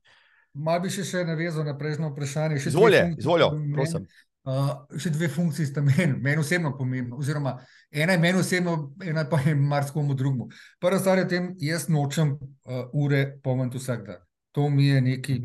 Malo 0.55 0.85
bi 0.85 0.91
še, 0.93 1.03
še 1.03 1.26
navezal 1.27 1.67
na 1.67 1.76
prejšnjo 1.77 2.13
vprašanje. 2.13 2.61
Izvolje, 2.72 3.01
izvoljo, 3.19 3.51
prosim. 3.76 4.07
Uh, 4.45 4.85
še 5.01 5.09
dve 5.09 5.27
funkciji 5.34 5.67
sta 5.67 5.81
meni, 5.81 6.13
meni 6.22 6.39
osebno 6.39 6.72
pomembna. 6.77 7.17
Oziroma, 7.17 7.57
ena 7.91 8.13
je 8.13 8.22
meni 8.22 8.39
osebno, 8.39 8.76
ena 9.03 9.26
pa 9.27 9.41
je 9.41 9.55
marsikomu 9.57 10.15
drugemu. 10.15 10.47
Prva 10.80 10.99
stvar 11.01 11.19
je 11.19 11.26
v 11.26 11.31
tem, 11.31 11.47
jaz 11.65 11.89
nočem 11.89 12.35
uh, 12.38 12.85
ure 12.93 13.26
pomniti 13.43 13.81
vsak 13.81 14.05
dan. 14.05 14.22
To 14.55 14.69
mi 14.72 14.88
je 14.88 15.01
nekaj 15.01 15.41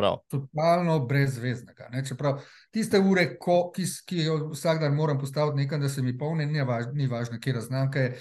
Prav. 0.00 0.20
totalno 0.32 0.98
brezvezdnega. 1.06 1.88
Ne? 1.92 2.04
Čeprav 2.06 2.40
tiste 2.72 2.98
ure, 2.98 3.26
ko, 3.38 3.62
ki, 3.74 3.86
ki 4.06 4.24
jo 4.24 4.36
vsak 4.54 4.80
dan 4.80 4.94
moram 4.96 5.18
postaviti 5.20 5.62
nekam, 5.62 5.80
da 5.80 5.88
se 5.88 6.02
mi 6.02 6.16
polne, 6.18 6.46
ni, 6.46 6.62
važ, 6.66 6.90
ni 6.96 7.08
važno, 7.10 7.38
kje 7.40 7.58
raznamka 7.60 8.06
je. 8.06 8.14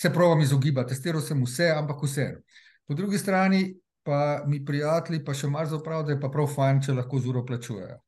Se 0.00 0.10
pravim 0.10 0.40
izogibati, 0.42 0.90
testiral 0.90 1.22
sem 1.22 1.42
vse, 1.44 1.68
ampak 1.70 2.02
vseeno. 2.02 2.40
Po 2.86 2.94
drugi 2.98 3.18
strani 3.18 3.76
pa 4.02 4.42
mi 4.46 4.58
prijatelji, 4.64 5.22
pa 5.24 5.34
še 5.34 5.48
mar 5.48 5.68
zaprav, 5.70 6.02
da 6.04 6.12
je 6.12 6.20
pa 6.20 6.28
prav 6.28 6.48
fajn, 6.50 6.82
če 6.84 6.96
lahko 6.98 7.20
z 7.22 7.30
uro 7.30 7.44
plačujejo. 7.46 8.00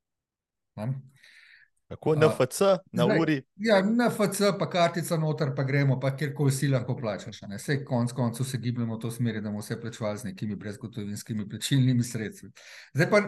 Tako 1.88 2.16
NFC 2.16 2.60
na 2.92 3.04
Zdaj, 3.04 3.20
uri. 3.20 3.42
Ja, 3.56 3.78
NFC, 3.82 4.40
pa 4.58 4.66
kartica 4.70 5.16
noter, 5.16 5.52
pa 5.56 5.62
gremo, 5.62 6.00
pa 6.00 6.16
kjerkoli 6.16 6.52
si 6.52 6.68
lahko 6.68 6.96
plačaš. 6.96 7.40
Vse 7.56 7.84
konc 7.84 8.12
koncev 8.12 8.46
se 8.46 8.58
gibljemo 8.58 8.96
v 8.96 9.00
to 9.00 9.10
smer, 9.10 9.38
da 9.40 9.48
bomo 9.48 9.62
vse 9.62 9.80
plačevali 9.80 10.18
z 10.18 10.24
nekimi 10.32 10.56
brezgotovinskimi 10.56 11.48
plačilnimi 11.48 12.02
sredstvi. 12.02 12.50
Zdaj 12.94 13.10
pa 13.10 13.22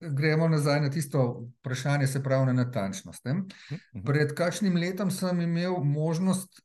gremo 0.00 0.48
nazaj 0.48 0.80
na 0.80 0.90
tisto 0.90 1.48
vprašanje, 1.60 2.06
se 2.06 2.22
pravi 2.22 2.46
na 2.46 2.52
natančnost. 2.52 3.24
Ne? 3.24 3.34
Pred 4.04 4.34
kakšnim 4.34 4.76
letom 4.76 5.10
sem 5.10 5.40
imel 5.40 5.78
možnost 5.84 6.60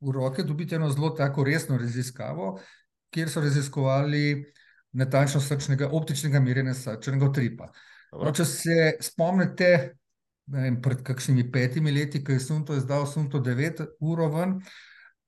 v 0.00 0.12
roke 0.12 0.42
dobiti 0.42 0.74
eno 0.74 0.90
zelo 0.90 1.10
tako 1.10 1.44
resno 1.44 1.78
raziskavo, 1.78 2.58
kjer 3.10 3.30
so 3.30 3.40
raziskovali 3.40 4.44
natančnost 4.92 5.48
srčnega, 5.48 5.88
optičnega 5.92 6.40
merjenja 6.40 6.74
srčnega 6.74 7.26
utripa. 7.26 7.68
No, 8.12 8.32
če 8.32 8.44
se 8.44 8.76
spomnite, 9.02 9.96
vem, 10.46 10.80
pred 10.82 11.02
kakšnimi 11.06 11.48
petimi 11.52 11.92
leti, 11.92 12.22
ko 12.24 12.36
je 12.36 12.40
Sunto 12.40 12.76
izdal 12.76 13.06
Sunto 13.06 13.40
9 13.42 13.82
uro 14.00 14.28
ven, 14.32 14.56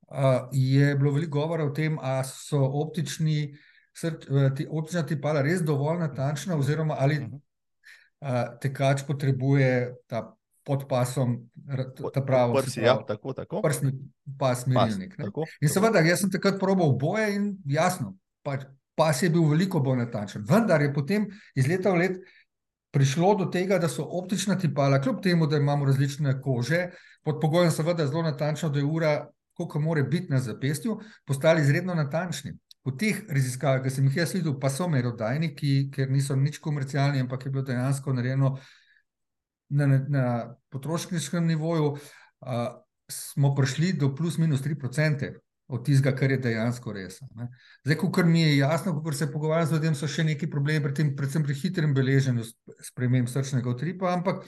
uh, 0.08 0.48
je 0.52 0.94
bilo 0.96 1.12
veliko 1.16 1.40
govora 1.40 1.66
o 1.66 1.74
tem, 1.74 1.98
ali 1.98 2.26
so 2.30 2.62
optični, 2.82 3.52
srč, 3.96 4.28
ti, 4.56 4.66
optična 4.70 5.04
tipala 5.06 5.42
res 5.42 5.62
dovolj 5.66 6.00
natančna, 6.04 6.56
oziroma 6.56 6.96
ali 6.98 7.20
uh, 7.26 8.58
tekač 8.62 9.06
potrebuje 9.06 9.94
ta 10.06 10.28
pod 10.68 10.84
pasom, 10.84 11.38
ta 12.12 12.20
pravo, 12.20 12.58
prsi, 12.60 12.82
ja, 12.84 12.98
tako, 13.08 13.32
tako. 13.32 13.62
prsni 13.64 13.94
pas 14.36 14.66
merilnik. 14.68 15.14
Pas, 15.16 15.30
tako, 15.30 15.46
in 15.64 15.70
seveda, 15.72 16.02
jaz 16.04 16.20
sem 16.20 16.32
takrat 16.34 16.58
probal 16.60 16.92
boje 17.00 17.30
in 17.38 17.54
jasno, 17.64 18.12
pač, 18.44 18.66
pas 18.98 19.16
je 19.22 19.30
bil 19.32 19.46
veliko 19.48 19.80
bolj 19.80 20.02
natančen. 20.02 20.44
Vendar 20.44 20.84
je 20.84 20.90
potem 20.92 21.24
iz 21.56 21.70
leta 21.70 21.94
v 21.94 22.02
let 22.02 22.18
prišlo 22.98 23.34
do 23.38 23.46
tega, 23.54 23.78
da 23.78 23.88
so 23.88 24.02
optična 24.18 24.56
tipala, 24.58 24.98
kljub 25.00 25.20
temu, 25.22 25.46
da 25.46 25.56
imamo 25.56 25.86
različne 25.86 26.40
kože, 26.42 26.88
pod 27.22 27.38
pogojem 27.40 27.70
seveda 27.70 28.06
zelo 28.06 28.22
natančno, 28.26 28.72
da 28.74 28.82
je 28.82 28.84
ura, 28.84 29.12
koliko 29.54 29.80
more 29.80 30.02
biti 30.02 30.32
na 30.32 30.40
zapestju, 30.42 30.98
postali 31.26 31.62
izredno 31.62 31.94
natančni. 31.94 32.56
V 32.84 32.96
teh 32.98 33.20
raziskavah, 33.30 33.84
ki 33.84 33.92
sem 33.94 34.06
jih 34.08 34.16
jaz 34.16 34.34
videl, 34.34 34.56
pa 34.58 34.70
so 34.74 34.88
merodajniki, 34.90 35.90
ker 35.94 36.10
niso 36.10 36.34
nič 36.36 36.58
komercialni, 36.58 37.22
ampak 37.22 37.46
je 37.46 37.54
bilo 37.54 37.62
dejansko 37.66 38.14
narejeno 38.18 38.56
na, 39.68 39.86
na, 39.86 39.98
na 40.08 40.24
potrošniškem 40.74 41.46
nivoju, 41.46 41.94
a, 42.40 42.64
smo 43.10 43.54
prišli 43.54 43.92
do 43.92 44.10
plus 44.14 44.38
minus 44.38 44.62
3% 44.66 45.34
od 45.68 45.84
tistega, 45.84 46.14
kar 46.16 46.32
je 46.32 46.38
dejansko 46.42 46.92
res. 46.96 47.20
Ne. 47.36 47.50
Zdaj, 47.84 47.98
ko 48.00 48.24
mi 48.24 48.42
je 48.42 48.56
jasno, 48.56 48.94
ko 49.02 49.12
se 49.12 49.28
pogovarjam 49.32 49.68
z 49.68 49.76
ljudem, 49.76 49.94
so 49.94 50.08
še 50.08 50.24
neki 50.24 50.48
problemi, 50.50 50.82
pri 50.84 50.94
tem, 50.96 51.14
predvsem 51.16 51.44
pri 51.44 51.56
hitrem 51.60 51.94
beleženju 51.94 52.46
sprememb 52.88 53.28
srčnega 53.28 53.68
utripa, 53.70 54.14
ampak 54.14 54.46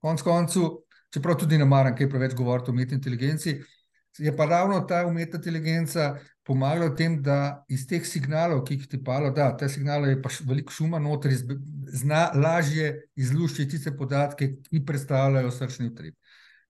konc 0.00 0.24
koncu, 0.24 0.66
čeprav 1.12 1.36
tudi 1.40 1.60
ne 1.60 1.68
maram 1.68 1.96
kaj 1.96 2.08
preveč 2.10 2.36
govoriti 2.38 2.72
o 2.72 2.74
umetni 2.74 2.96
inteligenci, 2.96 3.58
je 4.18 4.36
pa 4.36 4.46
ravno 4.46 4.80
ta 4.88 5.06
umetna 5.06 5.38
inteligenca 5.38 6.14
pomagala 6.44 6.90
v 6.90 6.96
tem, 6.96 7.16
da 7.22 7.64
iz 7.68 7.86
teh 7.88 8.04
signalov, 8.06 8.62
ki 8.64 8.78
jih 8.78 8.88
tipalo, 8.96 9.30
da 9.34 9.50
te 9.56 9.68
signale 9.68 10.12
je 10.12 10.20
pa 10.22 10.30
veliko 10.46 10.72
šuma 10.72 11.00
noter, 11.00 11.32
zna 11.92 12.30
lažje 12.36 13.08
izluščiti 13.16 13.76
tiste 13.76 13.94
podatke, 13.96 14.50
ki 14.68 14.84
predstavljajo 14.86 15.50
srčni 15.50 15.88
utrip. 15.88 16.16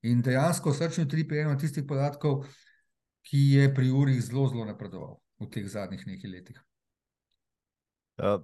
In 0.03 0.23
dejansko 0.23 0.73
srčni 0.75 1.05
utrip 1.09 1.33
je 1.33 1.43
eno 1.43 1.57
od 1.57 1.61
tistih 1.61 1.85
podatkov, 1.89 2.45
ki 3.25 3.41
je 3.57 3.69
pri 3.75 3.91
urih 3.91 4.21
zelo, 4.23 4.47
zelo 4.53 4.67
napredoval 4.69 5.19
v 5.41 5.49
teh 5.51 5.67
zadnjih 5.69 6.05
nekaj 6.07 6.31
letih. 6.31 6.61
Uh, 8.21 8.39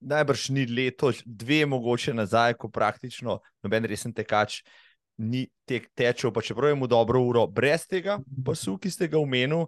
najbrž 0.00 0.48
ni 0.48 0.66
leto, 0.66 1.12
dve 1.24 1.66
mogoče 1.66 2.14
nazaj, 2.14 2.54
ko 2.54 2.70
praktično 2.70 3.40
noben 3.62 3.84
resen 3.84 4.14
tekač 4.14 4.62
ni 5.16 5.46
tek 5.68 5.90
tečel, 5.94 6.32
pa 6.32 6.42
čeprav 6.42 6.72
je 6.72 6.78
mu 6.78 6.86
dobro 6.86 7.20
uro, 7.20 7.46
brez 7.46 7.84
tega 7.86 8.18
pasu, 8.44 8.78
ki 8.78 8.90
ste 8.90 9.08
ga 9.08 9.20
omenili. 9.20 9.66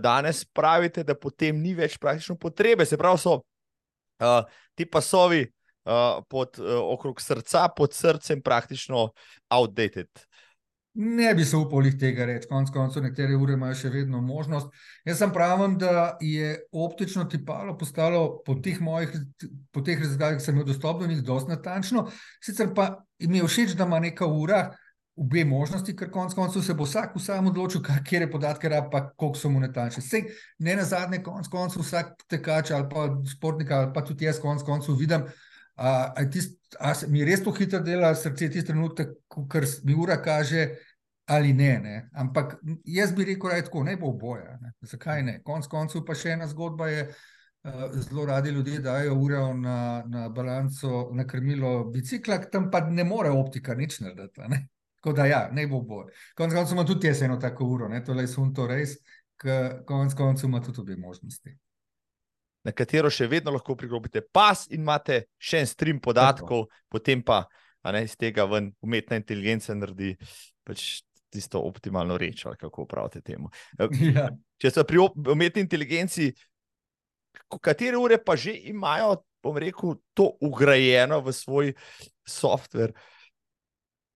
Danes 0.00 0.44
pravite, 0.48 1.02
da 1.04 1.12
potem 1.12 1.58
ni 1.60 1.74
več 1.76 1.98
praktično 2.00 2.38
potrebe, 2.40 2.86
se 2.88 2.96
pravi, 2.96 3.20
so 3.20 3.34
uh, 3.36 4.46
ti 4.72 4.86
pasovi 4.88 5.42
uh, 5.44 6.22
pod, 6.28 6.56
uh, 6.56 6.78
okrog 6.94 7.20
srca, 7.20 7.66
pod 7.76 7.92
srcem 7.92 8.40
praktično 8.40 9.10
outdated. 9.52 10.08
Ne 10.94 11.34
bi 11.34 11.42
se 11.44 11.56
upal 11.58 11.88
jih 11.88 11.96
tega 11.98 12.22
reči, 12.28 12.46
konec 12.46 12.68
koncev, 12.70 13.02
nekatere 13.02 13.34
ure 13.34 13.56
imajo 13.56 13.74
še 13.80 13.90
vedno 13.90 14.20
možnost. 14.22 14.70
Jaz 15.02 15.18
sem 15.18 15.32
pravim, 15.34 15.74
da 15.78 16.12
je 16.22 16.52
optično 16.70 17.24
tipalo 17.30 17.74
postalo 17.78 18.20
po 18.46 18.54
teh 18.62 18.78
mojih, 18.78 19.10
po 19.74 19.82
teh 19.82 19.98
raziskavah, 19.98 20.38
ki 20.38 20.44
sem 20.44 20.54
imel 20.54 20.68
dostop 20.68 21.00
do 21.02 21.08
njih, 21.10 21.24
dosti 21.26 21.50
natančno. 21.50 22.06
Sicer 22.38 22.70
pa 22.76 22.92
mi 23.26 23.40
je 23.42 23.48
všeč, 23.48 23.74
da 23.74 23.88
ima 23.90 23.98
neka 24.04 24.28
ura 24.30 24.68
obe 25.18 25.42
možnosti, 25.44 25.96
ker 25.98 26.12
konec 26.14 26.34
koncev 26.38 26.62
se 26.62 26.74
bo 26.78 26.86
vsak 26.86 27.18
sam 27.22 27.50
odločil, 27.50 27.82
kje 27.82 28.20
je 28.20 28.30
podatke, 28.30 28.70
pa 28.92 29.08
koliko 29.16 29.38
so 29.38 29.50
mu 29.50 29.60
natančni. 29.62 30.02
Vse 30.02 30.22
ne 30.58 30.76
na 30.78 30.84
zadnje, 30.86 31.24
konec 31.26 31.50
koncev 31.50 31.82
vsak 31.82 32.22
tekač 32.30 32.70
ali 32.70 32.86
pa 32.90 33.08
športnik 33.34 33.70
ali 33.70 33.90
pa 33.94 34.04
tudi 34.06 34.30
jaz 34.30 34.38
konec 34.38 34.62
koncev 34.62 34.94
vidim. 34.98 35.26
A, 35.76 36.12
a, 36.16 36.24
tist, 36.30 36.58
a 36.78 36.92
mi 37.10 37.24
res 37.26 37.42
to 37.42 37.52
hitro 37.52 37.80
dela 37.82 38.12
srce, 38.14 38.48
tisti 38.48 38.68
trenutek, 38.70 39.16
ko 39.28 39.46
mi 39.84 39.94
ura 39.94 40.20
kaže, 40.22 40.68
ali 41.26 41.52
ne, 41.52 41.78
ne. 41.82 41.94
Ampak 42.12 42.58
jaz 42.84 43.12
bi 43.12 43.24
rekel, 43.24 43.50
da 43.50 43.56
je 43.56 43.64
tako, 43.64 43.84
ne 43.84 43.96
bo 43.96 44.12
boja. 44.12 44.58
Ne. 44.62 44.74
Zakaj 44.80 45.22
ne? 45.22 45.38
Konec 45.42 45.66
koncev 45.72 46.04
pa 46.06 46.14
še 46.14 46.36
ena 46.36 46.46
zgodba 46.46 46.88
je. 46.88 47.08
Zelo 47.94 48.26
radi 48.28 48.50
ljudje 48.52 48.82
dajo 48.84 49.14
ure 49.16 49.38
na, 49.56 50.04
na 50.06 50.26
balanco, 50.28 51.08
na 51.16 51.24
krmilo 51.24 51.86
bicikla, 51.88 52.36
tam 52.52 52.66
pa 52.70 52.82
ne 52.84 53.06
more 53.08 53.30
optika 53.32 53.72
nič 53.74 54.02
narediti. 54.04 54.44
Ne? 54.52 54.66
Tako 55.00 55.14
da, 55.16 55.24
ja, 55.26 55.38
ne 55.52 55.64
bo 55.66 55.80
bolj. 55.80 56.10
Konec 56.36 56.58
koncev 56.58 56.76
ima 56.76 56.84
tudi 56.84 57.08
jaz 57.08 57.22
eno 57.22 57.38
tako 57.40 57.64
uro, 57.64 57.88
ne? 57.88 58.02
to 58.04 58.12
je 58.20 58.26
sunto 58.28 58.66
res, 58.68 58.98
konec 59.88 60.12
koncev 60.14 60.48
ima 60.48 60.60
tudi 60.60 60.82
obe 60.84 60.96
možnosti. 60.96 61.56
Na 62.64 62.72
katero 62.72 63.10
še 63.12 63.28
vedno 63.28 63.52
lahko 63.52 63.76
priklopite 63.76 64.22
pas 64.32 64.64
in 64.70 64.80
imate 64.82 65.24
še 65.36 65.60
en 65.64 65.68
stream 65.68 66.00
podatkov, 66.00 66.66
tako. 66.68 66.84
potem 66.92 67.22
pa 67.22 67.44
ne, 67.92 68.04
iz 68.06 68.16
tega 68.16 68.46
ven 68.48 68.70
umetna 68.84 69.18
inteligenca 69.20 69.76
naredi 69.76 70.14
pač 70.64 71.02
tisto 71.34 71.60
optimalno 71.66 72.16
reč, 72.16 72.46
ali 72.46 72.56
kako 72.56 72.86
pravite 72.88 73.20
temu. 73.20 73.50
Ja. 74.14 74.30
Če 74.62 74.70
so 74.70 74.84
pri 74.86 75.02
umetni 75.02 75.64
inteligenci 75.64 76.30
katere 77.60 77.98
ure 77.98 78.18
pa 78.18 78.36
že 78.36 78.54
imajo, 78.70 79.24
bom 79.42 79.58
rekel, 79.60 79.98
to 80.14 80.32
ugrajeno 80.40 81.20
v 81.20 81.34
svoj 81.34 81.74
softver. 82.24 82.94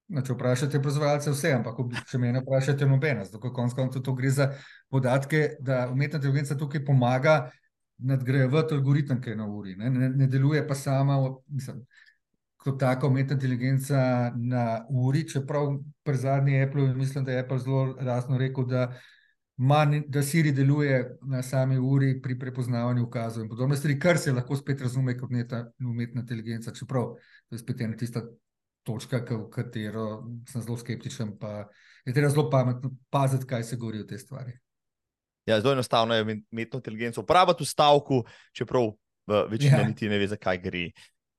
No, 0.09 0.23
če 0.25 0.33
vprašate 0.33 0.81
proizvajalce, 0.81 1.35
vse, 1.35 1.51
ampak 1.59 1.83
če 2.09 2.19
me 2.21 2.31
ne 2.33 2.41
vprašate, 2.41 2.87
nobena. 2.89 3.27
Zato, 3.29 3.51
konc 3.53 3.75
koncev, 3.77 4.01
to 4.07 4.15
gre 4.17 4.31
za 4.33 4.47
podatke, 4.89 5.59
da 5.61 5.85
umetna 5.93 6.17
inteligenca 6.17 6.57
tukaj 6.57 6.81
pomaga 6.87 7.51
nadgrajevati 7.99 8.75
algoritem, 8.75 9.21
ki 9.21 9.31
je 9.31 9.37
na 9.37 9.47
uri. 9.47 9.77
Ne, 9.77 9.91
ne, 9.91 10.09
ne 10.09 10.27
deluje 10.27 10.63
pa 10.69 10.75
sama, 10.75 11.19
mislim, 11.47 11.83
kot 12.57 12.81
taka 12.81 13.07
umetna 13.07 13.35
inteligenca 13.35 14.33
na 14.37 14.65
uri, 14.91 15.29
čeprav 15.29 15.79
pri 16.03 16.17
zadnji 16.17 16.63
Apple, 16.63 16.95
mislim, 16.95 17.25
da 17.25 17.33
je 17.33 17.41
Apple 17.41 17.59
zelo 17.59 17.97
jasno 18.03 18.39
rekel, 18.39 18.67
da 18.67 18.93
manj, 19.57 20.03
da 20.09 20.23
Siri 20.23 20.53
deluje 20.53 21.17
na 21.27 21.43
sami 21.43 21.79
uri 21.79 22.21
pri 22.23 22.39
prepoznavanju 22.39 23.05
ukazov 23.05 23.43
in 23.43 23.49
podobne 23.49 23.77
stvari, 23.77 23.99
kar 23.99 24.19
se 24.19 24.33
lahko 24.33 24.57
spet 24.57 24.81
razume 24.81 25.17
kot 25.19 25.31
neta 25.31 25.65
umetna 25.81 26.21
inteligenca, 26.21 26.75
čeprav 26.75 27.15
to 27.49 27.55
je 27.57 27.59
spet 27.59 27.81
ena 27.81 27.97
tista 27.97 28.23
točka, 28.83 29.21
v 29.31 29.49
katero 29.51 30.07
sem 30.49 30.63
zelo 30.63 30.79
skeptičen, 30.79 31.37
pa 31.39 31.67
je 32.07 32.15
treba 32.15 32.31
zelo 32.31 32.49
pametno 32.51 32.95
paziti, 33.11 33.47
kaj 33.47 33.65
se 33.65 33.77
govori 33.77 34.01
o 34.01 34.07
tej 34.09 34.19
stvari. 34.19 34.59
Ja, 35.49 35.61
zelo 35.61 35.73
enostavno 35.73 36.15
je 36.15 36.23
umetno 36.53 36.77
inteligenco 36.77 37.21
uporabljati 37.21 37.65
v 37.65 37.67
stavku, 37.67 38.25
čeprav 38.53 38.91
večina 39.49 39.79
ja. 39.79 39.87
niti 39.89 40.09
ne 40.09 40.19
ve, 40.19 40.27
zakaj 40.29 40.59
gre, 40.61 40.91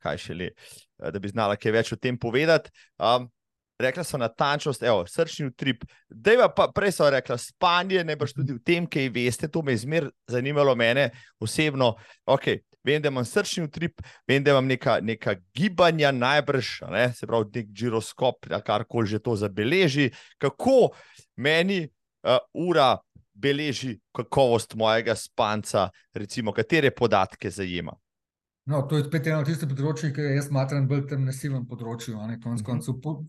kaj 0.01 0.17
šele, 0.17 0.49
da 0.97 1.19
bi 1.19 1.29
znala 1.29 1.57
kaj 1.59 1.75
več 1.75 1.91
o 1.93 1.97
tem 2.01 2.17
povedati. 2.17 2.73
Um, 2.97 3.29
rekla 3.79 4.03
so 4.03 4.17
natančnost, 4.17 4.83
evo, 4.83 5.05
srčni 5.07 5.45
utrip. 5.45 5.85
Dejva 6.09 6.49
pa 6.55 6.67
prej 6.75 6.97
so 6.97 7.09
rekla 7.09 7.37
spanje, 7.37 8.01
ne 8.03 8.15
boš 8.19 8.33
tudi 8.39 8.57
v 8.57 8.63
tem, 8.65 8.87
kaj 8.89 9.11
veste, 9.13 9.47
to 9.47 9.61
me 9.61 9.77
je 9.77 9.83
zmer 9.85 10.09
zanimalo 10.27 10.73
mene 10.75 11.11
osebno. 11.39 11.93
Ok, 12.25 12.49
vem, 12.83 13.01
da 13.01 13.13
imam 13.13 13.25
srčni 13.25 13.67
utrip, 13.67 14.01
vem, 14.27 14.43
da 14.43 14.57
imam 14.57 14.67
neka, 14.67 14.97
neka 15.05 15.37
gibanja 15.55 16.11
najbrž, 16.11 16.73
ne? 16.91 17.05
se 17.13 17.29
pravi 17.29 17.61
nek 17.61 17.71
giroskop, 17.71 18.49
karkoli 18.65 19.13
že 19.13 19.21
to 19.23 19.37
zabeleži. 19.37 20.09
Kako 20.41 20.89
meni 21.37 21.85
uh, 22.23 22.41
ura 22.53 22.97
beleži 23.39 23.95
kakovost 24.15 24.75
mojega 24.75 25.15
spanca, 25.15 25.89
recimo, 26.13 26.53
katere 26.53 26.91
podatke 26.91 27.51
zajema? 27.51 27.95
No, 28.69 28.83
to 28.85 28.99
je 28.99 29.07
spet 29.07 29.27
eno 29.27 29.41
od 29.41 29.49
tistih 29.49 29.69
področji, 29.71 30.11
ki 30.13 30.25
jaz 30.35 30.49
smatram 30.51 30.85
bolj 30.87 31.07
tem 31.09 31.23
nasivnem 31.25 31.65
področju. 31.65 32.19
Konc 32.43 32.87
uh 32.87 32.95
-huh. 32.95 33.25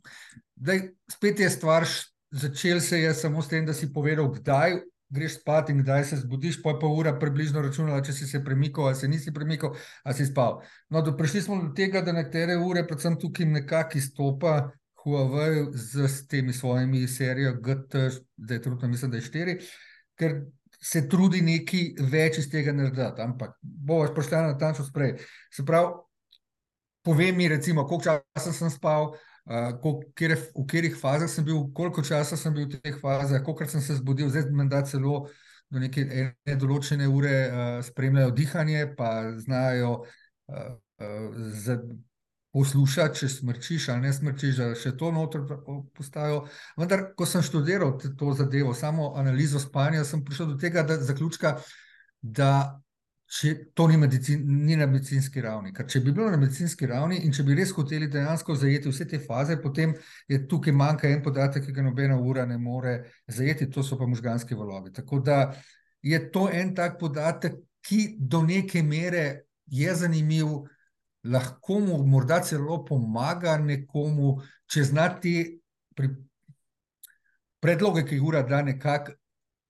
Daj, 0.57 0.81
spet 1.09 1.41
je 1.41 1.51
stvar, 1.51 1.87
začel 2.31 2.81
se 2.81 3.01
je 3.01 3.15
samo 3.15 3.43
s 3.43 3.49
tem, 3.49 3.67
da 3.67 3.73
si 3.73 3.93
povedal, 3.93 4.29
kdaj 4.29 4.83
greš 5.11 5.41
spat 5.41 5.71
in 5.71 5.83
kdaj 5.83 6.05
se 6.05 6.17
zbudiš, 6.17 6.63
pa 6.63 6.71
je 6.71 6.79
pa 6.81 6.87
ura 6.87 7.19
približno 7.19 7.63
računala, 7.63 8.03
če 8.03 8.13
si 8.13 8.27
se 8.27 8.45
premikal 8.45 8.87
ali 8.87 8.95
se 8.95 9.09
nisi 9.09 9.33
premikal, 9.33 9.75
ali 10.05 10.15
si 10.15 10.27
spal. 10.27 10.61
No, 10.89 11.03
do, 11.03 11.17
prišli 11.17 11.43
smo 11.43 11.63
do 11.63 11.73
tega, 11.75 12.01
da 12.01 12.13
nekatere 12.13 12.57
ure, 12.57 12.87
predvsem 12.87 13.19
tukaj 13.19 13.47
nekako 13.47 13.99
izstopa 13.99 14.71
Huawei 15.03 15.71
z, 15.73 16.07
z 16.07 16.27
temi 16.29 16.53
svojimi 16.53 17.07
serijo 17.09 17.57
GT, 17.59 18.11
zdaj 18.37 18.57
je 18.57 18.63
trudno, 18.63 18.89
mislim, 18.89 19.11
da 19.11 19.17
je 19.17 19.27
štiri, 19.27 19.59
ker 20.21 20.37
se 20.81 21.03
trudi 21.09 21.43
nekaj 21.45 22.07
več 22.13 22.39
iz 22.41 22.49
tega 22.53 22.73
narediti, 22.73 23.25
ampak 23.25 23.57
bo 23.61 24.01
več 24.03 24.15
pošteno, 24.17 24.53
da 24.53 24.61
tam 24.61 24.77
še 24.77 24.87
sprej. 24.87 25.17
Se 25.53 25.65
pravi, 25.69 25.93
povem 27.05 27.37
mi, 27.37 27.49
recimo, 27.53 27.85
koliko 27.89 28.21
časa 28.37 28.55
sem 28.57 28.73
spal, 28.73 29.13
uh, 29.13 29.93
kjer, 30.17 30.37
v 30.39 30.65
katerih 30.65 30.97
fazah 30.97 31.29
sem 31.29 31.45
bil, 31.45 31.67
koliko 31.77 32.05
časa 32.07 32.39
sem 32.41 32.57
bil 32.57 32.69
v 32.69 32.81
teh 32.81 32.97
fazah, 33.01 33.43
koliko 33.45 33.69
sem 33.69 33.85
se 33.85 33.99
zbudil, 34.01 34.33
zdaj 34.33 34.49
me 34.57 34.69
da 34.73 34.83
celo 34.89 35.25
do 35.71 35.79
neke 35.79 36.03
ene 36.03 36.57
določene 36.59 37.07
ure 37.09 37.35
uh, 37.47 37.75
spremljajo 37.87 38.35
dihanje, 38.37 38.87
pa 38.97 39.11
znajo. 39.39 40.01
Uh, 40.51 40.73
uh, 40.99 41.83
poslušati, 42.53 43.19
če 43.19 43.29
smrčiš 43.29 43.89
ali 43.89 44.09
ne 44.09 44.13
smrčiš, 44.13 44.57
da 44.59 44.69
še 44.75 44.95
to 44.99 45.13
noter 45.15 45.45
postavijo. 45.97 46.45
Vendar, 46.79 47.11
ko 47.17 47.27
sem 47.27 47.43
študiral 47.47 47.97
to 48.19 48.35
zadevo, 48.35 48.75
samo 48.75 49.13
analizo 49.17 49.63
spanja, 49.63 50.05
sem 50.05 50.25
prišel 50.25 50.55
do 50.55 50.59
tega 50.59 50.83
da, 50.87 50.99
zaključka, 50.99 51.57
da 52.21 52.53
če, 53.31 53.53
to 53.79 53.87
ni, 53.87 53.99
medicin, 54.01 54.43
ni 54.67 54.77
na 54.77 54.89
medicinski 54.91 55.43
ravni. 55.45 55.71
Ker 55.75 55.87
če 55.91 56.03
bi 56.03 56.11
bilo 56.11 56.27
na 56.33 56.41
medicinski 56.41 56.89
ravni 56.91 57.21
in 57.27 57.35
če 57.35 57.47
bi 57.47 57.55
res 57.59 57.71
hoteli 57.77 58.11
dejansko 58.11 58.57
zajeti 58.59 58.91
vse 58.91 59.07
te 59.13 59.21
faze, 59.23 59.61
potem 59.63 59.95
je 60.29 60.41
tukaj 60.51 60.75
manjka 60.75 61.09
en 61.09 61.23
podatek, 61.23 61.69
ki 61.69 61.77
ga 61.77 61.87
nobena 61.87 62.19
ura 62.19 62.49
ne 62.51 62.59
more 62.59 62.97
zajeti, 63.31 63.71
to 63.71 63.87
so 63.87 63.99
pa 64.01 64.11
možganski 64.11 64.59
valovi. 64.59 64.91
Tako 64.97 65.23
da 65.23 65.39
je 66.03 66.19
to 66.35 66.49
en 66.51 66.75
tak 66.75 66.99
podatek, 66.99 67.63
ki 67.87 68.17
do 68.19 68.43
neke 68.43 68.83
mere 68.83 69.47
je 69.71 69.95
zanimiv 69.95 70.59
lahko 71.25 71.81
mu 71.81 71.99
morda 72.07 72.41
celo 72.45 72.81
pomaga 72.85 73.59
nekomu, 73.59 74.39
če 74.71 74.85
znati 74.89 75.35
pri 75.97 76.15
predloge, 77.61 78.07
ki 78.09 78.17
jih 78.17 78.25
ura 78.25 78.43
da 78.47 78.63
nekako 78.65 79.17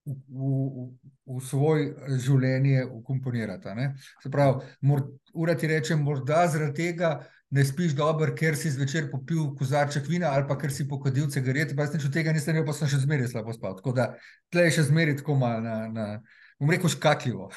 v, 0.07 0.15
v, 0.31 0.87
v 1.27 1.43
svoje 1.45 1.91
življenje 2.23 2.85
ukomponirati. 2.87 3.91
Se 4.23 4.31
pravi, 4.31 4.71
mor, 4.87 5.05
ura 5.35 5.57
ti 5.59 5.71
reče, 5.71 5.99
morda 5.99 6.47
zaradi 6.51 6.87
tega. 6.87 7.19
Ne 7.51 7.65
spiš 7.67 7.97
dobro, 7.99 8.31
ker 8.39 8.55
si 8.55 8.71
zvečer 8.71 9.09
popil 9.11 9.49
kozarček 9.59 10.05
vina 10.07 10.29
ali 10.31 10.45
pa 10.47 10.55
ker 10.55 10.71
si 10.71 10.85
pokadil 10.87 11.27
cigarete, 11.35 11.75
pa 11.75 11.89
nič 11.91 12.05
od 12.07 12.13
tega 12.15 12.31
nisem 12.31 12.55
imel, 12.55 12.63
pa 12.69 12.77
sem 12.79 12.87
še 12.87 13.01
zmeraj 13.03 13.33
slabo 13.33 13.51
spal. 13.57 13.75
Tako 13.75 13.91
da 13.97 14.13
tle 14.55 14.69
je 14.69 14.77
še 14.77 14.85
zmeraj 14.87 15.17
tako 15.19 15.35
malo, 15.41 15.65
na, 15.65 15.75
na, 15.91 16.05
bom 16.63 16.71
rekel, 16.71 16.93
škakljivo. 16.95 17.51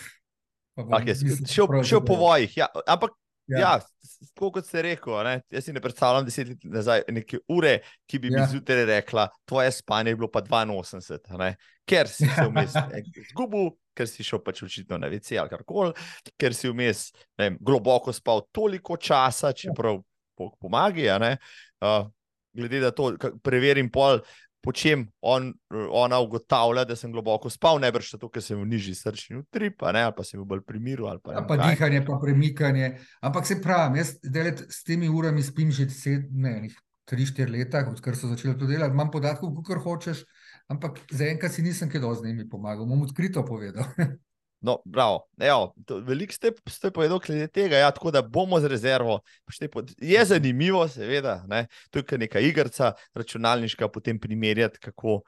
Okay, 0.81 1.13
šel 1.45 1.69
šel 1.85 2.01
po 2.01 2.17
vojih, 2.17 2.57
ja. 2.57 2.71
ampak 2.89 3.13
Ja, 3.51 3.59
ja 3.59 3.71
kot 4.39 4.65
ste 4.65 4.81
rekel, 4.85 5.15
ne? 5.25 5.35
jaz 5.51 5.67
si 5.67 5.73
ne 5.75 5.81
predstavljam 5.83 6.25
deset 6.27 6.49
let 6.49 6.65
nazaj 6.71 7.03
neke 7.11 7.41
ure, 7.51 7.77
ki 8.09 8.19
bi 8.23 8.31
ja. 8.31 8.41
mi 8.41 8.51
zjutraj 8.51 8.85
rekla, 8.87 9.27
tvoje 9.45 9.71
spanje 9.71 10.13
je 10.13 10.19
bilo 10.19 10.29
pa 10.31 10.41
82, 10.41 11.37
ne? 11.39 11.55
ker 11.85 12.07
si 12.07 12.27
se 12.27 12.47
vmes 12.47 12.75
izgubil, 13.25 13.73
ker 13.97 14.07
si 14.07 14.23
šel 14.23 14.41
pač 14.43 14.63
očitno 14.63 14.97
na 14.97 15.11
VC 15.11 15.37
ali 15.39 15.51
karkoli, 15.51 15.93
ker 16.39 16.55
si 16.55 16.71
vmes 16.71 17.09
vem, 17.39 17.57
globoko 17.59 18.13
spal 18.15 18.45
toliko 18.51 18.97
časa, 18.97 19.51
čeprav 19.51 19.99
ja. 19.99 20.49
pomaga. 20.59 21.19
Uh, 21.83 22.07
glede 22.53 22.79
na 22.79 22.91
to, 22.95 23.11
preverim 23.43 23.89
pol, 23.91 24.21
po 24.63 24.71
čem 24.71 25.03
on, 25.21 25.51
ona 25.91 26.19
ugotavlja, 26.23 26.85
da 26.87 26.95
sem 26.95 27.11
globoko 27.11 27.49
spal, 27.51 27.81
ne 27.83 27.91
brž 27.91 28.13
zato, 28.15 28.29
ker 28.31 28.43
sem 28.43 28.61
v 28.61 28.69
nižji 28.71 28.95
srčni 28.95 29.41
utrip, 29.41 29.83
ali 29.83 30.03
pa 30.15 30.23
sem 30.23 30.39
v 30.39 30.47
bolj 30.47 30.63
primiru. 30.67 31.09
Ali 31.11 31.19
pa, 31.19 31.43
pa 31.47 31.57
dihanje, 31.59 31.99
pa 32.07 32.17
premikanje. 32.21 32.93
Ampak 33.21 33.49
se 33.49 33.59
pravi, 33.61 33.99
jaz 33.99 34.15
delet, 34.23 34.63
s 34.71 34.85
temi 34.87 35.11
urami 35.11 35.43
spim 35.43 35.71
že 35.71 35.89
sedem, 35.91 36.69
tri, 37.03 37.27
štiri 37.27 37.51
leta, 37.51 37.83
odkar 37.91 38.15
so 38.15 38.31
začeli 38.31 38.55
to 38.57 38.69
delati. 38.69 38.95
Imam 38.95 39.11
podatkov, 39.11 39.51
kar 39.67 39.83
hočeš, 39.83 40.23
ampak 40.71 41.01
zaenkrat 41.11 41.51
si 41.51 41.65
nisem 41.65 41.91
kaj 41.91 42.01
dosti 42.01 42.23
z 42.23 42.31
njimi 42.31 42.47
pomagal, 42.49 42.87
bom 42.87 43.03
odkrito 43.03 43.43
povedal. 43.45 43.83
No, 44.63 44.77
veliko 46.07 46.33
ste, 46.33 46.53
ste 46.71 46.91
povedali 46.91 47.19
glede 47.25 47.47
tega, 47.51 47.81
ja, 47.81 47.89
tako 47.91 48.13
da 48.15 48.21
bomo 48.23 48.59
z 48.63 48.69
rezervo. 48.71 49.17
Je 49.99 50.25
zanimivo, 50.25 50.85
seveda, 50.87 51.41
ne? 51.51 51.65
to 51.91 51.99
je 51.99 52.17
neka 52.17 52.39
igrica 52.39 52.93
računalniška, 53.13 53.89
potem 53.91 54.19
primerjati, 54.19 54.79
kako 54.79 55.19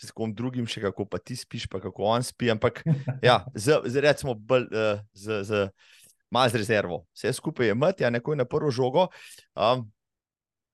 s 0.00 0.08
kom 0.10 0.32
drugim, 0.34 0.66
še 0.66 0.80
kako 0.86 1.04
pa 1.04 1.20
ti 1.20 1.36
spiš, 1.36 1.66
pa 1.68 1.82
kako 1.84 2.08
on 2.14 2.24
spi. 2.24 2.48
Ampak, 2.54 2.80
ja, 3.28 3.42
z, 3.54 3.76
z, 3.84 4.00
recimo, 4.00 4.32
bolj, 4.34 4.64
uh, 4.72 5.04
z, 5.12 5.42
z, 5.44 5.68
malo 6.32 6.48
z 6.48 6.62
rezervo. 6.64 7.02
Vse 7.12 7.34
skupaj 7.36 7.68
je 7.68 7.76
mat, 7.76 8.00
ja, 8.00 8.10
neko 8.10 8.32
je 8.32 8.40
na 8.40 8.48
prvo 8.48 8.72
žogo. 8.72 9.10
Um, 9.52 9.84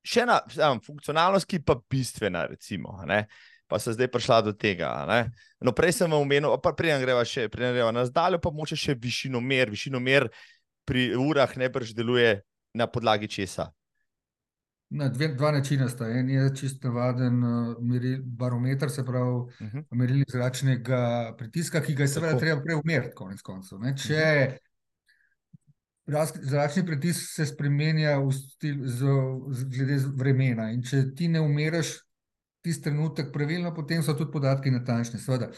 še 0.07 0.23
ena 0.23 0.39
um, 0.71 0.79
funkcionalnost, 0.87 1.51
ki 1.51 1.65
pa 1.67 1.81
bistvena, 1.91 2.47
recimo. 2.47 2.95
Ne? 3.11 3.25
Pa 3.75 3.79
se 3.83 3.91
zdaj 3.93 4.07
prišla 4.07 4.37
do 4.47 4.53
tega. 4.55 5.03
Ne? 5.11 5.33
No, 5.59 5.73
prej 5.75 5.97
sem 5.99 6.07
vam 6.07 6.23
omenil, 6.23 6.53
pa 6.63 6.71
prej 6.71 6.95
greva 7.03 7.25
še 7.27 7.49
na 7.91 8.05
zdalje, 8.07 8.39
pa 8.39 8.55
moče 8.55 8.77
še 8.79 8.95
višino 8.95 9.41
mer. 9.43 9.67
Višino 9.67 9.99
mer 9.99 10.29
pri 10.87 11.17
urah 11.19 11.51
ne 11.59 11.67
brž 11.67 11.91
deluje 11.91 12.45
na 12.71 12.87
podlagi 12.87 13.27
česa. 13.27 13.73
Na 14.95 15.09
dve, 15.09 15.33
dva 15.35 15.51
načina 15.51 15.89
sta. 15.89 16.07
En 16.07 16.31
je 16.31 16.45
čist 16.55 16.85
navaden 16.87 17.43
uh, 17.43 17.75
meril, 17.83 18.21
barometer, 18.23 18.91
se 18.91 19.03
pravi, 19.03 19.43
uh 19.43 19.51
Mhm. 19.61 19.79
-huh. 19.79 19.85
merilnik 19.91 20.31
zračnega 20.31 21.35
pritiska, 21.39 21.81
ki 21.81 21.95
ga 21.95 22.03
je 22.03 22.09
seveda 22.09 22.39
treba 22.39 22.63
prej 22.63 22.79
umeriti, 22.85 23.15
konec 23.15 23.43
koncev. 23.43 23.79
Ne? 23.81 23.97
Če 23.97 24.59
raz- 26.07 26.39
zračni 26.43 26.87
pritisk 26.87 27.35
se 27.35 27.47
spremenja 27.47 28.19
v 28.19 28.33
stil, 28.33 28.87
z, 28.87 29.03
z, 29.51 29.65
glede 29.65 29.99
vremena 30.15 30.71
in 30.71 30.83
če 30.83 31.15
ti 31.17 31.29
ne 31.29 31.41
umeriš 31.41 31.99
tisti 32.65 32.89
trenutek 32.89 33.33
pravilno, 33.33 33.75
potem 33.75 34.03
so 34.03 34.15
tudi 34.17 34.33
podatki 34.33 34.73
natančni. 34.73 35.21
Seveda. 35.21 35.51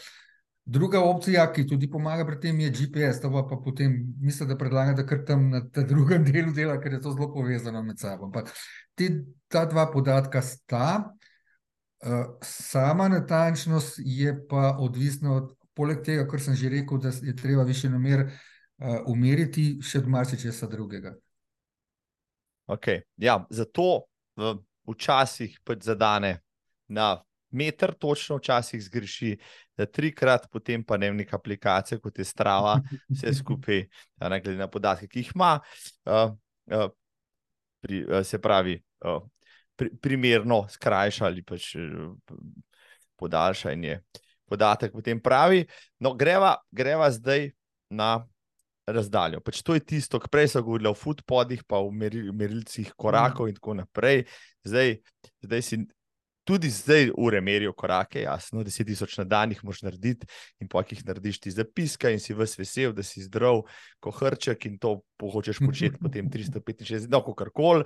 Druga 0.67 0.99
opcija, 0.99 1.45
ki 1.55 1.63
tudi 1.67 1.87
pomaga 1.87 2.25
pri 2.27 2.41
tem, 2.43 2.57
je 2.59 2.71
GPS. 2.75 3.21
To 3.23 3.31
pa, 3.31 3.55
potem 3.63 3.93
mislim, 4.19 4.49
da 4.49 4.57
predlagam, 4.59 4.97
da 4.97 5.05
kar 5.07 5.21
tam 5.25 5.49
na 5.49 5.61
tem 5.63 5.87
drugem 5.87 6.25
delu 6.27 6.51
dela, 6.51 6.75
ker 6.83 6.97
je 6.97 7.01
to 7.01 7.13
zelo 7.15 7.29
povezano 7.33 7.83
med 7.83 7.99
sabo. 7.99 8.27
Ampak 8.27 8.51
te, 8.95 9.07
ta 9.47 9.63
dva 9.65 9.85
podatka 9.91 10.41
sta, 10.43 11.13
uh, 12.03 12.25
sama 12.43 13.07
natančnost 13.07 14.01
je 14.03 14.33
pa 14.49 14.75
odvisna 14.79 15.37
od, 15.37 15.53
tega, 16.03 16.27
kar 16.27 16.41
sem 16.41 16.55
že 16.55 16.69
rekel, 16.69 16.99
da 16.99 17.13
je 17.15 17.35
treba 17.35 17.63
višinomer 17.63 18.25
uh, 18.25 19.07
umeriti, 19.07 19.77
še 19.81 20.01
od 20.03 20.07
marsičesa 20.09 20.67
drugega. 20.67 21.13
Okay. 22.67 23.05
Ja, 23.15 23.45
zato 23.49 24.09
v, 24.35 24.57
včasih 24.91 25.55
pač 25.63 25.87
zadane 25.87 26.41
na 26.87 27.15
meter, 27.51 27.93
točno 27.93 28.37
včasih 28.37 28.83
zgreši, 28.83 29.37
da 29.77 29.85
trikrat, 29.85 30.47
potem 30.51 30.83
pa 30.83 30.97
ne 30.97 31.09
vem, 31.09 31.21
neka 31.21 31.37
aplikacija, 31.37 31.99
kot 32.03 32.19
je 32.19 32.25
Strava, 32.27 32.77
vse 33.09 33.33
skupaj, 33.39 33.83
ne 34.29 34.41
glede 34.41 34.59
na 34.59 34.67
podatke, 34.67 35.07
ki 35.07 35.23
jih 35.23 35.33
ima, 35.35 35.55
uh, 36.05 36.33
uh, 36.73 36.87
pri, 37.81 38.03
uh, 38.03 38.23
se 38.25 38.41
pravi, 38.41 38.77
uh, 39.05 39.21
pri, 39.75 39.93
primerno 40.01 40.65
skrajša 40.69 41.25
ali 41.29 41.43
pač 41.45 41.75
uh, 41.79 42.15
podaljša 43.17 43.75
in 43.77 43.83
je 43.83 43.99
podatek 44.47 44.91
potem 44.91 45.19
pravi. 45.19 45.65
No, 45.99 46.13
greva, 46.15 46.55
greva 46.71 47.09
zdaj 47.11 47.51
na 47.89 48.25
razdaljo. 48.87 49.41
Pač 49.43 49.61
to 49.65 49.75
je 49.75 49.83
tisto, 49.83 50.19
kar 50.19 50.31
prej 50.31 50.53
so 50.53 50.63
govorili 50.63 50.89
o 50.89 50.95
footpodih, 50.95 51.63
pa 51.67 51.81
o 51.83 51.91
meril, 51.91 52.31
merilcih 52.33 52.93
korakov 52.95 53.49
in 53.51 53.57
tako 53.57 53.75
naprej. 53.81 54.23
Zdaj, 54.67 54.95
zdaj 55.43 55.61
si 55.61 55.81
tudi 56.47 56.69
zdaj 56.71 57.09
ure 57.17 57.41
merijo 57.43 57.73
korake, 57.75 58.21
jasno, 58.21 58.63
10 58.63 58.87
tisoč 58.87 59.17
na 59.19 59.25
dan 59.27 59.51
jih 59.51 59.63
moš 59.67 59.81
narediti 59.83 60.27
in 60.63 60.69
po 60.71 60.79
jih 60.79 61.03
narediš 61.05 61.41
ti 61.43 61.51
zapiska 61.51 62.11
in 62.13 62.21
si 62.23 62.33
ves 62.33 62.55
vesel, 62.59 62.93
da 62.95 63.03
si 63.03 63.23
zdrav, 63.25 63.65
ko 63.99 64.13
hrček 64.15 64.65
in 64.69 64.77
to 64.79 65.01
hočeš 65.19 65.59
početi 65.65 65.99
potem 65.99 66.29
365, 66.33 67.09
no, 67.11 67.21
kar 67.35 67.51
koli, 67.51 67.83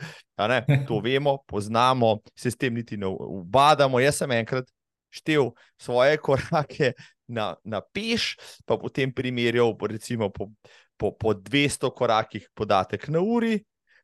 to 0.88 0.99
vemo, 1.01 1.39
poznamo, 1.47 2.19
se 2.38 2.51
s 2.51 2.57
tem 2.57 2.73
niti 2.77 2.97
ne 2.97 3.09
ubadamo. 3.09 3.99
Jaz 3.99 4.21
sem 4.21 4.38
enkrat 4.38 4.69
štev 5.11 5.51
svoje 5.81 6.21
korake 6.21 6.93
na, 7.27 7.55
na 7.63 7.81
peš, 7.81 8.35
pa 8.65 8.77
potem 8.77 9.11
primerjal, 9.13 9.73
recimo 9.89 10.29
po, 10.29 10.51
po, 10.97 11.11
po 11.17 11.33
200 11.33 11.91
korakih 11.95 12.47
podatek 12.53 13.09
na 13.09 13.23
uri, 13.25 13.57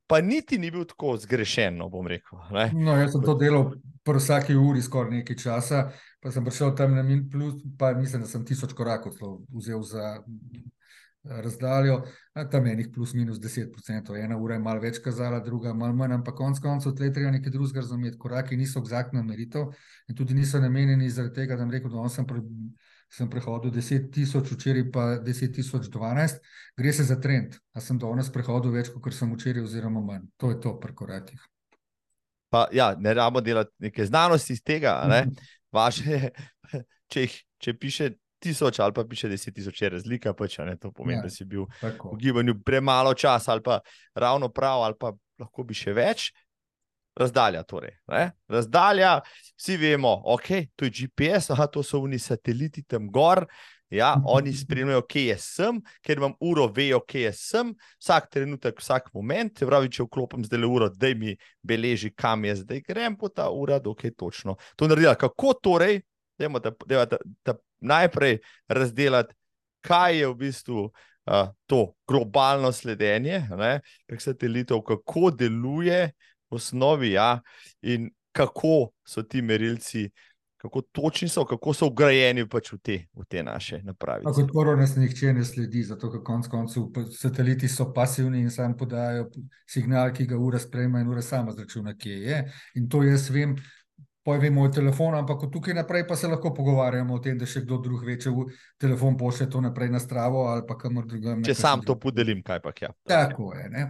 pa 0.07 0.21
niti 0.21 0.57
ni 0.57 0.71
bil 0.71 0.85
tako 0.87 1.17
zgrešen, 1.17 1.77
no 1.77 1.89
bom 1.89 2.07
rekel. 2.07 2.39
Ne? 2.55 2.69
No, 2.75 2.95
jaz 2.95 3.11
sem 3.15 3.23
to 3.25 3.35
delal 3.39 3.73
pri 4.07 4.21
vsaki 4.21 4.55
uri 4.55 4.81
skoraj 4.81 5.19
nekaj 5.19 5.39
časa, 5.43 5.81
pa 6.23 6.31
sem 6.31 6.45
prišel 6.45 6.75
tam 6.75 6.95
na 6.95 7.03
min 7.03 7.25
plus, 7.29 7.59
pa 7.79 7.91
mislim, 7.93 8.23
da 8.23 8.29
sem 8.31 8.45
tisoč 8.45 8.73
korakov 8.73 9.17
vzel 9.51 9.83
za 9.83 10.17
razdaljo, 11.27 12.01
tam 12.51 12.65
je 12.65 12.73
enih 12.73 12.87
plus 12.93 13.13
minus 13.13 13.37
10%, 13.37 14.15
ena 14.23 14.37
ura 14.37 14.55
je 14.55 14.59
malo 14.63 14.79
več 14.79 14.99
kazala, 15.03 15.39
druga 15.43 15.73
malo 15.73 15.93
manj, 15.93 16.13
ampak 16.15 16.35
konc 16.35 16.59
koncev 16.63 16.95
tle 16.95 17.11
treba 17.13 17.31
nekaj 17.31 17.51
drugega 17.51 17.83
razumeti. 17.83 18.17
Koraki 18.17 18.57
niso 18.57 18.79
egzaktna 18.79 19.23
meritev 19.23 19.73
in 20.07 20.15
tudi 20.15 20.37
niso 20.37 20.61
namenjeni 20.63 21.09
zaradi 21.09 21.41
tega, 21.41 21.55
da 21.55 21.65
sem 21.65 21.73
rekel, 21.75 21.91
da 21.91 22.09
sem, 22.09 22.27
sem 23.09 23.29
prehodil 23.29 23.71
10 23.71 24.09
tisoč, 24.13 24.51
včeraj 24.51 24.85
pa 24.91 25.05
10 25.23 25.53
tisoč 25.55 25.87
12, 25.93 26.41
gre 26.77 26.93
se 26.93 27.03
za 27.07 27.19
trend. 27.21 27.55
A 27.73 27.83
sem 27.83 27.99
danes 27.99 28.31
prehodil 28.33 28.75
več, 28.75 28.91
kot 28.93 29.15
sem 29.15 29.31
včeraj 29.33 29.63
oziroma 29.63 30.03
manj. 30.03 30.27
To 30.37 30.51
je 30.51 30.59
to 30.63 30.75
pri 30.79 30.95
korakih. 30.95 31.41
Pa, 32.49 32.67
ja, 32.71 32.93
ne 32.99 33.13
rabimo 33.13 33.41
delati 33.43 33.73
neke 33.79 34.05
znanosti 34.05 34.53
iz 34.53 34.63
tega. 34.63 35.01
Ne? 35.07 35.25
Vaše, 35.75 36.31
če, 37.11 37.27
jih, 37.27 37.37
če 37.63 37.75
piše 37.79 38.11
tisoč 38.39 38.79
ali 38.79 38.93
pa 38.93 39.03
piše 39.09 39.29
deset 39.29 39.55
tisoč, 39.55 39.81
je 39.81 39.89
razlika, 39.89 40.33
pač, 40.37 40.59
ne, 40.65 40.75
to 40.77 40.91
pomeni, 40.93 41.17
ja, 41.17 41.23
da 41.25 41.29
si 41.33 41.45
bil 41.45 41.65
tako. 41.81 42.13
v 42.13 42.21
gibanju 42.21 42.53
premalo 42.61 43.13
časa 43.17 43.55
ali 43.55 43.63
pa 43.65 43.79
ravno 44.13 44.49
prav, 44.53 44.83
ali 44.85 44.97
pa 44.99 45.11
lahko 45.41 45.65
bi 45.65 45.77
še 45.77 45.93
več. 45.97 46.29
Razdalja, 47.17 47.63
torej. 47.63 47.95
Ne? 48.07 48.31
Razdalja, 48.47 49.21
vsi 49.57 49.77
vemo, 49.77 50.13
ok, 50.25 50.47
to 50.75 50.85
je 50.85 50.91
GPS, 50.91 51.51
aha, 51.55 51.67
to 51.67 51.83
so 51.83 52.01
oni 52.05 52.19
sateliti 52.19 52.83
tam 52.83 53.09
gor. 53.11 53.45
Ja, 53.89 54.17
oni 54.25 54.51
spremljajo, 54.53 55.01
kje 55.07 55.21
je 55.29 55.35
sem, 55.39 55.77
ker 56.03 56.19
imam 56.19 56.33
uro, 56.43 56.65
vejo, 56.75 56.99
kje 57.07 57.21
je 57.21 57.31
sem, 57.33 57.69
vsak 58.03 58.27
trenutek, 58.33 58.81
vsak 58.83 59.07
moment. 59.15 59.61
Pravi, 59.63 59.87
če 59.95 60.03
vklopim 60.03 60.43
zdaj 60.43 60.59
le 60.59 60.67
uro, 60.67 60.89
da 60.91 61.13
mi 61.15 61.37
beleži, 61.63 62.11
kam 62.11 62.43
je 62.45 62.57
zdaj 62.65 62.83
grem, 62.83 63.15
po 63.17 63.31
ta 63.31 63.47
ura, 63.47 63.79
dokaj 63.79 64.11
točno. 64.19 64.57
To 64.75 64.91
naredila. 64.91 65.15
Kako 65.15 65.53
torej, 65.63 66.01
dajmo, 66.37 66.59
da, 66.59 66.73
da, 66.85 67.05
da, 67.15 67.21
da 67.47 67.55
najprej 67.79 68.41
razdelati, 68.67 69.33
kaj 69.87 70.19
je 70.19 70.27
v 70.27 70.35
bistvu 70.35 70.83
uh, 70.83 71.47
to 71.65 71.93
globalno 72.07 72.71
sledenje 72.75 73.45
prek 74.07 74.21
satelitov, 74.21 74.83
kako 74.83 75.31
deluje 75.31 76.11
osnovi, 76.49 77.11
ja, 77.11 77.39
in 77.81 78.09
kako 78.31 78.89
so 79.07 79.23
ti 79.23 79.41
merilci. 79.41 80.09
Kako 80.57 80.81
točni 80.81 81.27
so, 81.29 81.43
kako 81.45 81.73
so 81.73 81.85
ugrajeni 81.85 82.47
pač 82.49 82.71
v, 82.73 82.77
te, 82.81 82.95
v 83.13 83.25
te 83.29 83.43
naše 83.45 83.77
naprave. 83.85 84.23
Kot 84.25 84.49
prvo, 84.49 84.73
nas 84.75 84.95
nihče 84.97 85.35
ne 85.37 85.43
sledi, 85.45 85.83
zato 85.85 86.09
ker 86.09 86.23
konec 86.25 86.49
koncev 86.49 86.87
sateliti 87.13 87.69
so 87.69 87.91
pasivni 87.93 88.41
in 88.41 88.49
sam 88.51 88.73
podajo 88.77 89.27
signal, 89.69 90.09
ki 90.17 90.25
ga 90.25 90.39
ura 90.41 90.59
sprejme 90.59 91.03
in 91.05 91.13
ura 91.13 91.21
sama 91.21 91.53
zračuna, 91.53 91.93
kje 91.93 92.17
je. 92.23 92.39
In 92.81 92.89
to 92.89 93.03
jaz 93.05 93.29
vem, 93.29 93.53
pojvi 94.27 94.49
moj 94.51 94.71
telefon, 94.71 95.15
ampak 95.15 95.43
od 95.43 95.53
tukaj 95.53 95.73
naprej 95.73 96.07
pa 96.07 96.15
se 96.15 96.27
lahko 96.27 96.51
pogovarjamo 96.53 97.15
o 97.15 97.19
tem, 97.23 97.37
da 97.39 97.47
še 97.47 97.61
kdo 97.63 97.77
drug 97.83 98.03
veče 98.03 98.33
v 98.35 98.49
telefon 98.81 99.15
pošlje 99.17 99.47
to 99.53 99.61
naprej 99.63 99.93
na 99.93 100.01
stravo 100.03 100.41
ali 100.51 100.65
pa 100.67 100.75
kamor 100.77 101.05
drugam. 101.07 101.45
Če 101.47 101.55
sam 101.55 101.85
to 101.85 101.95
podelim, 101.95 102.41
kaj 102.43 102.59
pa 102.65 102.73
ja. 102.81 102.89
Tako 103.07 103.53
je. 103.55 103.69
Ne? 103.71 103.85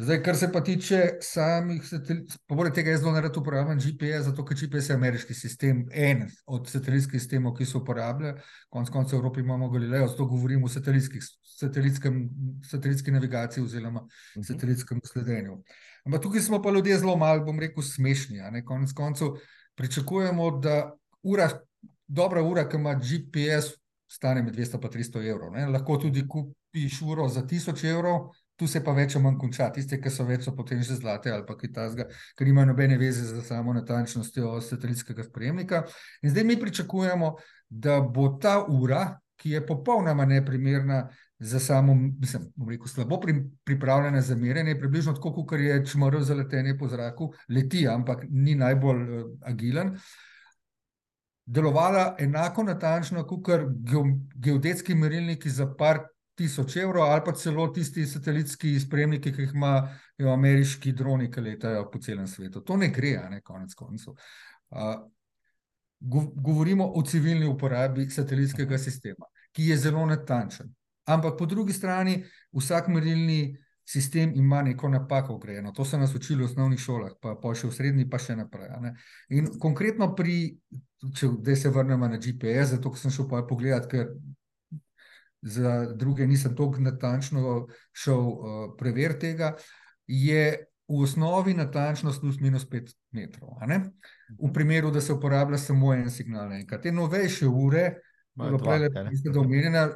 Zdaj, 0.00 0.22
kar 0.22 0.36
se 0.36 0.48
pa 0.52 0.60
tiče 0.64 1.00
samih 1.20 1.82
satelitov, 1.84 2.38
poleg 2.48 2.72
tega 2.72 2.94
jaz 2.94 3.02
zelo 3.02 3.12
nerad 3.12 3.36
uporabljam 3.36 3.78
GPS, 3.78 4.22
zato 4.30 4.44
ker 4.48 4.56
GPS 4.56 4.88
je 4.88 4.94
ameriški 4.94 5.34
sistem, 5.36 5.82
en 5.92 6.22
od 6.46 6.70
satelitskih 6.72 7.20
sistemov, 7.20 7.52
ki 7.58 7.66
se 7.68 7.76
uporablja. 7.76 8.30
Konec 8.72 8.88
koncev 8.94 9.18
v 9.18 9.20
Evropi 9.20 9.44
imamo 9.44 9.68
Galileo, 9.68 10.08
zato 10.08 10.24
govorim 10.30 10.64
o 10.64 10.68
satelitski 10.72 11.20
navigaciji 13.12 13.64
oziroma 13.64 14.00
uh 14.00 14.06
-huh. 14.06 14.46
satelitskem 14.46 15.00
sledenju. 15.04 15.58
Ampak 16.06 16.22
tukaj 16.22 16.40
smo 16.40 16.62
pa 16.62 16.70
ljudje 16.70 16.98
zelo 16.98 17.16
malo, 17.16 17.44
bom 17.44 17.60
rekel, 17.60 17.82
smešni. 17.82 18.40
Konec 18.64 18.92
koncev 18.92 19.28
pričakujemo, 19.74 20.50
da 20.50 20.96
ura, 21.22 21.50
dobra 22.06 22.42
ura, 22.42 22.68
ki 22.68 22.76
ima 22.76 22.94
GPS, 22.94 23.76
stane 24.08 24.42
med 24.42 24.54
200 24.54 24.74
in 24.74 24.90
300 24.90 25.28
evrov. 25.30 25.52
Ne? 25.52 25.66
Lahko 25.66 25.96
tudi 25.96 26.28
kupiš 26.28 27.02
uro 27.02 27.28
za 27.28 27.42
1000 27.42 27.90
evrov, 27.90 28.30
tu 28.60 28.68
se 28.68 28.82
pa 28.84 28.92
več 28.92 29.16
ali 29.16 29.24
manj 29.24 29.38
konča. 29.40 29.70
Tiste, 29.72 29.96
ki 30.02 30.12
so 30.12 30.26
več, 30.28 30.44
so 30.44 30.52
potem 30.56 30.82
že 30.84 30.98
zlate 30.98 31.32
ali 31.32 31.46
pa 31.48 31.56
kaj 31.56 31.72
tasga, 31.78 32.06
ker 32.36 32.48
nimajo 32.48 32.68
nobene 32.74 32.98
veze 33.00 33.24
z 33.24 33.40
samo 33.46 33.72
natančnostjo 33.78 34.58
satelitskega 34.66 35.24
spremnika. 35.24 35.86
In 36.20 36.34
zdaj 36.34 36.44
mi 36.44 36.58
pričakujemo, 36.60 37.32
da 37.70 38.02
bo 38.04 38.34
ta 38.42 38.58
ura, 38.68 39.06
ki 39.40 39.54
je 39.56 39.64
popolnoma 39.64 40.26
neprimerna 40.28 41.06
za 41.40 41.56
samo, 41.64 41.94
mislim, 41.94 42.50
rekel, 42.68 42.90
slabo 42.92 43.16
pri, 43.20 43.38
pripravljena 43.64 44.20
za 44.20 44.36
merjenje, 44.36 44.76
približno 44.76 45.14
tako, 45.16 45.32
kot 45.32 45.60
je 45.60 45.78
čmrl 45.86 46.20
za 46.20 46.36
letenje 46.36 46.76
po 46.78 46.88
zraku, 46.92 47.30
leti, 47.48 47.86
ampak 47.88 48.26
ni 48.28 48.58
najbolj 48.60 49.00
uh, 49.00 49.30
agilen. 49.48 49.94
Delovala 51.46 52.16
enako 52.20 52.68
natančno, 52.68 53.24
kot 53.24 53.64
geodetski 54.36 54.94
merilniki 54.94 55.50
za 55.50 55.64
par 55.78 56.04
tisoč 56.34 56.76
evrov, 56.80 57.04
ali 57.10 57.22
pa 57.24 57.32
celo 57.32 57.66
tisti 57.74 58.06
satelitski 58.06 58.74
spremniki, 58.80 59.32
ki 59.32 59.46
jih 59.46 59.54
imajo 59.54 60.32
ameriški 60.32 60.92
droni, 60.96 61.30
ki 61.30 61.40
letajo 61.40 61.86
po 61.90 61.98
celem 61.98 62.26
svetu. 62.26 62.62
To 62.64 62.76
ne 62.76 62.88
gre, 62.88 63.16
ne 63.30 63.40
konec 63.44 63.74
koncev. 63.74 64.14
Uh, 64.70 64.94
govorimo 66.42 66.92
o 66.94 67.02
civilni 67.02 67.46
uporabi 67.46 68.10
satelitskega 68.10 68.78
sistema, 68.78 69.26
ki 69.52 69.66
je 69.72 69.76
zelo 69.76 70.06
natančen. 70.06 70.70
Ampak 71.10 71.38
po 71.38 71.46
drugi 71.46 71.72
strani, 71.72 72.22
vsak 72.52 72.88
merilni 72.88 73.56
sistem 73.84 74.32
ima 74.34 74.62
neko 74.62 74.88
napako 74.88 75.36
vgrajeno. 75.36 75.72
To 75.72 75.84
so 75.84 75.98
nas 75.98 76.14
učili 76.14 76.42
v 76.42 76.46
osnovnih 76.46 76.80
šolah, 76.80 77.12
pa, 77.20 77.34
pa 77.42 77.54
še 77.54 77.66
v 77.66 77.74
srednji, 77.74 78.08
pa 78.10 78.18
še 78.22 78.36
naprej. 78.38 78.68
ne. 78.80 78.94
In 79.34 79.50
konkretno 79.58 80.12
pri, 80.14 80.54
če 81.16 81.32
zdaj 81.40 81.56
se 81.56 81.72
vrnemo 81.74 82.08
na 82.08 82.20
GPS, 82.22 82.76
zato 82.76 82.94
sem 82.94 83.10
šel 83.10 83.26
pogledat, 83.48 83.90
ker 83.90 84.12
za 85.42 85.86
druge 85.94 86.26
nisem 86.26 86.56
tako 86.56 86.76
natančno 86.78 87.66
šel 87.92 88.18
uh, 88.18 88.36
preveriti 88.78 89.20
tega, 89.20 89.54
je 90.06 90.66
v 90.88 91.02
osnovi 91.02 91.54
natančnost 91.54 92.20
plus 92.20 92.40
minus 92.40 92.66
5 92.68 92.94
metrov. 93.12 93.50
V 94.38 94.52
primeru, 94.52 94.90
da 94.90 95.00
se 95.00 95.12
uporablja 95.12 95.58
samo 95.58 95.94
en 95.94 96.10
signal 96.10 96.48
naenkrat. 96.48 96.82
Te 96.82 96.92
novejše 96.92 97.46
ure, 97.46 98.00
Imajo 98.36 98.50
Bilo 98.50 98.58
dva, 98.58 98.76
prej, 98.76 98.90
kaj 98.92 99.04
ne? 99.04 99.10
mislim, 99.10 99.32
da 99.32 99.40
omenjena, 99.40 99.88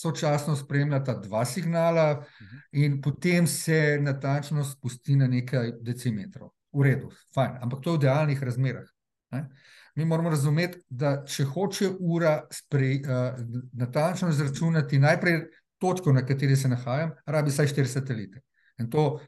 sočasno 0.00 0.56
spremljata 0.56 1.14
dva 1.18 1.44
signala, 1.44 2.24
in 2.72 3.00
potem 3.00 3.46
se 3.46 3.98
natančnost 4.00 4.78
spusti 4.78 5.16
na 5.16 5.26
nekaj 5.26 5.72
decimetrov. 5.80 6.50
V 6.72 6.82
redu, 6.82 7.10
fajn, 7.34 7.58
ampak 7.60 7.82
to 7.84 7.90
je 7.90 7.98
v 7.98 8.00
idealnih 8.00 8.42
razmerah. 8.42 8.88
Ne? 9.30 9.48
Mi 9.94 10.04
moramo 10.04 10.30
razumeti, 10.30 10.78
da 10.88 11.18
če 11.28 11.44
hoče 11.44 11.90
ura 12.00 12.46
spre, 12.50 12.94
uh, 13.02 13.40
natančno 13.72 14.30
izračunati 14.32 14.98
najprej 14.98 15.40
točko, 15.78 16.12
na 16.12 16.22
kateri 16.26 16.56
se 16.56 16.68
nahajam, 16.68 17.10
rabi 17.26 17.50
vsaj 17.50 17.72
štiri 17.74 17.88
satelite. 17.88 18.40
In 18.80 18.90
to 18.90 19.20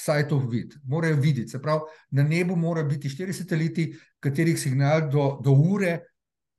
vsaj 0.00 0.28
to 0.28 0.38
vidi, 0.38 0.76
morajo 0.84 1.16
videti. 1.16 1.48
Se 1.48 1.62
pravi, 1.62 1.80
na 2.10 2.22
nebu 2.22 2.56
mora 2.56 2.82
biti 2.82 3.08
štiri 3.08 3.32
sateliti, 3.32 3.90
katerih 4.20 4.58
signal 4.60 5.10
do, 5.10 5.26
do 5.44 5.52
ure 5.52 5.98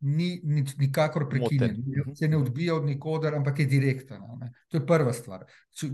ni, 0.02 0.40
ni 0.44 0.66
nikakor 0.78 1.28
prekinjen, 1.30 1.76
Moten. 1.86 2.16
se 2.16 2.28
ne 2.28 2.38
odbija 2.38 2.76
od 2.76 2.86
nikoder, 2.86 3.36
ampak 3.36 3.60
je 3.60 3.66
direkten. 3.66 4.22
a 4.24 4.36
ne. 4.40 4.52
To 4.70 4.78
je 4.78 4.86
prva 4.86 5.14
stvar. 5.14 5.46
Če, 5.78 5.90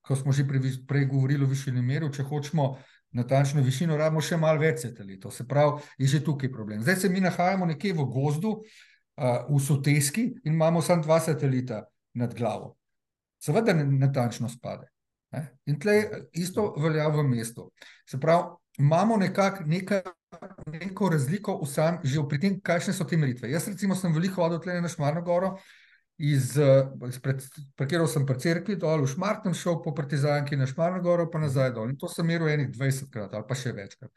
ko 0.00 0.16
smo 0.16 0.32
že 0.32 0.46
prej, 0.48 0.72
prej 0.88 1.06
govorili 1.06 1.44
o 1.44 1.48
višini 1.48 1.82
meru, 1.82 2.10
če 2.12 2.24
hočemo 2.24 2.70
natančno 3.12 3.62
višino, 3.62 3.96
rabimo 3.96 4.22
še 4.22 4.38
malo 4.38 4.60
več 4.60 4.84
satelitov. 4.84 5.34
Se 5.34 5.46
pravi, 5.48 5.80
je 5.98 6.06
že 6.06 6.24
tukaj 6.24 6.52
problem. 6.52 6.82
Zdaj 6.82 6.96
se 6.96 7.08
mi 7.08 7.20
nahajamo 7.20 7.66
nekje 7.66 7.92
v 7.92 8.06
gozdu, 8.06 8.54
uh, 8.60 9.46
v 9.48 9.60
soteski 9.60 10.28
in 10.44 10.54
imamo 10.54 10.82
samo 10.82 11.02
dva 11.02 11.20
satelita 11.20 11.84
nad 12.14 12.34
glavo. 12.34 12.76
Seveda 13.42 13.72
ne- 13.74 13.84
natančno 13.84 14.48
spade. 14.48 14.88
Ne? 15.32 15.46
In 15.66 15.78
tle 15.80 16.26
isto 16.32 16.74
velja 16.78 17.08
v 17.08 17.22
mestu. 17.26 17.70
Se 18.08 18.20
pravi, 18.20 18.56
imamo 18.78 19.16
nekako 19.16 19.64
neka, 19.66 20.02
neko 20.66 21.08
razliko 21.08 21.58
v 21.62 21.68
sam, 21.68 22.00
že 22.04 22.22
pri 22.28 22.40
tem, 22.40 22.60
kakšne 22.60 22.94
so 22.94 23.04
te 23.04 23.16
meritve. 23.16 23.50
Jaz 23.50 23.68
recimo 23.68 23.94
sem 23.94 24.14
veliko 24.14 24.42
hodil 24.42 24.60
tle 24.60 24.80
na 24.80 24.88
Šmarno 24.88 25.22
goro, 25.22 25.56
iz, 26.20 26.56
eh, 26.58 26.88
izpred, 27.08 27.42
parkiral 27.76 28.08
sem 28.08 28.26
pri 28.28 28.36
cerkvi 28.40 28.76
dol, 28.80 29.04
v 29.04 29.10
Šmartnem 29.10 29.54
šel 29.56 29.80
po 29.84 29.94
Partizanki 29.96 30.56
na 30.56 30.68
Šmarno 30.68 31.00
goro, 31.02 31.26
pa 31.30 31.40
nazaj 31.40 31.72
dol. 31.76 31.88
In 31.88 31.96
to 31.98 32.08
sem 32.12 32.26
meril 32.28 32.50
enih 32.52 32.68
20 32.74 33.08
krat 33.12 33.34
ali 33.34 33.48
pa 33.48 33.56
še 33.56 33.72
večkrat. 33.76 34.12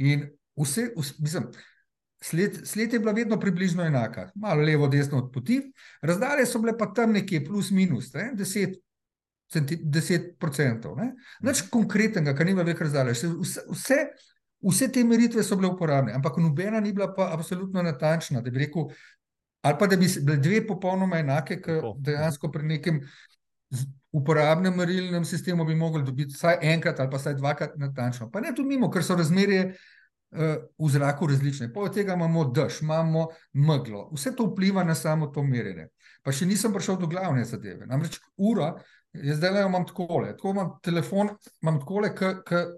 In 0.00 0.24
vse, 0.56 0.88
vse 0.96 1.18
mislim, 1.20 1.50
sled, 2.24 2.62
sled 2.68 2.92
je 2.92 3.02
bila 3.02 3.12
vedno 3.12 3.40
približno 3.40 3.84
enaka, 3.84 4.30
malo 4.34 4.64
levo, 4.64 4.88
desno 4.88 5.18
od 5.18 5.28
poti, 5.34 5.60
razdalje 6.02 6.46
so 6.48 6.62
bile 6.62 6.76
pa 6.78 6.88
tam 6.96 7.12
nekje 7.12 7.44
plus 7.44 7.70
minus, 7.70 8.12
ne, 8.16 8.30
10 8.38 8.80
centi, 9.52 9.76
10%. 9.84 10.94
Ne? 10.96 11.12
Nič 11.44 11.66
konkretnega, 11.72 12.34
kar 12.36 12.48
nima 12.48 12.64
veliko 12.64 12.86
razdalje. 12.86 13.16
Vse, 13.16 13.32
vse- 13.42 13.64
vse, 13.68 13.98
vse 14.62 14.88
te 14.92 15.04
meritve 15.04 15.44
so 15.44 15.58
bile 15.60 15.72
uporabne, 15.72 16.14
ampak 16.16 16.38
nobena 16.40 16.80
ni 16.80 16.94
bila 16.96 17.10
pa 17.14 17.28
absolutno 17.34 17.82
natančna, 17.84 18.40
da 18.40 18.50
bi 18.50 18.64
rekel, 18.64 18.88
ali 19.62 19.76
pa 19.78 19.86
da 19.86 19.96
bi 19.96 20.08
bile 20.20 20.36
dve 20.36 20.66
popolnoma 20.66 21.18
enake, 21.22 21.60
ker 21.62 21.86
dejansko 21.98 22.50
pri 22.50 22.66
nekem 22.66 23.00
uporabnem 24.12 24.74
merilnem 24.76 25.24
sistemu 25.24 25.64
bi 25.64 25.74
mogli 25.74 26.04
dobiti 26.04 26.34
vsaj 26.34 26.58
enkrat 26.74 27.00
ali 27.00 27.10
pa 27.10 27.16
vsaj 27.16 27.34
dvakrat 27.34 27.76
natančno. 27.76 28.30
Pa 28.30 28.40
ne 28.40 28.52
tudi 28.54 28.74
mimo, 28.74 28.90
ker 28.90 29.04
so 29.04 29.16
razmerje 29.16 29.62
eh, 29.62 30.56
v 30.78 30.90
zraku 30.90 31.26
različne. 31.30 31.70
Poleg 31.72 31.94
tega 31.94 32.18
imamo 32.18 32.44
dež, 32.52 32.82
imamo 32.82 33.28
meglo, 33.52 34.08
vse 34.12 34.34
to 34.36 34.50
vpliva 34.50 34.84
na 34.84 34.94
samo 34.94 35.30
to 35.32 35.42
merjenje. 35.42 35.88
Pa 36.22 36.34
še 36.34 36.46
nisem 36.46 36.74
prišel 36.74 36.98
do 37.00 37.08
glavne 37.10 37.44
zadeve. 37.44 37.86
Namreč 37.86 38.20
ura, 38.36 38.74
jaz 39.12 39.36
zdaj 39.36 39.50
le 39.52 39.62
imam 39.66 39.84
takole, 39.86 40.32
tako 40.36 40.50
imam 40.50 40.70
telefon, 40.82 41.28
imam 41.62 41.78
takole, 41.80 42.10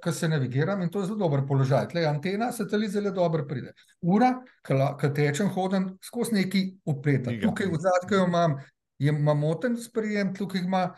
ki 0.02 0.12
se 0.12 0.28
navigiram 0.28 0.82
in 0.82 0.90
to 0.90 1.00
je 1.00 1.06
zelo 1.06 1.18
dober 1.18 1.44
položaj. 1.48 1.88
Tle 1.92 2.06
antena, 2.06 2.50
satelit 2.52 2.90
zelo 2.90 3.10
dobro 3.14 3.46
pride. 3.48 3.74
Ura, 4.02 4.32
ki 4.66 5.12
tečem, 5.14 5.50
hodim 5.54 5.92
skozi 6.02 6.40
neki. 6.40 6.64
Miga. 6.86 7.36
Tukaj 7.42 7.70
v 7.70 7.80
zadku 7.80 8.14
jo 8.14 8.26
imam, 8.26 8.56
je 8.98 9.12
ima 9.12 9.34
moten 9.34 9.76
sprejem, 9.76 10.34
tukaj 10.34 10.60
ima 10.60 10.88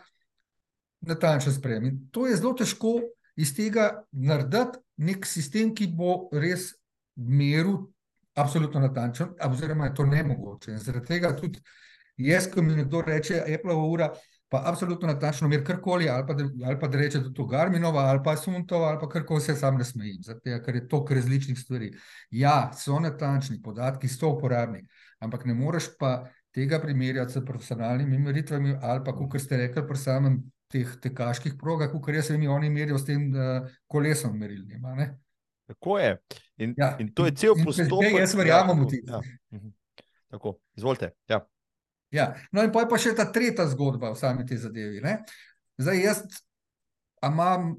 natančen 1.01 1.53
sprejem. 1.53 1.85
In 1.85 1.99
to 2.11 2.27
je 2.27 2.35
zelo 2.35 2.53
težko 2.57 2.97
iz 3.37 3.53
tega 3.55 4.03
narediti 4.11 4.81
nek 4.97 5.25
sistem, 5.25 5.75
ki 5.75 5.91
bo 5.93 6.29
res 6.33 6.71
meril 7.15 7.85
absolutno 8.37 8.81
natančen, 8.81 9.35
oziroma 9.45 9.85
je 9.85 9.93
to 9.97 10.05
nemogoče. 10.05 10.71
In 10.71 10.81
zaradi 10.81 11.13
tega 11.13 11.33
tudi 11.37 11.61
jaz, 12.17 12.49
ko 12.49 12.61
mi 12.61 12.75
nekdo 12.77 13.01
reče, 13.05 13.43
Apple 13.45 13.75
ura, 13.75 14.09
pa 14.49 14.61
absolutno 14.65 15.07
natančno 15.07 15.47
mer 15.47 15.63
karkoli, 15.65 16.09
ali 16.09 16.23
pa 16.27 16.33
da, 16.33 16.45
ali 16.65 16.79
pa 16.79 16.87
da 16.87 16.97
reče, 16.97 17.19
da 17.19 17.27
je 17.27 17.33
to 17.33 17.45
Garminova, 17.45 17.99
ali 17.99 18.19
pa 18.23 18.35
Suntova, 18.37 18.87
ali 18.87 18.99
pa 19.01 19.09
karkoli 19.09 19.41
se 19.41 19.55
sam 19.55 19.77
ne 19.77 19.83
smejim, 19.85 20.21
zato 20.23 20.39
ker 20.65 20.75
je 20.75 20.87
toliko 20.87 21.13
različnih 21.13 21.59
stvari. 21.59 21.91
Ja, 22.31 22.71
so 22.73 22.99
natančni, 22.99 23.61
podatki 23.61 24.07
so 24.07 24.29
uporabni, 24.37 24.85
ampak 25.19 25.45
ne 25.45 25.53
moreš 25.53 25.91
pa 25.99 26.29
tega 26.51 26.79
primerjati 26.79 27.31
s 27.31 27.45
profesionalnimi 27.45 28.17
meritvami, 28.17 28.77
ali 28.81 29.03
pa, 29.05 29.13
kot 29.15 29.41
ste 29.41 29.57
rekli, 29.57 29.83
pri 29.87 29.97
samem 29.97 30.39
teh 30.71 30.95
tekaških 31.01 31.53
progah, 31.59 31.91
kot 31.91 32.13
jaz 32.15 32.29
vem, 32.29 32.47
oni 32.51 32.69
merijo 32.69 32.97
s 32.97 33.05
tem 33.05 33.29
uh, 33.31 33.67
kolesom 33.87 34.39
merilnim. 34.39 34.85
a 34.85 34.95
ne. 34.95 35.17
Tako 35.67 35.99
je. 35.99 36.17
In, 36.57 36.73
Ja, 36.77 36.95
in 36.99 37.11
to 37.13 37.25
je 37.25 37.35
cel 37.35 37.53
postopek. 37.63 38.09
zdaj 38.09 38.19
jaz 38.21 38.33
verjamem 38.35 38.79
v 38.81 38.87
tisto. 38.87 39.11
Ja. 39.13 39.21
mhm. 39.59 39.69
Tako, 40.31 40.57
izvolite. 40.75 41.11
Ja. 41.27 41.43
Ja. 42.11 42.33
No, 42.51 42.63
in 42.63 42.71
pol 42.71 42.85
je 42.85 42.89
pa 42.91 42.99
še 43.01 43.15
ta 43.15 43.27
tretja 43.31 43.67
zgodba 43.67 44.13
v 44.13 44.19
sami 44.19 44.45
tej 44.47 44.63
zadevi. 44.67 45.01
Ne? 45.03 45.19
Zdaj, 45.77 46.03
jaz 46.03 46.21
imam 47.25 47.75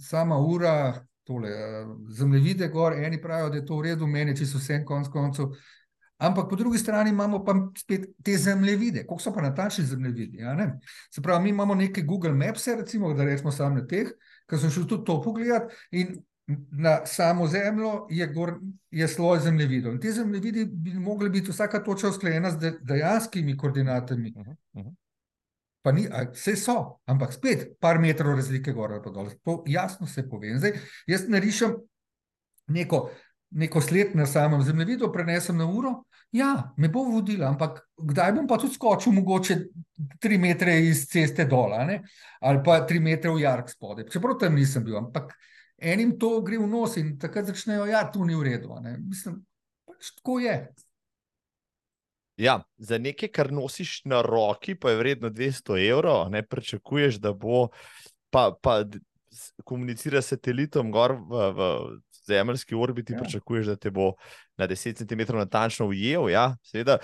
sama 0.00 0.38
ura, 0.38 1.04
tole, 1.26 1.50
eh, 1.50 1.86
zemljevide 2.18 2.68
gor, 2.68 2.92
eni 2.92 3.20
pravijo, 3.22 3.50
da 3.50 3.56
je 3.56 3.66
to 3.66 3.76
v 3.78 3.82
redu, 3.82 4.06
meni 4.06 4.36
čisto 4.36 4.58
vse 4.58 4.82
konc 4.84 5.08
koncev. 5.08 5.54
Ampak 6.22 6.46
po 6.50 6.56
drugi 6.56 6.78
strani 6.78 7.10
imamo 7.10 7.44
pa 7.44 7.54
spet 7.78 8.04
te 8.24 8.36
zemljevide, 8.38 9.06
koliko 9.06 9.22
so 9.22 9.32
pa 9.34 9.42
natančni 9.42 9.84
zemljevidi. 9.84 10.42
a 10.42 10.54
ne? 10.54 10.78
Se 11.10 11.22
pravi, 11.22 11.42
mi 11.42 11.50
imamo 11.50 11.74
neke 11.74 12.02
Google 12.02 12.32
Maps, 12.32 12.66
recimo, 12.66 13.14
da 13.14 13.24
rečemo 13.24 13.52
samo 13.52 13.74
na 13.74 13.86
teh, 13.86 14.12
ker 14.46 14.58
sem 14.58 14.70
šel 14.70 14.86
tudi 14.86 15.04
to 15.04 15.22
pogledat. 15.22 15.72
In 15.90 16.22
na 16.70 17.06
samo 17.06 17.46
zemljo 17.46 18.06
je, 18.10 18.26
gor, 18.26 18.54
je 18.90 19.08
sloj 19.08 19.40
zemljevidov. 19.40 19.92
In 19.92 20.00
ti 20.00 20.12
zemljevidi 20.12 20.64
bi 20.64 20.90
mogli 20.90 21.30
biti 21.30 21.50
vsaka 21.50 21.84
točka 21.84 22.08
usklajena 22.08 22.50
z 22.50 22.58
de- 22.58 22.78
dejanskimi 22.80 23.56
koordinatami. 23.56 24.30
Mhm, 24.30 24.50
mhm. 24.76 24.88
Pa 25.82 25.92
ni, 25.92 26.06
a, 26.12 26.24
vse 26.32 26.56
so, 26.56 26.98
ampak 27.06 27.32
spet 27.32 27.66
par 27.80 27.98
metrov 27.98 28.36
razlike 28.36 28.72
gor 28.72 28.92
ali 28.92 29.12
dol. 29.14 29.30
To 29.44 29.64
jasno 29.66 30.06
se 30.06 30.28
pove. 30.28 30.48
In 30.48 30.58
Zdaj, 30.58 30.78
jaz 31.06 31.28
narišem 31.28 31.74
neko, 32.66 33.10
neko 33.50 33.80
sled 33.80 34.14
na 34.14 34.26
samem 34.26 34.62
zemljevidu, 34.62 35.12
prenesem 35.12 35.56
na 35.56 35.66
uro. 35.66 36.04
Ja, 36.32 36.72
me 36.76 36.88
bo 36.88 37.02
vodila, 37.04 37.50
ampak 37.50 37.82
kdaj 37.98 38.32
bom 38.32 38.46
pa 38.48 38.56
tudi 38.58 38.74
skočil, 38.74 39.12
mogoče 39.12 39.56
tri 40.20 40.38
metre 40.38 40.78
iz 40.80 41.04
ceste 41.10 41.44
dol, 41.44 41.74
ali 42.40 42.62
pa 42.64 42.78
tri 42.86 43.00
metre 43.00 43.30
v 43.30 43.42
jark 43.42 43.68
spodaj. 43.68 44.06
Čeprav 44.08 44.38
tam 44.40 44.54
nisem 44.56 44.84
bil, 44.84 44.96
ampak 44.96 45.34
enim 45.82 46.14
to 46.18 46.40
gre 46.40 46.58
v 46.58 46.66
nos 46.70 46.96
in 46.96 47.16
takrat 47.18 47.50
začnejo, 47.50 47.86
ja, 47.90 48.04
tu 48.12 48.24
ni 48.24 48.34
v 48.34 48.46
redu. 48.46 48.78
ne. 48.80 48.96
Mislim, 48.98 49.40
pač 49.86 50.12
tako 50.16 50.38
je. 50.40 50.56
Ja, 52.40 52.62
za 52.78 52.98
nekaj, 52.98 53.28
kar 53.28 53.52
nosiš 53.52 54.04
na 54.04 54.22
roki, 54.22 54.74
pa 54.74 54.90
je 54.90 54.96
vredno 54.96 55.30
200 55.30 55.76
evrov, 55.84 56.30
ne 56.30 56.40
pričakuješ, 56.42 57.20
da 57.20 57.32
bo, 57.32 57.68
pa, 58.30 58.54
pa 58.62 58.84
komunicira 59.64 60.22
s 60.22 60.32
satelitom 60.32 60.90
gor 60.90 61.12
v, 61.12 61.50
v 61.52 61.68
zemeljski 62.26 62.74
orbiti, 62.74 63.12
Ja. 63.12 63.18
pričakuješ, 63.20 63.66
da 63.66 63.76
te 63.76 63.90
bo 63.90 64.14
na 64.56 64.68
10 64.68 64.96
cm 64.96 65.36
natančno 65.36 65.86
ujel. 65.86 66.30
Ja, 66.30 66.56
seveda, 66.62 66.98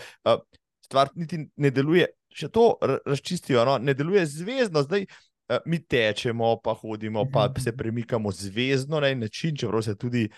stvar 0.80 1.10
niti 1.14 1.44
ne 1.56 1.70
deluje, 1.70 2.06
še 2.32 2.48
to 2.48 2.78
ra- 2.80 2.98
razčistijo, 3.06 3.64
no, 3.64 3.78
ne 3.78 3.94
deluje 3.94 4.26
zvezdno. 4.26 4.82
Zdaj, 4.82 5.04
a, 5.04 5.27
mi 5.64 5.78
tečemo, 5.80 6.60
pa 6.60 6.74
hodimo, 6.74 7.24
pa 7.32 7.46
Mhm. 7.46 7.60
se 7.60 7.72
premikamo 7.72 8.30
zvezdno 8.30 9.00
na 9.00 9.08
en 9.08 9.18
način, 9.18 9.56
čeprav 9.56 9.82
se 9.82 9.96
tudi 9.96 10.28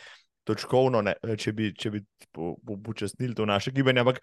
točkovno, 0.45 1.03
ne, 1.03 1.15
če 1.37 1.53
bi, 1.53 1.75
če 1.75 1.91
bi 1.91 2.05
po- 2.33 2.57
po- 2.57 2.73
upočasnili 2.73 3.35
to 3.35 3.47
naše 3.47 3.71
gibanje. 3.71 4.01
Ampak 4.01 4.21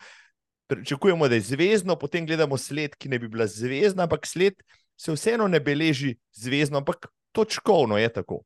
pričakujemo, 0.67 1.27
da 1.27 1.35
je 1.35 1.41
zvezdno, 1.41 1.95
potem 1.95 2.25
gledamo 2.25 2.57
sled, 2.57 2.95
ki 2.95 3.09
ne 3.09 3.19
bi 3.19 3.27
bila 3.27 3.47
zvezdna, 3.47 4.03
ampak 4.03 4.25
sled 4.25 4.53
se 4.97 5.11
vseeno 5.11 5.47
ne 5.47 5.59
beleži 5.59 6.15
zvezdno, 6.33 6.77
ampak 6.77 7.07
točkovno 7.31 7.97
je 7.97 8.09
tako. 8.09 8.41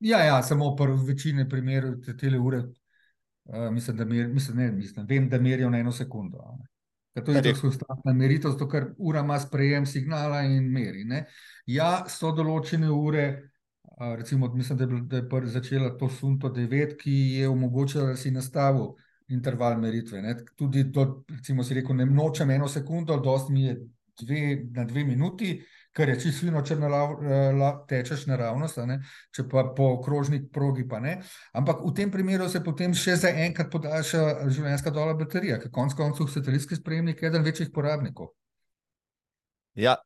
Ja, 0.00 0.18
ja, 0.18 0.42
samo 0.42 0.76
pri 0.76 0.92
večini 1.08 1.48
primerov 1.48 1.94
te 2.18 2.38
ure, 2.38 2.58
uh, 3.44 3.70
mislim, 3.70 3.96
da 3.96 4.04
mer, 4.04 4.28
mislim, 4.28 4.56
ne, 4.56 4.72
mislim, 4.72 5.06
vem, 5.06 5.28
da 5.28 5.38
merijo 5.38 5.70
na 5.70 5.78
eno 5.78 5.92
sekundo. 5.92 6.38
ne. 6.58 6.71
Ker 7.12 7.24
to 7.24 7.32
je 7.32 7.42
tako 7.44 7.60
konstantna 7.66 8.12
meritev, 8.16 8.54
zato 8.54 8.68
ker 8.68 8.86
ura 8.98 9.20
ima 9.20 9.38
sprejem 9.40 9.86
signala 9.86 10.42
in 10.48 10.68
meri. 10.72 11.04
Ne? 11.04 11.26
Ja, 11.68 12.04
so 12.08 12.32
določene 12.32 12.88
ure, 12.88 13.26
recimo, 14.16 14.48
mislim, 14.54 14.78
da 14.78 14.88
je, 14.88 15.00
da 15.28 15.36
je 15.36 15.52
začela 15.52 15.92
to 15.98 16.08
Sunto 16.08 16.48
9, 16.48 16.96
ki 17.00 17.16
je 17.36 17.48
omogočila, 17.48 18.12
da 18.12 18.16
si 18.16 18.32
nastavil 18.32 18.94
interval 19.28 19.76
meritve. 19.80 20.22
Ne? 20.22 20.36
Tudi 20.56 20.86
to, 20.92 21.24
recimo, 21.28 21.64
si 21.64 21.76
rekel, 21.76 21.96
ne 22.00 22.08
nočem 22.08 22.50
eno 22.50 22.68
sekundo, 22.68 23.20
dosti 23.20 23.52
mi 23.52 23.66
je 23.66 23.76
dve, 24.22 24.42
na 24.72 24.84
dve 24.84 25.04
minuti, 25.04 25.54
kar 25.92 26.08
je 26.08 26.18
čisto 26.20 26.46
fino, 26.46 26.62
če 26.64 26.76
la, 26.80 27.70
tečeš 27.88 28.26
naravnost, 28.30 28.80
če 29.34 29.44
pa 29.50 29.66
po 29.76 29.94
krožni 30.04 30.40
progi 30.52 30.86
pa 30.88 31.00
ne. 31.04 31.18
Ampak 31.52 31.84
v 31.84 31.92
tem 31.96 32.10
primeru 32.10 32.48
se 32.48 32.62
potem 32.64 32.94
še 32.96 33.18
za 33.20 33.32
enkrat 33.44 33.70
podaljša 33.72 34.48
življenjska 34.48 34.92
doba 34.94 35.14
baterija, 35.20 35.60
ker 35.60 35.72
konec 35.72 35.96
koncev 35.98 36.30
satelitski 36.32 36.80
spremnik 36.80 37.22
je 37.22 37.28
eden 37.28 37.44
večjih 37.44 37.72
porabnikov. 37.74 38.32
Ja, 39.76 39.96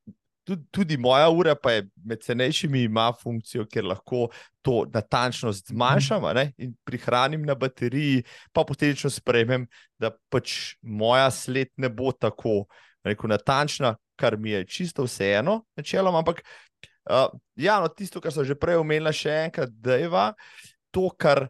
tudi, 0.46 0.62
tudi 0.70 0.96
moja 0.98 1.28
ura 1.30 1.54
pa 1.58 1.76
je 1.76 1.86
med 2.06 2.22
cenejšimi, 2.22 2.84
ima 2.86 3.08
funkcijo, 3.22 3.66
ker 3.70 3.86
lahko 3.86 4.26
to 4.66 4.84
natančnost 4.94 5.70
zmanjšam 5.70 6.26
ne, 6.38 6.48
in 6.62 6.74
prihranim 6.86 7.46
na 7.46 7.54
bateriji, 7.58 8.24
pa 8.54 8.66
posledično 8.66 9.10
sprejmem, 9.10 9.66
da 9.98 10.10
pač 10.30 10.76
moja 10.82 11.30
sled 11.34 11.70
ne 11.82 11.90
bo 11.90 12.10
tako 12.14 12.64
rekel, 13.06 13.30
natančna, 13.30 13.94
kar 14.16 14.36
mi 14.38 14.51
je 14.51 14.64
čisto 14.64 15.05
vseeno, 15.06 15.60
načeloma. 15.76 16.18
Ampak, 16.18 16.43
uh, 17.10 17.28
ja, 17.56 17.80
no, 17.80 17.88
tisto, 17.88 18.20
kar 18.20 18.32
sem 18.32 18.44
že 18.44 18.59
prej 18.59 18.80
omenila, 18.80 19.12
še 19.14 19.34
enkrat, 19.47 19.70
da 19.70 19.98
je 20.01 20.10
to, 20.90 21.09
kar 21.18 21.47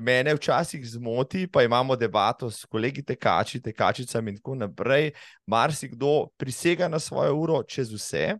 mene 0.00 0.34
včasih 0.34 0.82
zmoti, 0.90 1.46
pa 1.46 1.62
imamo 1.62 1.96
debato 1.96 2.50
s 2.50 2.66
kolegi 2.66 3.04
tekači, 3.06 3.60
tekačicami 3.62 4.34
in 4.34 4.40
tako 4.40 4.56
naprej. 4.58 5.12
Marsikdo 5.46 6.30
prisega 6.36 6.88
na 6.88 6.98
svojo 6.98 7.36
uro 7.38 7.62
čez 7.62 7.92
vse. 7.94 8.34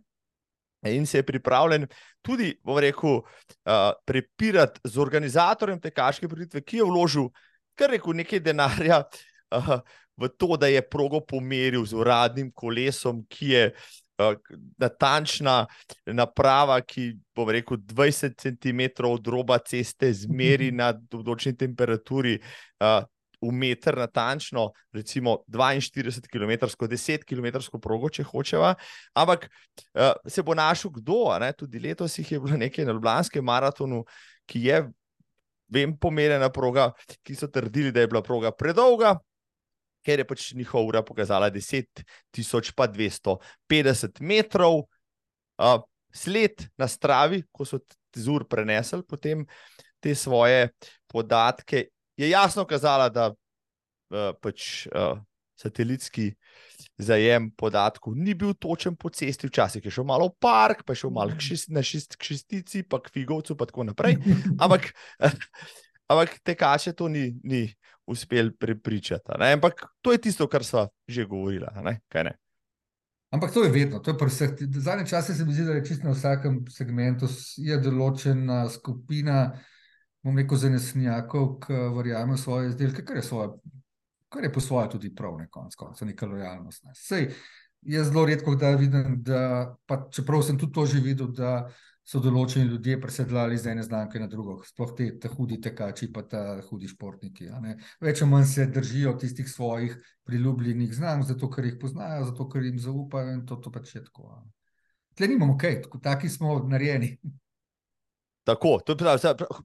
In 0.85 1.05
se 1.05 1.17
je 1.17 1.25
pripravljen 1.25 1.87
tudi, 2.21 2.51
bom 2.63 2.77
rekel, 2.77 3.23
uh, 3.23 3.95
prepirati 4.05 4.83
z 4.83 4.99
organizatorjem 5.01 5.79
tekaške 5.81 6.27
prireditve, 6.29 6.61
ki 6.61 6.83
je 6.83 6.85
vložil 6.85 7.29
kar 7.75 7.91
rekel 7.91 8.15
nekaj 8.15 8.41
denarja, 8.43 9.01
uh, 9.55 9.79
v 10.17 10.29
to, 10.37 10.55
da 10.57 10.67
je 10.67 10.81
progo 10.81 11.19
pomeril 11.19 11.85
z 11.85 11.95
uradnim 11.95 12.51
kolesom, 12.51 13.23
ki 13.29 13.49
je 13.49 13.63
uh, 13.71 14.35
natančna 14.77 15.65
naprava, 16.05 16.79
ki 16.81 17.13
bo 17.35 17.47
rekel 17.51 17.77
20 17.77 18.37
cm 18.39 18.87
od 19.09 19.27
roba 19.27 19.59
ceste, 19.59 20.11
zmeri 20.13 20.71
na 20.81 20.93
določeni 20.93 21.57
temperaturi. 21.57 22.39
Uh, 22.79 23.03
V 23.45 23.51
meter 23.51 23.93
natančno, 23.99 24.71
recimo 24.95 25.43
42 25.51 26.23
km, 26.31 26.65
10 26.65 27.25
km 27.27 27.59
progo, 27.83 28.09
če 28.09 28.23
hočeva. 28.25 28.71
Ampak 29.13 29.43
uh, 29.51 30.15
se 30.25 30.41
bo 30.41 30.55
našel 30.57 30.89
kdo, 30.95 31.35
ne? 31.43 31.51
tudi 31.53 31.77
letos 31.83 32.15
jih 32.17 32.31
je 32.31 32.39
bilo 32.41 32.57
nekaj 32.57 32.87
na 32.87 32.95
Ljubljanskem 32.95 33.45
maratonu, 33.45 34.01
ki 34.49 34.63
je, 34.65 34.79
vem, 35.67 35.93
pomerjena 35.99 36.49
proga, 36.49 36.87
ki 37.21 37.35
so 37.37 37.51
trdili, 37.51 37.91
da 37.93 38.01
je 38.01 38.09
bila 38.09 38.23
proga 38.25 38.55
predolga, 38.55 39.13
ker 40.05 40.19
je 40.21 40.27
pač 40.27 40.53
njihova 40.53 40.85
ura 40.85 41.01
pokazala 41.05 41.51
10.250 41.51 44.21
metrov, 44.21 44.79
uh, 45.57 45.81
sled 46.15 46.67
na 46.77 46.87
stravi, 46.87 47.43
ko 47.51 47.65
so 47.65 47.79
z 48.15 48.27
ur 48.31 48.47
prenesli 48.47 49.03
potem 49.03 49.45
te 49.99 50.15
svoje 50.15 50.69
podatke, 51.11 51.87
je 52.15 52.29
jasno 52.29 52.65
kazala, 52.65 53.09
da 53.09 53.31
uh, 53.31 53.35
pač 54.41 54.87
uh, 54.87 55.19
satelitski 55.55 56.33
zajem 56.99 57.49
podatkov 57.55 58.15
ni 58.15 58.35
bil 58.35 58.53
točen 58.59 58.95
po 58.95 59.09
cesti, 59.09 59.47
včasih 59.47 59.85
je 59.85 59.91
šel 59.91 60.07
malo 60.07 60.27
v 60.27 60.35
park, 60.39 60.83
pa 60.85 60.93
je 60.93 61.03
šel 61.03 61.13
malo 61.15 61.35
šest, 61.39 61.71
na 61.71 61.83
šest, 61.83 62.17
šestici, 62.21 62.83
pa 62.83 62.99
k 63.03 63.11
figovcu, 63.11 63.55
pa 63.57 63.67
tako 63.67 63.87
naprej. 63.87 64.17
Ampak, 64.59 64.91
ampak 66.11 66.39
tekače 66.43 66.93
to 66.93 67.11
ni. 67.11 67.33
ni 67.43 67.67
uspeli 68.07 68.55
prepričati. 68.55 69.31
Ampak 69.53 69.85
to 70.01 70.11
je 70.11 70.17
tisto, 70.17 70.47
kar 70.47 70.63
so 70.63 70.87
že 71.07 71.25
govorili. 71.25 71.65
Ampak 73.31 73.53
to 73.53 73.63
je 73.63 73.71
vedno, 73.71 73.99
to 73.99 74.11
je 74.11 74.17
pri 74.17 74.27
vseh. 74.27 74.51
Zadnje 74.77 75.07
čase 75.07 75.33
se 75.35 75.45
mi 75.45 75.53
zdi, 75.53 75.65
da 75.65 75.71
je 75.71 75.85
čisto 75.85 76.07
na 76.07 76.13
vsakem 76.13 76.61
segmentu 76.71 77.27
določena 77.83 78.69
skupina, 78.69 79.57
bom 80.23 80.37
rekel, 80.37 80.57
zanesnjakov, 80.57 81.49
ki 81.65 81.79
verjamejo 81.97 82.37
v 82.37 82.41
svoje 82.41 82.69
izdelke, 82.69 83.03
kar 83.05 83.19
je, 83.19 83.25
svoje, 83.27 83.49
kar 84.31 84.47
je 84.47 84.53
po 84.53 84.63
svoje 84.63 84.89
tudi 84.95 85.11
prav, 85.15 85.35
ne 85.41 85.49
konc 85.51 85.75
konca, 85.75 86.05
neka 86.05 86.29
lojalnost. 86.31 86.85
Ne. 86.85 86.95
Sej, 86.95 87.27
jaz 87.81 88.07
zelo 88.07 88.25
redko 88.25 88.55
vidim, 88.79 89.19
da, 89.25 89.75
pa 89.85 90.05
čeprav 90.11 90.45
sem 90.45 90.57
tudi 90.57 90.73
to 90.73 90.85
že 90.85 91.03
videl, 91.03 91.33
da 91.33 91.67
so 92.05 92.21
določeni 92.21 92.69
ljudje 92.69 92.99
presedlali 93.01 93.57
z 93.57 93.71
ene 93.71 93.83
znamke 93.83 94.19
na 94.21 94.27
drugo, 94.29 94.59
sploh 94.67 94.91
te, 94.97 95.07
te 95.21 95.29
hudi 95.31 95.57
tekači, 95.61 96.11
pa 96.13 96.21
ta 96.29 96.41
hudi 96.67 96.89
športniki. 96.91 97.49
Več 98.05 98.21
ali 98.21 98.29
manj 98.29 98.45
se 98.51 98.67
držijo 98.69 99.15
tistih 99.21 99.49
svojih 99.49 99.95
priljubljenih 100.29 100.93
znamk, 100.93 101.25
zato 101.25 101.49
ker 101.49 101.65
jih 101.65 101.79
poznajo, 101.81 102.27
zato 102.29 102.45
ker 102.51 102.67
jim 102.67 102.77
zaupajo 102.81 103.33
in 103.33 103.41
to, 103.49 103.57
to 103.57 103.73
pač 103.73 103.95
je 103.95 104.03
tako. 104.05 104.37
Tle 105.17 105.31
nimamo 105.31 105.57
kaj, 105.57 105.79
okay, 105.87 106.03
taki 106.03 106.29
smo 106.29 106.59
narejeni. 106.69 107.15
Tako, 108.45 108.77
to 108.85 108.93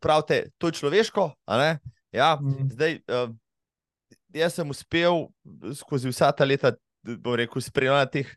pravite, 0.00 0.46
to 0.56 0.70
je 0.70 0.78
človeško. 0.80 1.28
Ja, 2.16 2.38
mm. 2.40 2.70
zdaj, 2.72 3.02
uh, 3.12 3.34
jaz 4.32 4.56
sem 4.56 4.72
uspel 4.72 5.26
skozi 5.76 6.08
vsa 6.08 6.30
ta 6.32 6.48
leta 6.48 6.72
bom 7.02 7.34
rekel, 7.38 7.62
spremljanja 7.62 8.10
teh 8.12 8.30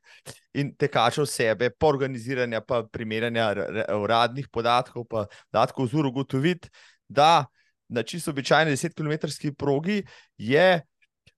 in 0.57 0.71
tekačev 0.79 1.27
sebe, 1.29 1.69
pa 1.69 1.89
organiziranja, 1.89 2.61
pa 2.61 2.83
primerjanja 2.83 3.49
uradnih 3.97 4.47
podatkov, 4.51 5.07
pa 5.09 5.25
podatkov 5.51 5.89
z 5.91 5.99
uro 5.99 6.13
ugotoviti, 6.13 6.71
da 7.07 7.45
na 7.89 8.03
čisto 8.03 8.31
običajni 8.31 8.71
10-km 8.71 9.53
progi 9.57 10.03
je 10.37 10.81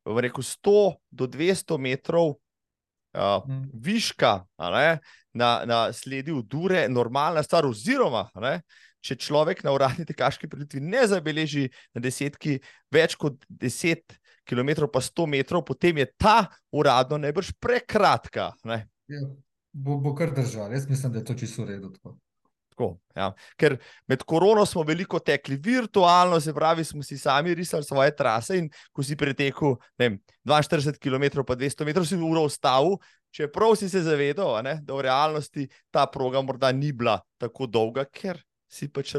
rekel, 0.05 0.43
100 0.43 0.93
do 1.11 1.27
200 1.27 1.77
metrov 1.81 2.35
uh, 3.15 3.43
viška 3.73 4.45
ne, 4.59 4.99
na, 5.33 5.49
na 5.65 5.79
sledi 5.93 6.31
udure, 6.31 6.87
normalna 6.89 7.43
stvar, 7.43 7.65
oziroma 7.65 8.27
ne, 8.41 8.59
če 9.05 9.17
človek 9.21 9.63
na 9.65 9.73
uradni 9.75 10.05
tekaški 10.05 10.49
priditvi 10.49 10.81
ne 10.81 11.05
zabeleži 11.09 11.67
na 11.93 12.01
desetki 12.01 12.59
več 12.93 13.17
kot 13.19 13.41
10 13.49 14.17
km 14.45 14.87
pa 14.91 15.01
100 15.01 15.25
metrov, 15.27 15.65
potem 15.65 15.97
je 16.03 16.05
ta 16.17 16.45
uradno 16.71 17.17
najbrž 17.17 17.55
prekratka. 17.59 18.53
Ja, 18.65 19.21
bo, 19.73 19.97
bo 20.01 20.15
kar 20.15 20.33
držal, 20.35 20.71
jaz 20.73 20.87
mislim, 20.89 21.11
da 21.11 21.19
je 21.19 21.25
to 21.25 21.33
čisto 21.33 21.65
redo. 21.65 21.91
Tako, 22.75 22.89
ja. 23.15 23.29
Ker 23.57 23.77
med 24.07 24.23
korono 24.27 24.65
smo 24.67 24.83
veliko 24.83 25.19
tekli 25.19 25.55
virtualno, 25.55 26.39
se 26.43 26.53
pravi, 26.53 26.83
smo 26.83 27.03
si 27.03 27.17
sami 27.17 27.55
risali 27.55 27.83
svoje 27.83 28.15
trase. 28.15 28.57
In 28.59 28.69
ko 28.91 29.03
si 29.03 29.15
pretekel 29.15 29.77
vem, 29.97 30.19
42 30.43 30.99
km, 30.99 31.43
pa 31.47 31.55
200 31.55 31.87
metrov, 31.87 32.07
si 32.07 32.19
uro 32.19 32.43
ustavil, 32.45 32.97
čeprav 33.35 33.75
si 33.79 33.89
se 33.89 34.03
zavedal, 34.03 34.59
ne, 34.63 34.79
da 34.83 34.95
v 34.95 35.07
realnosti 35.07 35.69
ta 35.91 36.05
proga 36.11 36.43
morda 36.43 36.71
ni 36.71 36.91
bila 36.91 37.19
tako 37.39 37.67
dolga, 37.67 38.05
ker 38.11 38.39
si 38.75 38.89
pač, 38.91 39.15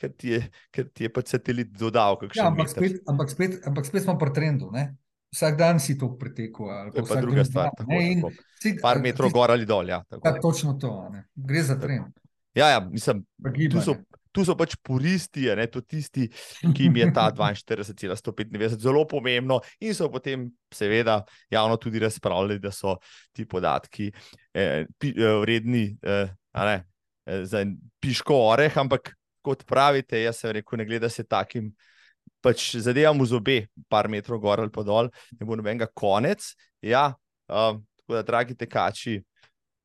ker 0.00 0.12
ti 0.14 0.34
je, 0.36 0.40
ker 0.74 0.88
ti 0.94 1.06
je 1.06 1.10
pač 1.12 1.34
satelit 1.34 1.72
dodal. 1.74 2.18
Ja, 2.32 2.48
ampak, 2.50 2.70
spet, 2.70 3.00
ampak, 3.10 3.32
spet, 3.32 3.58
ampak 3.66 3.88
spet 3.88 4.06
smo 4.06 4.16
pri 4.20 4.34
trendu. 4.36 4.70
Ne? 4.74 4.94
Vsak 5.34 5.58
dan 5.58 5.82
si 5.82 5.98
to 5.98 6.12
pretekel. 6.18 6.70
To 6.94 7.02
je 7.02 7.06
pa 7.10 7.18
druga 7.18 7.44
stvar. 7.46 7.72
Tako, 7.74 7.90
tako. 7.90 8.34
Si, 8.62 8.76
par 8.78 9.02
metrov 9.02 9.34
gor 9.34 9.50
ali 9.50 9.66
dol. 9.66 9.90
Ja, 9.90 10.04
ja, 10.06 10.34
točno 10.38 10.78
to. 10.78 10.92
Ne? 11.10 11.26
Gre 11.34 11.64
za 11.66 11.78
trend. 11.80 12.14
Ja, 12.54 12.70
ja 12.70 12.78
mislim, 12.86 13.24
tu, 13.66 13.82
so, 13.82 13.96
tu 14.30 14.44
so 14.46 14.54
pač 14.54 14.76
puristi, 14.78 15.48
ne, 15.58 15.66
to 15.66 15.82
tisti, 15.82 16.28
ki 16.62 16.86
jim 16.86 17.00
je 17.02 17.08
ta 17.10 17.24
42,195 17.34 18.78
zelo 18.78 19.02
pomembno, 19.10 19.58
in 19.82 19.90
so 19.90 20.06
potem, 20.06 20.46
seveda, 20.70 21.18
javno 21.50 21.80
tudi 21.82 21.98
razpravljali, 21.98 22.60
da 22.62 22.70
so 22.70 22.94
ti 23.34 23.42
podatki 23.42 24.06
eh, 24.54 24.86
pi, 24.86 25.10
eh, 25.18 25.34
vredni. 25.42 25.88
Eh, 25.98 26.30
Eh, 26.54 26.84
za 27.26 27.64
piško 28.00 28.36
oreh, 28.50 28.78
ampak 28.78 29.14
kot 29.44 29.64
pravite, 29.68 30.20
jaz 30.22 30.40
sem 30.40 30.54
rekel, 30.56 30.80
ne 30.80 30.86
gleda 30.88 31.10
se 31.12 31.24
takim. 31.24 31.72
Pač 32.44 32.74
zadevam 32.80 33.20
v 33.20 33.28
zobe, 33.28 33.58
par 33.88 34.08
metrov 34.12 34.40
gor 34.40 34.60
ali 34.60 34.72
pa 34.72 34.84
dol, 34.84 35.08
ne 35.32 35.46
bo 35.48 35.56
nobenega 35.56 35.88
konec. 35.96 36.52
Ja, 36.84 37.10
um, 37.48 37.80
tako 38.00 38.18
da, 38.18 38.22
dragi 38.24 38.56
tekači, 38.56 39.18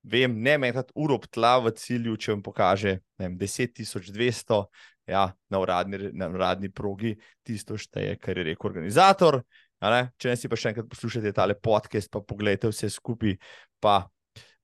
vem, 0.04 0.36
ne 0.44 0.58
metati 0.60 0.92
uro 1.00 1.20
tla 1.32 1.58
v 1.64 1.72
cilju, 1.76 2.18
če 2.20 2.34
vam 2.34 2.44
pokaže 2.44 2.98
10.200, 3.20 4.60
ja, 5.08 5.26
na, 5.52 5.64
uradni, 5.64 6.12
na 6.16 6.28
uradni 6.32 6.72
progi, 6.72 7.16
tisto 7.48 7.80
šteje, 7.80 8.20
kar 8.20 8.40
je 8.40 8.48
rekel 8.52 8.72
organizator. 8.72 9.42
Ne? 9.80 10.10
Če 10.20 10.34
ne 10.34 10.40
si 10.40 10.52
pa 10.52 10.60
še 10.60 10.74
enkrat 10.74 10.88
poslušate 10.92 11.32
tale 11.36 11.56
podcast, 11.56 12.12
pa 12.12 12.20
pogledajte 12.20 12.72
vse 12.72 12.92
skupaj, 12.92 13.38
pa 13.80 14.02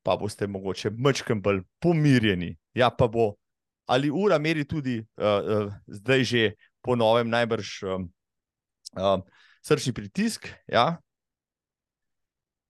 pa 0.05 0.13
boste 0.21 0.47
mogoče 0.47 0.91
mečem 1.01 1.41
bolj 1.41 1.63
pomirjeni. 1.81 2.51
Ja, 2.75 2.91
pa 2.91 3.07
bo 3.07 3.33
ali 3.85 4.09
ura 4.11 4.39
meri 4.39 4.65
tudi 4.65 4.99
uh, 4.99 5.65
uh, 5.67 5.73
zdaj 5.87 6.23
že 6.23 6.43
po 6.81 6.95
novem 6.95 7.29
najbrž 7.29 7.83
um, 7.83 8.09
uh, 8.97 9.21
srčni 9.61 9.93
pritisk. 9.93 10.49
Ja? 10.67 10.97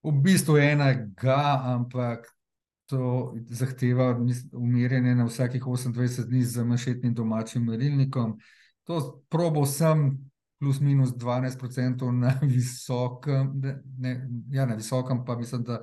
V 0.04 0.12
bistvu 0.12 0.60
enega, 0.62 1.60
ampak 1.76 2.30
to 2.86 3.34
zahteva 3.50 4.14
umirjanje 4.54 5.16
na 5.16 5.26
vsakih 5.26 5.64
28 5.64 6.30
dni 6.30 6.44
z 6.44 6.64
manšetnim 6.64 7.14
domačim 7.14 7.66
merilnikom. 7.66 8.38
To 8.86 9.26
probal 9.30 9.66
sem 9.66 10.14
plus 10.62 10.80
minus 10.80 11.12
12% 11.18 12.12
na 12.12 12.38
visokem, 12.42 13.52
ne, 13.60 13.82
ne, 13.98 14.14
ja, 14.54 14.66
na 14.66 14.78
visokem, 14.78 15.26
pa 15.26 15.36
mislim, 15.36 15.64
da 15.64 15.82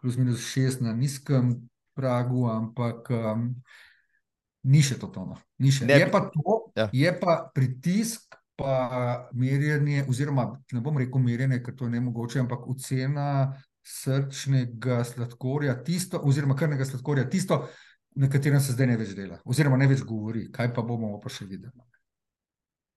plus 0.00 0.18
minus 0.18 0.42
6 0.52 0.82
na 0.82 0.92
nizkem 0.92 1.54
pragu, 1.94 2.46
ampak 2.50 3.10
um, 3.14 3.48
ni 4.70 4.80
še 4.84 4.98
to 5.00 5.10
tono. 5.14 5.38
Ni 5.62 5.72
še. 5.74 5.86
Ne 5.88 6.00
Je 6.00 6.08
pa 6.10 6.24
to, 6.30 6.56
Ja. 6.76 6.88
je 6.92 7.12
pa 7.20 7.50
pritisk, 7.54 8.34
pa 8.58 9.28
merjenje, 9.34 10.04
oziroma 10.08 10.48
ne 10.72 10.80
bom 10.80 10.98
rekel 10.98 11.22
merjenje, 11.22 11.60
ker 11.62 11.74
to 11.74 11.88
je 11.88 11.94
nemogoče, 11.96 12.40
ampak 12.42 12.66
ocena 12.70 13.54
srčnega 13.84 15.02
sladkorja, 15.04 15.74
tisto, 15.84 16.20
oziroma 16.24 16.56
krvnega 16.56 16.86
sladkorja, 16.88 17.26
tisto, 17.30 17.66
na 18.16 18.30
katerem 18.30 18.62
se 18.62 18.72
zdaj 18.72 18.88
ne 18.92 18.96
več 18.96 19.12
dela, 19.18 19.40
oziroma 19.44 19.76
ne 19.76 19.88
več 19.90 20.04
govori. 20.06 20.46
Kaj 20.54 20.70
pa 20.74 20.84
bomo 20.86 21.18
pa 21.20 21.32
še 21.32 21.44
videli? 21.50 21.74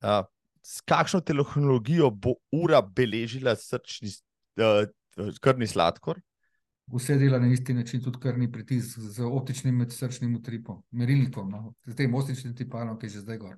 Uh, 0.05 0.21
s 0.61 0.83
kakšno 0.85 1.23
tehnologijo 1.25 2.11
bo 2.13 2.37
ura 2.53 2.81
beležila 2.81 3.55
srčni 3.57 4.13
uh, 4.61 4.85
krvni 5.41 5.67
sladkor? 5.67 6.21
Vse 6.87 7.17
dela 7.19 7.39
na 7.39 7.47
isti 7.51 7.73
način, 7.73 8.01
tudi 8.03 8.19
krvni 8.19 8.51
pritisk 8.51 8.99
z 8.99 9.23
optičnim 9.23 9.75
medsrčnim 9.75 10.35
utripom, 10.35 10.83
merilnikom, 10.91 11.49
no, 11.51 11.73
z 11.85 11.95
tem 11.95 12.13
optičnim 12.15 12.55
tipalom, 12.55 12.95
ki 12.99 13.05
je 13.05 13.09
že 13.09 13.23
zdaj 13.25 13.37
gor. 13.37 13.57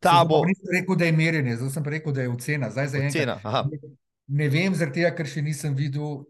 Ta 0.00 0.24
bo 0.28 0.42
Nisem 0.44 0.72
rekel, 0.74 0.96
da 0.96 1.04
je 1.04 1.12
merjenje, 1.12 1.56
zdaj 1.56 1.70
sem 1.70 1.84
rekel, 1.84 2.12
da 2.12 2.22
je 2.22 2.28
ocena. 2.28 2.70
Zdaj 2.70 2.88
za 2.88 2.98
ocena. 3.06 3.38
Ne, 3.70 3.78
ne 4.26 4.48
vem, 4.48 4.74
zaradi 4.74 5.00
tega, 5.00 5.14
ker 5.16 5.30
še 5.30 5.42
nisem 5.42 5.74
videl. 5.78 6.24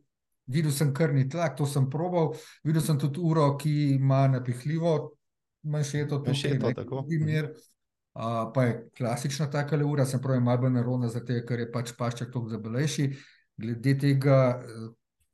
Videl 0.50 0.72
sem 0.74 0.88
krvni 0.94 1.28
tlak, 1.30 1.54
to 1.58 1.66
sem 1.66 1.84
probal. 1.90 2.32
Videl 2.66 2.82
sem 2.82 2.98
tudi 2.98 3.22
uro, 3.22 3.52
ki 3.58 3.94
ima 3.94 4.24
napihljivo 4.28 4.94
manšeto, 5.62 6.18
tukaj, 6.18 6.32
Manšeto, 6.32 6.68
ne, 6.68 6.74
tako. 6.74 7.02
primer. 7.06 7.52
Uh, 8.14 8.50
pa 8.54 8.64
je 8.64 8.72
klasična 8.98 9.46
taka 9.50 9.78
ura, 9.86 10.06
sem 10.06 10.20
pravi, 10.20 10.40
malo 10.42 10.64
bolj 10.64 10.72
nerodna, 10.74 11.10
ker 11.46 11.60
je 11.60 11.68
pač 11.70 11.92
pašček 11.98 12.32
toliko 12.32 12.56
debelejši. 12.56 13.06
Glede 13.60 13.94
tega 13.98 14.38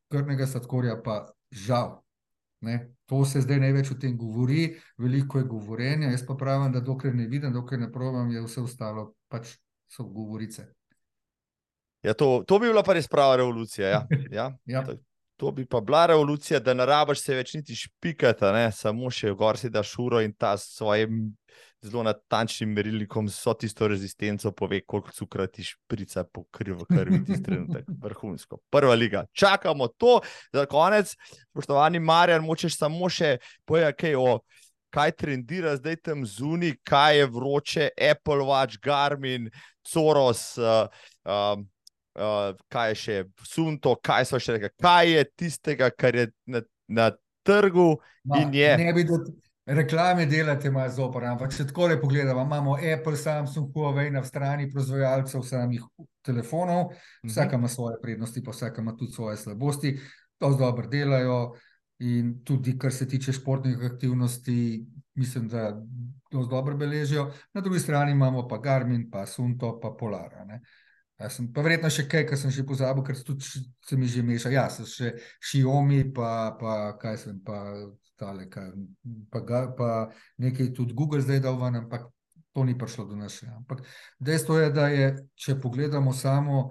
krvnega 0.08 0.46
sladkorja 0.46 0.98
pa 1.02 1.26
žal. 1.50 2.00
Ne, 2.60 2.76
to 3.06 3.24
se 3.24 3.40
zdaj 3.40 3.60
največ 3.60 3.90
o 3.90 3.94
tem 3.94 4.16
govori, 4.18 4.70
veliko 4.98 5.38
je 5.38 5.44
govorjenja. 5.44 6.08
Jaz 6.10 6.24
pa 6.26 6.34
pravim, 6.34 6.72
da 6.72 6.80
dokler 6.80 7.14
ne 7.14 7.26
vidim, 7.26 7.52
dokler 7.52 7.80
ne 7.80 7.90
probam, 7.92 8.30
je 8.30 8.40
vse 8.42 8.60
ostalo 8.60 9.14
pač 9.28 9.56
so 9.88 10.04
govorice. 10.04 10.66
ja, 12.02 12.14
to, 12.14 12.44
to 12.46 12.58
bi 12.58 12.66
bila 12.66 12.82
pa 12.82 12.92
res 12.92 13.08
prava 13.08 13.36
revolucija. 13.36 13.88
Ja. 13.88 14.06
Ja. 14.30 14.52
Ja. 14.66 14.84
To- 14.84 14.96
To 15.36 15.50
bi 15.52 15.66
pa 15.68 15.80
bila 15.80 16.06
revolucija, 16.06 16.60
da 16.60 16.72
ne 16.74 16.86
rabiš 16.86 17.20
se 17.20 17.34
več 17.34 17.50
niti 17.54 17.74
špikati, 17.76 18.44
ne? 18.56 18.70
samo 18.72 19.10
še 19.12 19.34
gor 19.36 19.58
si 19.60 19.68
daš 19.68 19.90
uro 19.98 20.22
in 20.24 20.32
ta 20.32 20.54
s 20.56 20.78
svojim 20.78 21.36
zelo 21.82 22.03
natančnim 22.03 22.73
merilnikom, 22.73 23.28
so 23.28 23.55
tisto 23.55 23.89
rezistenco, 23.89 24.53
pove, 24.53 24.81
koliko 24.81 25.12
cukra 25.12 25.47
ti 25.47 25.65
šprica 25.65 26.24
po 26.24 26.44
krvi, 26.44 26.85
tisti 27.27 27.43
trenutek. 27.43 27.85
Vrhunsko. 28.05 28.59
Prva 28.70 28.94
liga. 28.94 29.24
Čakamo 29.32 29.89
to, 29.89 30.20
za 30.53 30.66
konec, 30.66 31.16
spoštovani 31.51 32.01
Marjan, 32.01 32.44
močeš 32.44 32.78
samo 32.78 33.09
še 33.09 33.36
povedati 33.65 34.01
kaj 34.07 34.16
o. 34.20 34.39
Kaj 34.97 35.11
trendira 35.19 35.74
zdaj 35.77 35.97
tam 36.07 36.23
zunaj, 36.24 36.70
kaj 36.86 37.19
je 37.19 37.24
vroče, 37.28 37.89
Apple 38.11 38.47
Watch, 38.48 38.78
Garmin, 38.81 39.51
Soros, 39.85 40.55
uh, 40.57 40.86
um, 41.27 41.66
uh, 42.16 42.55
kaj 42.73 42.93
je 42.93 42.94
še 43.03 43.16
Sunto, 43.44 43.97
kaj 44.01 44.24
so 44.31 44.40
še 44.40 44.57
rekli, 44.57 44.70
kaj 44.81 45.11
je 45.11 45.24
tistega, 45.36 45.90
kar 45.90 46.16
je 46.16 46.28
na, 46.48 46.62
na 46.89 47.11
trgu 47.44 47.97
Ma, 48.24 48.40
in 48.40 48.55
je. 48.55 48.70
Ne 48.78 48.94
bi, 48.97 49.05
da 49.05 49.20
reklame 49.66 50.26
delate 50.26 50.70
malo 50.70 50.90
zopor, 50.90 51.24
ampak 51.24 51.51
če 51.51 51.66
tako 51.66 51.86
le 51.86 52.01
pogledamo, 52.01 52.43
imamo 52.43 52.76
Apple, 52.76 53.16
Samsung, 53.16 53.72
Huawei 53.74 54.10
na 54.10 54.22
strani 54.24 54.70
proizvajalcev 54.70 55.43
samih 55.43 55.82
telefonov, 56.22 56.93
Mhm. 57.22 57.28
vsaka 57.30 57.56
ima 57.56 57.68
svoje 57.68 57.97
prednosti, 58.02 58.43
pa 58.43 58.51
vsaka 58.51 58.82
ima 58.82 58.97
tudi 58.97 59.12
svoje 59.12 59.36
slabosti, 59.36 59.98
to 60.38 60.51
dobro 60.51 60.86
delajo 60.86 61.52
in 61.98 62.44
tudi 62.44 62.78
kar 62.78 62.93
se 62.93 63.09
tiče 63.09 63.32
športnih 63.32 63.78
aktivnosti, 63.82 64.86
mislim, 65.14 65.48
da 65.48 65.82
to 66.30 66.44
dobro 66.44 66.76
beležijo. 66.76 67.32
Na 67.55 67.60
drugi 67.60 67.80
strani 67.80 68.12
imamo 68.12 68.48
pa 68.48 68.59
Garmin, 68.59 69.10
pa 69.10 69.26
Sunto, 69.26 69.80
pa 69.80 69.90
Polar. 69.90 70.34
a 70.34 70.44
ne. 70.44 70.60
Ja, 71.18 71.30
sem, 71.30 71.52
pa 71.52 71.62
verjetno 71.62 71.88
še 71.90 72.05
kaj, 72.09 72.26
kar 72.26 72.38
sem 72.38 72.51
že 72.51 72.62
pozabil, 72.62 73.02
ker 73.02 73.16
se 73.16 73.24
tudi 73.24 73.44
se 73.80 73.97
mi 73.97 74.06
že 74.06 74.22
meša. 74.22 74.51
Ja, 74.51 74.68
so 74.70 74.84
še 74.84 75.14
Xiaomi, 75.40 76.12
pa, 76.12 76.56
pa 76.60 76.98
kaj 77.01 77.16
sem, 77.16 77.40
pa, 77.40 77.72
tale, 78.16 78.48
kaj, 78.51 78.70
pa, 79.30 79.40
ga, 79.40 79.62
pa 79.76 79.90
nekaj 80.43 80.72
tudi 80.74 80.94
Google 80.94 81.20
zdaj 81.20 81.40
dal 81.44 81.59
ven, 81.60 81.82
ampak 81.82 82.09
to 82.52 82.64
ni 82.64 82.78
prišlo 82.78 83.05
do 83.10 83.16
nas 83.20 83.36
še. 83.36 83.51
Ampak 83.52 83.84
dejstvo 84.18 84.59
je, 84.59 84.70
da 84.72 84.88
je, 84.88 85.12
če 85.36 85.59
pogledamo 85.60 86.12
samo 86.16 86.70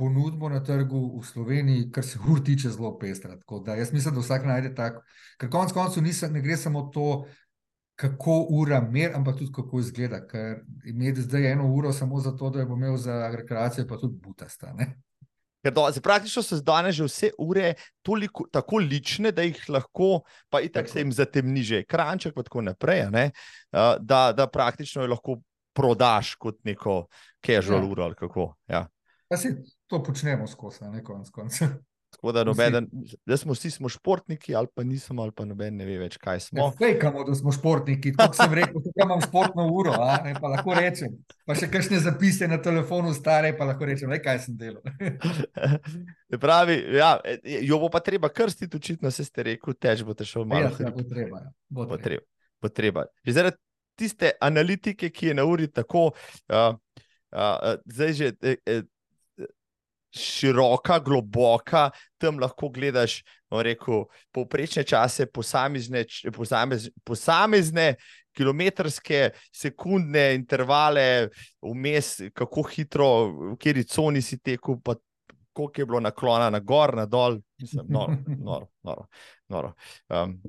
ponudbo 0.00 0.48
na 0.48 0.62
trgu 0.64 1.00
v 1.18 1.26
Sloveniji, 1.28 1.90
kar 1.92 2.06
se 2.06 2.18
ur 2.24 2.40
tiče, 2.44 2.72
zelo 2.72 2.94
pestra. 2.98 3.36
Tako 3.36 3.60
da 3.66 3.76
jaz 3.76 3.92
mislim, 3.92 4.16
da 4.16 4.24
vsak 4.24 4.48
najde 4.48 4.72
tako. 4.74 5.04
Ker 5.36 5.50
konec 5.52 5.76
koncev 5.76 6.32
ne 6.32 6.40
gre 6.40 6.56
samo 6.56 6.86
to, 6.94 7.26
kako 8.00 8.46
ura 8.56 8.80
mer, 8.80 9.12
ampak 9.16 9.36
tudi 9.38 9.52
kako 9.52 9.80
izgleda. 9.84 10.22
Ker 10.26 10.62
imeti 10.88 11.26
zdaj 11.26 11.52
eno 11.52 11.68
uro 11.68 11.92
samo 11.92 12.20
zato, 12.20 12.50
da 12.50 12.64
jo 12.64 12.70
bo 12.72 12.80
imel 12.80 12.96
za 12.96 13.28
rekreacijo, 13.36 13.84
pa 13.88 14.00
tudi 14.00 14.16
butasta. 14.24 14.72
Ne? 14.72 14.94
Ker 15.60 15.74
do, 15.76 15.84
se 15.92 16.00
praktično 16.00 16.42
so 16.42 16.56
danes 16.64 16.96
že 16.96 17.04
vse 17.04 17.30
ure 17.38 17.74
toliko, 18.02 18.46
tako 18.52 18.78
lične, 18.80 19.32
da 19.32 19.42
jih 19.44 19.60
lahko, 19.68 20.22
pa 20.48 20.60
itak 20.60 20.86
Tako. 20.86 20.92
se 20.92 21.00
jim 21.00 21.12
zatemni 21.12 21.62
že 21.62 21.82
ekranček, 21.84 22.34
pa 22.34 22.42
tako 22.42 22.62
naprej, 22.62 23.10
ne, 23.10 23.30
da, 24.00 24.32
da 24.32 24.46
praktično 24.46 25.02
jo 25.04 25.10
lahko 25.12 25.36
prodaš 25.76 26.34
kot 26.34 26.64
neko 26.64 27.06
casual 27.46 27.84
Ja. 27.84 27.90
uro 27.90 28.04
ali 28.04 28.14
kako. 28.14 28.54
Ja. 28.68 28.86
Pa 29.28 29.36
si 29.36 29.52
to 29.86 30.02
počnemo 30.02 30.46
skozi, 30.46 30.84
a 30.84 30.90
ne 30.90 31.04
konec 31.04 31.30
koncev. 31.30 31.68
Tako 32.10 32.32
da 32.32 32.42
nobeden, 32.44 32.86
da 33.26 33.36
smo 33.36 33.54
vsi 33.54 33.70
smo 33.70 33.88
športniki, 33.88 34.54
ali 34.54 34.66
pa 34.74 34.84
nismo, 34.84 35.22
ali 35.22 35.32
pa 35.36 35.44
noben 35.44 35.76
ne 35.76 35.86
ve 35.86 35.98
več, 36.02 36.16
kaj 36.20 36.40
smo. 36.40 36.64
Ja, 36.64 36.72
Fejkamo, 36.78 37.22
da 37.24 37.34
smo 37.38 37.52
športniki, 37.54 38.12
kot 38.18 38.34
sem 38.36 38.54
rekel, 38.58 38.82
da 38.84 39.06
imam 39.06 39.22
športno 39.22 39.68
uro, 39.72 39.94
a, 39.94 40.18
ne, 40.24 40.34
pa 40.40 40.50
lahko 40.50 40.74
rečem. 40.76 41.14
Pa 41.46 41.54
še 41.56 41.70
kakšne 41.70 42.02
zapise 42.02 42.48
na 42.50 42.58
telefonu 42.62 43.14
stare, 43.16 43.54
pa 43.56 43.68
lahko 43.70 43.88
rečem, 43.88 44.10
le 44.10 44.18
kaj 44.22 44.42
sem 44.48 44.58
delal. 44.58 44.82
Se 46.28 46.40
Pravi, 46.44 46.80
ja, 46.98 47.14
e, 47.24 47.60
jo 47.64 47.78
bo 47.80 47.88
pa 47.94 48.02
treba 48.04 48.28
krstiti, 48.28 48.76
očitno 48.76 49.14
se 49.14 49.24
ste 49.24 49.46
rekel, 49.52 49.78
tež 49.78 50.04
bo 50.04 50.18
te 50.18 50.26
šel 50.28 50.44
malo 50.50 50.74
Ja, 50.74 50.92
bo 50.92 51.06
treba. 51.06 51.46
Ja. 51.46 51.54
Bo 51.70 51.86
treba. 51.86 51.96
Potreba. 51.96 52.26
Potreba. 52.60 53.06
Že 53.24 53.32
zaradi 53.32 53.56
tiste 54.00 54.32
analitike, 54.40 55.10
ki 55.10 55.30
je 55.30 55.34
na 55.34 55.44
uri 55.44 55.68
tako, 55.68 56.10
uh, 56.52 56.74
uh, 57.32 57.76
zdaj 57.84 58.12
že 58.12 58.32
eh, 58.42 58.56
eh, 58.66 58.82
široka, 60.10 60.98
globoka, 60.98 61.90
tam 62.18 62.38
lahko 62.42 62.68
gledaš, 62.74 63.20
rekel, 63.50 64.04
povprečne 64.34 64.84
čase, 64.86 65.26
posamezne, 65.26 66.04
č- 66.04 66.30
posamez, 66.34 66.88
posamezne 67.04 67.94
kilometrske, 68.36 69.30
sekundne 69.52 70.34
intervale, 70.34 71.28
vmes, 71.62 72.16
kako 72.34 72.64
hitro, 72.70 73.10
v 73.52 73.54
kateri 73.58 73.84
coni 73.84 74.22
si 74.22 74.38
tekel, 74.38 74.78
pa 74.84 74.96
koliko 75.52 75.80
je 75.80 75.86
bilo 75.86 76.00
naklona 76.00 76.50
na 76.50 76.60
gor, 76.60 76.94
na 76.96 77.06
dol, 77.06 77.40
mislim, 77.60 77.86
noro, 77.88 78.16
noro, 78.48 78.70
noro. 78.82 79.06
noro. 79.48 79.72
Um, 80.08 80.40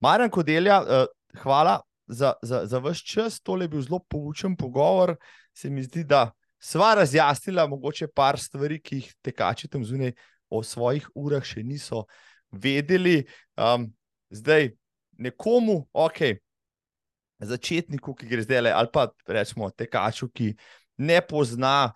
Marjan 0.00 0.30
Kodelja, 0.30 0.80
uh, 0.82 1.06
hvala 1.42 1.80
za, 2.06 2.32
za, 2.42 2.66
za 2.66 2.78
vaš 2.78 3.04
čas. 3.04 3.40
Tole 3.40 3.64
je 3.64 3.68
bil 3.68 3.82
zelo 3.82 3.98
poučen 4.08 4.56
pogovor. 4.56 5.16
Se 5.54 5.70
mi 5.70 5.82
zdi, 5.82 6.04
da 6.04 6.30
sva 6.58 6.94
razjasnila 6.94 7.66
mogoče 7.66 8.08
par 8.14 8.38
stvari, 8.40 8.80
ki 8.80 9.02
jih 9.02 9.12
tekači 9.24 9.68
tam 9.68 9.84
zunaj 9.84 10.14
o 10.48 10.62
svojih 10.62 11.08
urah 11.14 11.44
še 11.44 11.62
niso 11.66 12.04
vedeli. 12.52 13.24
Um, 13.56 13.90
zdaj, 14.30 14.70
nekomu, 15.18 15.86
ok, 15.92 16.36
začetniku, 17.38 18.14
ki 18.16 18.28
gre 18.28 18.44
zdaj, 18.44 18.72
ali 18.72 18.92
pa 18.92 19.08
rečemo 19.28 19.70
tekaču, 19.70 20.28
ki 20.32 20.54
ne 20.98 21.20
pozna 21.20 21.92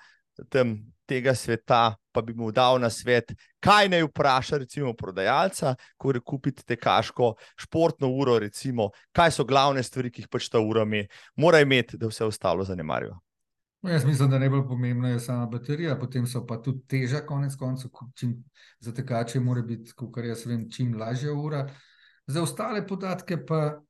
tam 0.49 0.77
tega 1.11 1.35
sveta, 1.35 1.97
pa 2.13 2.23
bi 2.23 2.35
mu 2.35 2.53
dal 2.55 2.79
na 2.81 2.91
svet, 2.91 3.33
kaj 3.63 3.89
naj 3.91 4.05
vpraša, 4.07 4.61
recimo, 4.63 4.93
prodajalca, 4.95 5.75
ko 5.99 6.13
gre 6.13 6.21
kupiti 6.23 6.65
tekaško 6.67 7.33
športno 7.59 8.13
uro, 8.15 8.39
recimo, 8.39 8.91
kaj 9.17 9.35
so 9.35 9.45
glavne 9.45 9.83
stvari, 9.83 10.13
ki 10.15 10.25
jih 10.25 10.31
pač 10.31 10.49
ta 10.53 10.63
ura 10.63 10.87
ima, 10.87 11.03
mora 11.37 11.63
imeti, 11.65 11.99
da 11.99 12.11
vse 12.11 12.29
ostalo 12.29 12.65
zanemarja. 12.65 13.17
No, 13.83 13.91
jaz 13.91 14.05
mislim, 14.05 14.31
da 14.31 14.39
najbolj 14.39 14.67
pomembna 14.69 15.09
je 15.09 15.21
sama 15.21 15.47
baterija, 15.47 15.97
potem 15.99 16.27
so 16.27 16.43
pa 16.47 16.59
tudi 16.63 16.83
teža, 16.89 17.23
konec 17.27 17.55
koncev, 17.57 17.91
ko- 17.91 18.11
čim 18.15 18.35
za 18.81 18.93
tekače 18.93 19.41
mora 19.41 19.63
biti, 19.63 19.93
kot 19.97 20.19
jaz 20.25 20.45
vem, 20.47 20.67
čim 20.71 20.99
lažja 21.01 21.33
ura. 21.33 21.63
Za 22.27 22.43
ostale 22.43 22.87
podatke 22.87 23.39
pa 23.47 23.81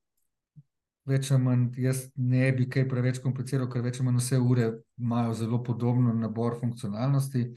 več 1.11 1.31
ali 1.31 1.43
manj, 1.43 1.67
jaz 1.83 2.05
ne 2.17 2.53
bi 2.53 2.69
kaj 2.71 2.87
preveč 2.89 3.19
kompliciral, 3.19 3.67
ker 3.69 3.83
več 3.83 3.99
ali 3.99 4.07
manj 4.07 4.21
vse 4.23 4.39
ure 4.39 4.71
imajo 4.99 5.35
zelo 5.35 5.63
podobno 5.65 6.15
nabor 6.15 6.61
funkcionalnosti. 6.61 7.49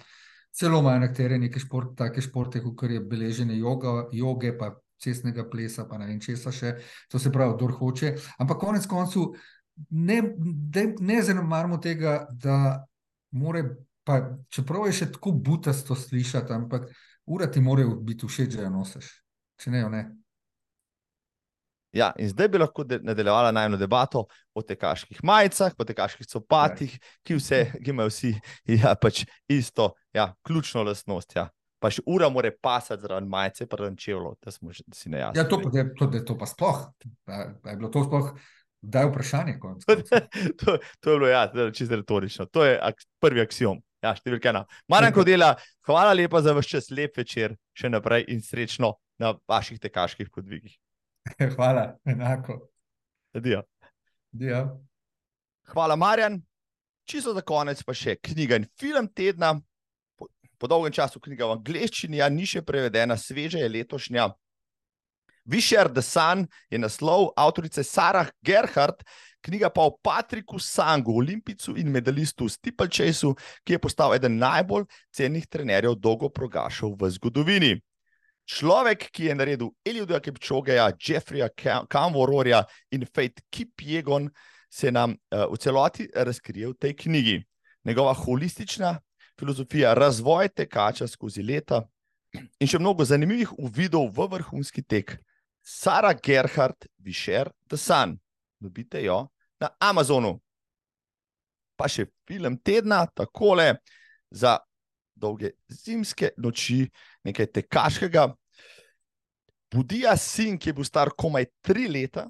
Celo 0.54 0.80
imajo 0.82 1.00
nekatere 1.00 1.38
neke 1.38 1.60
šport, 1.60 1.94
take 1.98 2.22
športe, 2.22 2.62
kot 2.62 2.90
je 2.90 3.00
beleženje 3.00 3.58
joga, 3.58 4.08
joge, 4.12 4.58
pa 4.58 4.74
cestnega 5.02 5.46
plesa, 5.50 5.86
pa 5.86 5.98
ne 5.98 6.08
vem 6.08 6.20
česa 6.22 6.52
še, 6.52 6.78
to 7.12 7.20
se 7.20 7.32
pravi, 7.32 7.58
kdo 7.58 7.74
hoče. 7.78 8.16
Ampak 8.40 8.58
konec 8.62 8.86
koncev 8.88 9.34
ne, 9.90 10.22
ne, 10.76 10.86
ne 11.00 11.22
zanemarimo 11.22 11.78
tega, 11.78 12.24
da 12.32 12.86
more, 13.32 13.64
pa, 14.04 14.20
čeprav 14.54 14.88
je 14.90 14.98
še 15.02 15.12
tako 15.16 15.32
butasto 15.32 15.96
slišati, 15.96 16.54
ampak 16.54 16.90
ura 17.26 17.50
ti 17.52 17.62
mora 17.62 17.86
biti 17.86 18.28
všeč, 18.28 18.58
da 18.58 18.68
jo 18.68 18.74
nosiš. 18.80 19.10
Če 19.62 19.74
ne, 19.74 19.82
jo 19.86 19.90
ne. 19.94 20.04
Ja, 21.94 22.10
in 22.18 22.30
zdaj 22.30 22.48
bi 22.50 22.58
lahko 22.58 22.84
de 22.90 22.98
nadaljevala 23.06 23.52
najmo 23.54 23.78
debato 23.78 24.24
o 24.54 24.62
tekaških 24.66 25.20
majicah, 25.24 25.76
o 25.78 25.86
tekaških 25.86 26.26
copatih, 26.28 26.96
ki, 27.22 27.38
vse, 27.38 27.60
ki 27.78 27.94
imajo 27.94 28.10
vsi 28.10 28.32
ja, 28.82 28.96
pač 28.98 29.28
isto, 29.48 29.92
ja, 30.14 30.32
ključno 30.42 30.82
lastnost. 30.88 31.36
Ja. 31.38 31.52
Pa 31.84 31.92
še 31.94 32.02
ura 32.10 32.32
mora 32.34 32.50
pasati 32.50 33.04
zraven 33.04 33.30
majice, 33.30 33.68
pa 33.70 33.78
zraven 33.78 34.00
čevljev, 34.00 34.40
da 34.42 34.54
smo 34.56 34.74
že 34.74 34.88
si 34.96 35.12
nejasni. 35.14 35.38
Ja, 35.38 35.46
to 35.46 35.62
pa, 35.62 35.86
to, 36.00 36.10
to 36.26 36.38
pa 36.40 36.50
sploh. 36.50 36.82
Da, 37.28 37.46
da 37.62 37.76
je 37.76 37.78
bilo 37.78 37.94
to 37.94 38.06
sploh. 38.08 38.34
Da 38.84 39.00
je 39.00 39.08
vprašanje. 39.08 39.60
to, 40.60 40.78
to 41.00 41.12
je 41.12 41.20
bilo 41.20 41.28
ja, 41.28 41.72
čisto 41.72 41.96
retorično. 41.96 42.46
To 42.46 42.66
je 42.66 42.76
ak 42.82 43.00
prvi 43.24 43.40
axiom. 43.42 43.80
Ja, 44.04 44.12
številka 44.20 44.52
ena. 44.52 44.66
Maranko 44.92 45.24
dela, 45.24 45.54
hvala 45.88 46.12
lepa 46.12 46.42
za 46.44 46.52
vaš 46.52 46.68
čas, 46.74 46.90
lep 46.92 47.16
večer, 47.16 47.56
še 47.72 47.88
naprej 47.88 48.26
in 48.36 48.42
srečno 48.44 48.98
na 49.24 49.32
vaših 49.48 49.80
tekaških 49.80 50.28
podvigih. 50.34 50.76
Hvala, 51.56 51.94
enako. 52.04 52.58
Adijo. 53.32 53.62
Adijo. 54.36 54.66
Hvala, 55.72 55.96
Marjan. 55.96 56.42
Čisto 57.08 57.32
za 57.36 57.42
konec 57.42 57.80
pa 57.88 57.96
še 57.96 58.18
knjiga 58.20 58.60
in 58.60 58.68
film 58.80 59.08
tedna. 59.08 59.54
Po, 60.20 60.28
po 60.60 60.68
dolgem 60.68 60.92
času 61.00 61.24
knjiga 61.24 61.48
v 61.48 61.56
angleščini, 61.62 62.20
ja, 62.20 62.28
ni 62.28 62.44
še 62.44 62.60
prevedena, 62.68 63.16
sveže 63.16 63.64
je 63.64 63.72
letošnja. 63.72 64.28
Visher 65.46 65.90
the 65.92 66.02
Sun 66.02 66.48
je 66.70 66.80
naslov 66.80 67.34
avtorice 67.36 67.84
Sarah 67.84 68.30
Gerhardt, 68.42 69.04
knjiga 69.44 69.70
pa 69.70 69.82
o 69.82 69.98
Patriku 70.04 70.60
Sangu, 70.60 71.18
olimpicu 71.20 71.76
in 71.78 71.92
medalistu 71.92 72.48
Stipalčesu, 72.50 73.34
ki 73.64 73.76
je 73.76 73.80
postal 73.80 74.16
eden 74.16 74.38
najbolj 74.40 74.86
cenih 75.12 75.48
trenerjev 75.48 75.98
dolgo 76.00 76.30
progašal 76.30 76.96
v 76.96 77.12
zgodovini. 77.12 77.74
Človek, 78.44 79.08
ki 79.12 79.30
je 79.30 79.36
naredil 79.36 79.70
Eliuda 79.88 80.20
Kipčogeja, 80.20 80.90
Jeffreya 81.00 81.48
Kamvororja 81.88 82.64
in 82.92 83.06
Fate 83.06 83.44
Kipjegon, 83.52 84.30
se 84.70 84.92
nam 84.92 85.12
uh, 85.12 85.46
v 85.52 85.58
celoti 85.58 86.08
razkrije 86.16 86.68
v 86.68 86.74
tej 86.74 86.96
knjigi. 86.96 87.44
Njegova 87.86 88.14
holistična 88.14 89.00
filozofija 89.40 89.94
razvoja 89.94 90.48
tekača 90.48 91.08
skozi 91.08 91.44
leta 91.44 91.84
in 92.34 92.68
še 92.68 92.80
mnogo 92.80 93.06
zanimivih 93.06 93.54
uvidov 93.60 94.10
v 94.16 94.28
vrhunski 94.32 94.82
tek. 94.82 95.18
Sara 95.64 96.14
Gerhardt, 96.14 96.88
Visher, 97.00 97.50
The 97.68 97.78
Sun. 97.78 98.18
Dobite 98.60 99.04
jo 99.04 99.30
na 99.60 99.72
Amazonu. 99.80 100.36
Pa 101.80 101.88
še 101.90 102.06
film 102.28 102.60
tedna, 102.60 103.06
takole 103.08 103.80
za 104.30 104.58
dolge 105.16 105.54
zimske 105.72 106.34
noči, 106.38 106.84
nekaj 107.24 107.50
tekaškega. 107.56 108.28
Budija 109.74 110.14
sin, 110.20 110.60
ki 110.60 110.70
je 110.70 110.78
bil 110.78 110.86
star 110.86 111.14
komaj 111.18 111.48
tri 111.66 111.88
leta, 111.90 112.28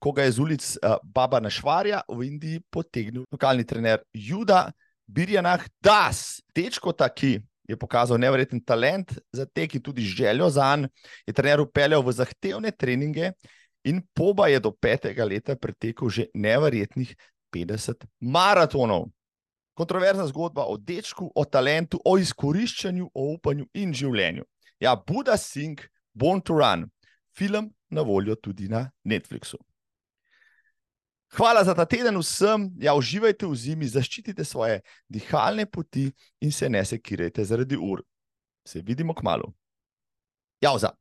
ko 0.00 0.12
ga 0.16 0.24
je 0.24 0.36
z 0.36 0.42
ulic 0.44 0.64
uh, 0.78 0.96
Baba 1.02 1.40
Našvarja 1.42 2.02
v 2.08 2.28
Indiji 2.28 2.62
potegnil 2.70 3.26
lokalni 3.32 3.66
trener 3.68 4.02
Juda 4.14 4.70
Birjanah 5.06 5.64
Das. 5.82 6.40
Tečko 6.54 6.92
taki 6.92 7.36
je 7.68 7.76
pokazal 7.76 8.18
nevreten 8.18 8.60
talent 8.64 9.12
za 9.32 9.46
tek 9.46 9.74
in 9.74 9.82
tudi 9.82 10.02
željo 10.02 10.50
za 10.50 10.76
njega, 10.76 10.92
je 11.26 11.32
trener 11.32 11.60
upeljal 11.60 12.02
v 12.02 12.12
zahtevne 12.12 12.70
treninge 12.70 13.32
in 13.84 14.02
poba 14.14 14.48
je 14.48 14.60
do 14.60 14.70
petega 14.70 15.24
leta 15.24 15.56
pretekel 15.56 16.08
že 16.08 16.26
nevrjetnih 16.34 17.14
50 17.54 18.06
maratonov. 18.20 19.08
Kontroverzna 19.74 20.26
zgodba 20.26 20.64
o 20.64 20.76
dečku, 20.76 21.30
o 21.34 21.44
talentu, 21.44 22.00
o 22.04 22.16
izkoriščanju, 22.18 23.10
o 23.14 23.32
upanju 23.34 23.66
in 23.74 23.92
življenju. 23.92 24.44
Ja, 24.80 24.96
Buda 24.96 25.36
Singh, 25.36 25.82
Born 26.14 26.40
to 26.40 26.56
Run, 26.56 26.88
film 27.36 27.70
na 27.90 28.02
voljo 28.02 28.36
tudi 28.36 28.68
na 28.68 28.90
Netflixu. 29.04 29.58
Hvala 31.31 31.63
za 31.63 31.73
ta 31.73 31.85
teden 31.85 32.17
vsem, 32.19 32.69
ja, 32.79 32.93
uživajte 32.93 33.47
v 33.47 33.55
zimi, 33.55 33.87
zaščitite 33.87 34.43
svoje 34.43 34.81
dihalne 35.07 35.65
poti 35.65 36.09
in 36.41 36.51
se 36.51 36.69
ne 36.69 36.83
sekirajte 36.85 37.45
zaradi 37.45 37.77
ur. 37.77 38.03
Se 38.67 38.81
vidimo 38.81 39.13
k 39.13 39.23
malu. 39.23 39.53
Jauza. 40.61 40.91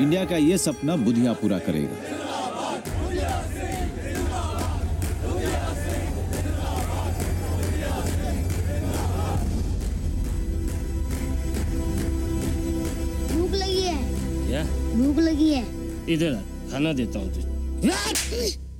India 0.00 0.24
का 0.24 0.36
ये 0.36 0.56
सपना 0.58 0.96
बुधिया 0.96 1.32
पूरा 1.32 1.58
करेगा 1.58 2.21
भूख 15.03 15.19
लगी 15.19 15.49
है। 15.49 15.63
इधर 16.09 16.33
खाना 16.71 16.93
देता 16.93 17.19
हूँ 17.19 17.33
तुझे। 17.33 17.47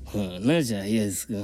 खाना 0.10 0.62
चाहिए 0.62 1.08
इसको। 1.08 1.42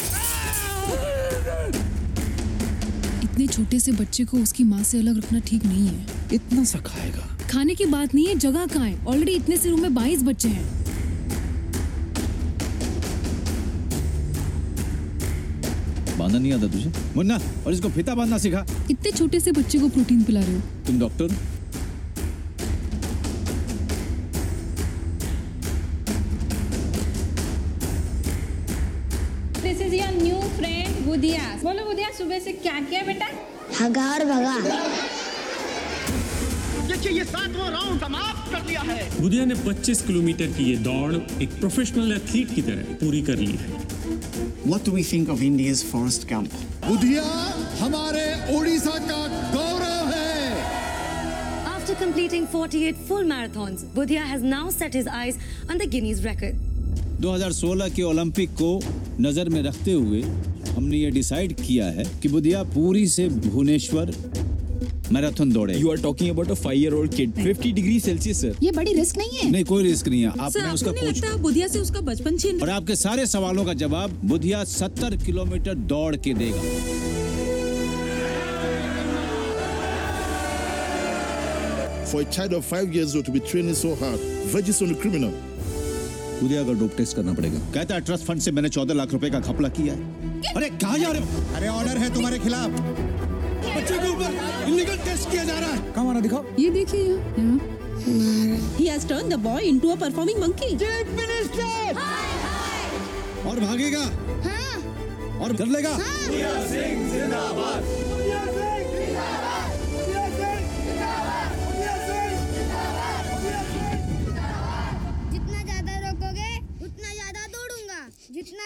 इतने 3.24 3.48
छोटे 3.48 3.80
से 3.80 3.92
बच्चे 3.92 4.24
को 4.26 4.38
उसकी 4.38 4.64
माँ 4.64 4.84
से 4.84 5.00
अलग 5.00 5.18
रखना 5.18 5.40
ठीक 5.40 5.66
नहीं 5.66 5.88
है। 5.88 6.06
इतना 6.34 6.64
सा 6.64 6.80
खाएगा। 6.80 7.28
खाने 7.52 7.76
की 7.76 7.86
बात 7.86 8.16
नहीं 8.16 8.28
है 8.28 8.36
जगह 8.38 8.66
कहाँ 8.66 8.88
है? 8.88 9.06
ऑलरेडी 9.06 9.36
इतने 9.36 9.58
से 9.58 9.70
रूम 9.70 9.82
में 9.82 9.94
बाईस 9.96 10.24
बच्चे 10.24 10.50
हैं। 10.50 10.68
बांधना 16.20 16.40
नहीं 16.40 16.52
आता 16.54 16.68
तुझे? 16.68 16.92
मुन्ना 17.16 17.40
और 17.66 17.74
इसको 17.74 17.90
फिता 17.90 18.16
बांधना 18.16 18.38
सिखा। 18.38 18.66
इतने 18.92 19.12
छोटे 19.12 19.40
से 19.40 19.52
बच्चे 19.52 19.80
को 19.80 19.90
प्रोटीन 19.90 20.24
पिला 20.24 20.40
रहे 20.40 20.56
हो। 20.56 20.62
तुम 20.88 21.00
डॉक्टर? 21.00 21.36
बुधिया 31.20 31.46
बोलो 31.64 31.84
बुधिया 31.86 32.10
सुबह 32.18 32.40
से 32.40 32.52
क्या 32.64 32.80
किया 32.82 33.02
बेटा? 33.06 33.26
भगा 33.80 34.04
और 34.12 34.24
भगा। 34.26 34.54
देखिए 36.88 37.12
ये 37.12 37.24
सातवां 37.32 37.70
राउंड 37.72 38.00
समाप्त 38.02 38.52
कर 38.52 38.62
दिया 38.68 38.82
है। 38.90 39.00
बुधिया 39.22 39.46
ने 39.46 39.56
25 39.66 40.02
किलोमीटर 40.08 40.54
की 40.58 40.70
ये 40.70 40.76
दौड़ 40.86 41.16
एक 41.44 41.60
प्रोफेशनल 41.60 42.12
एथलीट 42.12 42.56
की 42.56 42.62
तरह 42.70 42.96
पूरी 43.02 43.22
कर 43.30 43.38
ली 43.38 43.58
है। 43.64 43.68
What 44.72 44.88
do 44.88 44.96
we 44.96 45.04
think 45.10 45.34
of 45.36 45.44
India's 45.50 45.84
forest 45.92 46.26
camp? 46.32 46.56
Budhiya 46.88 47.26
हमारे 47.82 48.24
ओडिशा 48.58 48.98
का 49.12 49.22
गौरव 49.58 50.16
है। 50.16 50.56
After 51.76 52.00
completing 52.06 52.48
48 52.56 53.06
full 53.12 53.30
marathons, 53.34 53.84
Budhia 54.00 54.24
has 54.34 54.50
now 54.56 54.66
set 54.80 55.00
his 55.02 55.12
eyes 55.22 55.44
on 55.70 55.84
the 55.84 55.92
Guinness 55.98 56.26
record. 56.32 56.66
2016 57.22 57.90
के 57.96 58.04
ओलंपिक 58.10 58.50
को 58.62 58.70
नज़र 59.22 59.50
में 59.50 59.62
रखते 59.64 59.94
हुए 59.94 60.24
हमने 60.76 60.98
ये 60.98 61.12
डिसाइड 61.12 61.54
किया 61.62 61.86
है 61.98 62.06
कि 62.22 62.30
बुधिया 62.30 62.64
पूरी 62.76 63.08
से 63.08 63.28
भुवनेश्वर 63.30 64.14
मैराथन 65.14 65.52
दौड़े। 65.52 65.78
You 65.78 65.90
are 65.92 65.98
talking 66.02 66.30
about 66.30 66.52
a 66.52 66.54
five 66.54 66.80
year 66.80 66.94
old 66.94 67.14
kid 67.14 67.32
50 67.36 67.72
degree 67.74 68.00
Celsius 68.00 68.42
sir 68.42 68.56
ये 68.64 68.72
बड़ी 68.72 68.94
रिस्क 68.94 69.18
नहीं 69.18 69.38
है। 69.38 69.50
नहीं 69.52 69.64
कोई 69.66 69.84
रिस्क 69.84 70.08
नहीं 70.08 70.22
है। 70.22 70.30
आपने 70.30 70.50
सर, 70.50 70.74
उसका 70.74 70.92
कोच 70.92 71.04
लगता 71.04 71.36
बुधिया 71.42 71.68
से 71.68 71.80
उसका 71.80 72.02
बचपन 72.12 72.38
छीन 72.38 72.62
और 72.62 72.70
आपके 72.70 72.96
सारे 72.96 73.26
सवालों 73.26 73.66
का 73.66 73.74
जवाब 73.84 74.20
बुधिया 74.26 74.64
70 74.64 75.16
किलोमीटर 75.26 75.76
दौड़ 75.94 76.16
के 76.16 76.34
देगा। 76.34 76.62
For 82.12 82.22
a 82.22 82.26
child 82.36 82.54
of 82.54 82.64
five 82.66 82.96
years 82.98 83.12
old 83.18 83.26
to 83.26 83.34
be 83.34 83.40
training 83.50 83.76
so 83.80 83.90
hard, 83.98 84.22
verges 84.54 84.82
on 84.82 84.94
a 84.94 85.02
criminal. 85.02 85.34
Budhiya 86.42 86.64
का 86.64 86.74
डोप 86.80 86.96
टेस्ट 86.98 87.16
करना 87.16 87.34
पड़ेगा। 87.34 87.60
कहता 87.74 87.96
है 87.96 88.02
ट्रस्ट 88.02 88.26
फंड 88.26 88.42
से 88.42 88.52
मैंने 88.52 88.70
चौदह 88.70 88.94
लाख 88.94 89.12
रुपए 89.14 89.30
का 89.30 89.40
घपला 89.40 89.70
किया 89.70 89.94
है। 89.94 90.29
अरे 90.56 90.70
कहा 90.84 90.98
जा 90.98 91.10
रहे 91.10 91.22
हो? 91.22 91.26
अरे 91.56 91.68
ऑर्डर 91.68 91.98
है 91.98 92.14
तुम्हारे 92.14 92.40
खिलाफ। 92.40 92.70
बच्चे 93.76 93.98
के 93.98 94.08
ऊपर 94.10 94.30
इलीगल 94.70 94.98
टेस्ट 95.06 95.30
किया 95.32 95.44
जा 95.44 95.58
रहा 95.60 95.70
है। 95.70 95.94
कहाँ 95.94 96.06
मारा 96.06 96.20
दिखाओ? 96.20 96.44
ये 96.60 96.70
देखिए 96.70 97.04
यहाँ 97.04 97.60
He 98.80 98.86
has 98.88 99.04
turned 99.06 99.32
the 99.32 99.38
boy 99.38 99.62
into 99.70 99.90
a 99.94 99.96
performing 100.04 100.40
monkey. 100.44 100.70
Chief 100.80 101.08
minister 101.18 102.00
और 103.50 103.60
भागेगा। 103.60 104.04
हाँ। 104.46 105.40
और 105.42 105.56
कर 105.56 105.66
लेगा। 105.66 105.90
हाँ। 105.90 106.28
जितना 106.30 106.54
ज़्यादा 107.10 108.09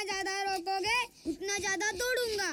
जितना 0.04 0.20
ज़्यादा 0.20 0.42
रोकोगे 0.44 0.96
उतना 1.32 1.58
ज़्यादा 1.58 1.92
दौड़ूँगा। 1.98 2.50